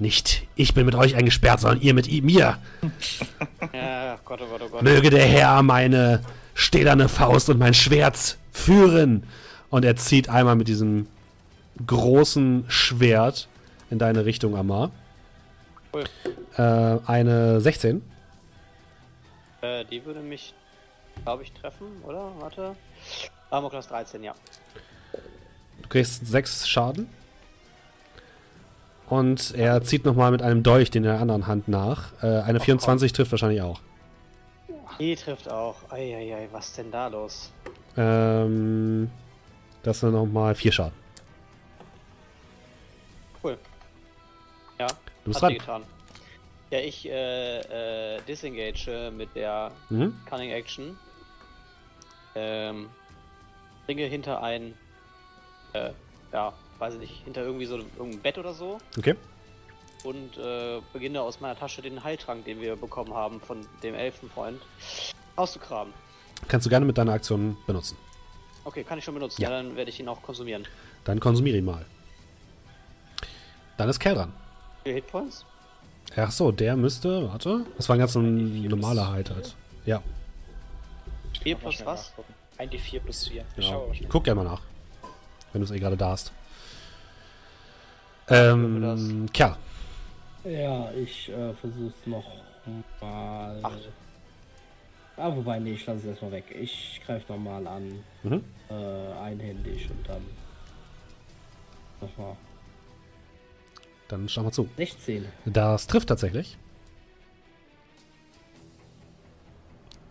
Nicht 0.00 0.46
ich 0.54 0.74
bin 0.74 0.86
mit 0.86 0.94
euch 0.94 1.16
eingesperrt, 1.16 1.58
sondern 1.60 1.80
ihr 1.80 1.92
mit 1.92 2.06
ihm, 2.06 2.26
mir. 2.26 2.58
Ja, 3.72 4.18
Gott, 4.24 4.40
oh 4.42 4.46
Gott, 4.46 4.62
oh 4.64 4.68
Gott. 4.68 4.82
Möge 4.82 5.10
der 5.10 5.26
Herr 5.26 5.62
meine 5.62 6.22
stählerne 6.54 7.08
Faust 7.08 7.48
und 7.50 7.58
mein 7.58 7.74
Schwert 7.74 8.38
führen. 8.52 9.24
Und 9.70 9.84
er 9.84 9.96
zieht 9.96 10.28
einmal 10.28 10.56
mit 10.56 10.68
diesem 10.68 11.08
großen 11.84 12.64
Schwert 12.68 13.48
in 13.90 13.98
deine 13.98 14.24
Richtung, 14.24 14.56
Amar. 14.56 14.90
Cool. 15.92 16.04
Äh, 16.56 16.98
eine 17.06 17.60
16. 17.60 18.02
Äh, 19.60 19.84
die 19.86 20.04
würde 20.04 20.20
mich, 20.20 20.54
glaube 21.24 21.42
ich, 21.42 21.52
treffen, 21.52 21.86
oder? 22.06 22.30
Warte. 22.38 22.76
Armor 23.50 23.70
Class 23.70 23.88
13, 23.88 24.22
ja. 24.22 24.34
Du 25.82 25.88
kriegst 25.88 26.26
6 26.26 26.68
Schaden. 26.68 27.08
Und 29.08 29.54
er 29.54 29.82
zieht 29.82 30.04
nochmal 30.04 30.30
mit 30.30 30.42
einem 30.42 30.62
Dolch 30.62 30.90
den 30.90 31.04
in 31.04 31.10
der 31.10 31.20
anderen 31.20 31.46
Hand 31.46 31.66
nach. 31.68 32.12
Äh, 32.22 32.40
eine 32.42 32.60
24 32.60 33.12
trifft 33.12 33.30
wahrscheinlich 33.30 33.62
auch. 33.62 33.80
Die 34.98 35.16
trifft 35.16 35.48
auch. 35.50 35.76
Eieiei, 35.90 36.48
was 36.52 36.74
denn 36.74 36.90
da 36.90 37.06
los? 37.08 37.50
Ähm, 37.96 39.10
das 39.82 40.00
sind 40.00 40.12
nochmal 40.12 40.54
4 40.54 40.72
Schaden. 40.72 41.07
Du 45.28 45.34
bist 45.34 45.42
hat 45.42 45.50
dran. 45.50 45.58
getan. 45.58 45.82
Ja, 46.70 46.78
ich 46.80 47.06
äh, 47.06 48.16
äh, 48.16 48.20
disengage 48.26 49.10
mit 49.14 49.34
der 49.36 49.72
Mhm. 49.90 50.14
Cunning 50.28 50.50
Action. 50.50 50.98
Ähm, 52.34 52.88
bringe 53.86 54.04
hinter 54.06 54.42
ein, 54.42 54.74
äh, 55.74 55.90
ja, 56.32 56.52
weiß 56.78 56.94
ich 56.94 57.00
nicht, 57.00 57.24
hinter 57.24 57.42
irgendwie 57.42 57.66
so 57.66 57.76
irgendein 57.76 58.20
Bett 58.20 58.38
oder 58.38 58.54
so 58.54 58.78
Okay. 58.96 59.16
und 60.04 60.36
äh, 60.38 60.80
beginne 60.92 61.20
aus 61.22 61.40
meiner 61.40 61.58
Tasche 61.58 61.82
den 61.82 62.02
Heiltrank, 62.04 62.44
den 62.44 62.60
wir 62.60 62.76
bekommen 62.76 63.12
haben 63.12 63.40
von 63.40 63.66
dem 63.82 63.94
Elfenfreund, 63.94 64.60
auszugraben. 65.36 65.92
Kannst 66.48 66.66
du 66.66 66.70
gerne 66.70 66.86
mit 66.86 66.96
deiner 66.96 67.12
Aktion 67.12 67.56
benutzen. 67.66 67.96
Okay, 68.64 68.84
kann 68.84 68.98
ich 68.98 69.04
schon 69.04 69.14
benutzen. 69.14 69.40
Ja. 69.42 69.50
Ja, 69.50 69.56
dann 69.62 69.74
werde 69.76 69.90
ich 69.90 69.98
ihn 70.00 70.08
auch 70.08 70.22
konsumieren. 70.22 70.66
Dann 71.04 71.18
konsumiere 71.20 71.56
ihn 71.58 71.64
mal. 71.64 71.84
Dann 73.78 73.88
ist 73.88 73.98
Kerl 73.98 74.14
dran. 74.16 74.32
Vier 74.88 74.94
Hitpoints? 74.94 75.44
Ach 76.16 76.30
so, 76.30 76.50
der 76.50 76.74
müsste, 76.74 77.28
warte. 77.28 77.66
Das 77.76 77.90
war 77.90 77.96
ein 77.96 77.98
ganz 77.98 78.14
normaler 78.14 79.02
plus- 79.02 79.12
Halt 79.12 79.30
halt. 79.30 79.56
Ja, 79.84 80.02
4 81.42 81.54
Kann 81.56 81.62
man 81.64 81.72
plus 81.74 81.86
was? 81.86 82.08
nachgucken. 82.08 82.34
Ein 82.56 82.70
D4 82.70 83.00
plus 83.00 83.28
4. 83.28 83.44
Ich 83.58 83.66
genau. 83.66 83.92
schnell. 83.92 84.08
Guck 84.08 84.24
gerne 84.24 84.42
mal 84.42 84.50
nach. 84.50 84.62
Wenn 85.52 85.60
du 85.60 85.66
es 85.66 85.70
eh 85.72 85.78
gerade 85.78 85.98
da 85.98 86.08
hast. 86.08 86.32
Ähm, 88.30 89.26
Kerl. 89.30 89.56
Ja, 90.44 90.90
ich 90.92 91.28
äh, 91.28 91.52
versuch's 91.52 92.06
noch 92.06 92.24
mal. 93.02 93.60
Acht. 93.62 93.88
Ah, 95.18 95.36
wobei, 95.36 95.58
nee, 95.58 95.72
ich 95.72 95.84
lasse 95.84 95.98
es 96.00 96.04
erstmal 96.06 96.32
weg. 96.32 96.44
Ich 96.58 97.02
greife 97.04 97.30
nochmal 97.30 97.66
an. 97.66 98.02
Mhm. 98.22 98.42
Äh, 98.70 99.12
einhändig 99.22 99.90
und 99.90 100.08
dann. 100.08 100.22
Nochmal. 102.00 102.36
Dann 104.08 104.28
schau 104.28 104.42
mal 104.42 104.52
zu. 104.52 104.68
16. 104.76 105.26
Das 105.44 105.86
trifft 105.86 106.08
tatsächlich. 106.08 106.56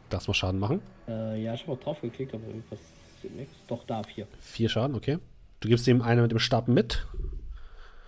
Das 0.10 0.28
muss 0.28 0.38
Schaden 0.38 0.60
machen. 0.60 0.82
Äh, 1.07 1.44
ja, 1.44 1.53
ich 1.53 1.64
habe 1.64 1.74
auch 1.74 1.80
drauf 1.80 2.02
geklickt, 2.02 2.34
aber 2.34 2.45
irgendwas 2.48 2.80
passiert 3.15 3.36
nichts. 3.36 3.53
Doch, 3.68 3.84
da, 3.86 4.03
4. 4.03 4.28
Vier 4.40 4.69
Schaden, 4.69 4.95
okay. 4.95 5.18
Du 5.60 5.68
gibst 5.68 5.88
ihm 5.88 6.02
eine 6.02 6.22
mit 6.22 6.32
dem 6.32 6.40
Stab 6.40 6.68
mit. 6.68 7.06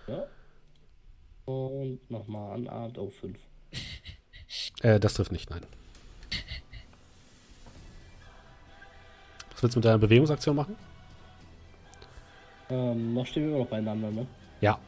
Ja. 0.06 0.26
Und 1.44 2.10
nochmal 2.10 2.54
an 2.54 2.68
Art. 2.68 2.98
Oh, 2.98 3.10
5. 3.10 3.38
Äh, 4.82 4.98
das 4.98 5.14
trifft 5.14 5.30
nicht, 5.30 5.50
nein. 5.50 5.60
Was 9.52 9.62
willst 9.62 9.76
du 9.76 9.78
mit 9.80 9.84
deiner 9.84 9.98
Bewegungsaktion 9.98 10.56
machen? 10.56 10.74
Ähm, 12.70 13.12
noch 13.12 13.26
stehen 13.26 13.42
wir 13.42 13.50
immer 13.50 13.58
noch 13.58 13.66
beieinander, 13.66 14.10
ne? 14.10 14.26
Ja. 14.62 14.78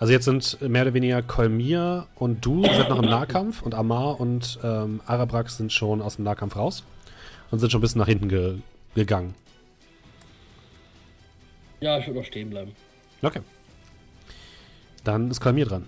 Also 0.00 0.12
jetzt 0.14 0.24
sind 0.24 0.60
mehr 0.62 0.82
oder 0.82 0.94
weniger 0.94 1.22
Kolmir 1.22 2.06
und 2.14 2.46
du 2.46 2.62
sind 2.64 2.88
noch 2.88 3.02
im 3.02 3.10
Nahkampf 3.10 3.60
und 3.60 3.74
Amar 3.74 4.18
und 4.18 4.58
ähm, 4.64 5.02
Arabrax 5.04 5.58
sind 5.58 5.74
schon 5.74 6.00
aus 6.00 6.16
dem 6.16 6.24
Nahkampf 6.24 6.56
raus 6.56 6.84
und 7.50 7.58
sind 7.58 7.70
schon 7.70 7.80
ein 7.80 7.82
bisschen 7.82 7.98
nach 7.98 8.06
hinten 8.06 8.30
ge 8.30 8.60
gegangen. 8.94 9.34
Ja, 11.80 11.98
ich 11.98 12.06
würde 12.06 12.20
noch 12.20 12.26
stehen 12.26 12.48
bleiben. 12.48 12.74
Okay. 13.20 13.42
Dann 15.04 15.30
ist 15.30 15.38
Kolmir 15.38 15.66
dran. 15.66 15.86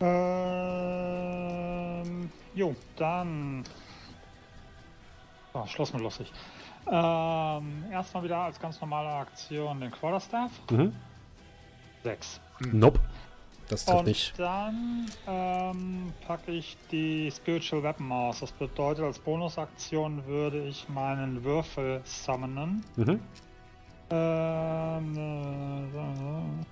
Ähm, 0.00 0.70
jo, 2.54 2.74
dann. 2.96 3.64
Oh, 5.52 5.66
Schluss 5.66 5.92
mit 5.92 6.00
lustig. 6.00 6.32
Ähm, 6.90 7.84
erstmal 7.92 8.24
wieder 8.24 8.38
als 8.38 8.58
ganz 8.58 8.80
normale 8.80 9.10
Aktion 9.10 9.82
den 9.82 9.90
Quarterstaff. 9.90 10.52
Mhm. 10.70 10.94
6. 12.04 12.40
Nope. 12.72 13.00
Das 13.68 13.84
trifft 13.86 13.98
Und 13.98 14.06
nicht. 14.06 14.38
dann 14.38 15.06
ähm, 15.26 16.12
packe 16.26 16.52
ich 16.52 16.76
die 16.92 17.32
Spiritual 17.34 17.82
Weapon 17.82 18.12
aus. 18.12 18.40
Das 18.40 18.52
bedeutet, 18.52 19.04
als 19.04 19.18
Bonusaktion 19.18 20.26
würde 20.26 20.66
ich 20.68 20.86
meinen 20.90 21.42
Würfel 21.44 22.02
summonen. 22.04 22.84
Mhm. 22.96 23.20
Ähm, 24.10 25.16
äh, 25.94 26.64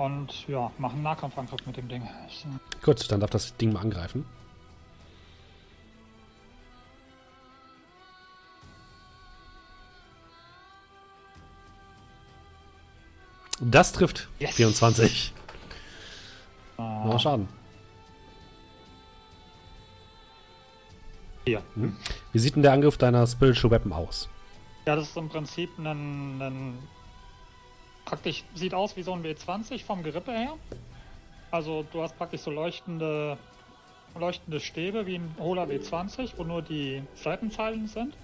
und 0.00 0.48
ja, 0.48 0.72
machen 0.78 0.94
einen 0.94 1.02
Nahkampfangriff 1.02 1.66
mit 1.66 1.76
dem 1.76 1.88
Ding. 1.88 2.08
Ich, 2.26 2.46
äh, 2.46 2.48
Gut, 2.82 3.12
dann 3.12 3.20
darf 3.20 3.28
das 3.30 3.54
Ding 3.58 3.74
mal 3.74 3.80
angreifen. 3.80 4.24
Das 13.64 13.92
trifft. 13.92 14.28
Yes. 14.38 14.54
24. 14.54 15.32
äh, 16.78 16.82
Mal 16.82 17.18
Schaden. 17.18 17.48
hier. 21.44 21.62
Wie 22.32 22.38
sieht 22.38 22.56
denn 22.56 22.62
der 22.62 22.72
Angriff 22.72 22.98
deiner 22.98 23.26
Spiritual 23.26 23.70
Weapon 23.72 23.92
aus? 23.92 24.28
Ja, 24.86 24.96
das 24.96 25.08
ist 25.08 25.16
im 25.16 25.28
Prinzip 25.28 25.70
ein, 25.78 26.40
ein 26.40 26.78
praktisch 28.04 28.44
sieht 28.54 28.74
aus 28.74 28.96
wie 28.96 29.02
so 29.02 29.12
ein 29.12 29.22
W20 29.24 29.84
vom 29.84 30.02
Gerippe 30.02 30.32
her. 30.32 30.54
Also 31.50 31.84
du 31.92 32.02
hast 32.02 32.16
praktisch 32.16 32.40
so 32.42 32.50
leuchtende 32.50 33.38
leuchtende 34.18 34.60
Stäbe 34.60 35.06
wie 35.06 35.16
ein 35.16 35.34
hohler 35.38 35.64
W20, 35.64 36.32
wo 36.36 36.44
nur 36.44 36.62
die 36.62 37.02
Seitenzeilen 37.14 37.86
sind. 37.88 38.14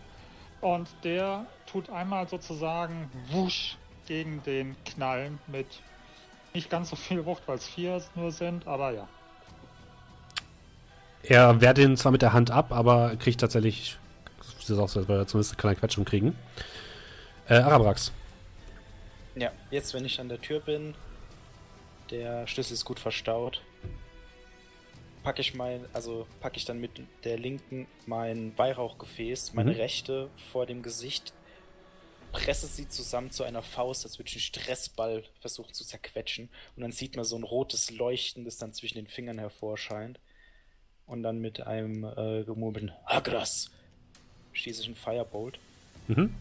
Und 0.60 0.88
der 1.02 1.46
tut 1.66 1.88
einmal 1.88 2.28
sozusagen 2.28 3.10
wusch 3.30 3.76
gegen 4.08 4.42
den 4.42 4.74
Knall 4.84 5.32
mit 5.46 5.66
nicht 6.54 6.70
ganz 6.70 6.90
so 6.90 6.96
viel 6.96 7.24
Wucht, 7.26 7.42
weil 7.46 7.58
es 7.58 7.66
vier 7.68 8.02
nur 8.14 8.32
sind, 8.32 8.66
aber 8.66 8.90
ja. 8.92 9.08
Er 11.22 11.60
wehrt 11.60 11.78
ihn 11.78 11.96
zwar 11.96 12.10
mit 12.12 12.22
der 12.22 12.32
Hand 12.32 12.50
ab, 12.50 12.72
aber 12.72 13.14
kriegt 13.16 13.40
tatsächlich. 13.40 13.96
Sieht 14.60 14.78
aus, 14.78 14.96
als 14.96 15.08
würde 15.08 15.22
er 15.22 15.26
zumindest 15.26 15.52
eine 15.52 15.60
kleine 15.60 15.76
Quetschung 15.76 16.04
kriegen. 16.04 16.36
Äh, 17.48 17.54
Arabrax. 17.54 18.12
Ja, 19.34 19.50
jetzt, 19.70 19.94
wenn 19.94 20.04
ich 20.04 20.20
an 20.20 20.28
der 20.28 20.40
Tür 20.40 20.60
bin, 20.60 20.94
der 22.10 22.46
Schlüssel 22.46 22.74
ist 22.74 22.84
gut 22.84 22.98
verstaut, 22.98 23.62
packe 25.22 25.40
ich 25.40 25.54
mein, 25.54 25.84
also 25.92 26.26
packe 26.40 26.56
ich 26.56 26.64
dann 26.64 26.80
mit 26.80 26.90
der 27.24 27.38
linken 27.38 27.86
mein 28.06 28.52
Weihrauchgefäß, 28.56 29.54
meine 29.54 29.72
Mhm. 29.72 29.76
rechte 29.76 30.28
vor 30.52 30.66
dem 30.66 30.82
Gesicht, 30.82 31.32
presse 32.32 32.66
sie 32.66 32.88
zusammen 32.88 33.30
zu 33.30 33.44
einer 33.44 33.62
Faust, 33.62 34.04
als 34.04 34.18
würde 34.18 34.28
ich 34.28 34.34
einen 34.36 34.40
Stressball 34.42 35.24
versuchen 35.40 35.72
zu 35.74 35.84
zerquetschen. 35.84 36.48
Und 36.76 36.82
dann 36.82 36.92
sieht 36.92 37.16
man 37.16 37.24
so 37.24 37.36
ein 37.36 37.42
rotes 37.42 37.90
Leuchten, 37.90 38.44
das 38.44 38.58
dann 38.58 38.72
zwischen 38.72 38.96
den 38.96 39.06
Fingern 39.06 39.38
hervorscheint. 39.38 40.18
Und 41.06 41.22
dann 41.22 41.38
mit 41.40 41.66
einem 41.66 42.04
äh, 42.04 42.44
gemurmelten 42.44 42.92
Agras 43.06 43.70
schieße 44.52 44.82
ich 44.82 44.86
einen 44.88 44.96
Firebolt. 44.96 45.58
Mhm. 46.08 46.34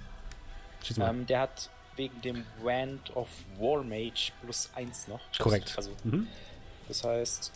Schieß 0.84 0.97
mal. 0.97 1.09
Ähm, 1.09 1.26
der 1.26 1.41
hat 1.41 1.69
wegen 1.95 2.19
dem 2.22 2.43
Wand 2.61 3.15
of 3.15 3.30
War 3.59 3.84
Mage 3.84 4.31
plus 4.43 4.69
1 4.76 5.07
noch. 5.07 5.22
Korrekt. 5.39 5.73
Also, 5.77 5.91
Mhm. 6.03 6.27
das 6.88 7.03
heißt. 7.03 7.51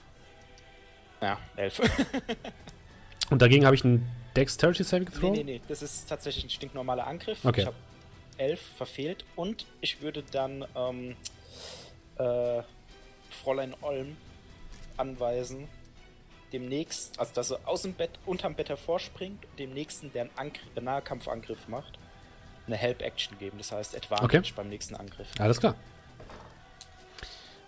Ja, 1.22 1.38
11. 1.56 1.82
Und 3.30 3.42
dagegen 3.42 3.66
habe 3.66 3.76
ich 3.76 3.84
einen 3.86 4.10
Dexterity 4.36 4.84
Saving 4.84 5.10
nee, 5.14 5.20
Throw. 5.20 5.32
nee, 5.32 5.44
nee. 5.44 5.62
Das 5.68 5.82
ist 5.82 6.08
tatsächlich 6.10 6.46
ein 6.46 6.50
stinknormaler 6.50 7.06
Angriff. 7.06 7.44
Okay. 7.46 7.62
Ich 7.62 7.68
habe 7.68 7.76
11 8.38 8.60
verfehlt 8.78 9.26
und 9.36 9.66
ich 9.82 10.02
würde 10.02 10.24
dann 10.32 10.66
ähm, 10.76 11.16
äh, 12.18 12.62
Fräulein 13.44 13.76
Olm 13.82 14.18
anweisen, 14.98 15.68
demnächst, 16.54 17.20
also 17.20 17.34
dass 17.34 17.52
er 17.52 17.60
aus 17.66 17.84
dem 17.84 17.94
Bett, 17.94 18.12
unterm 18.26 18.56
Bett 18.56 18.70
hervorspringt 18.70 19.46
und 19.46 19.60
dem 19.60 19.74
nächsten, 19.74 20.12
der 20.12 20.24
einen 20.24 20.32
Angr 20.36 20.82
Nahkampfangriff 20.82 21.68
macht, 21.68 21.98
eine 22.68 22.76
Help-Action 22.76 23.38
geben. 23.40 23.58
Das 23.58 23.72
heißt 23.72 23.96
Advantage 23.96 24.38
Okay. 24.38 24.54
beim 24.56 24.70
nächsten 24.70 24.96
Angriff. 24.96 25.28
Alles 25.40 25.60
klar. 25.60 25.76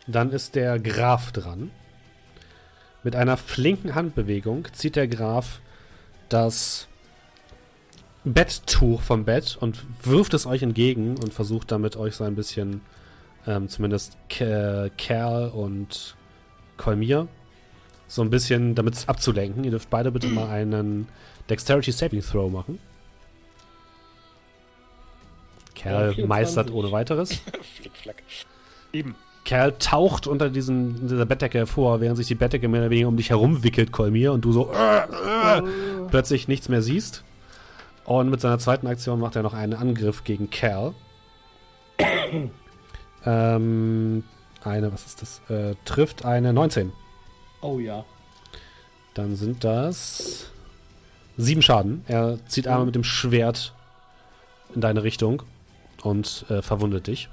Dann 0.05 0.31
ist 0.31 0.55
der 0.55 0.79
Graf 0.79 1.31
dran. 1.31 1.71
Mit 3.03 3.15
einer 3.15 3.37
flinken 3.37 3.95
Handbewegung 3.95 4.67
zieht 4.73 4.95
der 4.95 5.07
Graf 5.07 5.59
das 6.29 6.87
Betttuch 8.25 9.01
vom 9.01 9.25
Bett 9.25 9.57
und 9.59 9.83
wirft 10.03 10.33
es 10.33 10.45
euch 10.45 10.63
entgegen 10.63 11.17
und 11.17 11.33
versucht 11.33 11.71
damit 11.71 11.97
euch 11.97 12.15
so 12.15 12.23
ein 12.23 12.35
bisschen, 12.35 12.81
ähm, 13.45 13.67
zumindest 13.67 14.17
Ke 14.29 14.91
Kerl 14.97 15.49
und 15.49 16.15
Kolmir, 16.77 17.27
so 18.07 18.21
ein 18.21 18.29
bisschen 18.29 18.75
damit 18.75 19.07
abzulenken. 19.07 19.63
Ihr 19.63 19.71
dürft 19.71 19.89
beide 19.89 20.11
bitte 20.11 20.27
mal 20.27 20.49
einen 20.49 21.07
Dexterity 21.49 21.91
Saving 21.91 22.21
Throw 22.21 22.51
machen. 22.51 22.79
Kerl 25.75 26.13
24. 26.13 26.27
meistert 26.27 26.71
ohne 26.71 26.91
weiteres. 26.91 27.33
Flickflack. 27.75 28.23
Sieben. 28.93 29.15
Kerl 29.43 29.73
taucht 29.77 30.27
unter 30.27 30.49
diesen, 30.49 31.09
dieser 31.09 31.25
Bettdecke 31.25 31.57
hervor, 31.57 31.99
während 31.99 32.15
sich 32.15 32.27
die 32.27 32.35
Bettdecke 32.35 32.69
mehr 32.69 32.81
oder 32.81 32.89
weniger 32.89 33.09
um 33.09 33.17
dich 33.17 33.29
herum 33.29 33.63
wickelt, 33.63 33.91
Kolmir, 33.91 34.31
und 34.31 34.45
du 34.45 34.53
so 34.53 34.71
äh, 34.71 35.57
äh, 35.57 35.61
plötzlich 36.09 36.47
nichts 36.47 36.69
mehr 36.69 36.81
siehst. 36.81 37.25
Und 38.05 38.29
mit 38.29 38.41
seiner 38.41 38.59
zweiten 38.59 38.87
Aktion 38.87 39.19
macht 39.19 39.35
er 39.35 39.43
noch 39.43 39.53
einen 39.53 39.73
Angriff 39.73 40.23
gegen 40.23 40.49
Kerl. 40.49 40.93
ähm, 43.25 44.23
eine, 44.63 44.93
was 44.93 45.05
ist 45.05 45.21
das? 45.21 45.41
Äh, 45.49 45.75
trifft 45.85 46.25
eine 46.25 46.53
19. 46.53 46.91
Oh 47.61 47.79
ja. 47.79 48.03
Dann 49.13 49.35
sind 49.35 49.63
das 49.63 50.51
sieben 51.37 51.61
Schaden. 51.61 52.03
Er 52.07 52.39
zieht 52.47 52.67
einmal 52.67 52.85
mit 52.85 52.95
dem 52.95 53.03
Schwert 53.03 53.73
in 54.73 54.81
deine 54.81 55.03
Richtung 55.03 55.43
und 56.01 56.45
äh, 56.49 56.61
verwundet 56.61 57.07
dich. 57.07 57.29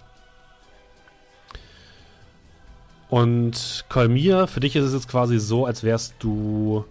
Und 3.09 3.85
Kolmir, 3.89 4.47
für 4.47 4.61
dich 4.61 4.77
ist 4.77 4.85
es 4.85 4.93
jetzt 4.93 5.09
quasi 5.09 5.41
so, 5.41 5.67
als 5.67 5.83
wärst 5.83 6.15
du 6.21 6.85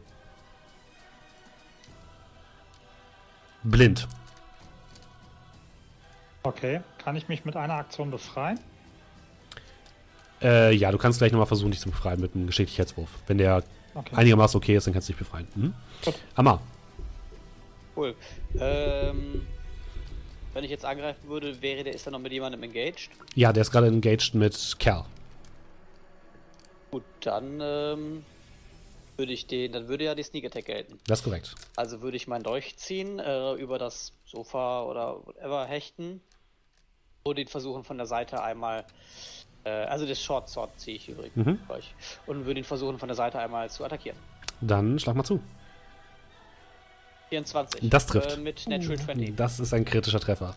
blind. 3.63 4.07
Okay. 6.43 6.81
Kann 7.03 7.15
ich 7.15 7.27
mich 7.27 7.45
mit 7.45 7.55
einer 7.55 7.75
Aktion 7.75 8.11
befreien? 8.11 8.59
Äh, 10.41 10.73
ja, 10.73 10.91
du 10.91 10.97
kannst 10.97 11.19
gleich 11.19 11.31
nochmal 11.31 11.47
versuchen, 11.47 11.71
dich 11.71 11.79
zu 11.81 11.89
befreien 11.89 12.19
mit 12.21 12.33
einem 12.33 12.47
Geschicklichkeitswurf. 12.47 13.09
Wenn 13.27 13.37
der 13.37 13.63
Okay. 13.95 14.15
einigermaßen 14.15 14.55
okay 14.57 14.75
ist, 14.75 14.85
dann 14.87 14.93
kannst 14.93 15.09
du 15.09 15.13
dich 15.13 15.19
befreien. 15.19 15.47
Mhm. 15.55 15.73
Gut. 16.05 16.15
Amma, 16.35 16.61
Cool. 17.95 18.15
Ähm, 18.57 19.45
wenn 20.53 20.63
ich 20.63 20.69
jetzt 20.69 20.85
angreifen 20.85 21.27
würde, 21.27 21.61
wäre 21.61 21.83
der 21.83 21.93
ist 21.93 22.05
er 22.07 22.11
noch 22.11 22.19
mit 22.19 22.31
jemandem 22.31 22.63
engaged. 22.63 23.09
ja, 23.35 23.51
der 23.51 23.61
ist 23.61 23.71
gerade 23.71 23.87
engaged 23.87 24.35
mit 24.35 24.75
Kerl. 24.79 25.03
Gut, 26.91 27.03
dann 27.19 27.59
ähm, 27.61 28.23
würde 29.19 29.33
ich 29.33 29.45
den, 29.45 29.71
dann 29.73 29.87
würde 29.87 30.05
ja 30.05 30.15
die 30.15 30.23
Sneak 30.23 30.45
Attack 30.45 30.65
gelten. 30.65 30.97
Das 31.05 31.19
ist 31.19 31.25
korrekt. 31.25 31.53
Also 31.75 32.01
würde 32.01 32.17
ich 32.17 32.27
meinen 32.27 32.41
Dolch 32.43 32.77
ziehen, 32.77 33.19
äh, 33.19 33.53
über 33.53 33.77
das 33.77 34.13
Sofa 34.25 34.83
oder 34.83 35.23
whatever 35.27 35.65
hechten 35.67 36.21
und 37.23 37.37
ihn 37.37 37.47
versuchen 37.47 37.83
von 37.83 37.97
der 37.97 38.07
Seite 38.07 38.41
einmal, 38.41 38.85
äh, 39.65 39.69
also 39.69 40.07
das 40.07 40.19
Short 40.19 40.49
Sword 40.49 40.71
ziehe 40.79 40.95
ich 40.95 41.09
übrigens 41.09 41.35
Mhm. 41.35 41.59
Dolch, 41.67 41.93
und 42.25 42.45
würde 42.45 42.61
ihn 42.61 42.63
versuchen 42.63 42.97
von 42.97 43.09
der 43.09 43.15
Seite 43.15 43.37
einmal 43.39 43.69
zu 43.69 43.83
attackieren. 43.83 44.17
Dann 44.61 44.97
schlag 44.97 45.15
mal 45.15 45.23
zu. 45.23 45.39
24. 47.29 47.89
Das 47.89 48.07
trifft. 48.07 48.37
Äh, 48.37 48.39
mit 48.39 48.67
Natural 48.67 48.97
20. 48.97 49.35
Das 49.35 49.59
ist 49.59 49.73
ein 49.73 49.85
kritischer 49.85 50.19
Treffer. 50.19 50.55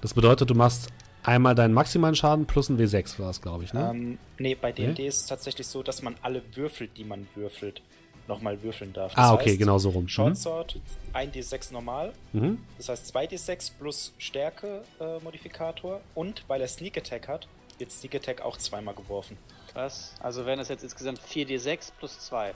Das 0.00 0.14
bedeutet, 0.14 0.48
du 0.48 0.54
machst 0.54 0.88
einmal 1.22 1.54
deinen 1.54 1.74
maximalen 1.74 2.14
Schaden 2.14 2.46
plus 2.46 2.68
ein 2.68 2.78
W6 2.78 3.18
war 3.18 3.30
es, 3.30 3.40
glaube 3.42 3.64
ich, 3.64 3.72
ne? 3.72 3.90
Ähm, 3.90 4.18
nee, 4.38 4.54
bei 4.54 4.72
D&D 4.72 5.02
Nee? 5.02 5.08
ist 5.08 5.20
es 5.22 5.26
tatsächlich 5.26 5.66
so, 5.66 5.82
dass 5.82 6.02
man 6.02 6.14
alle 6.22 6.42
Würfel, 6.54 6.88
die 6.88 7.04
man 7.04 7.26
würfelt, 7.34 7.82
nochmal 8.28 8.62
würfeln 8.62 8.92
darf. 8.92 9.12
ah, 9.16 9.32
Das 9.32 9.40
okay, 9.40 9.50
heißt, 9.50 9.58
genau 9.58 9.78
so 9.78 9.90
rum. 9.90 10.08
Short 10.08 10.36
Sword, 10.36 10.78
1d6 11.14 11.72
normal, 11.72 12.12
Mhm. 12.32 12.40
Mhm. 12.42 12.58
das 12.76 12.88
heißt 12.88 13.16
2d6 13.16 13.72
plus 13.78 14.12
Stärke-Modifikator 14.18 16.00
und 16.14 16.42
weil 16.48 16.60
er 16.60 16.68
Sneak 16.68 16.96
Attack 16.98 17.28
hat, 17.28 17.46
wird 17.78 17.90
Sneak 17.92 18.14
Attack 18.16 18.40
auch 18.42 18.56
zweimal 18.56 18.94
geworfen. 18.94 19.36
Was? 19.74 20.14
Also 20.20 20.46
wären 20.46 20.58
das 20.58 20.68
jetzt 20.68 20.82
insgesamt 20.82 21.20
4d6 21.20 21.92
plus 21.98 22.18
2. 22.20 22.54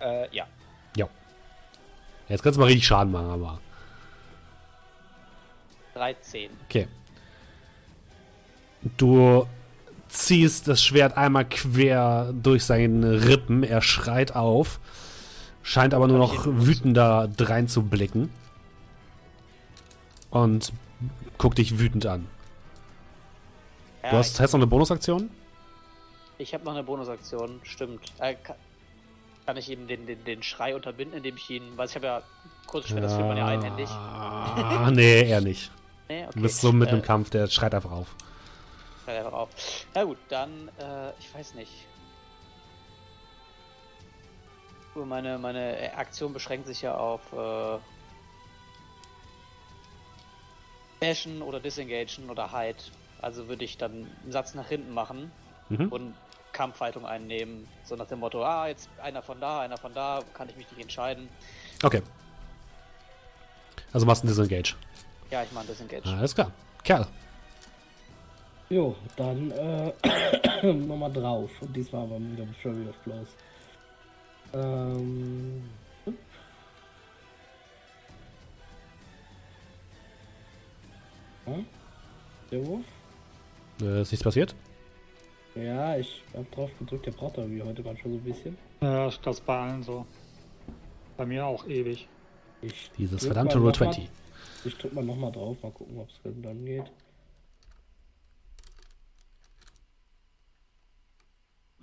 Äh, 0.00 0.34
ja. 0.34 0.46
Ja. 0.96 1.08
Jetzt 2.28 2.42
kannst 2.42 2.56
du 2.56 2.60
mal 2.60 2.66
richtig 2.66 2.86
Schaden 2.86 3.12
machen, 3.12 3.28
aber. 3.30 3.60
13. 5.94 6.50
Okay. 6.68 6.88
Du 8.96 9.46
ziehst 10.08 10.68
das 10.68 10.82
Schwert 10.82 11.16
einmal 11.16 11.44
quer 11.44 12.32
durch 12.32 12.64
seine 12.64 13.24
Rippen. 13.26 13.62
Er 13.62 13.82
schreit 13.82 14.34
auf. 14.34 14.80
Scheint 15.62 15.94
aber 15.94 16.08
nur 16.08 16.18
noch 16.18 16.46
wütender 16.46 17.28
dreinzublicken. 17.36 18.30
Und 20.30 20.72
guckt 21.36 21.58
dich 21.58 21.78
wütend 21.78 22.06
an. 22.06 22.26
Ja, 24.02 24.10
Du 24.10 24.16
hast, 24.16 24.40
hast 24.40 24.52
noch 24.52 24.60
eine 24.60 24.66
Bonusaktion? 24.66 25.30
Ich 26.38 26.54
habe 26.54 26.64
noch 26.64 26.72
eine 26.72 26.84
Bonusaktion, 26.84 27.60
stimmt. 27.64 28.00
Äh, 28.18 28.36
kann, 29.44 29.56
ich 29.56 29.68
ihm 29.70 29.88
den, 29.88 30.06
den, 30.06 30.24
den 30.24 30.42
Schrei 30.42 30.74
unterbinden, 30.74 31.16
indem 31.16 31.36
ich 31.36 31.50
ihn. 31.50 31.62
Weil 31.76 31.88
ich 31.88 31.94
habe 31.96 32.06
ja 32.06 32.22
Kurzschwert, 32.66 33.02
das 33.02 33.14
führt 33.14 33.26
man 33.26 33.36
ja 33.36 33.46
einhändig. 33.46 33.88
Ah, 33.90 34.90
nee, 34.92 35.28
eher 35.28 35.40
nicht. 35.40 35.70
Nee, 36.08 36.24
okay. 36.24 36.32
Du 36.34 36.42
bist 36.42 36.60
so 36.60 36.72
mit 36.72 36.88
äh, 36.88 36.92
einem 36.92 37.02
Kampf, 37.02 37.30
der 37.30 37.48
schreit 37.48 37.74
einfach 37.74 37.90
auf. 37.90 38.14
Schreit 39.08 39.24
einfach 39.24 39.32
auf. 39.38 39.48
Na 39.94 40.04
gut, 40.04 40.18
dann, 40.28 40.68
äh, 40.78 41.10
ich 41.18 41.34
weiß 41.34 41.54
nicht. 41.54 41.72
Meine, 44.94 45.38
meine 45.38 45.94
Aktion 45.96 46.32
beschränkt 46.32 46.66
sich 46.66 46.82
ja 46.82 46.94
auf 46.96 47.20
äh, 47.32 47.78
Bashen 51.00 51.40
oder 51.40 51.60
Disengagen 51.60 52.28
oder 52.28 52.52
Hide. 52.52 52.78
Also 53.22 53.48
würde 53.48 53.64
ich 53.64 53.78
dann 53.78 53.92
einen 54.22 54.32
Satz 54.32 54.54
nach 54.54 54.68
hinten 54.68 54.92
machen 54.92 55.30
Mhm. 55.70 55.88
und 55.88 56.14
Kampfhaltung 56.52 57.04
einnehmen. 57.06 57.68
So 57.84 57.94
nach 57.94 58.06
dem 58.06 58.20
Motto, 58.20 58.42
ah, 58.42 58.66
jetzt 58.68 58.88
einer 59.02 59.22
von 59.22 59.38
da, 59.40 59.60
einer 59.60 59.76
von 59.76 59.92
da, 59.94 60.20
kann 60.34 60.48
ich 60.48 60.56
mich 60.56 60.68
nicht 60.70 60.80
entscheiden. 60.80 61.28
Okay. 61.82 62.02
Also 63.92 64.06
machst 64.06 64.22
du 64.22 64.28
einen 64.28 64.34
Disengage. 64.36 64.74
Ja, 65.30 65.42
ich 65.42 65.52
mache 65.52 65.66
Disengage. 65.66 66.08
Alles 66.08 66.34
klar. 66.34 66.50
Kerl. 66.82 67.06
Jo, 68.70 68.94
dann 69.16 69.50
äh, 69.50 69.92
nochmal 70.72 71.12
drauf. 71.12 71.50
Und 71.62 71.74
diesmal 71.74 72.02
aber 72.02 72.18
wieder 72.20 72.44
mit 72.44 72.56
Fury 72.56 72.86
of 72.88 72.98
Blows. 72.98 73.28
Ähm. 74.52 75.62
Hm? 81.46 81.66
Der 82.50 82.66
Wurf? 82.66 82.84
Äh, 83.80 84.02
ist 84.02 84.12
nichts 84.12 84.24
passiert? 84.24 84.54
Ja, 85.54 85.96
ich 85.96 86.22
hab 86.34 86.50
drauf 86.52 86.70
gedrückt, 86.78 87.06
der 87.06 87.12
braucht 87.12 87.38
irgendwie 87.38 87.62
heute 87.62 87.82
manchmal 87.82 88.12
so 88.12 88.18
ein 88.18 88.24
bisschen. 88.24 88.58
Ja, 88.80 89.06
das 89.06 89.38
ist 89.38 89.46
bei 89.46 89.58
allen 89.58 89.82
so. 89.82 90.06
Bei 91.16 91.26
mir 91.26 91.44
auch 91.46 91.66
ewig. 91.66 92.08
Ich 92.62 92.90
Dieses 92.96 93.24
verdammte 93.24 93.56
mal 93.56 93.62
Roll 93.62 93.72
noch 93.72 93.80
mal- 93.80 93.92
20. 93.92 94.10
Ich 94.64 94.76
drück 94.76 94.92
mal 94.92 95.04
nochmal 95.04 95.32
drauf, 95.32 95.56
mal 95.62 95.72
gucken, 95.72 95.98
ob 95.98 96.08
es 96.08 96.20
dann 96.24 96.64
geht. 96.64 96.90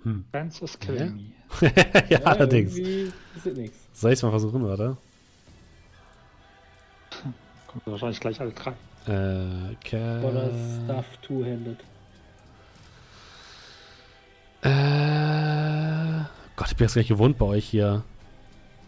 Hm. 0.06 0.24
Francis 0.30 0.78
kill 0.78 0.96
Ja? 1.00 1.06
me. 1.06 1.72
ja, 2.08 2.18
allerdings. 2.20 2.74
Passiert 3.34 3.56
nichts. 3.56 3.78
Soll 3.92 4.12
ich 4.12 4.18
es 4.18 4.22
mal 4.22 4.30
versuchen, 4.30 4.62
oder? 4.64 4.96
Kommt 7.66 7.86
wahrscheinlich 7.86 8.20
gleich 8.20 8.40
alle 8.40 8.52
drei. 8.52 8.70
Äh, 9.08 9.74
Kerl. 9.82 10.24
Oder 10.24 10.50
Stuff 10.84 11.06
Two-Handed. 11.22 11.78
Äh, 14.62 16.24
Gott, 16.56 16.68
ich 16.70 16.76
bin 16.76 16.84
jetzt 16.86 16.94
gleich 16.94 17.08
gewohnt 17.08 17.36
bei 17.38 17.46
euch 17.46 17.64
hier. 17.66 18.02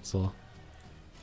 So. 0.03 0.31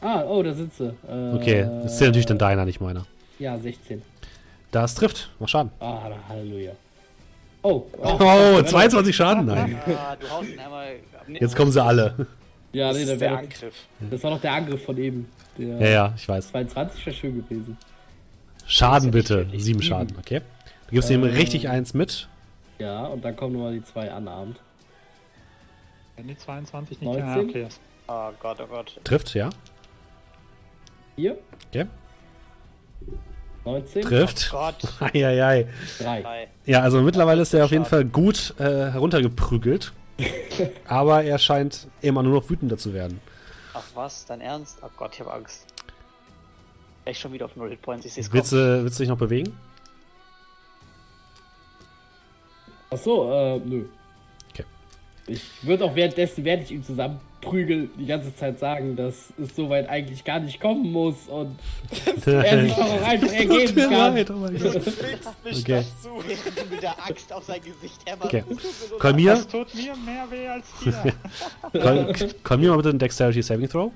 Ah, 0.02 0.24
oh, 0.26 0.44
da 0.44 0.54
sitze. 0.54 0.96
Äh, 1.08 1.36
Okay, 1.36 1.64
das 1.84 1.94
ist 1.94 2.02
ja 2.02 2.08
natürlich 2.08 2.26
dann 2.26 2.38
deiner, 2.38 2.66
nicht 2.66 2.82
meiner. 2.82 3.06
Ja, 3.40 3.58
16. 3.58 4.02
Das 4.72 4.94
trifft. 4.96 5.32
Mach 5.40 5.48
Schaden. 5.48 5.72
Ah, 5.80 6.10
Halleluja. 6.30 6.74
Oh, 7.68 7.88
Oh, 8.02 8.62
22 8.62 9.16
Schaden, 9.16 9.46
nein. 9.46 9.80
Ah, 9.88 10.16
du 10.16 10.30
haust 10.30 10.50
ihn 10.50 10.60
einmal. 10.60 10.96
Jetzt 11.28 11.56
kommen 11.56 11.72
sie 11.72 11.84
alle. 11.84 12.28
Ja, 12.72 12.90
das 12.90 12.98
nee, 12.98 13.04
ist 13.04 13.10
der 13.10 13.20
wär, 13.22 13.38
Angriff. 13.40 13.74
das 14.12 14.24
war 14.24 14.32
doch 14.32 14.42
der 14.42 14.52
Angriff 14.54 14.84
von 14.86 14.98
eben. 14.98 15.28
Der 15.58 15.80
Ja, 15.80 15.88
ja, 15.90 16.14
ich 16.16 16.28
weiß. 16.28 16.50
22 16.52 17.06
wäre 17.06 17.16
schön 17.16 17.36
gewesen. 17.48 17.78
Schaden 18.68 19.08
ja 19.08 19.12
bitte. 19.12 19.48
Sieben. 19.58 19.82
Schaden, 19.82 20.16
okay? 20.20 20.42
Du 20.88 20.92
gibst 20.94 21.10
ihm 21.10 21.24
Äh. 21.24 21.28
richtig 21.30 21.68
eins 21.70 21.94
mit. 21.94 22.28
Ja, 22.78 23.06
und 23.06 23.24
dann 23.26 23.36
kommen 23.36 23.54
nochmal 23.54 23.74
die 23.74 23.84
zwei 23.84 24.14
unarmed. 24.16 24.58
Wenn 26.18 26.28
die 26.28 26.38
22 26.38 27.02
nicht 27.02 27.08
19? 27.20 27.26
Ja, 27.26 27.38
okay. 27.42 27.68
Oh 28.08 28.30
Gott, 28.40 28.58
oh 28.62 28.68
Gott. 28.68 29.00
Trifft, 29.04 29.34
ja. 29.34 29.50
Hier, 31.16 31.38
Okay. 31.70 31.86
19, 33.66 34.04
Trifft. 34.04 34.52
Oh 34.54 34.58
Gott. 34.58 34.76
Eieiei. 35.14 35.68
3. 36.00 36.22
Drei. 36.22 36.48
Ja, 36.66 36.82
also 36.82 37.02
mittlerweile 37.02 37.42
ist 37.42 37.54
er 37.54 37.66
auf 37.66 37.72
jeden. 37.72 37.86
Fall 37.86 38.06
gut 38.06 38.54
äh, 38.60 38.64
heruntergeprügelt. 38.64 39.92
aber 40.88 41.24
er 41.24 41.38
scheint 41.40 41.88
immer 42.02 42.24
nur 42.24 42.36
noch 42.36 42.50
wütender 42.50 42.78
zu 42.78 42.94
werden. 42.94 43.20
Ach 43.74 43.84
was, 43.94 44.26
dein 44.26 44.40
Ernst? 44.40 44.78
Oh 44.82 44.90
Gott, 44.96 45.16
ich 45.16 45.20
habe 45.20 45.34
Angst. 45.34 45.66
Echt 47.04 47.20
schon 47.20 47.34
wieder 47.34 47.46
auf 47.46 47.56
0 47.56 47.70
Hitpoints, 47.70 48.06
ich 48.06 48.34
Willst 48.34 48.52
du, 48.52 48.84
willst 48.84 48.98
du 48.98 49.04
dich 49.04 49.10
noch 49.10 49.18
bewegen? 49.18 49.56
Achso, 52.90 53.32
äh, 53.32 53.60
nö. 53.60 53.86
Ich 55.28 55.42
würde 55.64 55.86
auch 55.86 55.96
währenddessen, 55.96 56.46
während 56.46 56.64
ich 56.66 56.72
ihn 56.72 56.84
zusammenprügel, 56.84 57.90
die 57.98 58.06
ganze 58.06 58.36
Zeit 58.36 58.60
sagen, 58.60 58.96
dass 58.96 59.34
es 59.42 59.56
soweit 59.56 59.90
eigentlich 59.90 60.24
gar 60.24 60.40
nicht 60.40 60.60
kommen 60.62 60.92
muss 60.92 61.28
und 61.28 61.58
er 62.28 62.62
sich 62.64 62.74
doch 62.74 62.86
auch 62.86 63.02
einfach 63.02 63.32
ergeben 63.34 63.66
Tut 63.68 63.76
mir 63.76 63.90
kann. 63.90 64.16
leid, 64.16 64.30
oh 64.30 64.34
mein 64.36 64.60
Gott. 64.60 64.84
zwingst 64.84 65.44
mich 65.44 65.60
Okay. 65.62 65.84
dazu. 65.84 66.10
Du 66.22 66.70
mit 66.76 66.84
der 66.84 66.92
Axt 67.04 67.34
auf 67.34 67.44
sein 67.44 67.60
Gesicht 67.62 68.00
hämmerst. 68.06 68.26
Okay. 68.26 68.44
Es 68.48 68.56
tut 68.58 68.64
mir 68.64 68.72
so 68.90 68.96
Komm 69.00 69.10
leid. 69.12 69.16
mir, 69.16 69.32
Das 69.32 69.48
tut 69.48 69.74
mir 69.76 69.96
mehr 69.96 70.26
weh 70.30 70.48
als 70.48 70.66
dir. 70.84 71.14
komm, 71.82 72.30
komm 72.44 72.60
mir 72.60 72.70
mal 72.70 72.78
bitte 72.78 72.90
einen 72.90 73.00
Dexterity 73.00 73.42
Saving 73.42 73.68
Throw. 73.68 73.92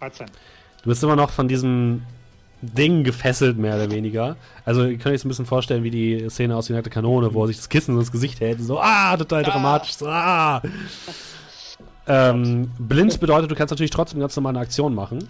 13. 0.00 0.26
Du 0.82 0.88
bist 0.88 1.02
immer 1.02 1.16
noch 1.16 1.30
von 1.30 1.48
diesem 1.48 2.02
Ding 2.62 3.02
gefesselt, 3.02 3.58
mehr 3.58 3.74
oder 3.74 3.90
weniger. 3.90 4.36
Also, 4.64 4.84
ihr 4.84 4.96
könnt 4.96 5.14
euch 5.14 5.24
ein 5.24 5.28
bisschen 5.28 5.46
vorstellen, 5.46 5.82
wie 5.82 5.90
die 5.90 6.30
Szene 6.30 6.56
aus 6.56 6.66
die 6.66 6.72
nackte 6.72 6.90
Kanone, 6.90 7.34
wo 7.34 7.44
er 7.44 7.48
sich 7.48 7.56
das 7.56 7.68
Kissen 7.68 7.98
ins 7.98 8.12
Gesicht 8.12 8.40
hält. 8.40 8.60
So, 8.60 8.80
ah, 8.80 9.16
total 9.16 9.42
dramatisch. 9.42 9.94
So, 9.94 10.06
ah. 10.06 10.62
Ähm, 12.06 12.70
blind 12.78 13.18
bedeutet, 13.20 13.50
du 13.50 13.54
kannst 13.54 13.72
natürlich 13.72 13.90
trotzdem 13.90 14.20
ganz 14.20 14.36
normal 14.36 14.52
eine 14.52 14.60
Aktion 14.60 14.94
machen. 14.94 15.26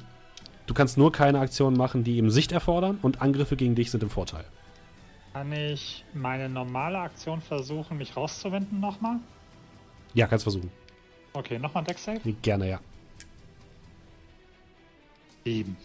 Du 0.67 0.75
kannst 0.75 0.97
nur 0.97 1.11
keine 1.11 1.41
Aktionen 1.41 1.77
machen, 1.77 2.05
die 2.05 2.17
eben 2.17 2.31
Sicht 2.31 2.53
erfordern 2.53 2.99
und 3.03 3.21
Angriffe 3.21 3.57
gegen 3.57 3.75
dich 3.75 3.91
sind 3.91 4.03
im 4.03 4.11
Vorteil. 4.11 4.45
Kann 5.33 5.53
ich 5.53 6.05
meine 6.13 6.49
normale 6.49 6.99
Aktion 6.99 7.41
versuchen, 7.41 7.97
mich 7.97 8.17
rauszuwinden 8.17 8.81
nochmal? 8.81 9.17
Ja, 10.15 10.27
kannst 10.27 10.45
versuchen. 10.45 10.71
Okay, 11.33 11.59
nochmal 11.59 11.85
Deck 11.85 11.99
Save? 11.99 12.21
Gerne, 12.43 12.69
ja. 12.69 12.81
7. 15.45 15.77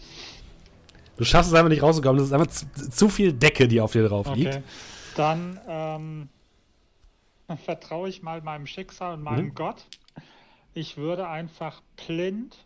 Du 1.18 1.24
schaffst 1.24 1.50
es 1.50 1.54
einfach 1.56 1.68
nicht 1.68 1.82
rauszukommen. 1.82 2.18
Das 2.18 2.28
ist 2.28 2.32
einfach 2.32 2.46
zu, 2.46 2.90
zu 2.90 3.08
viel 3.08 3.32
Decke, 3.32 3.66
die 3.68 3.80
auf 3.80 3.92
dir 3.92 4.08
drauf 4.08 4.34
liegt. 4.34 4.54
Okay. 4.54 4.62
Dann 5.16 5.60
ähm, 5.68 6.28
vertraue 7.64 8.08
ich 8.08 8.22
mal 8.22 8.40
meinem 8.40 8.66
Schicksal 8.66 9.14
und 9.14 9.22
meinem 9.22 9.46
Mhm. 9.46 9.54
Gott. 9.54 9.84
Ich 10.74 10.96
würde 10.96 11.28
einfach 11.28 11.82
blind 12.06 12.56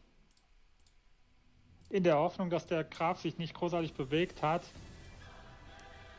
in 1.88 2.04
der 2.04 2.16
Hoffnung, 2.18 2.50
dass 2.50 2.66
der 2.66 2.84
Graf 2.84 3.20
sich 3.20 3.38
nicht 3.38 3.54
großartig 3.54 3.94
bewegt 3.94 4.42
hat, 4.42 4.62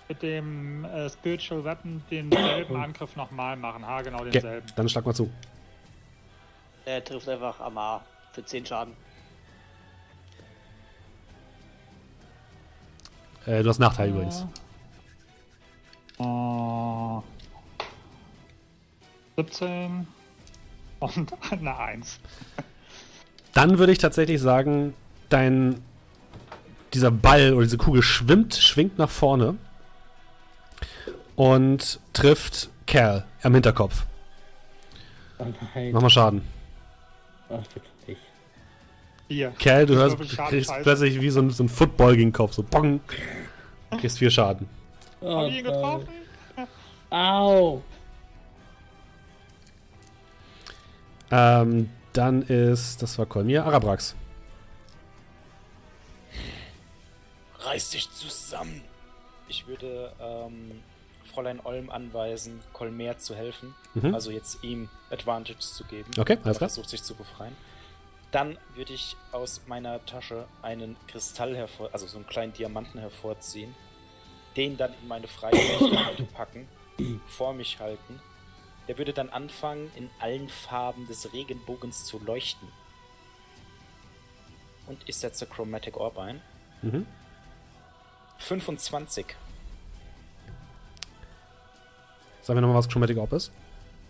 mit 0.10 0.22
dem 0.24 0.86
äh, 0.86 1.10
Spiritual 1.10 1.64
Weapon 1.64 2.04
denselben 2.12 2.76
Angriff 2.76 3.16
nochmal 3.16 3.56
machen. 3.56 3.86
Ha, 3.86 4.02
genau 4.02 4.20
Okay, 4.22 4.32
denselben. 4.32 4.68
dann 4.76 4.90
schlag 4.90 5.06
mal 5.06 5.14
zu. 5.14 5.30
Er 6.86 7.04
trifft 7.04 7.30
einfach 7.30 7.60
Amar 7.60 8.04
für 8.34 8.44
10 8.44 8.66
Schaden. 8.66 8.94
Äh, 13.46 13.64
du 13.64 13.70
hast 13.70 13.80
Nachteil 13.80 14.10
übrigens. 14.10 14.46
Äh, 16.20 17.22
17 19.36 20.08
und 21.00 21.34
eine 21.52 21.78
1. 21.78 22.20
Dann 23.54 23.78
würde 23.78 23.92
ich 23.92 23.98
tatsächlich 23.98 24.42
sagen, 24.42 24.94
dein 25.30 25.82
dieser 26.94 27.12
Ball 27.12 27.54
oder 27.54 27.64
diese 27.64 27.78
Kugel 27.78 28.04
schwimmt, 28.04 28.54
schwingt 28.54 29.00
nach 29.00 29.10
vorne 29.10 29.58
und 31.36 32.00
trifft 32.14 32.70
Kerl 32.86 33.26
am 33.42 33.54
Hinterkopf. 33.54 34.06
Oh. 35.40 35.46
Mach 35.92 36.02
mal 36.02 36.10
Schaden. 36.10 36.42
Ach, 37.50 37.62
Hier. 39.30 39.52
Kerl, 39.58 39.86
du 39.86 39.96
hörst, 39.96 40.20
du 40.20 40.26
kriegst 40.26 40.70
Scheiße. 40.70 40.84
plötzlich 40.84 41.20
wie 41.22 41.30
so 41.30 41.42
ein, 41.42 41.50
so 41.50 41.64
ein 41.64 41.70
Football 41.70 42.16
gegen 42.16 42.30
den 42.30 42.34
Kopf, 42.34 42.54
so 42.54 42.64
bong. 42.64 43.00
Du 43.92 43.98
kriegst 43.98 44.20
vier 44.20 44.30
Schaden. 44.30 44.68
Oh, 45.22 45.42
Hab 45.42 45.48
ich 45.48 45.58
ihn 45.58 45.64
getroffen? 45.64 46.08
Au! 47.10 47.82
Ähm, 51.32 51.90
dann 52.12 52.42
ist, 52.44 53.02
das 53.02 53.18
war 53.18 53.26
Kolmir, 53.26 53.66
Arabrax. 53.66 54.16
Reiß 57.60 57.92
dich 57.92 58.12
zusammen. 58.12 58.82
Ich 59.48 59.68
würde 59.68 60.12
ähm, 60.20 60.82
Fräulein 61.34 61.60
Olm 61.64 61.90
anweisen, 61.90 62.60
Kolmer 62.74 63.18
zu 63.18 63.36
helfen. 63.36 63.74
Mhm. 63.94 64.14
Also 64.14 64.32
jetzt 64.32 64.64
ihm 64.64 64.90
Advantage 65.10 65.60
zu 65.60 65.84
geben. 65.86 66.12
Okay, 66.20 66.34
Er 66.34 66.46
alles 66.46 66.58
klar. 66.58 66.70
versucht 66.70 66.90
sich 66.90 67.02
zu 67.04 67.16
befreien. 67.16 67.56
Dann 68.34 68.58
würde 68.74 68.94
ich 68.94 69.16
aus 69.32 69.62
meiner 69.68 70.04
Tasche 70.08 70.48
einen 70.64 70.98
Kristall 71.06 71.56
hervor, 71.56 71.92
also 71.94 72.08
so 72.08 72.18
einen 72.18 72.26
kleinen 72.26 72.52
Diamanten 72.52 73.00
hervorziehen, 73.00 73.76
den 74.58 74.76
dann 74.76 74.92
in 75.00 75.08
meine 75.08 75.28
freie 75.28 75.54
Hand 75.54 76.34
packen, 76.34 76.68
vor 77.28 77.54
mich 77.54 77.80
halten. 77.80 78.20
Der 78.88 78.98
würde 78.98 79.14
dann 79.14 79.30
anfangen, 79.30 79.92
in 79.96 80.10
allen 80.20 80.50
Farben 80.50 81.06
des 81.06 81.32
Regenbogens 81.32 82.06
zu 82.06 82.18
leuchten. 82.18 82.68
Und 84.88 85.00
ich 85.06 85.16
setze 85.16 85.46
Chromatic 85.46 85.96
Orb 85.96 86.18
ein. 86.18 86.42
Mhm. 86.82 87.06
25. 88.40 89.28
Sagen 92.42 92.58
wir 92.58 92.62
nochmal, 92.62 92.78
was 92.78 92.90
Chromatic 92.90 93.18
Orb 93.18 93.32
ist. 93.34 93.52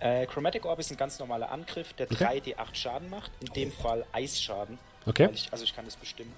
Äh, 0.04 0.26
Chromatic 0.28 0.66
Orb 0.66 0.80
ist 0.80 0.92
ein 0.92 0.98
ganz 0.98 1.18
normaler 1.20 1.50
Angriff, 1.50 1.94
der 1.94 2.08
Okay. 2.12 2.42
3d8 2.42 2.76
Schaden 2.76 3.10
macht. 3.10 3.32
In 3.40 3.54
dem 3.54 3.72
Fall 3.72 4.06
Eisschaden. 4.12 4.78
Okay. 5.06 5.28
Weil 5.28 5.34
ich, 5.36 5.48
also 5.52 5.64
ich 5.64 5.74
kann 5.74 5.86
das 5.86 5.96
bestimmen. 5.96 6.34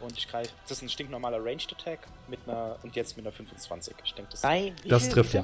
Und 0.00 0.16
ich 0.16 0.28
greife. 0.28 0.50
Das 0.64 0.72
ist 0.72 0.82
ein 0.82 0.88
stinknormaler 0.90 1.42
Ranged 1.44 1.72
Attack 1.72 2.00
mit 2.28 2.38
einer. 2.46 2.76
Und 2.82 2.94
jetzt 2.96 3.16
mit 3.16 3.24
einer 3.26 3.32
25. 3.32 3.94
Ich 4.04 4.14
denke, 4.14 4.30
das 4.30 4.42
wie 4.44 4.88
Das 4.88 5.04
viel- 5.04 5.12
trifft, 5.12 5.32
ja. 5.34 5.42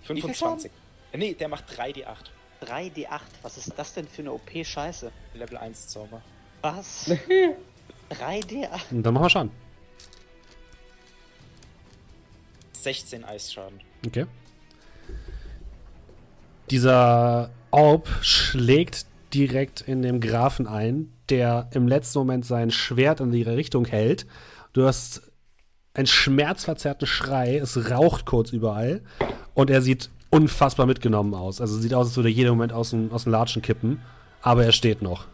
viel 0.00 0.16
25. 0.16 0.72
Äh, 1.12 1.18
nee, 1.18 1.34
der 1.34 1.48
macht 1.48 1.64
3d8. 1.70 2.30
3d8, 2.62 3.20
was 3.42 3.58
ist 3.58 3.72
das 3.76 3.92
denn 3.92 4.08
für 4.08 4.22
eine 4.22 4.32
OP-Scheiße? 4.32 5.12
Level 5.34 5.58
1 5.58 5.88
Zauber. 5.88 6.22
Was? 6.62 7.10
3d8? 8.10 8.80
Und 8.90 9.02
dann 9.02 9.12
machen 9.12 9.24
wir 9.24 9.30
Schaden. 9.30 9.50
16 12.72 13.24
Eisschaden. 13.24 13.80
Okay. 14.06 14.26
Dieser 16.70 17.50
Orb 17.70 18.08
schlägt 18.22 19.06
direkt 19.32 19.82
in 19.82 20.02
dem 20.02 20.20
Grafen 20.20 20.66
ein, 20.66 21.12
der 21.28 21.68
im 21.72 21.86
letzten 21.86 22.18
Moment 22.18 22.44
sein 22.44 22.70
Schwert 22.70 23.20
in 23.20 23.32
ihre 23.32 23.56
Richtung 23.56 23.84
hält. 23.84 24.26
Du 24.72 24.84
hast 24.84 25.22
einen 25.94 26.06
schmerzverzerrten 26.06 27.06
Schrei, 27.06 27.56
es 27.56 27.90
raucht 27.90 28.26
kurz 28.26 28.50
überall 28.50 29.02
und 29.54 29.70
er 29.70 29.80
sieht 29.80 30.10
unfassbar 30.30 30.86
mitgenommen 30.86 31.34
aus. 31.34 31.60
Also 31.60 31.78
sieht 31.78 31.94
aus, 31.94 32.08
als 32.08 32.16
würde 32.16 32.28
er 32.30 32.34
jeden 32.34 32.50
Moment 32.50 32.72
aus 32.72 32.90
dem, 32.90 33.12
aus 33.12 33.24
dem 33.24 33.32
Latschen 33.32 33.62
kippen, 33.62 34.02
aber 34.42 34.64
er 34.64 34.72
steht 34.72 35.02
noch. 35.02 35.26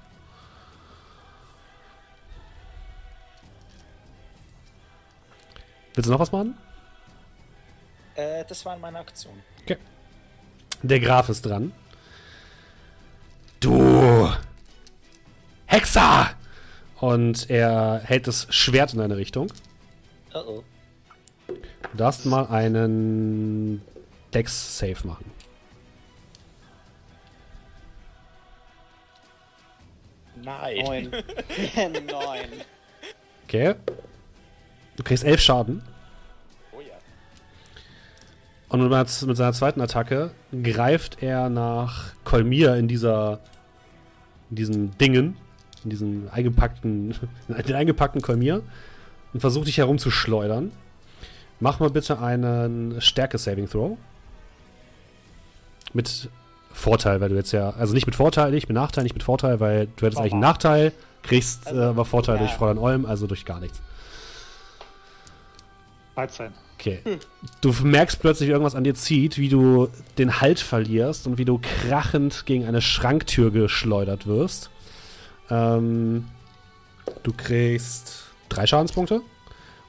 Willst 5.95 6.09
du 6.09 6.13
noch 6.13 6.21
was 6.21 6.33
machen? 6.33 6.57
Äh, 8.15 8.45
das 8.47 8.65
war 8.65 8.77
meine 8.79 8.99
Aktion. 8.99 9.35
Okay. 9.63 9.77
Der 10.83 11.01
Graf 11.01 11.29
ist 11.29 11.47
dran. 11.47 11.73
Du 13.61 14.29
Hexer! 15.67 16.31
Und 16.99 17.51
er 17.51 18.01
hält 18.05 18.27
das 18.27 18.47
Schwert 18.51 18.93
in 18.93 18.99
deine 18.99 19.17
Richtung. 19.17 19.53
Oh 20.35 20.39
oh. 20.47 20.65
Du 21.49 21.97
darfst 21.97 22.27
mal 22.27 22.47
einen 22.47 23.83
Dex-Save 24.35 25.07
machen. 25.07 25.31
Nein. 30.43 31.11
9. 31.75 31.93
9. 31.93 32.03
Okay. 33.45 33.75
Du 34.97 35.03
kriegst 35.03 35.25
elf 35.25 35.41
Schaden. 35.41 35.83
Und 38.73 38.81
mit 38.83 38.91
seiner- 38.91 39.29
mit 39.29 39.37
seiner 39.37 39.53
zweiten 39.53 39.81
Attacke 39.81 40.31
greift 40.63 41.23
er 41.23 41.49
nach 41.51 42.13
Kolmir 42.25 42.75
in 42.77 42.89
dieser 42.89 43.39
in 44.51 44.57
diesem 44.57 44.99
Dingen, 44.99 45.37
in 45.85 45.91
diesem 45.91 46.29
eingepackten, 46.33 47.15
in 47.49 47.55
den 47.55 47.75
eingepackten 47.75 48.21
Kolmir 48.21 48.63
und 49.33 49.41
versucht 49.41 49.67
dich 49.67 49.79
herumzuschleudern. 49.79 50.73
Mach 51.61 51.81
mal 51.81 51.91
bitte 51.91 52.19
einen 52.19 53.01
Stärke-Saving-Throw. 53.01 53.97
Mit 55.95 56.29
Vorteil, 56.73 57.21
weil 57.21 57.29
du 57.29 57.35
jetzt 57.37 57.53
ja, 57.53 57.71
also 57.71 57.93
nicht 57.95 58.07
mit 58.07 58.15
Vorteil, 58.17 58.51
nicht 58.51 58.69
mit 58.69 58.75
Nachteil, 58.75 59.05
nicht 59.05 59.15
mit 59.15 59.23
Vorteil, 59.23 59.61
weil 59.61 59.89
du 59.97 60.07
hättest 60.07 60.19
eigentlich 60.21 60.33
einen 60.33 60.41
Nachteil, 60.41 60.93
kriegst 61.23 61.67
Also, 61.69 61.81
äh, 61.81 61.85
aber 61.85 62.05
Vorteil 62.05 62.37
ja. 62.37 62.41
durch 62.41 62.53
Fräulein 62.53 62.79
Olm, 62.79 63.05
also 63.07 63.27
durch 63.27 63.45
gar 63.45 63.61
nichts. 63.61 63.81
13. 66.15 66.53
Okay. 66.83 67.01
Du 67.61 67.73
merkst 67.85 68.21
plötzlich, 68.21 68.49
wie 68.49 68.53
irgendwas 68.53 68.75
an 68.75 68.83
dir 68.83 68.97
zieht, 68.97 69.39
wie 69.39 69.49
du 69.49 69.89
den 70.19 70.41
Halt 70.41 70.59
verlierst 70.59 71.29
und 71.29 71.39
wie 71.39 71.45
du 71.45 71.61
krachend 71.63 72.45
gegen 72.45 72.67
eine 72.67 72.83
Schranktür 72.83 73.53
geschleudert 73.53 74.27
wirst. 74.27 74.69
Ähm, 75.49 76.27
du 77.23 77.33
kriegst 77.33 78.25
drei 78.49 78.67
Schadenspunkte. 78.67 79.23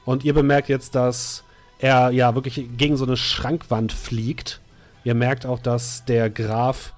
Und 0.04 0.22
ihr 0.22 0.34
bemerkt 0.34 0.68
jetzt, 0.68 0.94
dass 0.94 1.42
er 1.80 2.10
ja 2.10 2.36
wirklich 2.36 2.64
gegen 2.76 2.96
so 2.96 3.04
eine 3.04 3.16
Schrankwand 3.16 3.92
fliegt. 3.92 4.60
Ihr 5.02 5.16
merkt 5.16 5.46
auch, 5.46 5.58
dass 5.58 6.04
der 6.04 6.30
Graf, 6.30 6.94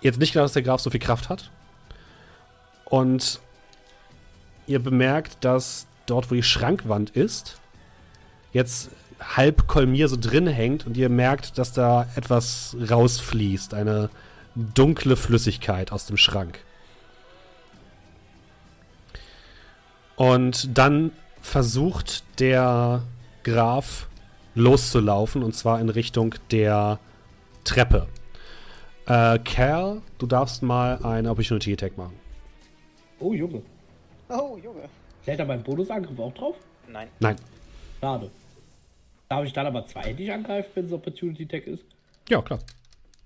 jetzt 0.00 0.18
nicht 0.18 0.32
genau, 0.32 0.44
dass 0.44 0.54
der 0.54 0.62
Graf 0.62 0.80
so 0.80 0.90
viel 0.90 0.98
Kraft 0.98 1.28
hat. 1.28 1.52
Und 2.84 3.38
ihr 4.66 4.80
bemerkt, 4.80 5.44
dass 5.44 5.86
dort, 6.06 6.32
wo 6.32 6.34
die 6.34 6.42
Schrankwand 6.42 7.10
ist, 7.10 7.60
jetzt 8.52 8.90
halb 9.20 9.66
Kolmir 9.66 10.08
so 10.08 10.16
drin 10.18 10.46
hängt 10.46 10.86
und 10.86 10.96
ihr 10.96 11.08
merkt, 11.08 11.58
dass 11.58 11.72
da 11.72 12.08
etwas 12.16 12.76
rausfließt. 12.90 13.74
Eine 13.74 14.10
dunkle 14.54 15.16
Flüssigkeit 15.16 15.92
aus 15.92 16.06
dem 16.06 16.16
Schrank. 16.16 16.58
Und 20.16 20.76
dann 20.76 21.12
versucht 21.40 22.24
der 22.40 23.02
Graf 23.42 24.08
loszulaufen 24.54 25.42
und 25.42 25.54
zwar 25.54 25.80
in 25.80 25.88
Richtung 25.88 26.34
der 26.50 26.98
Treppe. 27.64 28.06
Äh, 29.06 29.38
Cal, 29.38 30.02
du 30.18 30.26
darfst 30.26 30.62
mal 30.62 30.98
eine 31.04 31.30
Opportunity 31.30 31.72
Attack 31.72 31.96
machen. 31.96 32.14
Oh, 33.18 33.32
Junge. 33.32 33.62
Oh, 34.28 34.58
Junge. 34.62 34.88
Hält 35.24 35.40
da 35.40 35.44
mein 35.44 35.62
Bonusangriff 35.62 36.18
auch 36.18 36.34
drauf? 36.34 36.56
Nein. 36.88 37.08
Nein. 37.20 37.36
Schade. 38.00 38.30
Darf 39.30 39.44
ich 39.44 39.52
dann 39.52 39.64
aber 39.64 39.86
zweihändig 39.86 40.32
angreifen, 40.32 40.70
wenn 40.74 40.86
es 40.86 40.92
Opportunity 40.92 41.46
Tag 41.46 41.64
ist? 41.68 41.84
Ja, 42.28 42.42
klar. 42.42 42.58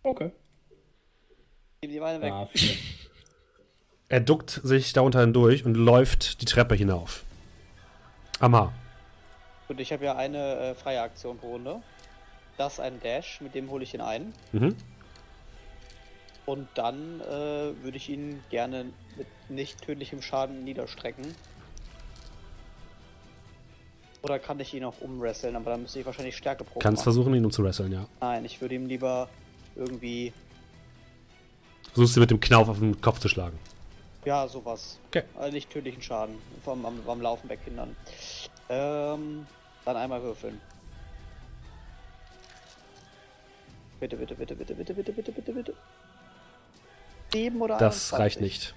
Okay. 0.03 0.31
Gib 1.81 1.93
die 1.93 1.99
Beine 1.99 2.21
weg. 2.21 2.31
Ah. 2.33 2.49
Er 4.11 4.21
duckt 4.21 4.61
sich 4.63 4.93
darunter 4.93 5.23
hindurch 5.23 5.65
und 5.65 5.75
läuft 5.75 6.43
die 6.43 6.45
Treppe 6.45 6.75
hinauf. 6.75 7.25
Amar. 8.39 8.75
Gut, 9.67 9.81
ich 9.81 9.93
habe 9.95 10.05
ja 10.05 10.15
eine 10.15 10.57
äh, 10.57 10.75
freie 10.75 11.01
Aktion 11.01 11.39
pro 11.39 11.53
Runde. 11.53 11.83
Das 12.59 12.75
ist 12.75 12.81
ein 12.81 13.01
Dash, 13.01 13.41
mit 13.41 13.55
dem 13.55 13.71
hole 13.71 13.83
ich 13.83 13.95
ihn 13.95 14.03
ein. 14.03 14.35
Mhm. 14.53 14.77
Und 16.45 16.69
dann 16.75 17.23
äh, 17.23 17.83
würde 17.83 17.97
ich 17.97 18.11
ihn 18.11 18.45
gerne 18.51 18.85
mit 19.17 19.27
nicht 19.49 19.81
tödlichem 19.81 20.21
Schaden 20.21 20.65
niederstrecken. 20.65 21.35
Oder 24.25 24.39
kann 24.39 24.59
ich 24.59 24.73
ihn 24.73 24.85
auch 24.85 25.01
umwresteln, 25.03 25.55
aber 25.55 25.73
dann 25.73 25.83
müsste 25.83 26.01
ich 26.01 26.07
wahrscheinlich 26.07 26.35
Stärke 26.35 26.65
pro 26.65 26.79
Kannst 26.81 27.01
machen. 27.01 27.05
versuchen, 27.15 27.35
ihn 27.35 27.45
umzuwresteln, 27.45 27.93
ja. 27.93 28.07
Nein, 28.23 28.47
ich 28.47 28.59
würde 28.59 28.75
ihm 28.75 28.87
lieber 28.87 29.29
irgendwie. 29.77 30.33
Versuchst 31.93 32.17
du 32.17 32.21
mit 32.21 32.31
dem 32.31 32.41
Knauf 32.41 32.71
auf 32.71 32.79
den 32.79 32.99
Kopf 33.03 33.19
zu 33.19 33.29
schlagen. 33.29 33.59
Ja, 34.25 34.49
sowas. 34.49 34.99
Okay. 35.09 35.25
Also 35.39 35.53
nicht 35.53 35.69
tödlichen 35.69 36.01
Schaden. 36.01 36.37
Vom 36.65 36.87
am, 36.87 36.99
am 37.07 37.21
Laufen 37.21 37.51
weghindern. 37.51 37.95
Ähm, 38.71 39.47
dann 39.85 39.97
einmal 39.99 40.23
würfeln. 40.23 40.59
Bitte, 44.01 44.17
bitte, 44.17 44.35
bitte, 44.35 44.57
bitte, 44.57 44.75
bitte, 44.75 44.95
bitte, 44.95 45.13
bitte, 45.13 45.33
bitte, 45.33 45.53
bitte. 45.53 45.75
7 47.33 47.61
oder 47.61 47.77
Das 47.77 48.13
21? 48.15 48.19
reicht 48.19 48.41
nicht. 48.41 48.75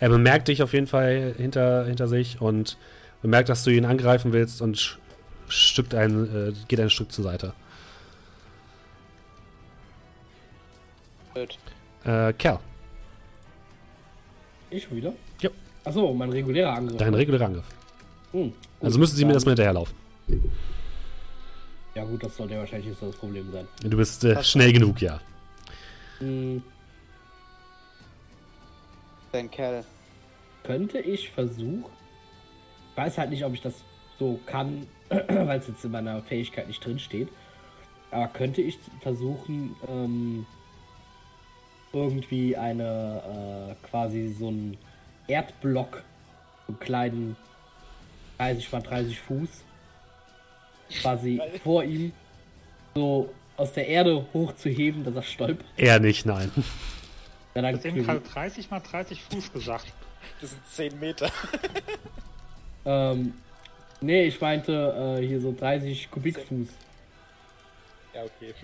Er 0.00 0.08
bemerkt 0.08 0.48
dich 0.48 0.64
auf 0.64 0.72
jeden 0.72 0.88
Fall 0.88 1.34
hinter, 1.36 1.84
hinter 1.86 2.08
sich 2.08 2.40
und 2.40 2.76
bemerkt, 3.22 3.48
dass 3.48 3.64
du 3.64 3.70
ihn 3.70 3.84
angreifen 3.84 4.32
willst 4.32 4.60
und 4.62 4.98
stückt 5.48 5.94
ein, 5.94 6.48
äh, 6.50 6.52
geht 6.68 6.80
ein 6.80 6.90
Stück 6.90 7.12
zur 7.12 7.24
Seite. 7.24 7.52
Blöd. 11.34 11.58
Äh, 12.04 12.32
Kerl, 12.34 12.58
Ich 14.70 14.84
schon 14.84 14.96
wieder? 14.96 15.12
Ja. 15.40 15.50
Achso, 15.84 16.12
mein 16.12 16.30
regulärer 16.30 16.72
Angriff. 16.74 16.98
dein 16.98 17.14
regulärer 17.14 17.46
Angriff. 17.46 17.64
Hm, 18.32 18.42
gut, 18.44 18.54
Also 18.80 18.98
müssen 18.98 19.16
sie 19.16 19.24
mir 19.24 19.32
erstmal 19.34 19.52
hinterherlaufen. 19.52 19.94
Ja 21.94 22.04
gut, 22.04 22.22
das 22.24 22.36
sollte 22.36 22.54
ja 22.54 22.60
wahrscheinlich 22.60 22.88
nicht 22.88 23.00
so 23.00 23.06
das 23.06 23.16
Problem 23.16 23.50
sein. 23.52 23.66
Du 23.82 23.96
bist 23.96 24.24
äh, 24.24 24.42
schnell 24.42 24.72
genug, 24.72 25.00
ja. 25.00 25.20
Hm, 26.18 26.62
Dein 29.32 29.50
Kerl. 29.50 29.84
könnte 30.64 30.98
ich 30.98 31.30
versuchen. 31.30 31.84
Ich 32.92 32.96
weiß 32.96 33.18
halt 33.18 33.30
nicht, 33.30 33.44
ob 33.44 33.54
ich 33.54 33.62
das 33.62 33.74
so 34.18 34.38
kann, 34.46 34.86
weil 35.08 35.58
es 35.58 35.68
jetzt 35.68 35.84
in 35.84 35.90
meiner 35.90 36.22
Fähigkeit 36.22 36.68
nicht 36.68 36.84
drin 36.84 36.98
steht. 36.98 37.28
Aber 38.10 38.28
könnte 38.28 38.60
ich 38.60 38.78
versuchen, 39.00 39.74
ähm, 39.88 40.46
irgendwie 41.92 42.56
eine 42.56 43.74
äh, 43.80 43.86
quasi 43.86 44.34
so 44.38 44.48
einen 44.48 44.76
Erdblock, 45.26 46.02
so 46.66 46.72
einen 46.72 46.80
kleinen 46.80 47.36
30 48.38 48.72
mal 48.72 48.82
30 48.82 49.20
Fuß, 49.20 49.48
quasi 51.00 51.40
vor 51.64 51.84
ihm 51.84 52.12
so 52.94 53.32
aus 53.56 53.72
der 53.72 53.88
Erde 53.88 54.26
hochzuheben, 54.34 55.04
dass 55.04 55.14
er 55.14 55.22
stolpert. 55.22 55.66
Er 55.76 55.98
nicht, 55.98 56.26
nein. 56.26 56.50
Ja, 57.54 57.62
dann 57.62 57.72
Du 57.72 57.78
hast 57.78 57.84
eben 57.86 58.02
gerade 58.02 58.20
30 58.20 58.70
mal 58.70 58.80
30 58.80 59.22
Fuß 59.22 59.52
gesagt. 59.52 59.92
Das 60.40 60.50
sind 60.50 60.66
10 60.66 61.00
Meter. 61.00 61.30
Ähm, 62.84 63.34
nee, 64.00 64.24
ich 64.24 64.40
meinte 64.40 65.18
äh, 65.20 65.26
hier 65.26 65.40
so 65.40 65.54
30 65.58 66.10
Kubikfuß. 66.10 66.68
Ja, 68.14 68.22
okay. 68.24 68.54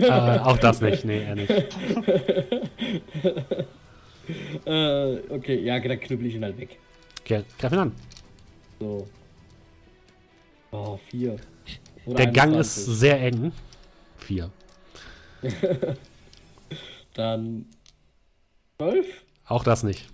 äh, 0.00 0.38
auch 0.38 0.58
das 0.58 0.80
nicht, 0.80 1.04
nee, 1.04 1.22
er 1.24 1.34
nicht. 1.34 1.50
Äh, 4.64 5.16
okay, 5.28 5.60
ja, 5.60 5.80
dann 5.80 5.98
knüppel 5.98 6.26
ich 6.26 6.34
ihn 6.36 6.44
halt 6.44 6.56
weg. 6.58 6.78
Okay, 7.20 7.42
greif 7.58 7.72
ihn 7.72 7.78
an. 7.78 7.92
So. 8.78 9.08
Oh, 10.70 10.98
vier. 11.08 11.36
Oder 12.06 12.16
Der 12.16 12.26
Gang 12.28 12.54
ist 12.54 12.78
21. 12.78 12.94
sehr 12.98 13.20
eng. 13.20 13.52
Vier. 14.18 14.50
Dann. 17.14 17.66
Zwölf? 18.78 19.06
Auch 19.46 19.64
das 19.64 19.82
nicht. 19.82 20.08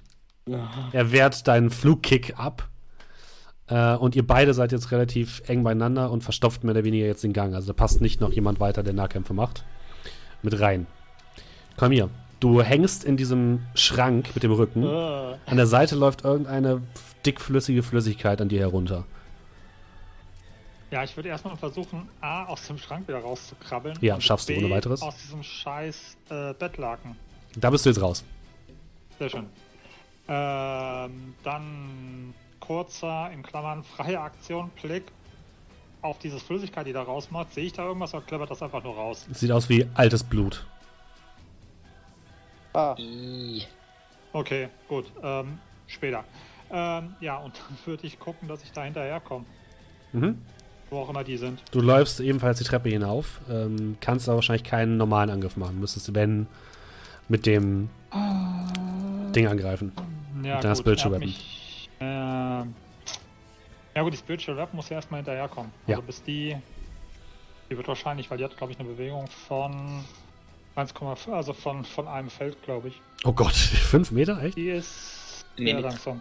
Ah, 0.51 0.89
Er 0.93 1.13
wehrt 1.13 1.47
deinen 1.47 1.71
Flugkick 1.71 2.39
ab. 2.39 2.69
Äh, 3.69 3.95
und 3.97 4.15
ihr 4.15 4.27
beide 4.27 4.55
seid 4.55 4.73
jetzt 4.73 4.93
relativ 4.93 5.43
eng 5.49 5.63
beieinander 5.65 6.11
und 6.11 6.23
verstopft 6.23 6.63
mehr 6.65 6.73
oder 6.75 6.85
weniger 6.85 7.07
jetzt 7.07 7.25
den 7.25 7.33
Gang. 7.33 7.55
Also 7.55 7.69
da 7.69 7.73
passt 7.73 8.01
nicht 8.01 8.21
noch 8.21 8.33
jemand 8.33 8.61
weiter, 8.61 8.83
der 8.83 8.93
Nahkämpfe 8.93 9.35
macht. 9.35 9.65
Mit 10.43 10.61
rein. 10.61 10.87
Komm 11.77 11.93
hier. 11.93 12.09
Du 12.39 12.63
hängst 12.63 13.03
in 13.05 13.17
diesem 13.17 13.61
Schrank 13.75 14.31
mit 14.35 14.43
dem 14.43 14.53
Rücken. 14.53 14.83
Äh, 14.83 14.87
An 15.47 15.57
der 15.57 15.67
Seite 15.67 15.97
läuft 15.97 16.25
irgendeine 16.25 16.83
dickflüssige 17.25 17.83
Flüssigkeit 17.83 18.41
an 18.41 18.49
dir 18.49 18.61
herunter. 18.61 19.05
ja, 20.91 21.03
ich 21.03 21.17
würde 21.17 21.31
erstmal 21.31 21.57
versuchen, 21.57 22.09
A, 22.21 22.45
aus 22.45 22.67
dem 22.69 22.79
Schrank 22.79 23.09
wieder 23.09 23.19
rauszukrabbeln. 23.19 23.97
Ja, 24.01 24.21
schaffst 24.21 24.49
du 24.49 24.53
B, 24.55 24.59
ohne 24.65 24.73
weiteres. 24.75 25.03
Aus 25.03 25.17
diesem 25.17 25.43
scheiß 25.43 26.17
äh, 26.31 26.53
Bettlaken. 26.55 27.17
Da 27.57 27.71
bist 27.71 27.85
du 27.85 27.91
jetzt 27.91 28.01
raus. 28.01 28.23
Sehr 29.19 29.31
schön. 29.31 29.47
Ähm, 30.29 31.35
dann 31.43 32.35
kurzer, 32.61 33.31
in 33.33 33.43
Klammern, 33.43 33.83
freie 33.85 34.21
Aktion, 34.21 34.71
Blick 34.83 35.05
auf 36.03 36.19
diese 36.19 36.39
Flüssigkeit, 36.39 36.87
die 36.87 36.93
da 36.93 37.03
rausmacht. 37.03 37.53
Sehe 37.53 37.65
ich 37.65 37.73
da 37.73 37.85
irgendwas 37.87 38.15
oder 38.15 38.25
klappert 38.25 38.51
das 38.51 38.63
einfach 38.63 38.83
nur 38.83 38.95
raus? 38.95 39.27
Sieht 39.33 39.51
aus 39.51 39.69
wie 39.69 39.87
altes 39.95 40.23
Blut. 40.23 40.67
Ah, 42.75 42.95
Okay, 44.33 44.69
gut. 44.87 45.07
Ähm, 45.23 45.59
später. 45.87 46.23
Ähm, 46.71 47.15
ja, 47.21 47.39
und 47.39 47.55
dann 47.69 47.79
würde 47.87 48.07
ich 48.07 48.19
gucken, 48.19 48.49
dass 48.49 48.63
ich 48.63 48.73
da 48.73 48.85
hinterherkomme. 48.85 49.47
Mhm. 50.13 50.39
Wo 50.91 50.99
auch 50.99 51.09
immer 51.09 51.25
die 51.25 51.37
sind. 51.37 51.63
Du 51.73 51.81
läufst 51.81 52.21
ebenfalls 52.21 52.59
die 52.59 52.65
Treppe 52.65 52.91
hinauf. 52.91 53.41
Ähm, 53.51 53.97
kannst 54.01 54.29
aber 54.29 54.37
wahrscheinlich 54.37 54.65
keinen 54.65 54.99
normalen 54.99 55.31
Angriff 55.31 55.57
machen. 55.57 55.81
Müsstest, 55.81 56.15
wenn, 56.15 56.47
mit 57.29 57.47
dem 57.47 57.89
Ding 59.35 59.47
angreifen. 59.49 59.93
Ja, 60.45 60.57
Mit 60.57 60.65
deiner 60.65 60.75
gut, 60.75 60.79
Spiritual 60.79 61.13
Weapon. 61.13 61.27
Mich, 61.29 61.66
ähm, 62.01 62.75
ja 63.95 64.03
gut, 64.03 64.13
die 64.13 64.17
Spiritual 64.19 64.57
Weapon 64.57 64.77
muss 64.77 64.89
ja 64.89 64.97
erstmal 64.97 65.19
hinterherkommen. 65.21 65.73
Ja. 65.87 65.97
Also 65.97 66.07
bis 66.07 66.23
die, 66.23 66.57
die 67.71 67.77
wird 67.77 67.89
wahrscheinlich, 67.89 68.31
weil 68.31 68.39
die 68.39 68.45
hat 68.45 68.57
glaube 68.57 68.73
ich 68.73 68.79
eine 68.79 68.89
Bewegung 68.89 69.27
von 69.49 70.05
1,5, 70.77 71.33
also 71.33 71.53
von, 71.55 71.85
von 71.85 72.07
einem 72.07 72.29
Feld 72.31 72.63
glaube 72.63 72.89
ich. 72.89 73.01
Oh 73.25 73.33
Gott, 73.33 73.55
fünf 73.91 74.11
Meter, 74.11 74.43
echt? 74.43 74.57
Die 74.57 74.69
ist 74.69 75.45
Nee, 75.59 75.67
sehr 75.67 75.75
nee. 75.77 75.81
langsam. 75.83 76.21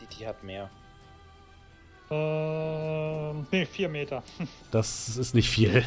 Die, 0.00 0.16
die 0.16 0.26
hat 0.26 0.42
mehr. 0.42 0.68
Ähm, 2.10 3.46
nee, 3.50 3.64
vier 3.66 3.88
Meter. 3.88 4.22
Das 4.70 5.16
ist 5.16 5.34
nicht 5.34 5.48
viel. 5.48 5.84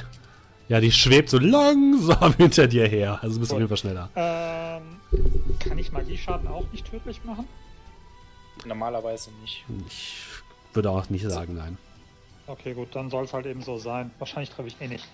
Ja, 0.68 0.80
die 0.80 0.92
schwebt 0.92 1.30
so 1.30 1.38
langsam 1.38 2.34
hinter 2.38 2.68
dir 2.68 2.88
her. 2.88 3.20
Also 3.22 3.40
bist 3.40 3.52
du 3.52 3.56
auf 3.56 3.60
jeden 3.60 3.70
Fall 3.70 3.78
schneller. 3.78 4.10
Ähm, 4.16 5.00
kann 5.60 5.78
ich 5.78 5.92
Magieschaden 5.92 6.48
auch 6.48 6.66
nicht 6.72 6.90
tödlich 6.90 7.24
machen? 7.24 7.48
Normalerweise 8.64 9.32
nicht. 9.42 9.66
Ich 9.88 10.18
würde 10.74 10.90
auch 10.90 11.10
nicht 11.10 11.26
sagen, 11.28 11.56
nein. 11.56 11.78
Okay, 12.48 12.74
gut, 12.74 12.96
dann 12.96 13.10
soll 13.10 13.26
es 13.26 13.34
halt 13.34 13.46
eben 13.46 13.62
so 13.62 13.78
sein. 13.78 14.12
Wahrscheinlich 14.20 14.50
treffe 14.50 14.68
ich 14.68 14.80
eh 14.80 14.88
nicht. 14.88 15.08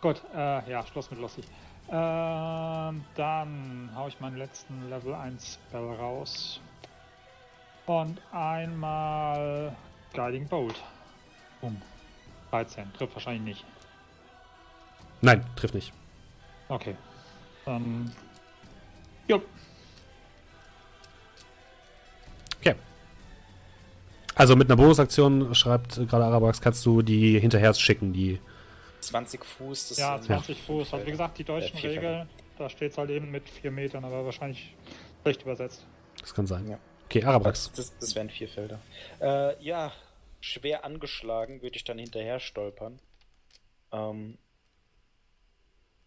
Gut, 0.00 0.22
äh, 0.34 0.70
ja, 0.70 0.86
Schluss 0.86 1.10
mit 1.10 1.20
lustig. 1.20 1.44
Ähm, 1.88 3.04
dann 3.14 3.90
hau 3.94 4.08
ich 4.08 4.18
meinen 4.20 4.36
letzten 4.36 4.88
Level 4.88 5.14
1 5.14 5.58
Spell 5.68 5.94
raus. 5.94 6.60
Und 7.86 8.20
einmal 8.32 9.76
Guiding 10.12 10.48
Bolt. 10.48 10.82
Boom. 11.60 11.80
13. 12.50 12.92
Trifft 12.94 13.14
wahrscheinlich 13.14 13.42
nicht. 13.42 13.64
Nein, 15.20 15.44
trifft 15.56 15.74
nicht. 15.74 15.92
Okay. 16.68 16.96
Dann. 17.64 18.12
Jo. 19.28 19.42
Also 24.36 24.54
mit 24.54 24.68
einer 24.68 24.76
Bonusaktion, 24.76 25.54
schreibt 25.54 25.96
gerade 25.96 26.24
Arabax, 26.26 26.60
kannst 26.60 26.84
du 26.86 27.02
die 27.02 27.40
hinterher 27.40 27.72
schicken, 27.74 28.12
die. 28.12 28.38
20 29.00 29.44
Fuß, 29.44 29.88
das 29.88 29.98
Ja, 29.98 30.16
sind 30.18 30.26
20 30.26 30.56
fünf 30.56 30.66
Fuß. 30.66 30.94
Also 30.94 31.06
wie 31.06 31.10
gesagt, 31.10 31.38
die 31.38 31.44
deutschen 31.44 31.76
Äh, 31.76 31.80
Felder. 31.80 31.96
Regeln, 31.96 32.28
da 32.58 32.68
steht 32.68 32.92
es 32.92 32.98
halt 32.98 33.10
eben 33.10 33.30
mit 33.30 33.48
4 33.48 33.70
Metern, 33.70 34.04
aber 34.04 34.24
wahrscheinlich 34.24 34.74
schlecht 35.22 35.42
übersetzt. 35.42 35.86
Das 36.20 36.34
kann 36.34 36.46
sein. 36.46 36.68
Ja. 36.68 36.78
Okay, 37.06 37.24
Arabax. 37.24 37.72
Das, 37.74 37.96
das 37.98 38.14
wären 38.14 38.28
vier 38.30 38.48
Felder. 38.48 38.80
Äh, 39.20 39.62
ja, 39.64 39.92
schwer 40.40 40.84
angeschlagen 40.84 41.62
würde 41.62 41.76
ich 41.76 41.84
dann 41.84 41.98
hinterher 41.98 42.40
stolpern. 42.40 42.98
Ähm, 43.92 44.38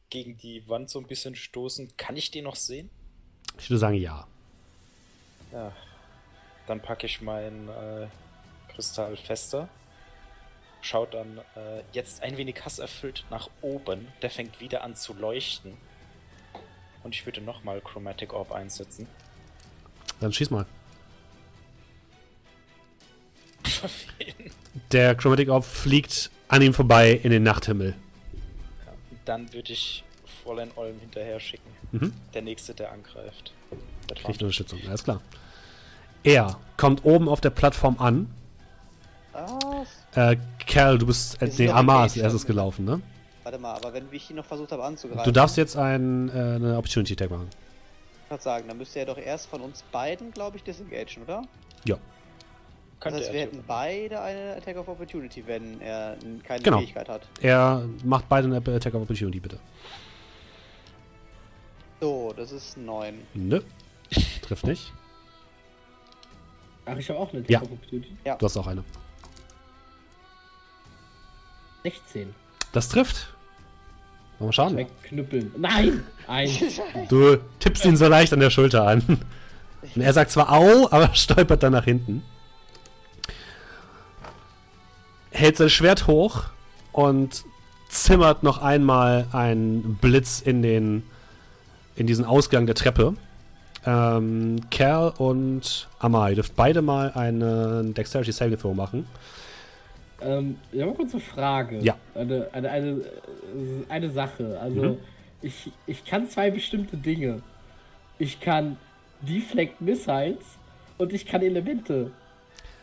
gegen 0.10 0.38
die 0.38 0.68
Wand 0.68 0.90
so 0.90 1.00
ein 1.00 1.08
bisschen 1.08 1.36
stoßen. 1.36 1.96
Kann 1.98 2.18
ich 2.18 2.32
den 2.32 2.44
noch 2.44 2.56
sehen? 2.58 2.90
Ich 3.58 3.70
würde 3.70 3.80
sagen, 3.80 3.96
ja. 3.96 4.28
Ja. 5.54 5.72
Dann 6.70 6.82
packe 6.82 7.08
ich 7.08 7.20
meinen 7.20 7.68
äh, 7.68 8.06
Kristall 8.72 9.18
fester. 9.18 9.68
Schaut 10.82 11.16
dann 11.16 11.40
äh, 11.56 11.82
jetzt 11.94 12.22
ein 12.22 12.38
wenig 12.38 12.64
hasserfüllt 12.64 13.26
nach 13.32 13.50
oben. 13.62 14.08
Der 14.22 14.30
fängt 14.30 14.60
wieder 14.60 14.84
an 14.84 14.96
zu 14.96 15.16
leuchten. 15.16 15.74
Und 17.02 17.16
ich 17.16 17.26
würde 17.26 17.42
nochmal 17.42 17.82
Chromatic 17.82 18.34
Orb 18.34 18.52
einsetzen. 18.52 19.08
Dann 20.20 20.32
schieß 20.32 20.52
mal. 20.52 20.68
Der 24.92 25.16
Chromatic 25.16 25.50
Orb 25.50 25.66
fliegt 25.66 26.30
an 26.50 26.62
ihm 26.62 26.76
vorbei 26.76 27.14
in 27.14 27.32
den 27.32 27.42
Nachthimmel. 27.42 27.96
Ja, 28.86 28.94
dann 29.26 29.52
würde 29.54 29.74
ich 29.74 30.04
Fräulein 30.44 30.70
Olm 30.76 31.00
hinterher 31.00 31.40
schicken. 31.40 31.72
Mhm. 31.94 32.14
Der 32.36 32.44
nächste, 32.44 32.76
der 32.76 32.92
angreift. 32.92 33.54
Der 34.08 34.18
Kriegt 34.18 34.44
Unterstützung, 34.44 34.80
alles 34.88 35.04
klar. 35.04 35.20
Er 36.24 36.58
kommt 36.78 37.06
oben 37.06 37.28
auf 37.30 37.42
der 37.42 37.50
Plattform 37.50 37.98
an. 38.00 38.30
Was? 39.34 39.88
Äh, 40.16 40.38
Kerl, 40.60 40.98
du 40.98 41.06
bist. 41.06 41.42
Äh, 41.42 41.50
nee, 41.58 41.70
Amar 41.70 42.06
ist 42.06 42.18
erstes 42.18 42.46
gelaufen, 42.46 42.86
ne? 42.86 43.02
Warte 43.44 43.58
mal, 43.58 43.74
aber 43.76 43.94
wenn 43.94 44.06
ich 44.12 44.30
ihn 44.30 44.36
noch 44.36 44.46
versucht 44.46 44.72
habe 44.72 44.84
anzugreifen. 44.84 45.24
Du 45.24 45.32
darfst 45.32 45.58
jetzt 45.58 45.76
ein, 45.78 46.30
äh, 46.30 46.32
eine 46.56 46.78
Opportunity 46.78 47.16
Tag 47.16 47.30
machen. 47.32 47.50
Ich 48.26 48.32
wollte 48.32 48.44
sagen, 48.44 48.68
dann 48.68 48.78
müsste 48.78 49.00
er 49.00 49.06
doch 49.06 49.18
erst 49.18 49.48
von 49.48 49.62
uns 49.62 49.84
beiden, 49.92 50.32
glaube 50.32 50.58
ich, 50.58 50.64
disengagen, 50.64 51.24
oder? 51.24 51.44
Ja. 51.86 51.98
Das 53.00 53.14
heißt, 53.14 53.34
wir 53.34 53.40
hätten 53.40 53.64
beide 53.66 54.20
eine 54.22 54.56
Attack 54.58 54.78
of 54.78 54.88
Opportunity, 54.90 55.42
wenn 55.48 55.80
er 55.80 56.18
keine 56.44 56.62
Genau. 56.62 56.80
Fähigkeit 56.80 57.08
hat. 57.08 57.28
Er 57.42 57.86
macht 58.04 58.28
beide 58.28 58.48
eine 58.48 58.58
Attack 58.58 58.94
of 58.94 59.04
Opportunity, 59.04 59.40
bitte. 59.40 59.58
So, 62.02 62.34
das 62.36 62.52
ist 62.52 62.78
9. 62.78 63.20
Nö. 63.34 63.62
Trifft 64.42 64.68
nicht. 64.68 64.94
Ach, 66.92 66.98
ich 66.98 67.10
habe 67.10 67.20
auch 67.20 67.34
eine 67.34 67.44
Ja. 67.48 67.62
Opportunity. 67.62 68.16
Du 68.24 68.46
hast 68.46 68.58
auch 68.58 68.68
eine. 68.68 68.84
16. 71.84 72.34
Das 72.72 72.90
trifft. 72.90 73.34
Machen 74.40 74.50
wir 74.50 74.54
Schaden. 74.54 74.78
Wegknüppeln. 74.78 75.52
Nein! 75.58 76.04
Eins. 76.28 76.60
Du 77.10 77.38
tippst 77.60 77.86
ihn 77.86 77.98
so 77.98 78.08
leicht 78.08 78.32
an 78.34 78.40
der 78.40 78.50
Schulter 78.50 78.88
an. 78.88 79.02
Und 79.96 80.02
er 80.02 80.14
sagt 80.14 80.32
zwar 80.32 80.52
au, 80.52 80.88
aber 80.92 81.10
stolpert 81.16 81.64
dann 81.64 81.74
nach 81.74 81.86
hinten. 81.86 82.24
Hält 85.32 85.58
sein 85.58 85.70
Schwert 85.70 86.08
hoch 86.08 86.46
und 86.92 87.44
zimmert 87.90 88.44
noch 88.44 88.60
einmal 88.62 89.28
einen 89.32 89.96
Blitz 89.96 90.42
in 90.42 90.62
den 90.62 91.04
in 91.96 92.08
diesen 92.08 92.24
Ausgang 92.24 92.66
der 92.66 92.76
Treppe. 92.76 93.16
Ähm, 93.86 94.58
Kerl 94.70 95.14
und 95.18 95.88
Amar, 96.00 96.30
ihr 96.30 96.36
dürft 96.36 96.56
beide 96.56 96.82
mal 96.82 97.12
einen 97.12 97.94
Dexterity 97.94 98.32
Saving 98.32 98.58
Throw 98.60 98.76
machen. 98.76 99.08
ähm, 100.22 100.58
ich 100.72 100.82
habe 100.82 100.94
kurz 100.94 101.14
eine 101.14 101.22
Frage. 101.22 101.80
Ja. 101.80 101.96
Eine, 102.14 102.48
eine, 102.52 102.70
eine, 102.70 103.02
eine 103.88 104.10
Sache. 104.12 104.60
Also, 104.62 104.82
Mhm. 104.82 104.98
ich, 105.42 105.72
ich 105.88 106.04
kann 106.06 106.28
zwei 106.28 106.52
bestimmte 106.52 106.98
Dinge. 106.98 107.42
Ich 108.18 108.42
kann 108.42 108.76
Deflect 109.22 109.80
Missiles 109.82 110.44
und 110.98 111.14
ich 111.14 111.26
kann 111.26 111.42
Elemente 111.42 112.12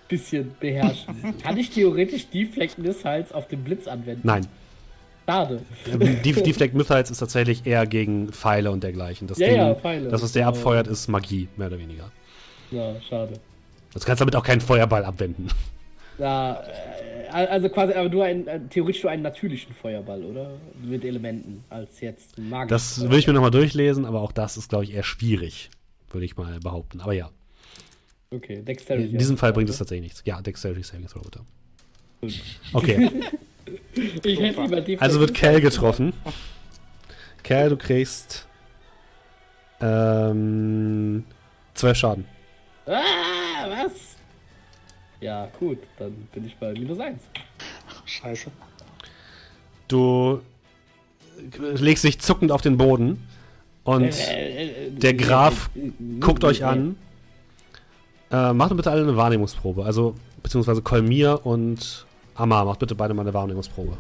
bisschen 0.09 0.55
beherrschen. 0.61 1.35
kann 1.43 1.59
ich 1.59 1.71
theoretisch 1.71 2.29
Deflect 2.29 2.79
Missiles 2.79 3.33
auf 3.33 3.49
den 3.49 3.63
Blitz 3.65 3.87
anwenden? 3.87 4.23
Nein. 4.25 4.47
Schade. 5.27 5.63
Ähm, 5.91 6.23
Def 6.23 6.43
Deflect 6.43 6.75
Missiles 6.75 7.11
ist 7.11 7.19
tatsächlich 7.19 7.67
eher 7.67 7.87
gegen 7.87 8.33
Pfeile 8.33 8.71
und 8.71 8.83
dergleichen. 8.83 9.27
Das, 9.27 9.39
Ja, 9.39 9.49
Ding, 9.49 9.57
ja, 9.57 9.75
Pfeile. 9.75 10.09
das 10.09 10.23
was 10.23 10.33
der 10.33 10.47
Aber- 10.47 10.57
abfeuert, 10.57 10.87
ist 10.87 11.09
Magie, 11.09 11.49
mehr 11.57 11.67
oder 11.67 11.79
weniger. 11.79 12.11
Ja, 12.71 12.95
schade. 13.09 13.35
Du 13.93 14.01
kannst 14.01 14.21
damit 14.21 14.37
auch 14.37 14.43
keinen 14.45 14.61
Feuerball 14.61 15.05
abwenden. 15.05 15.49
Ja, 16.19 16.63
äh, 16.63 17.29
also 17.29 17.69
quasi, 17.69 17.93
aber 17.93 18.09
du 18.09 18.23
ein, 18.23 18.47
äh, 18.47 18.61
theoretisch 18.71 19.03
nur 19.03 19.13
einen 19.13 19.23
natürlichen 19.23 19.75
Feuerball, 19.75 20.23
oder? 20.25 20.51
Mit 20.83 21.05
Elementen, 21.05 21.65
als 21.71 22.01
jetzt 22.01 22.39
ein 22.39 22.49
magischer 22.49 22.75
Das 22.75 23.11
will 23.11 23.19
ich 23.19 23.27
mir 23.27 23.33
nochmal 23.33 23.51
durchlesen, 23.51 24.05
aber 24.07 24.21
auch 24.23 24.33
das 24.33 24.57
ist, 24.57 24.69
glaube 24.71 24.85
ich, 24.85 24.95
eher 24.95 25.03
schwierig, 25.03 25.71
würde 26.11 26.25
ich 26.25 26.37
mal 26.37 26.59
behaupten. 26.61 27.01
Aber 27.01 27.13
ja, 27.13 27.31
Okay, 28.31 28.63
Dexterity. 28.63 29.11
in 29.13 29.19
diesem 29.19 29.37
Fall 29.39 29.53
bringt 29.53 29.69
es 29.69 29.75
das. 29.75 29.79
tatsächlich 29.81 30.05
nichts. 30.05 30.23
Ja, 30.25 30.41
Dexterity 30.41 30.83
Saving 30.83 31.07
Throw, 31.07 31.23
bitte. 31.23 31.41
Gut. 32.23 32.35
Okay, 32.73 33.11
Ich 33.95 34.41
hätte 34.41 34.63
lieber 34.63 34.81
Deflect 34.81 35.03
also 35.03 35.21
wird 35.21 35.35
Kel 35.35 35.55
Missiles 35.55 35.75
getroffen. 35.75 36.13
Kel, 37.43 37.71
du 37.71 37.77
kriegst 37.77 38.47
ähm, 39.81 41.25
12 41.75 41.97
Schaden. 41.97 42.25
Ah, 42.87 43.03
was? 43.69 44.17
Ja, 45.21 45.49
gut, 45.59 45.79
dann 45.99 46.13
bin 46.33 46.47
ich 46.47 46.57
bei 46.57 46.73
minus 46.73 47.01
1. 47.01 47.21
Scheiße. 48.05 48.51
Du 49.89 50.41
legst 51.61 52.05
dich 52.05 52.21
zuckend 52.21 52.53
auf 52.53 52.63
den 52.63 52.77
Boden 52.77 53.27
und 53.85 54.13
Äh, 54.29 54.91
der 54.91 55.15
Graf 55.15 55.71
guckt 56.21 56.45
euch 56.45 56.65
an. 56.65 56.97
Äh, 58.31 58.53
macht 58.53 58.77
bitte 58.77 58.91
alle 58.91 59.03
eine 59.03 59.17
Wahrnehmungsprobe. 59.17 59.85
Also, 59.85 60.15
beziehungsweise 60.43 60.83
Kolmir 60.83 61.45
und 61.45 62.06
Amar, 62.37 62.65
macht 62.67 62.79
bitte 62.79 62.95
beide 62.95 63.15
mal 63.15 63.23
eine 63.23 63.33
Wahrnehmungsprobe. 63.33 63.97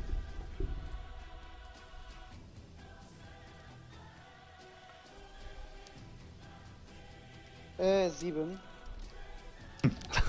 Äh, 7.78 8.10
7. 8.10 8.58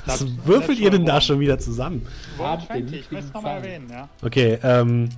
Was 0.06 0.26
würfelt 0.46 0.80
ihr 0.80 0.90
denn 0.90 1.06
da 1.06 1.20
schon 1.20 1.40
wieder 1.40 1.60
zusammen? 1.60 2.08
World 2.38 2.62
Hab 2.62 2.68
20, 2.68 3.10
den 3.10 3.18
ich 3.20 3.26
es 3.26 3.34
nochmal 3.34 3.58
erwähnen, 3.58 3.90
ja. 3.90 4.10
Okay, 4.22 4.60
ähm, 4.64 5.10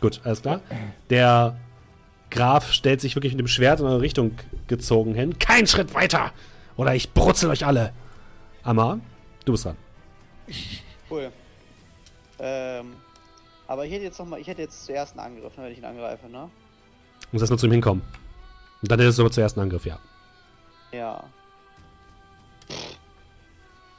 gut, 0.00 0.20
alles 0.24 0.42
klar. 0.42 0.60
Der 1.10 1.56
Graf 2.30 2.72
stellt 2.72 3.00
sich 3.00 3.14
wirklich 3.14 3.32
mit 3.32 3.40
dem 3.40 3.48
Schwert 3.48 3.80
in 3.80 3.86
eure 3.86 4.00
Richtung 4.00 4.32
gezogen 4.66 5.14
hin. 5.14 5.38
Kein 5.38 5.66
Schritt 5.66 5.94
weiter! 5.94 6.32
Oder 6.76 6.94
ich 6.94 7.12
brutzel 7.12 7.48
euch 7.50 7.64
alle! 7.64 7.92
Amar, 8.62 8.98
du 9.44 9.52
bist 9.52 9.64
dran. 9.64 9.76
Cool. 11.08 11.30
Ähm, 12.38 12.96
aber 13.66 13.84
ich 13.86 13.92
hätte 13.92 14.04
jetzt 14.04 14.18
noch 14.18 14.26
mal, 14.26 14.40
ich 14.40 14.46
hätte 14.46 14.62
jetzt 14.62 14.84
zuerst 14.84 15.18
einen 15.18 15.36
Angriff, 15.36 15.56
ne, 15.56 15.64
wenn 15.64 15.72
ich 15.72 15.78
ihn 15.78 15.84
angreife, 15.84 16.28
ne? 16.28 16.48
Du 17.22 17.28
musst 17.32 17.42
erst 17.42 17.50
nur 17.50 17.58
zu 17.58 17.66
ihm 17.66 17.72
hinkommen. 17.72 18.02
Und 18.82 18.90
dann 18.90 18.98
hättest 19.00 19.18
du 19.18 19.22
aber 19.22 19.30
zuerst 19.32 19.56
einen 19.56 19.64
Angriff, 19.64 19.84
ja. 19.86 19.98
Ja. 20.92 21.24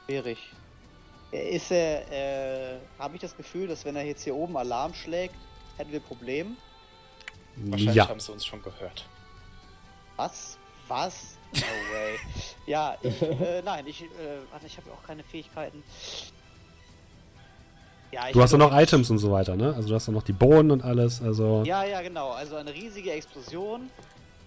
Schwierig. 0.06 0.38
Äh, 1.32 1.56
Ist 1.56 1.70
er, 1.70 2.10
äh, 2.10 2.78
habe 2.98 3.14
ich 3.16 3.20
das 3.20 3.36
Gefühl, 3.36 3.66
dass 3.68 3.84
wenn 3.84 3.96
er 3.96 4.04
jetzt 4.04 4.22
hier 4.24 4.34
oben 4.34 4.56
Alarm 4.56 4.94
schlägt, 4.94 5.34
hätten 5.76 5.92
wir 5.92 6.00
ein 6.00 6.04
Problem? 6.04 6.56
Wahrscheinlich 7.56 7.96
Ja. 7.96 8.08
haben 8.08 8.20
sie 8.20 8.32
uns 8.32 8.44
schon 8.46 8.62
gehört. 8.62 9.04
Was? 10.16 10.58
Was? 10.86 11.36
No 11.52 11.60
way. 11.60 12.18
ja, 12.66 12.96
ich, 13.02 13.22
äh, 13.22 13.62
nein, 13.62 13.86
ich, 13.86 14.02
äh, 14.02 14.06
warte, 14.50 14.66
ich 14.66 14.76
habe 14.76 14.88
ja 14.88 14.94
auch 14.94 15.02
keine 15.06 15.22
Fähigkeiten. 15.24 15.82
Ja, 18.10 18.30
Du 18.32 18.40
hast 18.40 18.52
ja 18.52 18.58
noch 18.58 18.72
Items 18.72 19.10
und 19.10 19.18
so 19.18 19.30
weiter, 19.30 19.54
ne? 19.56 19.74
Also 19.74 19.88
du 19.88 19.94
hast 19.94 20.06
ja 20.06 20.12
noch 20.12 20.22
die 20.22 20.32
Bohnen 20.32 20.70
und 20.70 20.82
alles, 20.82 21.20
also. 21.20 21.62
Ja, 21.66 21.84
ja, 21.84 22.00
genau. 22.00 22.30
Also 22.30 22.56
eine 22.56 22.72
riesige 22.72 23.12
Explosion 23.12 23.90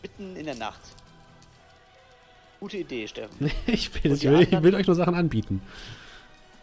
mitten 0.02 0.36
in 0.36 0.46
der 0.46 0.56
Nacht. 0.56 0.82
Gute 2.60 2.78
Idee, 2.78 3.08
Steffen. 3.08 3.52
ich, 3.68 4.04
will, 4.04 4.14
ich, 4.14 4.24
will, 4.24 4.42
ich 4.42 4.64
will 4.64 4.76
euch 4.76 4.88
nur 4.88 4.96
Sachen 4.96 5.16
anbieten. 5.16 5.62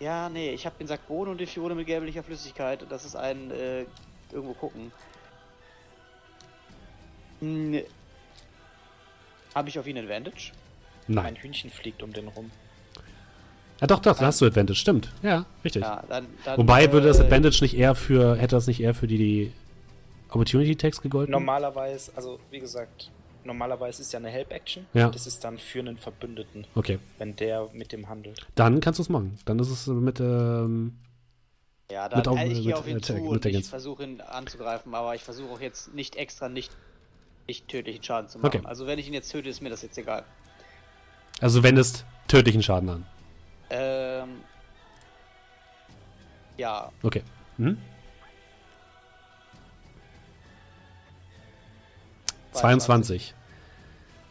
Ja, 0.01 0.29
nee, 0.29 0.51
ich 0.51 0.65
habe 0.65 0.77
den 0.79 0.87
Sack 0.87 1.07
Bohnen 1.09 1.33
und 1.33 1.41
die 1.41 1.47
Fiole 1.47 1.75
mit 1.75 1.87
gelblicher 1.87 2.23
Flüssigkeit. 2.23 2.85
Das 2.89 3.05
ist 3.05 3.17
ein 3.17 3.51
äh, 3.51 3.85
irgendwo 4.33 4.55
gucken. 4.55 4.93
Hm, 7.41 7.83
habe 9.55 9.69
ich 9.69 9.79
auf 9.79 9.87
ihn 9.87 9.99
Advantage? 9.99 10.53
Ein 11.09 11.15
Nein. 11.15 11.37
Hühnchen 11.37 11.71
fliegt 11.71 12.03
um 12.03 12.13
den 12.13 12.29
rum. 12.29 12.51
Ja, 13.81 13.87
doch, 13.87 14.01
doch, 14.01 14.19
da 14.19 14.27
hast 14.27 14.41
du 14.41 14.47
Advantage, 14.47 14.77
stimmt. 14.79 15.13
Ja, 15.23 15.47
richtig. 15.65 15.83
Ja, 15.83 16.03
dann, 16.09 16.27
dann 16.45 16.59
Wobei 16.59 16.91
würde 16.93 17.07
das 17.09 17.21
äh, 17.21 17.25
Advantage 17.25 17.59
nicht 17.63 17.77
eher 17.77 17.95
für, 17.95 18.37
hätte 18.37 18.57
das 18.57 18.67
nicht 18.67 18.81
eher 18.81 18.95
für 18.95 19.07
die, 19.07 19.19
die 19.19 19.53
Opportunity 20.31 20.75
Text 20.77 21.03
gegolten? 21.03 21.31
Normalerweise, 21.33 22.11
also 22.17 22.41
wie 22.51 22.59
gesagt, 22.59 23.11
normalerweise 23.45 24.03
ist 24.03 24.13
ja 24.13 24.19
eine 24.19 24.31
Help-Action. 24.31 24.87
Ja. 24.95 25.11
Das 25.11 25.27
ist 25.29 25.45
dann 25.45 25.59
für 25.59 25.79
einen 25.79 25.97
Verbündeten, 25.97 26.67
Okay, 26.75 26.99
wenn 27.19 27.37
der 27.37 27.69
mit 27.73 27.93
dem 27.93 28.09
handelt. 28.09 28.41
dann 28.57 28.81
kannst 28.81 28.99
du 28.99 29.03
es 29.05 29.09
machen. 29.09 29.39
Dann 29.45 29.59
ist 29.61 29.71
es 29.71 29.87
mit, 29.87 30.19
ähm, 30.19 30.95
Ja, 31.91 32.09
dann 32.09 32.19
mit 32.19 32.29
Au- 32.29 32.37
äh, 32.37 32.49
ich 32.49 32.59
gehe 32.59 32.67
mit 32.67 32.75
auf 32.75 32.89
ihn 32.89 32.97
Attack- 32.97 33.07
zu 33.17 33.23
mit 33.23 33.47
und 33.47 33.47
ich 33.47 33.69
versuche 33.69 34.03
ihn 34.03 34.21
anzugreifen, 34.21 34.93
aber 34.95 35.15
ich 35.15 35.23
versuche 35.23 35.51
auch 35.53 35.61
jetzt 35.61 35.95
nicht 35.95 36.17
extra 36.17 36.49
nicht, 36.49 36.73
nicht 37.47 37.69
tödlichen 37.69 38.03
Schaden 38.03 38.29
zu 38.29 38.39
machen. 38.39 38.57
Okay. 38.59 38.67
Also 38.67 38.87
wenn 38.89 38.99
ich 38.99 39.07
ihn 39.07 39.15
jetzt 39.15 39.31
töte, 39.31 39.49
ist 39.49 39.63
mir 39.63 39.71
das 39.71 39.83
jetzt 39.83 39.97
egal. 39.99 40.25
also 41.41 41.63
wendest 41.63 42.05
tödlichen 42.27 42.63
Schaden 42.63 42.89
an. 42.91 43.07
Ähm, 43.71 44.41
ja, 46.57 46.91
Okay. 47.03 47.23
Mhm. 47.57 47.79
22. 52.53 53.35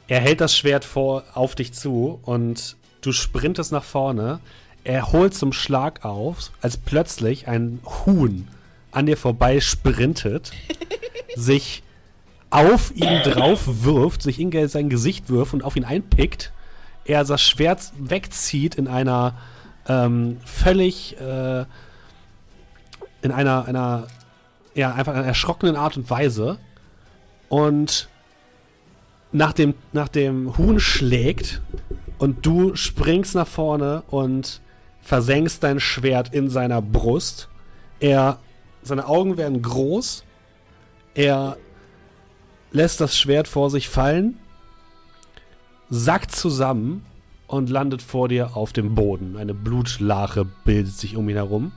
Er 0.08 0.20
hält 0.20 0.42
das 0.42 0.56
Schwert 0.56 0.86
vor 0.86 1.24
auf 1.34 1.56
dich 1.56 1.74
zu 1.74 2.20
und 2.24 2.76
du 3.02 3.12
sprintest 3.12 3.72
nach 3.72 3.84
vorne. 3.84 4.40
Er 4.84 5.12
holt 5.12 5.34
zum 5.34 5.54
Schlag 5.54 6.06
auf, 6.06 6.52
als 6.62 6.78
plötzlich 6.78 7.48
ein 7.48 7.80
Huhn 8.06 8.48
an 8.92 9.06
dir 9.06 9.18
vorbei 9.18 9.60
sprintet, 9.60 10.52
sich 11.36 11.84
auf 12.50 12.96
ihn 12.96 13.22
drauf 13.24 13.84
wirft, 13.84 14.22
sich 14.22 14.40
in 14.40 14.68
sein 14.70 14.90
Gesicht 14.90 15.30
wirft 15.30 15.54
und 15.54 15.64
auf 15.64 15.76
ihn 15.76 15.84
einpickt. 15.84 16.54
Er 17.08 17.24
das 17.24 17.42
Schwert 17.42 17.92
wegzieht 17.98 18.76
in 18.76 18.88
einer 18.88 19.36
ähm, 19.88 20.38
völlig 20.46 21.20
äh, 21.20 21.66
in 23.22 23.32
einer, 23.32 23.66
einer 23.66 24.08
ja, 24.76 24.94
einfach 24.94 25.16
einer 25.16 25.26
erschrockenen 25.26 25.76
Art 25.76 25.98
und 25.98 26.10
Weise 26.10 26.60
und 27.50 28.10
nach 29.32 29.54
dem, 29.54 29.74
nach 29.92 30.08
dem 30.08 30.58
Huhn 30.58 30.80
schlägt 30.80 31.62
und 32.20 32.46
du 32.46 32.76
springst 32.76 33.36
nach 33.36 33.48
vorne 33.48 34.04
und 34.10 34.62
versenkst 35.02 35.64
dein 35.64 35.80
Schwert 35.80 36.34
in 36.34 36.50
seiner 36.50 36.82
Brust. 36.82 37.50
Er, 38.00 38.40
seine 38.84 39.08
Augen 39.08 39.38
werden 39.38 39.62
groß. 39.62 40.24
Er 41.16 41.58
lässt 42.72 43.02
das 43.02 43.18
Schwert 43.18 43.48
vor 43.48 43.70
sich 43.70 43.90
fallen, 43.90 44.38
sackt 45.90 46.32
zusammen 46.32 47.06
und 47.48 47.70
landet 47.70 48.02
vor 48.02 48.28
dir 48.28 48.58
auf 48.58 48.74
dem 48.74 48.96
Boden. 48.96 49.38
Eine 49.38 49.54
Blutlache 49.54 50.46
bildet 50.66 50.94
sich 50.94 51.16
um 51.16 51.30
ihn 51.30 51.36
herum. 51.36 51.72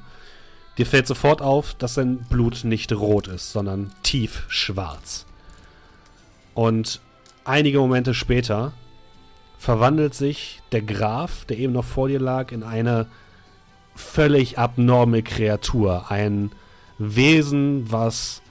Dir 0.79 0.87
fällt 0.87 1.07
sofort 1.07 1.43
auf, 1.43 1.75
dass 1.75 1.95
sein 1.95 2.19
Blut 2.29 2.65
nicht 2.65 2.93
rot 2.93 3.29
ist, 3.29 3.53
sondern 3.53 3.93
tief 4.03 4.45
schwarz. 4.49 5.27
Und 6.55 7.01
einige 7.45 7.79
Momente 7.79 8.15
später 8.15 8.73
verwandelt 9.59 10.15
sich 10.15 10.63
der 10.73 10.83
Graf, 10.83 11.45
der 11.45 11.59
eben 11.59 11.73
noch 11.73 11.85
vor 11.85 12.09
dir 12.09 12.19
lag, 12.19 12.51
in 12.51 12.63
eine 12.63 13.07
völlig 13.95 14.59
abnorme 14.59 15.23
Kreatur. 15.23 16.11
Ein 16.11 16.51
Wesen, 16.99 17.91
was 17.93 18.43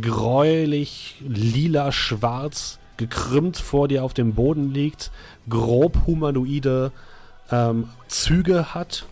gräulich 0.00 1.16
lila-schwarz 1.26 2.78
gekrümmt 3.02 3.56
vor 3.58 3.88
dir 3.88 4.04
auf 4.04 4.14
dem 4.14 4.34
Boden 4.34 4.72
liegt, 4.72 5.10
grob 5.48 6.06
humanoide 6.06 6.92
ähm, 7.50 7.88
Züge 8.08 8.74
hat 8.74 9.04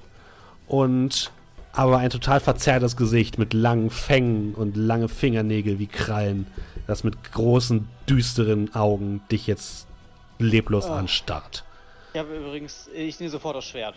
und 0.67 1.31
aber 1.73 1.99
ein 1.99 2.11
total 2.11 2.41
verzerrtes 2.41 2.97
Gesicht 2.97 3.39
mit 3.39 3.55
langen 3.55 3.91
Fängen 3.91 4.55
und 4.55 4.77
lange 4.77 5.09
Fingernägel 5.09 5.79
wie 5.79 5.87
Krallen, 5.87 6.47
das 6.87 7.05
mit 7.05 7.33
großen, 7.33 7.87
düsteren 8.09 8.75
Augen 8.75 9.21
dich 9.31 9.47
jetzt 9.47 9.87
leblos 10.39 10.87
Ah. 10.87 10.99
anstarrt. 10.99 11.65
ich 12.12 12.19
habe 12.19 12.35
übrigens, 12.37 12.89
ich 12.95 13.21
nehme 13.21 13.31
sofort 13.31 13.57
das 13.57 13.65
Schwert. 13.67 13.95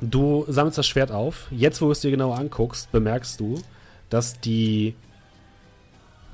Du 0.00 0.44
sammelst 0.46 0.78
das 0.78 0.86
Schwert 0.86 1.10
auf. 1.10 1.48
Jetzt, 1.50 1.80
wo 1.82 1.86
du 1.86 1.92
es 1.92 2.00
dir 2.00 2.12
genauer 2.12 2.38
anguckst, 2.38 2.92
bemerkst 2.92 3.40
du, 3.40 3.60
dass 4.10 4.38
die, 4.38 4.94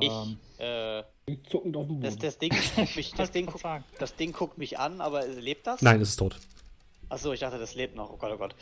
Ich, 0.00 0.08
Ähm, 0.10 0.38
äh, 0.58 1.02
Zuckend 1.48 1.76
auf 1.76 1.86
dem 1.86 2.00
das, 2.02 2.14
Boden. 2.16 2.22
das 2.26 2.38
Ding 2.38 2.50
guckt 2.76 2.96
mich, 2.96 3.12
das 3.14 3.30
Ding 3.30 3.50
sagen. 3.58 3.84
das 3.98 4.14
Ding 4.16 4.32
guckt 4.32 4.58
mich 4.58 4.78
an, 4.78 5.00
aber 5.00 5.26
lebt 5.26 5.66
das? 5.66 5.80
Nein, 5.82 6.00
es 6.00 6.10
ist 6.10 6.16
tot. 6.16 6.36
Achso, 7.08 7.32
ich 7.32 7.40
dachte, 7.40 7.58
das 7.58 7.74
lebt 7.74 7.94
noch. 7.96 8.10
Oh 8.10 8.16
Gott, 8.16 8.32
oh 8.34 8.38
Gott. 8.38 8.54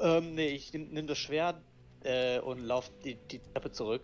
Ähm, 0.00 0.34
nee, 0.34 0.48
ich 0.48 0.72
nimm, 0.72 0.88
nimm 0.90 1.06
das 1.06 1.18
Schwert 1.18 1.56
äh, 2.04 2.38
und 2.40 2.60
lauf 2.60 2.90
die, 3.04 3.16
die 3.30 3.40
Treppe 3.52 3.72
zurück. 3.72 4.02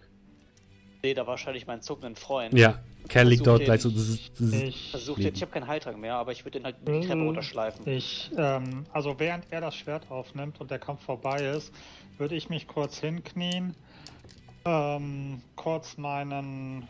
Sehe 1.02 1.14
da 1.14 1.26
wahrscheinlich 1.26 1.66
meinen 1.66 1.82
zuckenden 1.82 2.16
Freund. 2.16 2.54
Ja, 2.58 2.82
Kerl 3.08 3.28
liegt 3.28 3.46
dort 3.46 3.62
gleich 3.64 3.82
so. 3.82 3.90
den- 3.90 4.64
ich, 4.66 4.92
jetzt, 4.92 5.36
ich 5.36 5.42
habe 5.42 5.52
keinen 5.52 5.66
Heiltrank 5.66 5.98
mehr, 5.98 6.14
aber 6.16 6.32
ich 6.32 6.44
würde 6.44 6.58
den 6.58 6.64
halt 6.64 6.76
die 6.82 7.00
Treppe 7.00 7.16
Mhm. 7.16 7.26
runterschleifen. 7.26 7.86
ich, 7.86 8.30
ähm, 8.36 8.84
also 8.92 9.18
während 9.18 9.46
er 9.50 9.60
das 9.60 9.76
Schwert 9.76 10.10
aufnimmt 10.10 10.60
und 10.60 10.70
der 10.70 10.78
Kampf 10.78 11.02
vorbei 11.04 11.42
ist, 11.44 11.72
würde 12.18 12.34
ich 12.34 12.48
mich 12.48 12.66
kurz 12.66 12.98
hinknien, 12.98 13.74
ähm, 14.64 15.42
kurz 15.56 15.96
meinen 15.96 16.88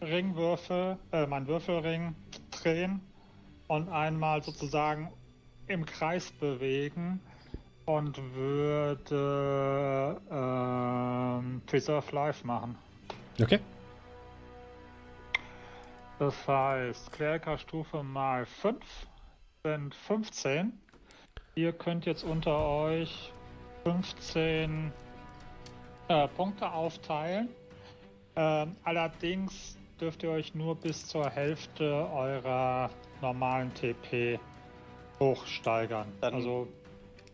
Ringwürfel, 0.00 0.98
äh, 1.12 1.26
meinen 1.26 1.46
Würfelring 1.46 2.14
drehen 2.50 3.00
und 3.68 3.88
einmal 3.88 4.42
sozusagen 4.42 5.12
im 5.68 5.84
Kreis 5.84 6.30
bewegen 6.32 7.20
und 7.86 8.18
würde 8.34 10.20
ähm, 10.30 11.62
Preserve 11.66 12.14
Life 12.14 12.46
machen. 12.46 12.76
Okay. 13.40 13.60
Das 16.18 16.48
heißt, 16.48 17.12
Klerikerstufe 17.12 18.02
mal 18.02 18.46
5 18.46 18.78
sind 19.64 19.94
15. 19.94 20.72
Ihr 21.54 21.72
könnt 21.72 22.06
jetzt 22.06 22.24
unter 22.24 22.56
euch 22.56 23.32
15 23.84 24.92
äh, 26.08 26.28
Punkte 26.28 26.70
aufteilen. 26.70 27.48
Ähm, 28.36 28.76
allerdings 28.84 29.76
dürft 30.00 30.22
ihr 30.22 30.30
euch 30.30 30.54
nur 30.54 30.76
bis 30.76 31.06
zur 31.06 31.28
Hälfte 31.30 31.84
eurer 32.12 32.90
normalen 33.22 33.72
TP 33.74 34.38
hochsteigern. 35.18 36.06
Dann 36.20 36.34
also 36.34 36.68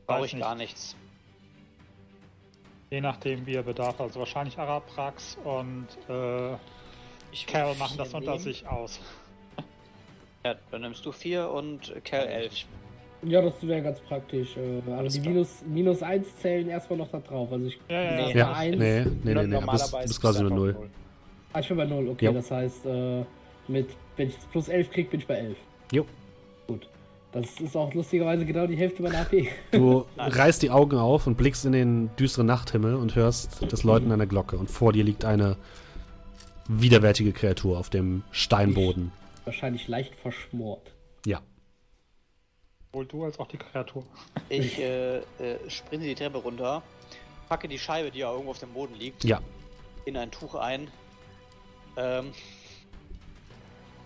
Brauche 0.07 0.27
ich 0.27 0.35
nicht, 0.35 0.43
gar 0.43 0.55
nichts. 0.55 0.97
je 2.91 3.01
nachdem 3.01 3.47
wie 3.47 3.55
ihr 3.55 3.63
bedarf. 3.63 4.01
Also 4.01 4.21
wahrscheinlich 4.21 4.59
Araprax 4.59 5.37
und 5.43 5.89
äh, 6.09 6.57
Cal 7.47 7.75
machen 7.77 7.97
vier 7.97 8.05
das 8.05 8.15
unter 8.15 8.33
nehmen. 8.33 8.39
sich 8.39 8.67
aus. 8.67 9.01
Ja, 10.45 10.57
dann 10.71 10.81
nimmst 10.83 11.07
du 11.07 11.13
4 11.13 11.49
und 11.51 11.93
Cal 12.05 12.27
11. 12.27 12.67
Ja, 13.25 13.41
das 13.41 13.55
wäre 13.63 13.83
ganz 13.83 14.01
praktisch. 14.01 14.57
Äh, 14.57 14.79
aber 14.87 14.99
Alles 14.99 15.15
die 15.15 15.21
minus, 15.21 15.63
minus 15.67 16.03
1 16.03 16.27
zählen 16.41 16.69
erstmal 16.69 16.99
noch 16.99 17.11
da 17.11 17.21
drauf. 17.21 17.53
Also 17.53 17.67
ich 17.67 17.79
Ja, 17.89 18.03
ja, 18.03 18.11
bin 18.17 18.29
ja. 18.31 18.37
Ja, 18.37 18.53
1. 18.53 18.77
nee, 18.79 19.01
nee, 19.01 19.05
nee, 19.05 19.11
nee. 19.25 19.35
Du 19.35 19.41
bist, 19.41 19.51
Normalerweise 19.51 20.09
bist 20.09 20.21
quasi 20.21 20.43
nur 20.43 20.51
einfach 20.53 20.57
null. 20.57 20.77
Ah, 21.53 21.61
ich 21.61 21.69
bin 21.69 21.77
bei 21.77 21.85
0, 21.85 22.09
okay. 22.09 22.25
Jo. 22.27 22.33
Das 22.33 22.51
heißt, 22.51 22.87
äh, 22.87 23.25
mit, 23.69 23.89
wenn 24.17 24.29
ich 24.29 24.35
plus 24.51 24.69
11 24.69 24.91
krieg, 24.91 25.11
bin 25.11 25.21
ich 25.21 25.27
bei 25.27 25.35
11. 25.35 25.57
Jo. 25.93 26.07
Gut. 26.67 26.89
Das 27.33 27.61
ist 27.61 27.77
auch 27.77 27.95
lustigerweise 27.95 28.45
genau 28.45 28.67
die 28.67 28.77
Hälfte 28.77 29.03
meiner 29.03 29.21
AP. 29.21 29.47
Du 29.71 30.05
reißt 30.19 30.63
die 30.63 30.71
Augen 30.71 30.99
auf 30.99 31.27
und 31.27 31.37
blickst 31.37 31.65
in 31.65 31.73
den 31.73 32.11
düsteren 32.17 32.47
Nachthimmel 32.47 32.95
und 32.95 33.15
hörst 33.15 33.63
das 33.71 33.85
Läuten 33.85 34.11
einer 34.13 34.27
Glocke. 34.27 34.57
Und 34.57 34.71
vor 34.71 34.93
dir 34.93 35.05
liegt 35.05 35.25
eine 35.25 35.57
widerwärtige 36.69 37.33
Kreatur 37.33 37.79
auf 37.79 37.89
dem 37.89 38.23
Steinboden. 38.33 39.13
Wahrscheinlich 39.45 39.89
leicht 39.89 40.15
verschmort. 40.15 40.93
Sowohl 42.93 43.07
du 43.07 43.25
als 43.25 43.39
auch 43.41 43.49
die 43.49 43.57
Kreatur. 43.57 44.05
Ich 44.51 44.79
äh, 44.79 45.17
äh, 45.21 45.23
sprinte 45.71 46.05
die 46.05 46.15
Treppe 46.15 46.37
runter, 46.37 46.83
packe 47.49 47.67
die 47.67 47.79
Scheibe, 47.79 48.11
die 48.11 48.19
ja 48.19 48.31
irgendwo 48.31 48.51
auf 48.51 48.59
dem 48.59 48.75
Boden 48.75 48.95
liegt, 48.95 49.25
Ja. 49.25 49.41
in 50.05 50.15
ein 50.19 50.31
Tuch 50.31 50.55
ein. 50.57 50.89
Ähm. 51.97 52.33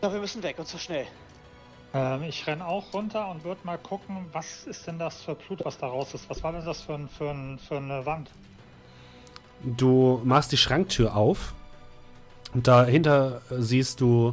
Ja, 0.03 0.13
wir 0.13 0.21
müssen 0.21 0.41
weg 0.45 0.61
und 0.61 0.69
zwar 0.69 0.79
schnell. 0.79 1.07
Ähm, 1.95 2.23
ich 2.29 2.47
renn 2.47 2.63
auch 2.63 2.95
runter 2.95 3.29
und 3.29 3.43
würde 3.43 3.61
mal 3.65 3.77
gucken, 3.77 4.27
was 4.33 4.65
ist 4.67 4.87
denn 4.87 5.01
das 5.01 5.21
für 5.21 5.35
Blut, 5.35 5.65
was 5.65 5.79
da 5.79 5.89
raus 5.89 6.15
ist? 6.15 6.31
Was 6.31 6.45
war 6.45 6.53
denn 6.53 6.65
das 6.65 6.83
für, 6.83 6.95
ein, 6.95 7.09
für, 7.09 7.31
ein, 7.31 7.59
für 7.59 7.79
eine 7.79 8.07
Wand? 8.07 8.31
Du 9.65 10.21
machst 10.23 10.53
die 10.53 10.57
Schranktür 10.59 11.17
auf 11.17 11.55
und 12.55 12.69
dahinter 12.69 13.41
siehst 13.51 14.01
du 14.01 14.33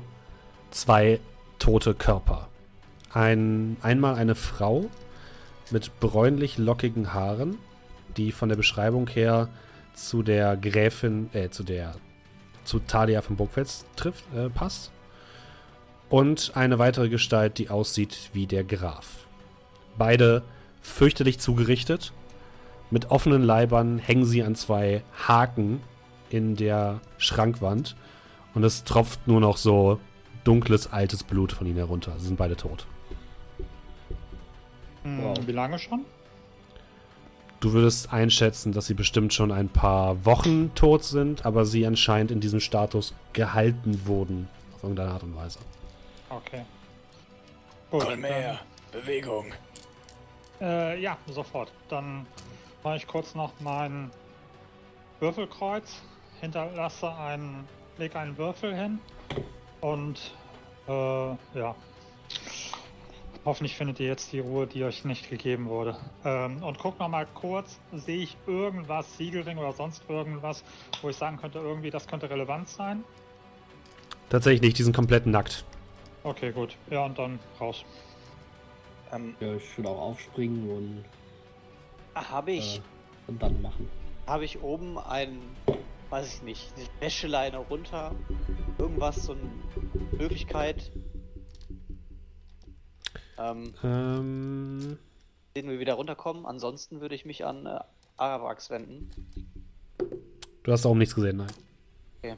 zwei 0.69 1.19
tote 1.57 1.95
Körper. 1.95 2.49
Ein, 3.14 3.77
einmal 3.81 4.15
eine 4.15 4.35
Frau 4.35 4.90
mit 5.72 5.99
bräunlich 5.99 6.57
lockigen 6.57 7.14
Haaren, 7.14 7.57
die 8.18 8.31
von 8.31 8.49
der 8.49 8.56
Beschreibung 8.56 9.07
her 9.07 9.49
zu 9.94 10.23
der 10.23 10.57
Gräfin, 10.57 11.30
äh, 11.34 11.49
zu 11.49 11.64
der, 11.64 11.95
zu 12.64 12.80
Talia 12.80 13.22
von 13.22 13.35
Burgfels 13.35 13.85
trifft, 13.95 14.26
äh, 14.34 14.49
passt. 14.49 14.91
Und 16.10 16.52
eine 16.56 16.80
weitere 16.80 17.10
Gestalt, 17.10 17.57
die 17.57 17.69
aussieht 17.69 18.30
wie 18.34 18.48
der 18.48 18.64
Graf. 18.64 19.27
Beide 19.98 20.44
fürchterlich 20.81 21.40
zugerichtet. 21.40 22.14
Mit 22.91 23.10
offenen 23.10 23.44
Leibern 23.44 23.98
hängen 23.98 24.26
sie 24.26 24.44
an 24.44 24.56
zwei 24.56 25.03
Haken 25.27 25.81
in 26.30 26.56
der 26.56 27.02
Schrankwand. 27.18 27.95
Und 28.53 28.64
es 28.64 28.84
tropft 28.84 29.27
nur 29.27 29.40
noch 29.40 29.57
so 29.57 29.99
dunkles, 30.44 30.91
altes 30.91 31.23
Blut 31.23 31.52
von 31.52 31.65
ihnen 31.65 31.77
herunter. 31.77 32.14
Sie 32.18 32.27
sind 32.27 32.38
beide 32.38 32.56
tot. 32.56 32.85
Hm, 35.03 35.23
Wow. 35.23 35.38
Wie 35.45 35.51
lange 35.51 35.80
schon? 35.80 36.05
Du 37.59 37.71
würdest 37.71 38.11
einschätzen, 38.11 38.73
dass 38.73 38.88
sie 38.88 38.93
bestimmt 38.93 39.34
schon 39.34 39.51
ein 39.51 39.69
paar 39.69 40.25
Wochen 40.25 40.73
tot 40.75 41.03
sind, 41.05 41.45
aber 41.45 41.65
sie 41.65 41.85
anscheinend 41.85 42.31
in 42.31 42.41
diesem 42.41 42.59
Status 42.59 43.13
gehalten 43.31 44.05
wurden. 44.05 44.49
Auf 44.75 44.84
irgendeine 44.84 45.11
Art 45.11 45.23
und 45.23 45.35
Weise. 45.35 45.59
Okay. 46.30 46.63
Gut, 47.89 48.03
Komm 48.03 48.23
her, 48.23 48.59
Bewegung. 48.91 49.53
Äh, 50.59 50.99
ja, 51.01 51.17
sofort. 51.31 51.71
Dann 51.89 52.25
mache 52.84 52.97
ich 52.97 53.07
kurz 53.07 53.34
noch 53.34 53.53
mein 53.61 54.11
Würfelkreuz, 55.21 56.01
hinterlasse 56.41 57.13
einen, 57.15 57.65
lege 57.97 58.19
einen 58.19 58.38
Würfel 58.38 58.75
hin 58.75 58.99
und 59.80 60.19
äh, 60.88 60.91
ja. 61.57 61.75
Hoffentlich 63.45 63.76
findet 63.76 63.99
ihr 63.99 64.07
jetzt 64.07 64.32
die 64.32 64.40
Ruhe, 64.40 64.68
die 64.68 64.84
euch 64.86 65.03
nicht 65.03 65.30
gegeben 65.30 65.68
wurde. 65.68 65.98
Ähm, 66.24 66.64
und 66.64 66.80
guck 66.80 66.98
noch 66.99 67.10
mal 67.10 67.28
kurz, 67.34 67.78
sehe 67.91 68.24
ich 68.24 68.38
irgendwas, 68.48 69.18
Siegelring 69.18 69.57
oder 69.57 69.74
sonst 69.74 70.03
irgendwas, 70.10 70.64
wo 71.02 71.10
ich 71.10 71.18
sagen 71.18 71.38
könnte, 71.38 71.60
irgendwie 71.60 71.90
das 71.90 72.07
könnte 72.07 72.30
relevant 72.30 72.70
sein? 72.70 73.03
Tatsächlich 74.30 74.61
nicht, 74.61 74.78
die 74.78 74.84
sind 74.84 74.95
komplett 74.95 75.26
nackt. 75.26 75.65
Okay, 76.24 76.52
gut. 76.53 76.78
Ja, 76.90 77.03
und 77.06 77.20
dann 77.20 77.38
raus. 77.60 77.84
Ähm, 79.11 79.36
Ja, 79.41 79.56
ich 79.56 79.78
würde 79.78 79.90
auch 79.90 79.99
aufspringen 79.99 80.70
und, 80.70 81.06
Habe 82.15 82.52
ich, 82.53 82.78
äh, 82.78 82.82
und 83.28 83.44
dann 83.44 83.61
machen. 83.61 83.90
habe 84.26 84.45
ich 84.45 84.61
oben 84.61 84.98
ein, 84.98 85.38
weiß 86.10 86.36
ich 86.36 86.41
nicht, 86.44 86.74
eine 86.78 86.86
Wäscheleine 87.02 87.57
runter, 87.57 88.15
irgendwas, 88.78 89.18
so 89.26 89.34
eine 89.34 89.41
Möglichkeit, 90.18 90.91
ähm, 93.38 93.73
Ähm, 93.84 94.97
den 95.55 95.69
wir 95.69 95.80
wieder 95.80 95.93
runterkommen. 95.95 96.45
Ansonsten 96.45 97.01
würde 97.01 97.15
ich 97.15 97.26
mich 97.26 97.45
an 97.45 97.65
äh, 97.65 97.80
Aravax 98.18 98.69
wenden. 98.69 99.10
du 100.64 100.72
hast 100.72 100.85
oben 100.85 100.99
nichts 100.99 101.15
gesehen, 101.15 101.38
nein. 101.38 101.51
Okay. 102.19 102.35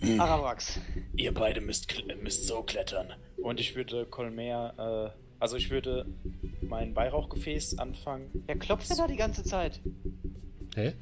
Hm. 0.00 0.20
Aravax. 0.20 0.80
Ihr 1.16 1.34
beide 1.34 1.60
müsst, 1.60 1.92
müsst 2.22 2.46
so 2.46 2.62
klettern. 2.62 3.12
und 3.42 3.60
ich 3.60 3.74
würde 3.74 4.06
Colmer, 4.06 5.12
äh, 5.14 5.20
also 5.40 5.56
ich 5.56 5.70
würde 5.70 6.06
mein 6.62 6.94
Weihrauchgefäß 6.94 7.78
anfangen. 7.78 8.30
Wer 8.46 8.56
klopft 8.58 8.88
denn 8.90 8.96
da 8.96 9.06
die 9.06 9.16
ganze 9.16 9.42
Zeit? 9.42 9.80
Hä? 10.74 10.92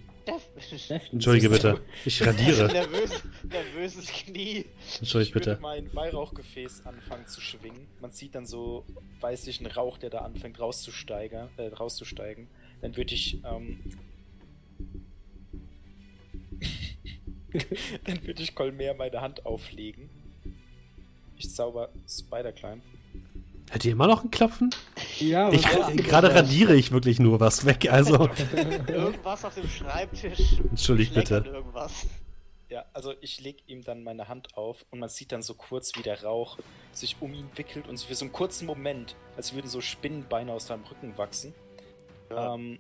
Entschuldige 1.13 1.51
bitte. 1.51 1.81
Ich 2.05 2.25
radiere. 2.27 2.67
Nervös, 2.73 3.23
nervöses 3.45 4.07
Knie. 4.09 4.65
Entschuldige 4.99 5.29
ich 5.29 5.35
bitte. 5.35 5.59
mein 5.61 5.95
Weihrauchgefäß 5.95 6.87
anfangen 6.87 7.27
zu 7.27 7.41
schwingen. 7.41 7.87
Man 8.01 8.11
sieht 8.11 8.35
dann 8.35 8.47
so 8.47 8.85
weißlichen 9.21 9.67
Rauch, 9.67 9.99
der 9.99 10.11
da 10.11 10.19
anfängt 10.19 10.59
rauszusteigen. 10.59 11.49
Äh, 11.57 11.69
rauszusteigen. 11.69 12.49
Dann 12.81 12.97
würde 12.97 13.15
ich, 13.15 13.43
ähm, 13.45 13.79
dann 18.05 18.27
würde 18.27 18.43
ich 18.43 18.55
Colmer 18.55 18.95
meine 18.95 19.21
Hand 19.21 19.47
auflegen. 19.47 20.11
Ich 21.37 21.55
zauber 21.55 21.91
Spider-Climb. 22.09 22.83
Hört 23.71 23.85
ihr 23.85 23.93
immer 23.93 24.07
noch 24.07 24.23
ein 24.25 24.31
Klopfen? 24.31 24.75
Ja, 25.19 25.51
Ich, 25.53 25.63
gerade 25.65 26.35
radiere 26.35 26.75
ich 26.75 26.93
wirklich 26.93 27.19
nur 27.19 27.41
was 27.41 27.65
weg, 27.67 27.91
also. 27.91 28.29
Irgendwas 28.87 29.45
auf 29.45 29.55
dem 29.55 29.69
Schreibtisch. 29.69 30.61
Entschuldigt 30.71 31.15
bitte. 31.15 31.45
Irgendwas. 31.45 32.07
Ja, 32.69 32.85
also 32.93 33.13
ich 33.21 33.41
leg 33.41 33.63
ihm 33.69 33.85
dann 33.85 34.03
meine 34.03 34.29
Hand 34.29 34.57
auf 34.57 34.85
und 34.91 34.99
man 34.99 35.09
sieht 35.09 35.31
dann 35.33 35.43
so 35.43 35.55
kurz, 35.55 35.97
wie 35.97 36.03
der 36.03 36.25
Rauch 36.25 36.59
sich 36.93 37.17
um 37.21 37.33
ihn 37.33 37.49
wickelt 37.55 37.89
und 37.89 38.01
für 38.01 38.15
so 38.15 38.25
einen 38.25 38.33
kurzen 38.33 38.67
Moment, 38.67 39.15
als 39.37 39.55
würden 39.55 39.69
so 39.69 39.81
Spinnenbeine 39.81 40.53
aus 40.53 40.67
seinem 40.67 40.85
Rücken 40.85 41.17
wachsen. 41.17 41.55
Ja. 42.31 42.55
Ähm, 42.55 42.79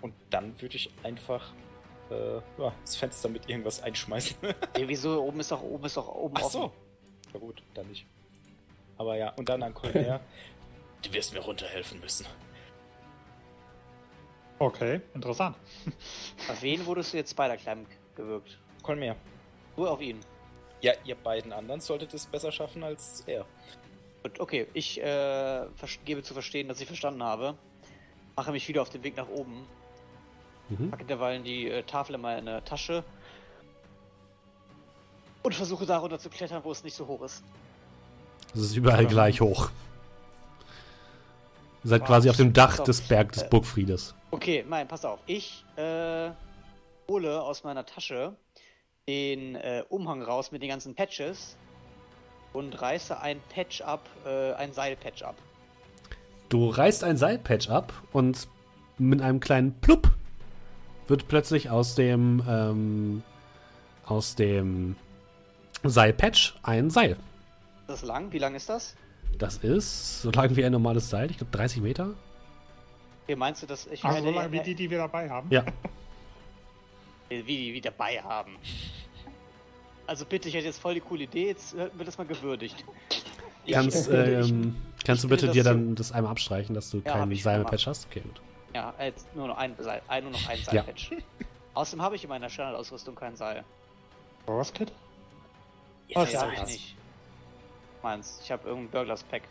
und 0.00 0.14
dann 0.30 0.60
würde 0.60 0.76
ich 0.76 0.90
einfach 1.02 1.52
äh, 2.10 2.36
ja, 2.58 2.72
das 2.82 2.96
Fenster 2.96 3.28
mit 3.28 3.48
irgendwas 3.48 3.82
einschmeißen. 3.82 4.36
Ja, 4.78 4.88
wieso? 4.88 5.22
Oben 5.22 5.40
ist 5.40 5.50
doch, 5.50 5.62
oben 5.62 5.84
ist 5.84 5.96
doch 5.96 6.08
oben 6.08 6.34
Ach 6.38 6.42
offen. 6.42 6.60
so. 6.62 6.72
Ja 7.34 7.40
gut, 7.40 7.62
dann 7.74 7.88
nicht. 7.88 8.06
Aber 8.96 9.16
ja, 9.16 9.30
und 9.36 9.48
dann 9.48 9.62
an 9.62 9.74
Colmer. 9.74 10.20
Du 11.02 11.12
wirst 11.12 11.34
mir 11.34 11.40
runterhelfen 11.40 12.00
müssen. 12.00 12.24
Okay, 14.58 15.02
interessant. 15.12 15.54
Auf 16.48 16.62
wen 16.62 16.86
wurdest 16.86 17.12
du 17.12 17.18
jetzt 17.18 17.32
Spider-Climb 17.32 17.86
gewirkt? 18.16 18.58
Colmer. 18.82 19.14
Nur 19.76 19.90
auf 19.90 20.00
ihn. 20.00 20.20
Ja, 20.80 20.92
ihr 21.04 21.14
beiden 21.14 21.52
anderen 21.52 21.80
solltet 21.80 22.14
es 22.14 22.24
besser 22.24 22.52
schaffen 22.52 22.84
als 22.84 23.22
er. 23.26 23.44
Gut, 24.22 24.40
okay, 24.40 24.66
ich 24.72 24.98
äh, 25.02 25.66
gebe 26.04 26.22
zu 26.22 26.32
verstehen, 26.32 26.68
dass 26.68 26.80
ich 26.80 26.86
verstanden 26.86 27.22
habe. 27.22 27.54
Mache 28.36 28.52
mich 28.52 28.66
wieder 28.68 28.80
auf 28.80 28.88
den 28.88 29.02
Weg 29.02 29.16
nach 29.16 29.28
oben. 29.28 29.66
Mhm. 30.68 30.90
Packe 30.90 31.04
derweil 31.04 31.42
die 31.42 31.68
äh, 31.68 31.82
Tafel 31.82 32.14
in 32.14 32.20
meine 32.20 32.64
Tasche. 32.64 33.04
Und 35.42 35.54
versuche 35.54 35.84
darunter 35.84 36.18
zu 36.18 36.30
klettern, 36.30 36.64
wo 36.64 36.72
es 36.72 36.82
nicht 36.84 36.94
so 36.94 37.06
hoch 37.06 37.22
ist. 37.22 37.44
Es 38.54 38.60
ist 38.60 38.76
überall 38.76 39.06
gleich 39.06 39.40
hoch. 39.40 39.70
Ihr 41.82 41.90
seid 41.90 42.04
quasi 42.04 42.30
auf 42.30 42.36
dem 42.36 42.52
Dach 42.52 42.78
des 42.78 43.00
Berg 43.02 43.32
des 43.32 43.42
Äh. 43.42 43.48
Burgfriedes. 43.48 44.14
Okay, 44.30 44.64
nein, 44.68 44.88
pass 44.88 45.04
auf. 45.04 45.20
Ich 45.26 45.64
äh, 45.76 46.30
hole 47.08 47.42
aus 47.42 47.64
meiner 47.64 47.84
Tasche 47.84 48.34
den 49.06 49.56
äh, 49.56 49.84
Umhang 49.90 50.22
raus 50.22 50.50
mit 50.50 50.62
den 50.62 50.70
ganzen 50.70 50.94
Patches 50.94 51.56
und 52.54 52.80
reiße 52.80 53.20
ein 53.20 53.38
Patch 53.50 53.82
ab, 53.82 54.08
äh, 54.24 54.52
ein 54.54 54.72
Seilpatch 54.72 55.22
ab. 55.22 55.34
Du 56.48 56.68
reißt 56.70 57.04
ein 57.04 57.16
Seilpatch 57.16 57.68
ab 57.68 57.92
und 58.12 58.48
mit 58.96 59.20
einem 59.20 59.40
kleinen 59.40 59.78
Plupp 59.80 60.10
wird 61.08 61.28
plötzlich 61.28 61.68
aus 61.68 61.94
dem 61.96 62.42
ähm, 62.48 63.22
aus 64.06 64.36
dem 64.36 64.96
Seilpatch 65.82 66.54
ein 66.62 66.90
Seil. 66.90 67.16
Das 67.86 68.02
ist 68.02 68.08
lang. 68.08 68.32
Wie 68.32 68.38
lang 68.38 68.54
ist 68.54 68.68
das? 68.68 68.94
Das 69.38 69.58
ist 69.58 70.22
so 70.22 70.30
lang 70.30 70.54
wie 70.56 70.64
ein 70.64 70.72
normales 70.72 71.10
Seil, 71.10 71.30
ich 71.30 71.38
glaube 71.38 71.56
30 71.56 71.82
Meter. 71.82 72.14
Wie 73.26 73.34
meinst 73.34 73.62
du 73.62 73.66
das? 73.66 73.86
Ich 73.86 74.04
Ach, 74.04 74.12
so 74.16 74.22
meine, 74.22 74.30
lange 74.30 74.52
wie 74.52 74.58
äh, 74.58 74.62
die, 74.62 74.74
die 74.74 74.90
wir 74.90 74.98
dabei 74.98 75.28
haben. 75.28 75.48
Ja, 75.50 75.64
wie 77.28 77.42
die 77.42 77.74
wie 77.74 77.80
dabei 77.80 78.22
haben. 78.22 78.56
Also 80.06 80.24
bitte, 80.26 80.48
ich 80.48 80.54
hätte 80.54 80.66
jetzt 80.66 80.78
voll 80.80 80.94
die 80.94 81.00
coole 81.00 81.24
Idee, 81.24 81.48
jetzt 81.48 81.74
äh, 81.74 81.88
wird 81.94 82.06
das 82.06 82.18
mal 82.18 82.26
gewürdigt. 82.26 82.84
kannst, 83.72 84.08
Ich, 84.08 84.12
äh, 84.12 84.40
ähm, 84.40 84.76
kannst 85.04 85.24
du 85.24 85.28
ich 85.28 85.30
bitte 85.30 85.46
finde 85.46 85.52
dir 85.54 85.64
das 85.64 85.72
dann 85.72 85.94
das 85.94 86.12
einmal 86.12 86.32
abstreichen, 86.32 86.74
dass 86.74 86.90
du 86.90 86.98
Ja, 86.98 87.14
hab 87.14 87.20
kein 87.20 87.30
ich 87.30 87.42
schon 87.42 87.52
Seilpatch 87.52 87.86
hast? 87.86 88.06
Okay, 88.10 88.20
gut. 88.20 88.40
Ja, 88.74 88.92
jetzt 89.00 89.34
nur 89.34 89.48
noch 89.48 89.56
ein 89.56 89.74
Seil, 89.78 90.02
ein, 90.08 90.24
nur 90.24 90.32
noch 90.32 90.48
ein 90.48 90.58
Ja. 90.58 90.64
Seilpatch. 90.64 91.10
Außerdem 91.74 92.02
habe 92.02 92.16
ich 92.16 92.22
in 92.24 92.28
meiner 92.28 92.48
Standardausrüstung 92.50 93.14
kein 93.14 93.34
Seil. 93.36 93.64
Roskit? 94.46 94.92
Ihr 96.08 96.14
Das 96.16 96.28
wisst 96.28 96.42
habe 96.42 96.52
ich 96.52 96.60
was. 96.60 96.70
nicht. 96.70 96.96
Meins. 98.04 98.38
Ich 98.44 98.52
habe 98.52 98.68
irgendein 98.68 98.90
Burglars 98.90 99.24
Pack. 99.24 99.42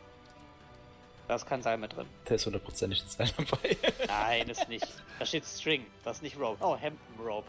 Da 1.28 1.36
ist 1.36 1.46
kein 1.46 1.62
Seil 1.62 1.78
mit 1.78 1.96
drin. 1.96 2.06
Da 2.26 2.36
ist 2.36 2.46
hundertprozentig 2.46 3.02
das 3.02 3.14
Seil 3.14 3.30
dabei. 3.36 3.78
Nein, 4.08 4.50
ist 4.50 4.70
nicht. 4.70 4.88
Da 5.20 5.26
steht 5.26 5.46
String, 5.46 5.86
das 6.04 6.18
ist 6.18 6.24
nicht 6.24 6.40
Rope. 6.40 6.58
Oh, 6.64 6.78
Hempen 6.78 7.26
Rope. 7.26 7.48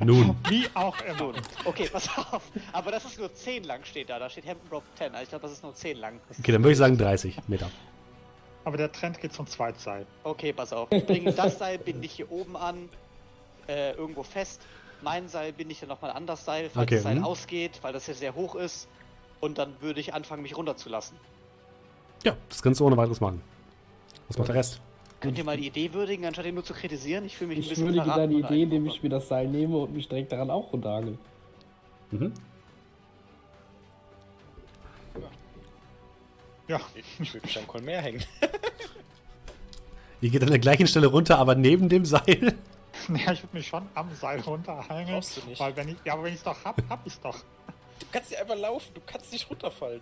Nun, 0.00 0.36
Wie 0.48 0.66
auch 0.74 0.98
immer. 1.02 1.32
Nun, 1.32 1.34
okay, 1.64 1.88
pass 1.90 2.08
auf. 2.16 2.42
Aber 2.72 2.90
das 2.90 3.04
ist 3.04 3.18
nur 3.18 3.32
10 3.34 3.64
lang 3.64 3.84
steht 3.84 4.10
da. 4.10 4.18
Da 4.18 4.28
steht 4.30 4.46
Hempen 4.46 4.68
Rope 4.70 4.86
10. 4.96 5.12
Also 5.12 5.22
ich 5.22 5.28
glaube, 5.30 5.42
das 5.42 5.52
ist 5.52 5.62
nur 5.62 5.74
10 5.74 5.96
lang. 5.96 6.20
okay, 6.38 6.52
dann 6.52 6.62
würde 6.62 6.72
ich 6.72 6.78
sagen 6.78 6.96
30 6.96 7.36
Meter. 7.48 7.70
Aber 8.64 8.76
der 8.76 8.92
Trend 8.92 9.18
geht 9.20 9.32
zum 9.32 9.46
Zweitseil. 9.46 10.06
Okay, 10.22 10.52
pass 10.52 10.72
auf. 10.72 10.92
Ich 10.92 11.06
bringe 11.06 11.32
das 11.32 11.58
Seil, 11.58 11.78
binde 11.78 12.04
ich 12.04 12.12
hier 12.12 12.30
oben 12.30 12.56
an, 12.56 12.90
äh, 13.66 13.92
irgendwo 13.92 14.22
fest. 14.22 14.60
Mein 15.00 15.28
Seil 15.28 15.54
binde 15.54 15.72
ich 15.72 15.80
dann 15.80 15.88
nochmal 15.88 16.10
an 16.10 16.26
das 16.26 16.44
Seil, 16.44 16.68
falls 16.68 16.84
Okay, 16.84 16.96
das 16.96 17.04
Seil 17.04 17.16
hm. 17.16 17.24
ausgeht, 17.24 17.78
weil 17.80 17.94
das 17.94 18.04
hier 18.04 18.14
sehr 18.14 18.34
hoch 18.34 18.54
ist. 18.54 18.86
Und 19.40 19.58
dann 19.58 19.80
würde 19.80 20.00
ich 20.00 20.14
anfangen, 20.14 20.42
mich 20.42 20.56
runterzulassen. 20.56 21.16
Ja, 22.24 22.36
das 22.48 22.62
kannst 22.62 22.80
du 22.80 22.86
ohne 22.86 22.96
weiteres 22.96 23.20
machen. 23.20 23.40
Was 24.28 24.38
macht 24.38 24.48
der 24.48 24.56
Rest? 24.56 24.80
Könnt 25.20 25.36
ihr 25.36 25.44
mal 25.44 25.56
die 25.56 25.66
Idee 25.66 25.92
würdigen, 25.92 26.24
anstatt 26.24 26.46
ihn 26.46 26.54
nur 26.54 26.64
zu 26.64 26.72
kritisieren? 26.72 27.24
Ich 27.26 27.36
fühle 27.36 27.48
mich 27.48 27.58
ein 27.58 27.62
Ich 27.62 27.68
bisschen 27.70 27.86
würdige 27.86 28.04
verraten 28.04 28.32
deine 28.32 28.46
Idee, 28.46 28.62
indem 28.62 28.86
ich 28.86 29.02
mir 29.02 29.10
das 29.10 29.28
Seil 29.28 29.48
nehme 29.48 29.76
und 29.76 29.92
mich 29.92 30.08
direkt 30.08 30.32
daran 30.32 30.50
auch 30.50 30.72
runterhangel. 30.72 31.18
Mhm. 32.10 32.32
Ja, 36.68 36.80
Ich 37.18 37.34
würde 37.34 37.46
mich 37.46 37.58
am 37.58 37.66
Kolmer 37.66 37.92
hängen. 37.92 38.22
Ihr 40.20 40.30
geht 40.30 40.42
an 40.42 40.50
der 40.50 40.58
gleichen 40.58 40.86
Stelle 40.86 41.08
runter, 41.08 41.38
aber 41.38 41.54
neben 41.54 41.88
dem 41.88 42.04
Seil. 42.04 42.22
ja 43.08 43.32
ich 43.32 43.42
würde 43.42 43.56
mich 43.56 43.66
schon 43.66 43.82
am 43.94 44.14
Seil 44.14 44.40
runterhängen. 44.40 45.14
Brauchst 45.14 45.36
du 45.38 45.48
nicht. 45.48 45.58
Weil 45.58 45.74
wenn 45.76 45.88
ich, 45.88 45.96
ja, 46.04 46.12
aber 46.12 46.24
wenn 46.24 46.32
ich 46.32 46.38
es 46.38 46.44
doch 46.44 46.64
hab, 46.64 46.80
hab 46.88 47.06
ich 47.06 47.14
es 47.14 47.20
doch. 47.20 47.36
Du 48.10 48.18
kannst 48.18 48.30
nicht 48.30 48.40
einfach 48.40 48.56
laufen, 48.58 48.92
du 48.94 49.00
kannst 49.06 49.32
nicht 49.32 49.48
runterfallen. 49.48 50.00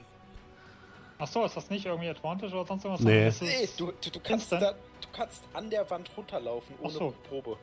Achso, 1.18 1.44
ist 1.44 1.56
das 1.56 1.68
nicht 1.68 1.85
irgendwie 1.85 2.09
Advantage 2.09 2.55
oder 2.55 2.64
sonst 2.66 2.85
irgendwas? 2.85 3.05
Nee. 3.43 3.47
Nee, 3.47 3.68
du, 3.76 3.93
du, 4.01 4.10
du, 4.10 4.20
kannst 4.20 4.52
da, 4.52 4.59
du 4.72 5.09
kannst 5.12 5.43
an 5.52 5.68
der 5.68 5.89
Wand 5.90 6.09
runterlaufen, 6.16 6.76
ohne 6.80 6.93
so. 6.93 7.14
Probe. 7.28 7.59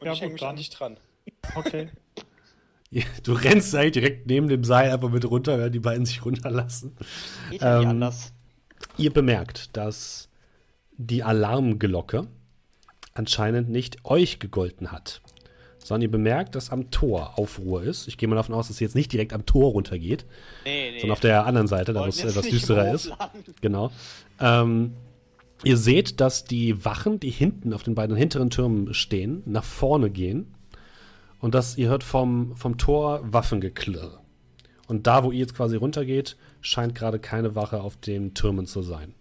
Und 0.00 0.06
Ja, 0.06 0.12
ich 0.12 0.20
hänge 0.20 0.32
mich 0.34 0.40
dann. 0.40 0.50
an 0.50 0.56
dich 0.56 0.70
dran. 0.70 0.96
Okay. 1.54 1.90
Du 3.22 3.34
rennst 3.34 3.74
halt 3.74 3.96
direkt 3.96 4.26
neben 4.28 4.48
dem 4.48 4.64
Seil 4.64 4.90
einfach 4.90 5.10
mit 5.10 5.22
runter, 5.26 5.58
während 5.58 5.74
die 5.74 5.78
beiden 5.78 6.06
sich 6.06 6.24
runterlassen. 6.24 6.96
Geht 7.50 7.60
ja 7.60 7.76
nicht 7.76 7.84
Ähm, 7.84 7.90
anders. 7.90 8.32
Ihr 8.96 9.12
bemerkt, 9.12 9.76
dass 9.76 10.30
die 10.96 11.22
Alarmglocke 11.22 12.28
anscheinend 13.12 13.68
nicht 13.68 14.06
euch 14.06 14.38
gegolten 14.38 14.90
hat, 14.90 15.20
sondern 15.88 16.02
ihr 16.02 16.10
bemerkt, 16.10 16.54
dass 16.54 16.68
am 16.68 16.90
Tor 16.90 17.38
Aufruhr 17.38 17.82
ist. 17.82 18.08
Ich 18.08 18.18
gehe 18.18 18.28
mal 18.28 18.36
davon 18.36 18.54
aus, 18.54 18.68
dass 18.68 18.76
sie 18.76 18.84
jetzt 18.84 18.94
nicht 18.94 19.10
direkt 19.10 19.32
am 19.32 19.46
Tor 19.46 19.70
runtergeht, 19.70 20.26
Nee, 20.64 20.90
nee. 20.90 20.98
sondern 21.00 21.12
auf 21.14 21.20
der 21.20 21.46
anderen 21.46 21.66
Seite, 21.66 21.94
da 21.94 22.02
wo 22.02 22.04
es 22.04 22.22
etwas 22.22 22.46
düsterer 22.46 22.92
ist. 22.92 23.10
Genau. 23.62 23.90
Ähm, 24.38 24.92
ihr 25.64 25.78
seht, 25.78 26.20
dass 26.20 26.44
die 26.44 26.84
Wachen, 26.84 27.20
die 27.20 27.30
hinten 27.30 27.72
auf 27.72 27.84
den 27.84 27.94
beiden 27.94 28.16
hinteren 28.16 28.50
Türmen 28.50 28.92
stehen, 28.92 29.42
nach 29.46 29.64
vorne 29.64 30.10
gehen. 30.10 30.54
Und 31.40 31.54
dass 31.54 31.78
ihr 31.78 31.88
hört 31.88 32.04
vom, 32.04 32.54
vom 32.54 32.76
Tor 32.76 33.20
Waffengeklirr. 33.22 34.20
Und 34.88 35.06
da, 35.06 35.24
wo 35.24 35.32
ihr 35.32 35.38
jetzt 35.38 35.54
quasi 35.54 35.76
runtergeht, 35.76 36.36
scheint 36.60 36.94
gerade 36.94 37.18
keine 37.18 37.54
Wache 37.54 37.80
auf 37.80 37.96
den 37.96 38.34
Türmen 38.34 38.66
zu 38.66 38.82
sein. 38.82 39.14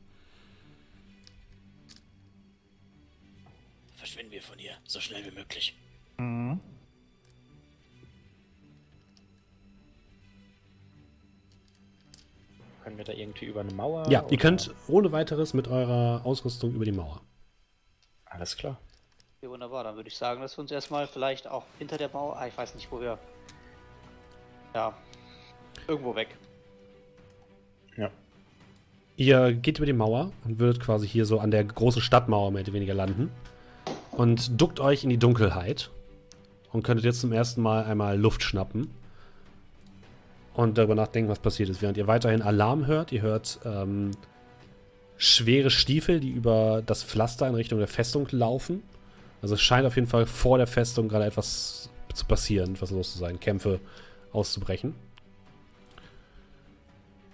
Verschwinden 3.95 4.33
wir 4.33 4.41
von 4.41 4.57
hier, 4.57 4.73
so 4.83 4.99
schnell 4.99 5.23
wie 5.25 5.35
möglich. 5.35 5.73
Mhm. 6.19 6.59
Können 12.83 12.97
wir 12.97 13.05
da 13.05 13.13
irgendwie 13.13 13.45
über 13.45 13.61
eine 13.61 13.73
Mauer? 13.73 14.03
Ja, 14.09 14.21
ihr 14.21 14.25
oder- 14.27 14.37
könnt 14.37 14.73
ohne 14.87 15.11
weiteres 15.11 15.53
mit 15.53 15.67
eurer 15.67 16.25
Ausrüstung 16.25 16.73
über 16.73 16.85
die 16.85 16.91
Mauer. 16.91 17.21
Alles 18.25 18.55
klar. 18.55 18.79
Ja, 19.41 19.49
wunderbar, 19.49 19.83
dann 19.83 19.95
würde 19.95 20.07
ich 20.09 20.17
sagen, 20.17 20.41
dass 20.41 20.57
wir 20.57 20.61
uns 20.61 20.71
erstmal 20.71 21.07
vielleicht 21.07 21.47
auch 21.47 21.65
hinter 21.77 21.97
der 21.97 22.09
Mauer. 22.09 22.37
Ah, 22.37 22.47
ich 22.47 22.57
weiß 22.57 22.75
nicht, 22.75 22.91
wo 22.91 22.99
wir. 23.01 23.19
Ja. 24.73 24.93
Irgendwo 25.87 26.15
weg. 26.15 26.35
Ja. 27.97 28.09
Ihr 29.15 29.53
geht 29.53 29.77
über 29.77 29.85
die 29.85 29.93
Mauer 29.93 30.31
und 30.45 30.59
würdet 30.59 30.81
quasi 30.81 31.07
hier 31.07 31.25
so 31.25 31.39
an 31.39 31.51
der 31.51 31.63
großen 31.63 32.01
Stadtmauer 32.01 32.51
mehr 32.51 32.63
oder 32.63 32.73
weniger 32.73 32.93
landen. 32.93 33.31
Und 34.11 34.59
duckt 34.59 34.79
euch 34.79 35.03
in 35.03 35.09
die 35.09 35.17
Dunkelheit. 35.17 35.91
Und 36.71 36.83
könntet 36.83 37.05
jetzt 37.05 37.21
zum 37.21 37.31
ersten 37.31 37.61
Mal 37.61 37.85
einmal 37.85 38.19
Luft 38.19 38.43
schnappen. 38.43 38.89
Und 40.53 40.77
darüber 40.77 40.95
nachdenken, 40.95 41.29
was 41.29 41.39
passiert 41.39 41.69
ist. 41.69 41.81
Während 41.81 41.97
ihr 41.97 42.07
weiterhin 42.07 42.41
Alarm 42.41 42.87
hört, 42.87 43.11
ihr 43.11 43.21
hört 43.21 43.59
ähm, 43.63 44.11
schwere 45.17 45.69
Stiefel, 45.69 46.19
die 46.19 46.29
über 46.29 46.81
das 46.85 47.03
Pflaster 47.03 47.47
in 47.47 47.55
Richtung 47.55 47.79
der 47.79 47.87
Festung 47.87 48.27
laufen. 48.31 48.83
Also 49.41 49.55
es 49.55 49.61
scheint 49.61 49.85
auf 49.85 49.95
jeden 49.95 50.07
Fall 50.07 50.25
vor 50.25 50.57
der 50.57 50.67
Festung 50.67 51.09
gerade 51.09 51.25
etwas 51.25 51.89
zu 52.13 52.25
passieren, 52.25 52.73
etwas 52.75 52.91
los 52.91 53.13
zu 53.13 53.19
sein, 53.19 53.39
Kämpfe 53.39 53.79
auszubrechen. 54.31 54.95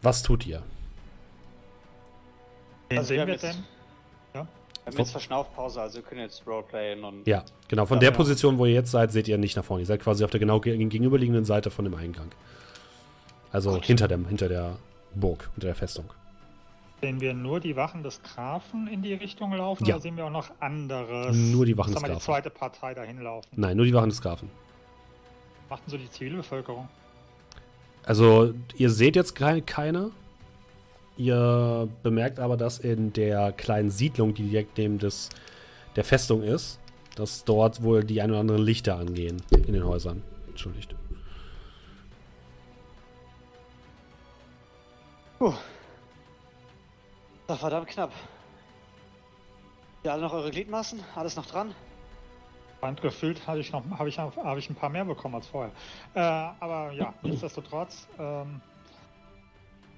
Was 0.01 0.21
tut 0.21 0.45
ihr? 0.45 0.61
Wen 2.89 2.97
Also 2.97 3.07
sehen 3.09 3.27
wir 3.27 3.37
denn? 3.37 3.55
Wir 4.85 4.91
haben 4.91 4.97
jetzt 4.99 5.11
Verschnaufpause, 5.11 5.81
also 5.81 5.95
wir 5.95 6.01
können 6.03 6.21
jetzt 6.21 6.45
Roleplayen 6.45 7.03
und. 7.03 7.25
Ja, 7.25 7.43
genau. 7.69 7.85
Von 7.85 7.97
Ja, 7.97 8.01
der 8.01 8.09
ja. 8.11 8.15
Position, 8.17 8.57
wo 8.57 8.65
ihr 8.65 8.73
jetzt 8.73 8.91
seid, 8.91 9.11
seht 9.11 9.27
ihr 9.27 9.37
nicht 9.37 9.55
nach 9.55 9.63
vorne. 9.63 9.83
Ihr 9.83 9.85
seid 9.87 10.01
quasi 10.01 10.23
auf 10.25 10.31
der 10.31 10.39
genau 10.41 10.59
ge- 10.59 10.75
gegenüberliegenden 10.77 11.45
Seite 11.45 11.71
von 11.71 11.85
dem 11.85 11.95
Eingang. 11.95 12.27
Also 13.51 13.71
Gut. 13.73 13.85
hinter, 13.85 14.07
dem, 14.07 14.27
hinter 14.27 14.49
der 14.49 14.75
Burg, 15.15 15.49
hinter 15.53 15.67
der 15.67 15.75
Festung. 15.75 16.05
Sehen 17.01 17.21
wir 17.21 17.33
nur 17.33 17.59
die 17.59 17.75
Wachen 17.75 18.01
des 18.03 18.21
Grafen 18.23 18.87
in 18.87 19.01
die 19.01 19.13
Richtung 19.13 19.53
laufen 19.53 19.85
Ja. 19.85 19.95
oder 19.95 20.01
sehen 20.01 20.17
wir 20.17 20.25
auch 20.25 20.29
noch 20.31 20.49
anderes? 20.59 21.35
Nur 21.35 21.65
die 21.65 21.77
Wachen 21.77 21.93
des 21.93 22.01
wir, 22.01 22.07
die 22.07 22.13
Grafen. 22.13 22.25
zweite 22.25 22.49
Partei 22.49 22.93
dahin 22.93 23.21
laufen. 23.21 23.47
Nein, 23.55 23.77
nur 23.77 23.85
die 23.85 23.93
Wachen 23.93 24.09
des 24.09 24.21
Grafen. 24.21 24.49
Machten 25.69 25.89
so 25.89 25.97
die 25.97 26.09
Zivilbevölkerung. 26.09 26.87
Also, 28.05 28.53
ihr 28.75 28.89
seht 28.89 29.15
jetzt 29.15 29.33
keine, 29.35 29.61
keine. 29.61 30.11
Ihr 31.15 31.87
bemerkt 32.01 32.39
aber, 32.39 32.57
dass 32.57 32.79
in 32.79 33.13
der 33.13 33.51
kleinen 33.51 33.91
Siedlung, 33.91 34.33
die 34.33 34.49
direkt 34.49 34.77
neben 34.77 34.97
des, 34.97 35.29
der 35.95 36.03
Festung 36.03 36.41
ist, 36.41 36.79
dass 37.15 37.43
dort 37.43 37.83
wohl 37.83 38.03
die 38.03 38.21
ein 38.21 38.31
oder 38.31 38.39
anderen 38.39 38.63
Lichter 38.63 38.97
angehen 38.97 39.41
in 39.51 39.73
den 39.73 39.85
Häusern. 39.85 40.23
Entschuldigt. 40.47 40.95
Puh. 45.37 45.53
Das 47.45 47.61
war 47.61 47.69
verdammt 47.69 47.87
knapp. 47.87 48.11
Ja, 50.03 50.13
alle 50.13 50.23
noch 50.23 50.33
eure 50.33 50.49
Gliedmaßen? 50.49 50.99
Alles 51.15 51.35
noch 51.35 51.45
dran? 51.45 51.75
Und 52.81 53.01
gefühlt 53.01 53.45
habe 53.47 53.59
ich 53.59 53.71
noch 53.71 53.83
habe 53.97 54.09
ich, 54.09 54.19
habe 54.19 54.59
ich 54.59 54.69
ein 54.69 54.75
paar 54.75 54.89
mehr 54.89 55.05
bekommen 55.05 55.35
als 55.35 55.47
vorher. 55.47 55.71
Äh, 56.13 56.19
aber 56.19 56.91
ja, 56.91 57.13
nichtsdestotrotz, 57.23 58.07
ähm, 58.19 58.59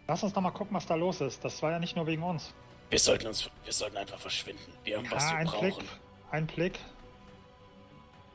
lass 0.08 0.24
uns 0.24 0.34
noch 0.36 0.42
mal 0.42 0.52
gucken, 0.52 0.76
was 0.76 0.86
da 0.86 0.96
los 0.96 1.22
ist. 1.22 1.44
Das 1.44 1.62
war 1.62 1.72
ja 1.72 1.80
nicht 1.80 1.96
nur 1.96 2.06
wegen 2.08 2.24
uns. 2.24 2.54
Wir 2.90 3.00
sollten 3.00 3.28
uns, 3.28 3.50
wir 3.64 3.74
sollten 3.74 3.98
einfach 3.98 4.20
verschwinden. 4.20 4.72
Wir 4.84 4.98
haben, 4.98 5.08
was 5.12 5.24
Ja, 5.26 5.32
wir 5.32 5.38
ein 5.40 5.48
Blick, 5.60 5.74
brauchen. 5.74 5.88
ein 6.32 6.48
Blick. 6.48 6.80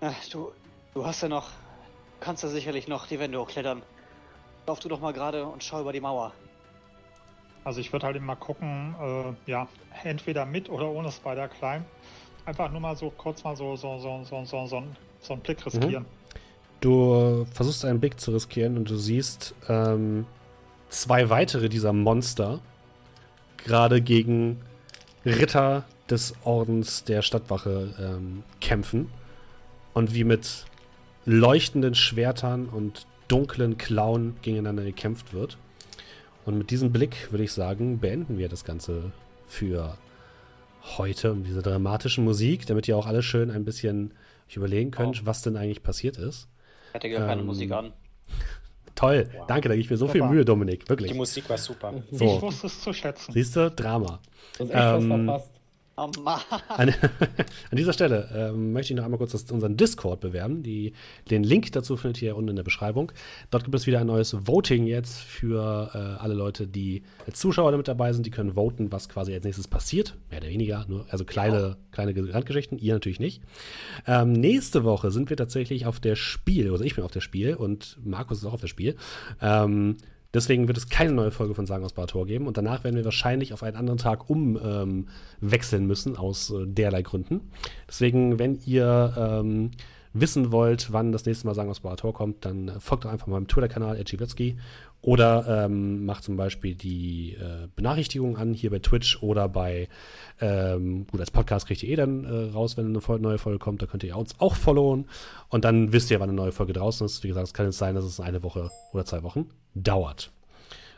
Ja, 0.00 0.14
du, 0.32 0.52
du 0.94 1.04
hast 1.06 1.22
ja 1.22 1.28
noch. 1.28 1.48
Kannst 2.20 2.42
ja 2.42 2.48
sicherlich 2.48 2.88
noch 2.88 3.06
die 3.06 3.18
Wände 3.18 3.38
hochklettern. 3.40 3.82
Lauf 4.66 4.80
du 4.80 4.88
doch 4.88 5.00
mal 5.00 5.12
gerade 5.12 5.44
und 5.46 5.64
schau 5.64 5.80
über 5.80 5.92
die 5.92 6.00
Mauer. 6.00 6.32
Also 7.64 7.80
ich 7.80 7.92
würde 7.92 8.06
halt 8.06 8.16
immer 8.16 8.36
gucken, 8.36 8.94
äh, 9.46 9.50
ja, 9.50 9.68
entweder 10.02 10.46
mit 10.46 10.68
oder 10.70 10.88
ohne 10.90 11.10
Spider 11.12 11.48
Climb. 11.48 11.84
Einfach 12.46 12.70
nur 12.70 12.80
mal 12.80 12.96
so 12.96 13.10
kurz 13.10 13.44
mal 13.44 13.54
so 13.56 13.76
so 13.76 13.98
so 13.98 14.24
so 14.24 14.44
so, 14.44 14.66
so, 14.66 14.76
einen- 14.78 14.96
so 15.20 15.32
einen 15.34 15.42
Blick 15.42 15.64
riskieren. 15.64 16.06
Du 16.80 17.46
versuchst 17.52 17.84
einen 17.84 18.00
Blick 18.00 18.18
zu 18.18 18.30
riskieren 18.32 18.78
und 18.78 18.88
du 18.88 18.96
siehst 18.96 19.54
ähm, 19.68 20.26
zwei 20.90 21.30
weitere 21.30 21.68
dieser 21.68 21.92
Monster 21.92 22.60
gerade 23.58 24.00
gegen 24.00 24.60
Ritter 25.24 25.84
des 26.08 26.34
Ordens 26.44 27.04
der 27.04 27.22
Stadtwache 27.22 27.94
ähm, 28.00 28.42
kämpfen 28.60 29.10
und 29.94 30.14
wie 30.14 30.24
mit 30.24 30.64
leuchtenden 31.24 31.94
Schwertern 31.94 32.66
und 32.66 33.06
dunklen 33.28 33.78
Klauen 33.78 34.36
gegeneinander 34.42 34.82
gekämpft 34.82 35.32
wird. 35.32 35.58
Und 36.44 36.58
mit 36.58 36.70
diesem 36.70 36.90
Blick 36.90 37.30
würde 37.30 37.44
ich 37.44 37.52
sagen, 37.52 38.00
beenden 38.00 38.38
wir 38.38 38.48
das 38.48 38.64
Ganze 38.64 39.12
für 39.46 39.96
heute 40.96 41.34
mit 41.34 41.46
dieser 41.46 41.62
dramatischen 41.62 42.24
Musik, 42.24 42.66
damit 42.66 42.88
ihr 42.88 42.96
auch 42.96 43.06
alle 43.06 43.22
schön 43.22 43.50
ein 43.50 43.64
bisschen 43.64 44.12
euch 44.48 44.56
überlegen 44.56 44.90
könnt, 44.90 45.26
was 45.26 45.42
denn 45.42 45.56
eigentlich 45.56 45.82
passiert 45.82 46.16
ist. 46.16 46.48
Ich 46.88 46.94
hatte 46.94 47.10
gar 47.10 47.26
keine 47.26 47.42
Ähm, 47.42 47.46
Musik 47.46 47.70
an. 47.70 47.92
Toll, 49.00 49.28
Wow. 49.34 49.46
danke, 49.46 49.68
da 49.68 49.74
gebe 49.74 49.82
ich 49.84 49.90
mir 49.90 49.96
so 49.96 50.08
viel 50.08 50.20
Super. 50.20 50.32
Mühe, 50.32 50.44
Dominik, 50.44 50.84
Die 50.84 50.88
wirklich. 50.90 51.14
Musik 51.14 51.48
war 51.48 51.56
super. 51.58 51.92
Ich 52.10 52.18
So, 52.18 52.42
wusste 52.42 52.66
es 52.66 52.80
zu 52.82 52.92
schätzen. 52.92 53.32
siehst 53.32 53.56
du, 53.56 53.70
Drama. 53.70 54.20
Du 54.58 54.64
hast 54.64 54.70
echt 54.70 54.78
was 54.78 55.02
Ähm, 55.02 55.08
verpasst. 55.26 55.59
Oh 56.00 56.10
Mann. 56.22 56.40
An, 56.68 56.88
an 57.70 57.76
dieser 57.76 57.92
Stelle 57.92 58.30
ähm, 58.34 58.72
möchte 58.72 58.94
ich 58.94 58.96
noch 58.96 59.04
einmal 59.04 59.18
kurz 59.18 59.32
das, 59.32 59.50
unseren 59.50 59.76
Discord 59.76 60.20
bewerben. 60.20 60.62
Die, 60.62 60.94
den 61.30 61.44
Link 61.44 61.70
dazu 61.72 61.98
findet 61.98 62.22
ihr 62.22 62.36
unten 62.36 62.48
in 62.48 62.56
der 62.56 62.62
Beschreibung. 62.62 63.12
Dort 63.50 63.64
gibt 63.64 63.74
es 63.74 63.86
wieder 63.86 64.00
ein 64.00 64.06
neues 64.06 64.34
Voting 64.46 64.86
jetzt 64.86 65.18
für 65.18 65.90
äh, 65.92 65.98
alle 66.22 66.32
Leute, 66.32 66.66
die 66.66 67.02
als 67.26 67.38
Zuschauer 67.38 67.70
damit 67.72 67.86
dabei 67.86 68.14
sind. 68.14 68.24
Die 68.24 68.30
können 68.30 68.54
voten, 68.54 68.90
was 68.90 69.10
quasi 69.10 69.34
als 69.34 69.44
nächstes 69.44 69.68
passiert. 69.68 70.16
Mehr 70.30 70.40
oder 70.40 70.48
weniger. 70.48 70.86
Nur, 70.88 71.04
also 71.10 71.26
kleine, 71.26 71.76
kleine 71.92 72.14
Randgeschichten. 72.32 72.78
Ihr 72.78 72.94
natürlich 72.94 73.20
nicht. 73.20 73.42
Ähm, 74.06 74.32
nächste 74.32 74.84
Woche 74.84 75.10
sind 75.10 75.28
wir 75.28 75.36
tatsächlich 75.36 75.84
auf 75.84 76.00
der 76.00 76.16
Spiel, 76.16 76.70
also 76.70 76.82
ich 76.82 76.94
bin 76.94 77.04
auf 77.04 77.12
der 77.12 77.20
Spiel 77.20 77.54
und 77.54 77.98
Markus 78.02 78.38
ist 78.38 78.46
auch 78.46 78.54
auf 78.54 78.60
der 78.62 78.68
Spiel. 78.68 78.96
Ähm, 79.42 79.98
Deswegen 80.32 80.68
wird 80.68 80.78
es 80.78 80.88
keine 80.88 81.12
neue 81.12 81.30
Folge 81.32 81.54
von 81.54 81.66
Sagen 81.66 81.84
aus 81.84 81.92
Barator 81.92 82.26
geben 82.26 82.46
und 82.46 82.56
danach 82.56 82.84
werden 82.84 82.96
wir 82.96 83.04
wahrscheinlich 83.04 83.52
auf 83.52 83.62
einen 83.62 83.76
anderen 83.76 83.98
Tag 83.98 84.30
umwechseln 84.30 85.82
ähm, 85.82 85.86
müssen, 85.86 86.16
aus 86.16 86.50
äh, 86.50 86.66
derlei 86.66 87.02
Gründen. 87.02 87.50
Deswegen, 87.88 88.38
wenn 88.38 88.60
ihr 88.64 89.14
ähm, 89.16 89.70
wissen 90.12 90.52
wollt, 90.52 90.92
wann 90.92 91.12
das 91.12 91.24
nächste 91.24 91.46
Mal 91.46 91.54
Sagen 91.54 91.70
aus 91.70 91.80
Barator 91.80 92.12
kommt, 92.12 92.44
dann 92.44 92.68
äh, 92.68 92.80
folgt 92.80 93.04
doch 93.04 93.10
einfach 93.10 93.26
meinem 93.26 93.48
Twitter-Kanal, 93.48 93.96
Edgiwetzki, 93.96 94.58
oder 95.02 95.64
ähm, 95.64 96.04
macht 96.04 96.24
zum 96.24 96.36
Beispiel 96.36 96.74
die 96.74 97.34
äh, 97.34 97.68
Benachrichtigung 97.74 98.36
an 98.36 98.52
hier 98.52 98.70
bei 98.70 98.80
Twitch 98.80 99.22
oder 99.22 99.48
bei, 99.48 99.88
ähm, 100.40 101.06
gut, 101.06 101.20
als 101.20 101.30
Podcast 101.30 101.66
kriegt 101.66 101.82
ihr 101.82 101.88
eh 101.90 101.96
dann 101.96 102.24
äh, 102.24 102.52
raus, 102.52 102.76
wenn 102.76 102.86
eine 102.86 103.18
neue 103.18 103.38
Folge 103.38 103.58
kommt. 103.58 103.80
Da 103.80 103.86
könnt 103.86 104.04
ihr 104.04 104.16
uns 104.16 104.38
auch 104.38 104.56
followen. 104.56 105.06
Und 105.48 105.64
dann 105.64 105.92
wisst 105.92 106.10
ihr, 106.10 106.20
wann 106.20 106.28
eine 106.28 106.36
neue 106.36 106.52
Folge 106.52 106.74
draußen 106.74 107.06
ist. 107.06 107.24
Wie 107.24 107.28
gesagt, 107.28 107.46
es 107.46 107.54
kann 107.54 107.66
jetzt 107.66 107.78
sein, 107.78 107.94
dass 107.94 108.04
es 108.04 108.20
eine 108.20 108.42
Woche 108.42 108.70
oder 108.92 109.06
zwei 109.06 109.22
Wochen 109.22 109.46
dauert. 109.74 110.32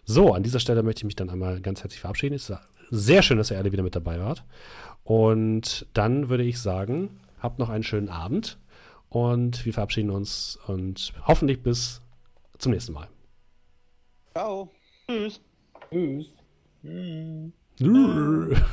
So, 0.05 0.35
an 0.35 0.43
dieser 0.43 0.59
Stelle 0.59 0.83
möchte 0.83 1.01
ich 1.01 1.05
mich 1.05 1.17
dann 1.17 1.31
einmal 1.31 1.61
ganz 1.61 1.83
herzlich 1.83 2.01
verabschieden. 2.01 2.35
Es 2.35 2.51
ist 2.51 2.59
sehr 2.91 3.23
schön, 3.23 3.39
dass 3.39 3.53
ihr 3.53 3.59
alle 3.59 3.71
wieder 3.71 3.85
mit 3.85 3.95
dabei 3.95 4.19
wart. 4.19 4.43
Und 5.05 5.87
dann 5.95 6.29
würde 6.29 6.43
ich 6.43 6.61
sagen, 6.61 7.21
habt 7.39 7.61
noch 7.61 7.69
einen 7.69 7.85
schönen 7.85 8.09
Abend. 8.09 8.59
Und 9.09 9.65
wir 9.65 9.75
verabschieden 9.75 10.11
uns 10.11 10.59
und 10.67 11.13
hoffentlich 11.27 11.63
bis 11.63 12.01
zum 12.59 12.73
nächsten 12.73 12.95
Mal. 12.95 13.09
Ciao. 14.33 14.71
Tschüss. 15.07 15.41
Tschüss. 15.91 16.37
Tschüss. 17.77 18.59